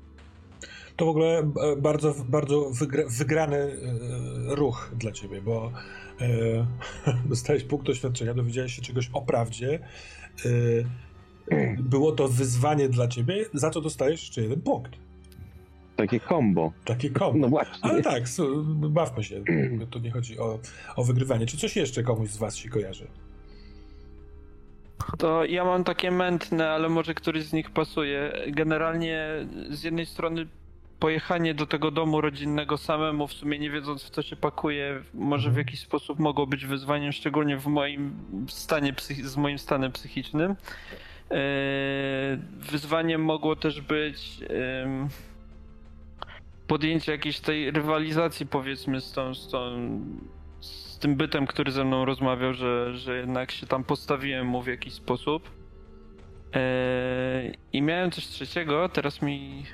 To 0.97 1.05
w 1.05 1.09
ogóle 1.09 1.39
e, 1.39 1.77
bardzo, 1.77 2.15
bardzo 2.29 2.71
wygra, 2.71 3.03
wygrany 3.19 3.57
e, 3.57 3.75
ruch 4.55 4.91
dla 4.99 5.13
ciebie, 5.13 5.41
bo 5.43 5.73
e, 6.21 6.27
dostałeś 7.29 7.65
punkt 7.65 7.87
doświadczenia, 7.87 8.35
dowiedziałeś 8.35 8.73
się 8.75 8.83
czegoś 8.83 9.11
o 9.13 9.23
prawdzie. 9.23 9.79
E, 10.45 10.49
było 11.79 12.13
to 12.13 12.29
wyzwanie 12.29 12.89
dla 12.89 13.09
ciebie, 13.09 13.45
za 13.55 13.71
co 13.71 13.81
dostajesz 13.81 14.21
jeszcze 14.21 14.43
jeden 14.43 14.61
punkt. 14.61 15.04
Takie 15.97 16.21
combo. 16.21 16.73
Takie 16.85 17.11
kombo. 17.11 17.39
No 17.39 17.49
właśnie. 17.49 17.91
Ale 17.91 18.03
tak, 18.03 18.23
bawmy 18.73 19.25
się. 19.25 19.45
To 19.91 19.99
nie 19.99 20.11
chodzi 20.11 20.39
o, 20.39 20.59
o 20.97 21.05
wygrywanie. 21.05 21.47
Czy 21.47 21.57
coś 21.57 21.77
jeszcze 21.77 22.03
komuś 22.03 22.29
z 22.29 22.37
was 22.37 22.57
się 22.57 22.69
kojarzy? 22.69 23.07
To 25.19 25.45
ja 25.45 25.65
mam 25.65 25.85
takie 25.85 26.11
mętne, 26.11 26.71
ale 26.71 26.89
może 26.89 27.15
któryś 27.15 27.45
z 27.45 27.53
nich 27.53 27.71
pasuje. 27.71 28.33
Generalnie 28.49 29.29
z 29.71 29.83
jednej 29.83 30.07
strony 30.07 30.47
pojechanie 31.01 31.55
do 31.55 31.67
tego 31.67 31.91
domu 31.91 32.21
rodzinnego 32.21 32.79
samemu, 32.79 33.27
w 33.27 33.33
sumie 33.33 33.59
nie 33.59 33.71
wiedząc 33.71 34.03
w 34.05 34.11
co 34.11 34.23
się 34.23 34.37
pakuje, 34.37 35.01
może 35.15 35.49
w 35.49 35.53
Mhm. 35.53 35.67
jakiś 35.67 35.81
sposób 35.81 36.19
mogło 36.19 36.47
być 36.47 36.67
wyzwaniem, 36.67 37.13
szczególnie 37.13 37.57
w 37.57 37.67
moim 37.67 38.13
stanie 38.49 38.95
z 39.23 39.37
moim 39.37 39.59
stanem 39.59 39.93
psychicznym. 39.93 40.55
Eee, 41.31 42.39
Wyzwaniem 42.71 43.25
mogło 43.25 43.57
też 43.57 43.81
być 43.81 44.41
podjęcie 46.67 47.13
jakiejś 47.13 47.41
tej 47.41 47.71
rywalizacji 47.71 48.47
powiedzmy 48.47 49.01
z 49.01 49.13
tą, 49.13 49.35
z 49.35 49.49
tą 49.51 49.61
z 50.61 50.99
tym 50.99 51.17
bytem, 51.17 51.47
który 51.47 51.73
ze 51.73 51.85
mną 51.85 52.05
rozmawiał, 52.05 52.55
że, 52.55 52.97
że 52.97 53.17
jednak 53.17 53.51
się 53.51 53.67
tam 53.67 53.85
postawiłem 53.85 54.47
mu 54.47 54.63
w 54.63 54.67
jakiś 54.67 54.95
sposób. 54.95 55.51
Eee, 56.53 57.55
I 57.73 57.83
miałem 57.83 58.11
coś 58.11 58.27
trzeciego, 58.27 58.89
teraz 58.89 59.23
mi 59.23 59.65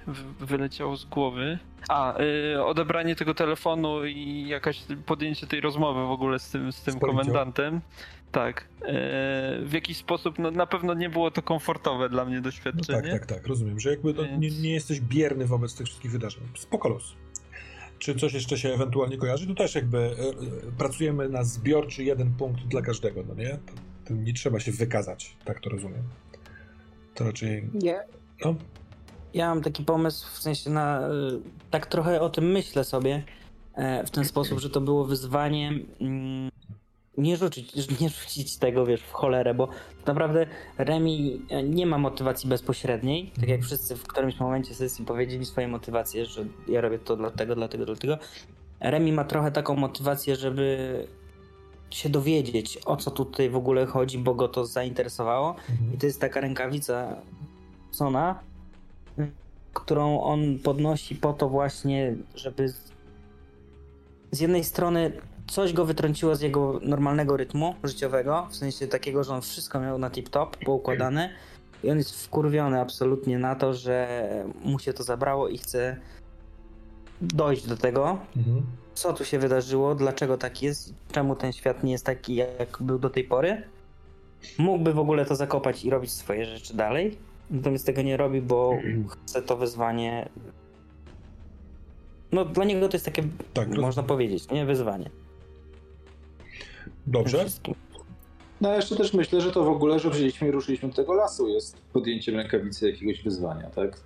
wyleciało 0.40 0.96
z 0.96 1.04
głowy. 1.04 1.58
A, 1.88 2.14
e, 2.54 2.64
odebranie 2.64 3.16
tego 3.16 3.34
telefonu 3.34 4.04
i 4.04 4.48
jakaś 4.48 4.82
podjęcie 5.06 5.46
tej 5.46 5.60
rozmowy 5.60 6.06
w 6.06 6.10
ogóle 6.10 6.38
z 6.38 6.50
tym, 6.50 6.72
z 6.72 6.82
tym 6.82 7.00
komendantem. 7.00 7.80
Tak. 8.32 8.68
Eee, 8.82 9.64
w 9.64 9.72
jakiś 9.72 9.96
sposób, 9.96 10.38
no 10.38 10.50
na 10.50 10.66
pewno 10.66 10.94
nie 10.94 11.10
było 11.10 11.30
to 11.30 11.42
komfortowe 11.42 12.08
dla 12.08 12.24
mnie 12.24 12.36
No 12.36 12.42
doświadczenie. 12.42 13.02
tak, 13.02 13.10
tak, 13.10 13.26
tak, 13.26 13.46
rozumiem, 13.46 13.80
że 13.80 13.90
jakby 13.90 14.14
to 14.14 14.26
nie, 14.26 14.38
Więc- 14.50 14.60
nie 14.62 14.72
jesteś 14.72 15.00
bierny 15.00 15.46
wobec 15.46 15.74
tych 15.74 15.86
wszystkich 15.86 16.10
wydarzeń. 16.10 16.42
Spoko 16.58 16.88
luz. 16.88 17.14
Czy 17.98 18.14
coś 18.14 18.32
jeszcze 18.34 18.58
się 18.58 18.68
ewentualnie 18.74 19.16
kojarzy? 19.18 19.46
Tu 19.46 19.54
też 19.54 19.74
jakby 19.74 19.98
e, 19.98 20.08
e, 20.08 20.14
pracujemy 20.78 21.28
na 21.28 21.44
zbiorczy 21.44 22.04
jeden 22.04 22.32
punkt 22.34 22.60
dla 22.60 22.82
każdego, 22.82 23.22
no 23.28 23.34
nie? 23.34 23.50
To, 23.50 23.72
to 24.08 24.14
nie 24.14 24.32
trzeba 24.32 24.60
się 24.60 24.72
wykazać, 24.72 25.36
tak 25.44 25.60
to 25.60 25.70
rozumiem. 25.70 26.02
To 27.14 27.24
raczej, 27.24 27.70
Ja, 27.82 28.00
no, 28.44 28.54
ja 29.34 29.48
mam 29.48 29.62
taki 29.62 29.84
pomysł, 29.84 30.26
w 30.34 30.38
sensie 30.38 30.70
na. 30.70 31.00
Tak 31.70 31.86
trochę 31.86 32.20
o 32.20 32.30
tym 32.30 32.44
myślę 32.52 32.84
sobie. 32.84 33.22
e, 33.74 34.06
W 34.06 34.10
ten 34.10 34.24
sposób, 34.24 34.58
że 34.60 34.70
to 34.70 34.80
było 34.80 35.04
wyzwanie. 35.04 35.72
Nie 37.18 37.36
rzucić, 37.36 38.00
nie 38.00 38.08
rzucić 38.08 38.56
tego, 38.56 38.86
wiesz, 38.86 39.02
w 39.02 39.12
cholerę, 39.12 39.54
bo 39.54 39.68
naprawdę 40.06 40.46
Remi 40.78 41.42
e, 41.48 41.62
nie 41.62 41.86
ma 41.86 41.98
motywacji 41.98 42.48
bezpośredniej. 42.48 43.32
Tak 43.40 43.48
jak 43.48 43.62
wszyscy 43.62 43.96
w 43.96 44.02
którymś 44.02 44.40
momencie 44.40 44.74
sesji 44.74 45.04
powiedzieli 45.04 45.46
swoje 45.46 45.68
motywacje, 45.68 46.26
że 46.26 46.44
ja 46.68 46.80
robię 46.80 46.98
to 46.98 47.16
dlatego, 47.16 47.54
dlatego, 47.54 47.86
dlatego. 47.86 48.18
Remi 48.80 49.12
ma 49.12 49.24
trochę 49.24 49.52
taką 49.52 49.76
motywację, 49.76 50.36
żeby 50.36 51.06
się 51.90 52.08
dowiedzieć, 52.08 52.78
o 52.84 52.96
co 52.96 53.10
tutaj 53.10 53.50
w 53.50 53.56
ogóle 53.56 53.86
chodzi, 53.86 54.18
bo 54.18 54.34
go 54.34 54.48
to 54.48 54.66
zainteresowało. 54.66 55.56
I 55.94 55.98
to 55.98 56.06
jest 56.06 56.20
taka 56.20 56.40
rękawica 56.40 57.16
Sona, 57.90 58.40
którą 59.74 60.20
on 60.20 60.58
podnosi 60.58 61.14
po 61.14 61.32
to 61.32 61.48
właśnie, 61.48 62.14
żeby 62.34 62.72
z 64.30 64.40
jednej 64.40 64.64
strony 64.64 65.12
coś 65.50 65.72
go 65.72 65.84
wytrąciło 65.84 66.36
z 66.36 66.40
jego 66.40 66.80
normalnego 66.82 67.36
rytmu 67.36 67.74
życiowego, 67.84 68.46
w 68.50 68.56
sensie 68.56 68.86
takiego, 68.86 69.24
że 69.24 69.34
on 69.34 69.42
wszystko 69.42 69.80
miał 69.80 69.98
na 69.98 70.10
tip-top, 70.10 70.46
poukładane 70.64 71.30
i 71.84 71.90
on 71.90 71.98
jest 71.98 72.24
wkurwiony 72.24 72.80
absolutnie 72.80 73.38
na 73.38 73.54
to, 73.54 73.74
że 73.74 74.20
mu 74.64 74.78
się 74.78 74.92
to 74.92 75.02
zabrało 75.02 75.48
i 75.48 75.58
chce 75.58 75.96
dojść 77.20 77.66
do 77.66 77.76
tego, 77.76 78.18
mhm. 78.36 78.62
co 78.94 79.12
tu 79.12 79.24
się 79.24 79.38
wydarzyło, 79.38 79.94
dlaczego 79.94 80.38
tak 80.38 80.62
jest, 80.62 80.94
czemu 81.12 81.36
ten 81.36 81.52
świat 81.52 81.84
nie 81.84 81.92
jest 81.92 82.06
taki, 82.06 82.34
jak 82.34 82.78
był 82.80 82.98
do 82.98 83.10
tej 83.10 83.24
pory. 83.24 83.62
Mógłby 84.58 84.92
w 84.92 84.98
ogóle 84.98 85.24
to 85.24 85.36
zakopać 85.36 85.84
i 85.84 85.90
robić 85.90 86.12
swoje 86.12 86.44
rzeczy 86.44 86.76
dalej, 86.76 87.18
natomiast 87.50 87.86
tego 87.86 88.02
nie 88.02 88.16
robi, 88.16 88.42
bo 88.42 88.78
chce 89.08 89.42
to 89.42 89.56
wyzwanie. 89.56 90.28
No, 92.32 92.44
dla 92.44 92.64
niego 92.64 92.88
to 92.88 92.94
jest 92.94 93.04
takie, 93.04 93.22
tak, 93.54 93.68
roz- 93.68 93.80
można 93.80 94.02
powiedzieć, 94.02 94.50
nie 94.50 94.66
wyzwanie. 94.66 95.10
Dobrze. 97.06 97.46
No 98.60 98.68
a 98.68 98.76
jeszcze 98.76 98.96
też 98.96 99.14
myślę, 99.14 99.40
że 99.40 99.52
to 99.52 99.64
w 99.64 99.68
ogóle, 99.68 99.98
że 99.98 100.10
wzięliśmy 100.10 100.48
i 100.48 100.50
ruszyliśmy 100.50 100.88
do 100.88 100.94
tego 100.94 101.14
lasu 101.14 101.48
jest 101.48 101.76
podjęciem 101.92 102.36
rękawicy 102.36 102.90
jakiegoś 102.90 103.22
wyzwania, 103.22 103.70
tak? 103.70 104.00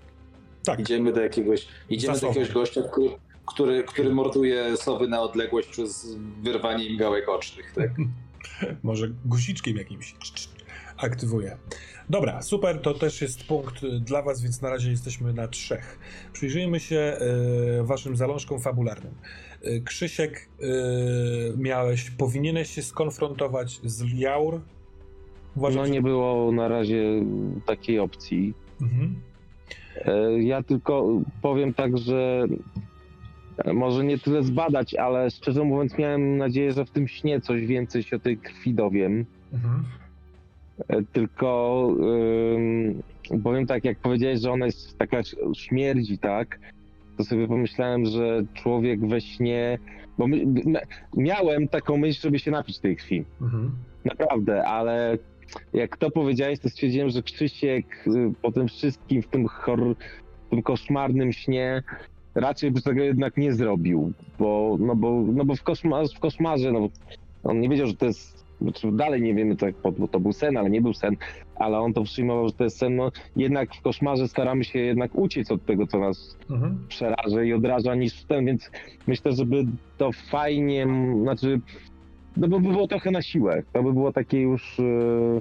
Tak, 0.64 0.80
Idziemy 0.80 1.12
do 1.12 1.20
jakiegoś, 1.20 1.68
idziemy 1.90 2.20
do 2.20 2.26
jakiegoś 2.26 2.52
gościa, 2.52 2.82
który, 2.82 3.10
który, 3.46 3.84
który 3.84 4.14
morduje 4.14 4.76
sowy 4.76 5.08
na 5.08 5.22
odległość 5.22 5.68
przez 5.68 6.16
wyrwanie 6.42 6.84
im 6.84 6.96
gałek 6.96 7.28
ocznych, 7.28 7.72
tak? 7.74 7.90
może 8.82 9.08
guziczkiem 9.24 9.76
jakimś 9.76 10.14
aktywuje. 10.96 11.56
Dobra, 12.10 12.42
super, 12.42 12.80
to 12.80 12.94
też 12.94 13.22
jest 13.22 13.44
punkt 13.44 13.86
dla 13.86 14.22
was, 14.22 14.42
więc 14.42 14.62
na 14.62 14.70
razie 14.70 14.90
jesteśmy 14.90 15.32
na 15.32 15.48
trzech. 15.48 15.98
Przyjrzyjmy 16.32 16.80
się 16.80 17.18
y, 17.80 17.82
waszym 17.82 18.16
zalążkom 18.16 18.60
fabularnym. 18.60 19.14
Y, 19.66 19.82
Krzysiek, 19.84 20.48
y, 20.62 20.66
miałeś, 21.58 22.10
powinieneś 22.10 22.70
się 22.70 22.82
skonfrontować 22.82 23.80
z. 23.84 24.02
Uważam, 25.56 25.80
No 25.80 25.86
że- 25.86 25.92
nie 25.92 26.02
było 26.02 26.52
na 26.52 26.68
razie 26.68 27.04
takiej 27.66 27.98
opcji. 27.98 28.54
Mhm. 28.82 29.14
E, 30.04 30.42
Ja 30.42 30.62
tylko 30.62 31.20
powiem 31.42 31.74
tak, 31.74 31.98
że 31.98 32.46
może 33.74 34.04
nie 34.04 34.18
tyle 34.18 34.42
zbadać, 34.42 34.94
ale 34.94 35.30
szczerze 35.30 35.64
mówiąc 35.64 35.98
miałem 35.98 36.36
nadzieję, 36.36 36.72
że 36.72 36.84
w 36.84 36.90
tym 36.90 37.08
śnie 37.08 37.40
coś 37.40 37.66
więcej 37.66 38.02
się 38.02 38.16
o 38.16 38.18
tej 38.18 38.36
krwi 38.38 38.74
dowiem. 38.74 39.24
Mhm. 39.52 39.84
E, 40.88 41.02
Tylko 41.12 41.88
powiem 43.42 43.66
tak, 43.66 43.84
jak 43.84 43.98
powiedziałeś, 43.98 44.40
że 44.40 44.50
ona 44.52 44.66
jest 44.66 44.98
taka 44.98 45.20
śmierdzi, 45.54 46.18
tak? 46.18 46.58
To 47.16 47.24
sobie 47.24 47.48
pomyślałem, 47.48 48.06
że 48.06 48.42
człowiek 48.54 49.06
we 49.06 49.20
śnie. 49.20 49.78
Bo 50.18 50.26
my, 50.26 50.44
miałem 51.16 51.68
taką 51.68 51.96
myśl, 51.96 52.20
żeby 52.20 52.38
się 52.38 52.50
napić 52.50 52.78
tej 52.78 52.96
krwi. 52.96 53.24
Mhm. 53.40 53.70
Naprawdę, 54.04 54.64
ale 54.64 55.18
jak 55.72 55.96
to 55.96 56.10
powiedziałeś, 56.10 56.58
to 56.58 56.68
stwierdziłem, 56.68 57.10
że 57.10 57.22
Krzysiek 57.22 58.06
y, 58.06 58.32
po 58.42 58.52
tym 58.52 58.68
wszystkim, 58.68 59.22
w 59.22 59.26
tym, 59.26 59.48
w 60.46 60.50
tym 60.50 60.62
koszmarnym 60.62 61.32
śnie, 61.32 61.82
raczej 62.34 62.70
by 62.70 62.82
tego 62.82 63.02
jednak 63.02 63.36
nie 63.36 63.52
zrobił, 63.52 64.12
bo, 64.38 64.76
no 64.80 64.96
bo, 64.96 65.24
no 65.32 65.44
bo 65.44 65.54
w, 65.54 65.60
w 66.16 66.20
koszmarze, 66.20 66.72
no, 66.72 66.88
on 67.44 67.60
nie 67.60 67.68
wiedział, 67.68 67.86
że 67.86 67.94
to 67.94 68.06
jest, 68.06 68.33
dalej 68.92 69.22
nie 69.22 69.34
wiemy, 69.34 69.56
tak, 69.56 69.74
bo, 69.98 70.08
to 70.08 70.20
był 70.20 70.32
sen, 70.32 70.56
ale 70.56 70.70
nie 70.70 70.80
był 70.80 70.94
sen, 70.94 71.16
ale 71.56 71.78
on 71.78 71.92
to 71.92 72.02
przyjmował, 72.02 72.48
że 72.48 72.54
to 72.54 72.64
jest 72.64 72.78
sen, 72.78 72.96
no 72.96 73.10
jednak 73.36 73.74
w 73.74 73.82
koszmarze 73.82 74.28
staramy 74.28 74.64
się 74.64 74.78
jednak 74.78 75.14
uciec 75.14 75.50
od 75.50 75.64
tego, 75.64 75.86
co 75.86 75.98
nas 75.98 76.36
Mhm. 76.50 76.78
przeraża 76.88 77.42
i 77.42 77.52
odraża 77.52 77.94
niż 77.94 78.24
ten, 78.24 78.46
więc 78.46 78.70
myślę, 79.06 79.32
żeby 79.32 79.64
to 79.98 80.10
fajnie, 80.12 80.86
znaczy, 81.22 81.60
no 82.36 82.48
bo 82.48 82.60
by 82.60 82.68
było 82.68 82.88
trochę 82.88 83.10
na 83.10 83.22
siłę. 83.22 83.62
To 83.72 83.82
by 83.82 83.92
było 83.92 84.12
takie 84.12 84.40
już. 84.40 84.78
Yy, 84.78 85.40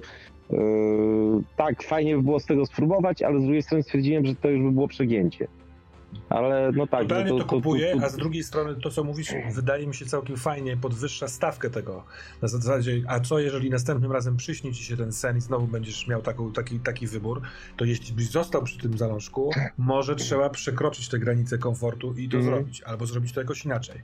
yy, 0.58 1.44
tak, 1.58 1.84
fajnie 1.84 2.16
by 2.16 2.24
było 2.24 2.40
z 2.40 2.46
tego 2.46 2.66
spróbować, 2.66 3.22
ale 3.22 3.40
z 3.40 3.44
drugiej 3.44 3.62
strony 3.62 3.84
stwierdziłem, 3.84 4.26
że 4.26 4.36
to 4.36 4.50
już 4.50 4.62
by 4.62 4.72
było 4.72 4.88
przegięcie. 4.88 5.48
Ale 6.30 6.72
no 6.76 6.88
tak. 6.88 7.02
Totalnie 7.02 7.32
no 7.32 7.38
to, 7.40 7.46
kupuję, 7.46 7.96
to- 8.00 8.06
a 8.06 8.10
z 8.10 8.16
drugiej 8.16 8.44
strony 8.44 8.76
to, 8.76 8.90
co 8.90 9.04
mówisz, 9.04 9.28
wydaje 9.56 9.88
mi 9.88 9.96
się 9.96 10.06
całkiem 10.06 10.38
fajnie, 10.38 10.78
podwyższa 10.78 11.28
stawkę 11.28 11.70
tego. 11.70 12.04
Na 12.42 12.48
zasadzie, 12.48 13.02
a 13.08 13.20
co 13.20 13.40
jeżeli 13.40 13.70
następnym 13.70 14.12
razem 14.12 14.38
przyśni 14.38 14.74
ci 14.74 14.84
się 14.84 14.98
ten 14.98 15.12
sen 15.12 15.38
i 15.38 15.42
znowu 15.42 15.68
będziesz 15.68 16.08
miał 16.08 16.22
taką, 16.22 16.52
taki, 16.52 16.80
taki 16.80 17.08
wybór, 17.08 17.42
to 17.78 17.86
jeśli 17.86 18.16
byś 18.16 18.30
został 18.30 18.64
przy 18.64 18.78
tym 18.78 18.98
zalążku, 18.98 19.52
może 19.78 20.16
trzeba 20.16 20.50
przekroczyć 20.50 21.10
te 21.10 21.20
granice 21.20 21.58
komfortu 21.58 22.14
i 22.18 22.30
to 22.30 22.38
Mhm. 22.38 22.56
zrobić, 22.56 22.82
albo 22.82 23.06
zrobić 23.06 23.34
to 23.34 23.42
jakoś 23.42 23.66
inaczej. 23.66 24.02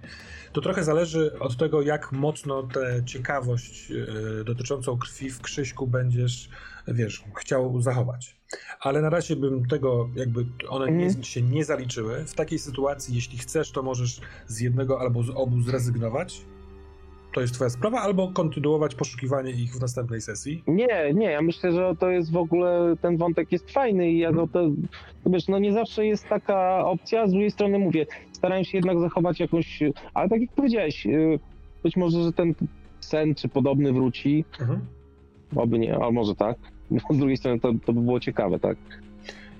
To 0.53 0.61
trochę 0.61 0.83
zależy 0.83 1.39
od 1.39 1.57
tego, 1.57 1.81
jak 1.81 2.11
mocno 2.11 2.63
tę 2.63 3.01
ciekawość 3.05 3.91
e, 3.91 4.43
dotyczącą 4.43 4.97
krwi 4.97 5.29
w 5.29 5.41
Krzyśku 5.41 5.87
będziesz, 5.87 6.49
wiesz, 6.87 7.23
chciał 7.37 7.81
zachować. 7.81 8.38
Ale 8.81 9.01
na 9.01 9.09
razie 9.09 9.35
bym 9.35 9.65
tego, 9.67 10.09
jakby 10.15 10.45
one 10.69 10.85
Mhm. 10.85 11.23
się 11.23 11.41
nie 11.41 11.65
zaliczyły. 11.65 12.25
W 12.25 12.33
takiej 12.35 12.59
sytuacji, 12.59 13.15
jeśli 13.15 13.37
chcesz, 13.37 13.71
to 13.71 13.83
możesz 13.83 14.21
z 14.47 14.59
jednego 14.61 14.99
albo 15.01 15.23
z 15.23 15.29
obu 15.29 15.61
zrezygnować. 15.61 16.41
To 17.33 17.41
jest 17.41 17.53
twoja 17.53 17.69
sprawa, 17.69 18.01
albo 18.01 18.31
kontynuować 18.31 18.95
poszukiwanie 18.95 19.51
ich 19.51 19.73
w 19.73 19.81
następnej 19.81 20.21
sesji. 20.21 20.63
Nie, 20.67 21.13
nie, 21.13 21.31
ja 21.31 21.41
myślę, 21.41 21.71
że 21.71 21.95
to 21.99 22.09
jest 22.09 22.31
w 22.31 22.37
ogóle, 22.37 22.95
ten 23.01 23.17
wątek 23.17 23.51
jest 23.51 23.71
fajny 23.71 24.11
i 24.11 24.17
ja 24.17 24.31
go 24.31 24.47
to, 24.47 24.69
to 25.23 25.29
wiesz, 25.29 25.47
no 25.47 25.59
nie 25.59 25.73
zawsze 25.73 26.05
jest 26.05 26.27
taka 26.27 26.85
opcja, 26.85 27.27
z 27.27 27.31
drugiej 27.31 27.51
strony 27.51 27.79
mówię, 27.79 28.05
starałem 28.31 28.63
się 28.63 28.77
jednak 28.77 28.99
zachować 28.99 29.39
jakąś, 29.39 29.79
ale 30.13 30.29
tak 30.29 30.41
jak 30.41 30.51
powiedziałeś, 30.51 31.05
yy, 31.05 31.39
być 31.83 31.97
może, 31.97 32.23
że 32.23 32.33
ten 32.33 32.53
sen 32.99 33.35
czy 33.35 33.49
podobny 33.49 33.93
wróci, 33.93 34.45
Mhm. 34.61 34.79
oby 35.55 35.79
nie, 35.79 35.97
a 36.03 36.11
może 36.11 36.35
tak, 36.35 36.57
bo 36.91 37.13
z 37.13 37.17
drugiej 37.17 37.37
strony 37.37 37.59
to, 37.59 37.71
to 37.85 37.93
by 37.93 38.01
było 38.01 38.19
ciekawe, 38.19 38.59
tak. 38.59 38.77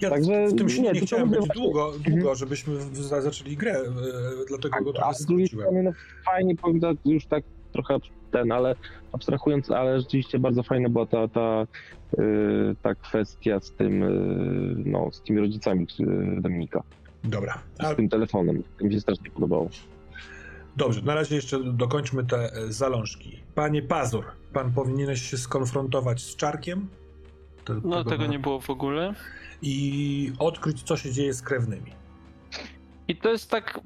Ja 0.02 0.10
Także 0.10 0.48
w 0.48 0.56
tym 0.56 0.70
śnie 0.70 0.84
nie, 0.84 0.92
nie, 0.92 1.02
chciałem 1.02 1.30
być 1.30 1.40
właśnie- 1.40 1.64
długo, 1.64 1.92
długo 1.92 2.18
Mhm. 2.18 2.36
żebyśmy 2.36 2.76
w- 2.78 2.98
za- 2.98 3.22
zaczęli 3.22 3.58
grę, 3.58 3.72
e, 3.80 3.84
dlatego 4.48 4.76
go 4.84 4.90
A 4.90 4.94
trochę 4.94 5.14
z 5.14 5.26
drugiej 5.26 5.48
strony, 5.48 5.84
no 5.84 5.92
fajnie 6.26 6.56
powiem 6.56 6.80
tak, 6.80 6.98
już 7.06 7.26
tak 7.26 7.44
trochę 7.72 7.98
ten, 8.32 8.52
ale 8.52 8.76
abstrahując, 9.12 9.72
ale 9.72 10.00
rzeczywiście 10.02 10.40
bardzo 10.40 10.64
fajna 10.64 10.90
była 10.90 11.06
ta, 11.06 11.28
ta, 11.28 11.68
yy, 12.18 12.76
ta 12.82 12.96
kwestia 12.96 13.60
z 13.60 13.72
tym, 13.72 14.02
yy, 14.02 14.84
no, 14.92 15.10
z 15.12 15.22
tymi 15.22 15.40
rodzicami 15.40 15.88
yy, 16.00 16.42
Dominika, 16.42 16.84
Dobra, 17.24 17.60
a, 17.80 17.94
z 17.94 17.96
tym 17.96 18.10
telefonem. 18.10 18.64
To 18.80 18.86
mi 18.86 18.94
się 18.94 19.00
strasznie 19.02 19.30
podobało. 19.32 19.70
dobrze, 20.78 21.02
na 21.02 21.16
razie 21.16 21.36
jeszcze 21.36 21.60
dokończmy 21.74 22.24
te 22.26 22.52
zalążki. 22.70 23.40
Panie 23.56 23.82
Pazur, 23.82 24.26
pan 24.54 24.72
powinieneś 24.72 25.22
się 25.22 25.38
skonfrontować 25.38 26.22
z 26.22 26.36
Czarkiem. 26.36 26.88
No 27.84 28.04
tego 28.04 28.26
nie 28.26 28.40
było 28.40 28.60
w 28.60 28.70
ogóle. 28.70 29.14
I 29.62 30.32
odkryć, 30.40 30.84
co 30.84 30.98
się 30.98 31.12
dzieje 31.12 31.34
z 31.34 31.42
krewnymi. 31.42 31.92
I 33.08 33.16
to 33.16 33.30
jest 33.30 33.52
tak 33.52 33.80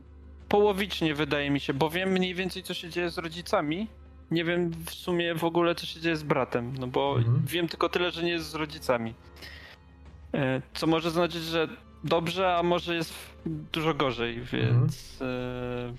połowicznie 0.50 1.16
wydaje 1.16 1.50
mi 1.52 1.60
się, 1.60 1.74
bo 1.74 1.90
wiem 1.90 2.10
mniej 2.10 2.36
więcej 2.36 2.64
co 2.64 2.74
się 2.74 2.90
dzieje 2.90 3.10
z 3.10 3.18
rodzicami. 3.18 3.88
nie 4.32 4.44
wiem 4.45 4.72
w 4.86 4.92
sumie 4.94 5.36
w 5.36 5.44
ogóle 5.44 5.76
co 5.76 5.86
się 5.86 6.00
dzieje 6.02 6.16
z 6.16 6.24
bratem, 6.24 6.74
no 6.80 6.88
bo 6.88 7.16
Mhm. 7.18 7.42
wiem 7.45 7.68
tylko 7.68 7.90
tyle, 7.90 8.12
że 8.12 8.24
nie 8.24 8.32
jest 8.32 8.50
z 8.50 8.56
rodzicami. 8.56 9.14
E, 10.34 10.62
Co 10.74 10.88
może 10.88 11.12
znaczyć, 11.12 11.44
że 11.44 11.68
dobrze, 12.03 12.56
a 12.58 12.64
może 12.64 12.95
jest 12.95 13.14
dużo 13.45 13.94
gorzej, 13.94 14.42
więc 14.42 15.22
e, 15.22 15.94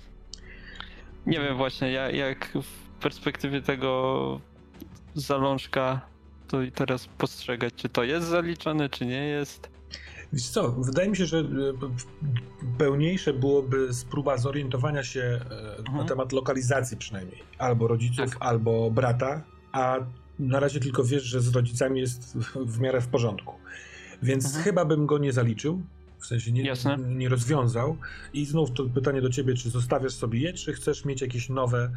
nie 1.25 1.39
wiem 1.39 1.57
właśnie 1.57 1.91
jak 1.91 2.51
w 2.61 2.89
perspektywie 3.01 3.61
tego 3.61 4.41
zalążka 5.15 6.01
to 6.47 6.61
i 6.61 6.71
teraz 6.71 7.07
postrzegać, 7.17 7.73
czy 7.75 7.89
to 7.89 8.03
jest 8.03 8.27
zaliczone, 8.27 8.89
czy 8.89 9.05
nie 9.05 9.27
jest. 9.27 9.69
Wiesz 10.33 10.47
co, 10.49 10.71
wydaje 10.71 11.09
mi 11.09 11.17
się, 11.17 11.25
że 11.25 11.37
e, 11.39 11.43
pełniejsze 12.77 13.33
byłoby 13.33 13.93
spróba 13.93 14.37
zorientowania 14.37 15.03
się 15.03 15.21
e, 15.21 15.81
na 15.83 15.89
Mhm. 15.89 16.07
temat 16.07 16.31
lokalizacji 16.31 16.97
przynajmniej. 16.97 17.43
Albo 17.57 17.87
rodziców, 17.87 18.29
Tak. 18.29 18.37
albo 18.39 18.91
brata, 18.91 19.43
a 19.71 19.97
na 20.39 20.59
razie 20.59 20.79
tylko 20.79 21.03
wiesz, 21.03 21.23
że 21.23 21.41
z 21.41 21.55
rodzicami 21.55 21.99
jest 21.99 22.37
w 22.65 22.79
miarę 22.79 23.01
w 23.01 23.07
porządku. 23.07 23.53
Więc 24.23 24.45
Mhm. 24.45 24.63
chyba 24.63 24.85
bym 24.85 25.05
go 25.05 25.17
nie 25.17 25.33
zaliczył, 25.33 25.81
w 26.19 26.25
sensie 26.25 26.51
nie, 26.51 26.73
nie 27.07 27.29
rozwiązał. 27.29 27.97
I 28.33 28.45
znów 28.45 28.71
to 28.71 28.83
pytanie 28.85 29.21
do 29.21 29.29
ciebie, 29.29 29.53
czy 29.53 29.69
zostawiasz 29.69 30.13
sobie 30.13 30.39
je, 30.39 30.53
czy 30.53 30.73
chcesz 30.73 31.05
mieć 31.05 31.21
jakieś 31.21 31.49
nowe, 31.49 31.91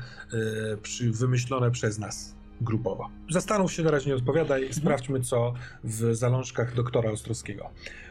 e, 1.03 1.11
wymyślone 1.13 1.71
przez 1.71 1.99
nas 1.99 2.35
grupowo. 2.61 3.09
Zastanów 3.31 3.73
się, 3.73 3.83
na 3.83 3.91
razie 3.91 4.11
nie 4.11 4.17
odpowiadaj, 4.17 4.61
Mhm. 4.63 4.81
sprawdźmy 4.83 5.21
co 5.21 5.55
w 5.85 6.15
zalążkach 6.15 6.75
doktora 6.75 7.11
Ostrowskiego. 7.11 7.71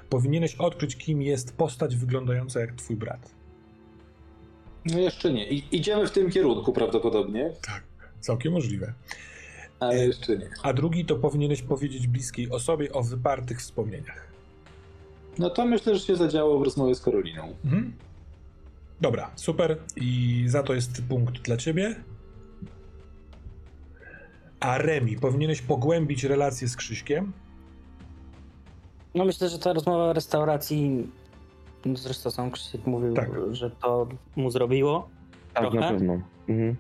Powinieneś 0.10 0.56
odkryć, 0.56 0.96
kim 0.96 1.22
jest 1.22 1.58
postać 1.58 1.96
wyglądająca 1.96 2.60
jak 2.60 2.74
twój 2.76 2.96
brat. 2.96 3.32
No 4.86 5.00
jeszcze 5.00 5.34
nie. 5.34 5.50
I, 5.50 5.76
idziemy 5.78 6.08
w 6.08 6.12
tym 6.12 6.30
kierunku 6.32 6.74
prawdopodobnie, 6.74 7.52
Tak. 7.62 7.84
Całkiem 8.20 8.54
możliwe. 8.54 8.94
ale 9.80 10.08
jeszcze 10.08 10.38
nie. 10.38 10.50
A 10.64 10.74
drugi 10.74 11.06
to 11.06 11.16
powinieneś 11.16 11.62
powiedzieć 11.62 12.08
bliskiej 12.08 12.50
osobie 12.52 12.92
o 12.94 13.04
wypartych 13.04 13.60
wspomnieniach. 13.60 14.28
No 15.38 15.50
to 15.50 15.66
myślę, 15.66 15.96
że 15.96 16.00
się 16.06 16.16
zadziało 16.16 16.60
w 16.60 16.64
rozmowie 16.64 16.96
z 16.96 17.02
Karoliną. 17.02 17.54
Mhm. 17.66 17.94
Dobra, 19.02 19.32
super. 19.36 19.78
I 19.96 20.44
za 20.48 20.64
to 20.64 20.74
jest 20.74 21.02
punkt 21.10 21.42
dla 21.42 21.58
ciebie. 21.58 21.96
A 24.60 24.78
Remi, 24.78 25.16
powinieneś 25.18 25.62
pogłębić 25.62 26.24
relacje 26.24 26.68
z 26.68 26.76
Krzyśkiem. 26.76 27.32
No 29.16 29.26
myślę, 29.26 29.50
że 29.50 29.60
ta 29.60 29.74
rozmowa 29.74 30.14
w 30.14 30.16
restauracji, 30.16 31.08
no 31.86 31.96
zresztą 31.96 32.32
sam 32.32 32.52
Krzysiek 32.52 32.88
mówił, 32.88 33.14
Tak. 33.14 33.30
że 33.52 33.72
to 33.72 34.08
mu 34.36 34.52
zrobiło, 34.52 35.10
Tak, 35.54 35.64
Trochę? 35.64 35.80
na 35.80 35.90
pewno. 35.90 36.22
Mhm. 36.50 36.76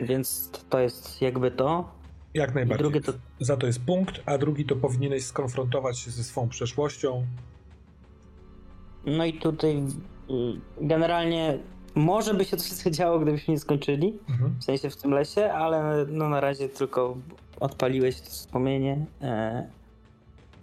więc 0.00 0.50
to 0.70 0.78
jest 0.80 1.22
jakby 1.22 1.50
to. 1.50 1.90
Jak 2.34 2.54
najbardziej. 2.54 2.78
drugie 2.78 3.00
to 3.00 3.12
Za 3.40 3.56
to 3.56 3.66
jest 3.66 3.80
punkt, 3.84 4.20
a 4.26 4.38
drugi 4.38 4.64
to 4.64 4.76
powinieneś 4.76 5.24
skonfrontować 5.24 5.98
się 5.98 6.10
ze 6.10 6.24
swą 6.24 6.48
przeszłością. 6.48 7.26
No 9.06 9.24
i 9.24 9.32
tutaj 9.32 9.76
y, 9.78 9.84
generalnie 10.80 11.58
może 11.98 12.34
by 12.34 12.44
się 12.44 12.56
coś 12.56 12.70
zadziało, 12.70 13.18
gdybyśmy 13.18 13.54
nie 13.54 13.60
skończyli, 13.60 14.18
Mhm. 14.28 14.54
w 14.60 14.64
sensie 14.64 14.90
w 14.90 14.96
tym 14.96 15.10
lesie, 15.10 15.52
ale 15.52 16.06
no 16.08 16.28
na 16.28 16.40
razie 16.40 16.68
tylko 16.68 17.16
odpaliłeś 17.60 18.20
to 18.20 18.30
wspomnienie. 18.30 19.06
E, 19.22 19.66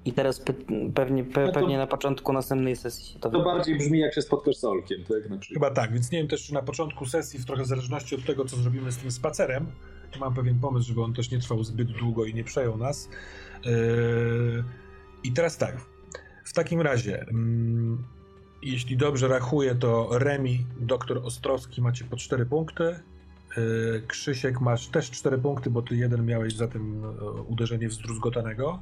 I 0.06 0.14
teraz 0.14 0.42
pe- 0.46 0.92
pewnie, 0.94 1.24
pe- 1.24 1.42
No 1.46 1.48
to- 1.52 1.60
pewnie 1.60 1.78
na 1.78 1.88
początku 1.88 2.34
następnej 2.34 2.76
sesji 2.76 3.14
się 3.14 3.20
to 3.20 3.30
To 3.30 3.44
bardziej 3.44 3.78
brzmi 3.78 4.00
jak 4.00 4.14
się 4.14 4.22
spotkasz 4.22 4.56
z 4.56 4.64
Olkiem, 4.64 5.04
tak? 5.04 5.30
Na 5.30 5.38
przykład. 5.38 5.54
Chyba 5.66 5.70
tak, 5.82 5.94
więc 5.94 6.12
nie 6.12 6.18
wiem 6.20 6.28
też, 6.28 6.44
czy 6.44 6.54
na 6.54 6.62
początku 6.62 7.06
sesji, 7.06 7.40
w 7.40 7.46
trochę 7.46 7.64
w 7.64 7.68
zależności 7.68 8.16
od 8.16 8.26
tego, 8.26 8.46
co 8.46 8.58
zrobimy 8.58 8.92
z 8.92 8.98
tym 8.98 9.12
spacerem, 9.12 9.66
mam 10.20 10.34
pewien 10.34 10.60
pomysł, 10.60 10.88
żeby 10.88 11.04
on 11.04 11.14
też 11.14 11.32
nie 11.32 11.40
trwał 11.40 11.64
zbyt 11.64 11.92
długo 11.92 12.26
i 12.26 12.34
nie 12.34 12.44
przejął 12.44 12.78
nas. 12.78 13.10
Yy, 13.66 14.64
I 15.24 15.32
teraz 15.32 15.58
tak, 15.58 15.78
w 16.46 16.54
takim 16.54 16.82
razie, 16.82 17.22
mm, 17.22 18.04
jeśli 18.62 18.98
dobrze 18.98 19.28
rachuję, 19.28 19.76
to 19.76 20.10
Remi, 20.12 20.66
doktor 20.80 21.18
Ostrowski 21.18 21.82
macie 21.82 22.06
po 22.06 22.18
4 22.18 22.46
punkty. 22.46 23.00
Yy, 23.58 24.04
Krzysiek 24.08 24.62
masz 24.62 24.88
też 24.88 25.12
4 25.12 25.38
punkty, 25.38 25.70
bo 25.70 25.82
ty 25.82 25.96
jeden 25.96 26.26
miałeś 26.26 26.56
za 26.56 26.68
tym 26.68 27.06
e, 27.06 27.32
uderzenie 27.32 27.88
wzdruzgotanego. 27.88 28.80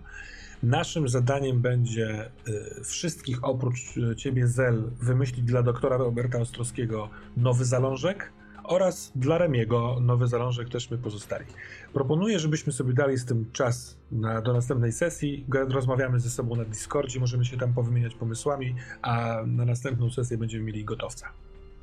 Naszym 0.64 1.10
zadaniem 1.10 1.61
będzie 1.61 2.32
y, 2.80 2.84
wszystkich 2.84 3.43
oprócz 3.43 3.80
ciebie, 4.18 4.48
Zel, 4.48 4.84
wymyślić 5.02 5.45
dla 5.45 5.64
doktora 5.64 5.98
Roberta 5.98 6.40
Ostrowskiego 6.40 7.10
nowy 7.38 7.66
zalążek 7.66 8.34
oraz 8.64 9.11
dla 9.16 9.38
Remiego 9.38 9.98
nowy 10.02 10.27
zalążek 10.27 10.69
też 10.69 10.92
my 10.92 10.98
pozostali. 10.98 11.45
Proponuję, 11.93 12.39
żebyśmy 12.39 12.73
sobie 12.73 12.93
dali 12.93 13.17
z 13.17 13.25
tym 13.25 13.45
czas 13.51 13.97
na, 14.11 14.41
do 14.41 14.53
następnej 14.53 14.91
sesji. 14.91 15.45
Rozmawiamy 15.69 16.19
ze 16.19 16.30
sobą 16.30 16.55
na 16.55 16.65
Discordzie, 16.65 17.19
możemy 17.19 17.45
się 17.45 17.57
tam 17.57 17.73
powymieniać 17.73 18.15
pomysłami, 18.15 18.75
a 19.01 19.38
na 19.47 19.65
następną 19.65 20.09
sesję 20.09 20.38
będziemy 20.38 20.63
mieli 20.63 20.85
gotowca. 20.85 21.30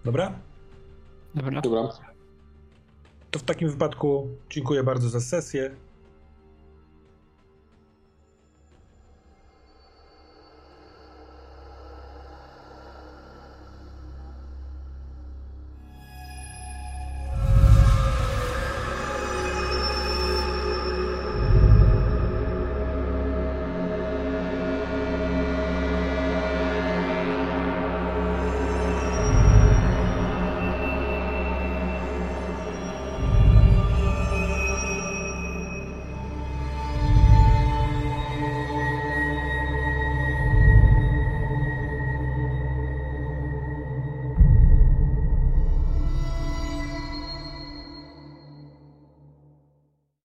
Dobra? 0.04 0.38
Dobra. 1.34 1.60
Dobra. 1.60 1.88
To 3.30 3.38
w 3.38 3.42
takim 3.42 3.70
wypadku 3.70 4.28
dziękuję 4.50 4.82
bardzo 4.82 5.08
za 5.08 5.20
sesję. 5.20 5.70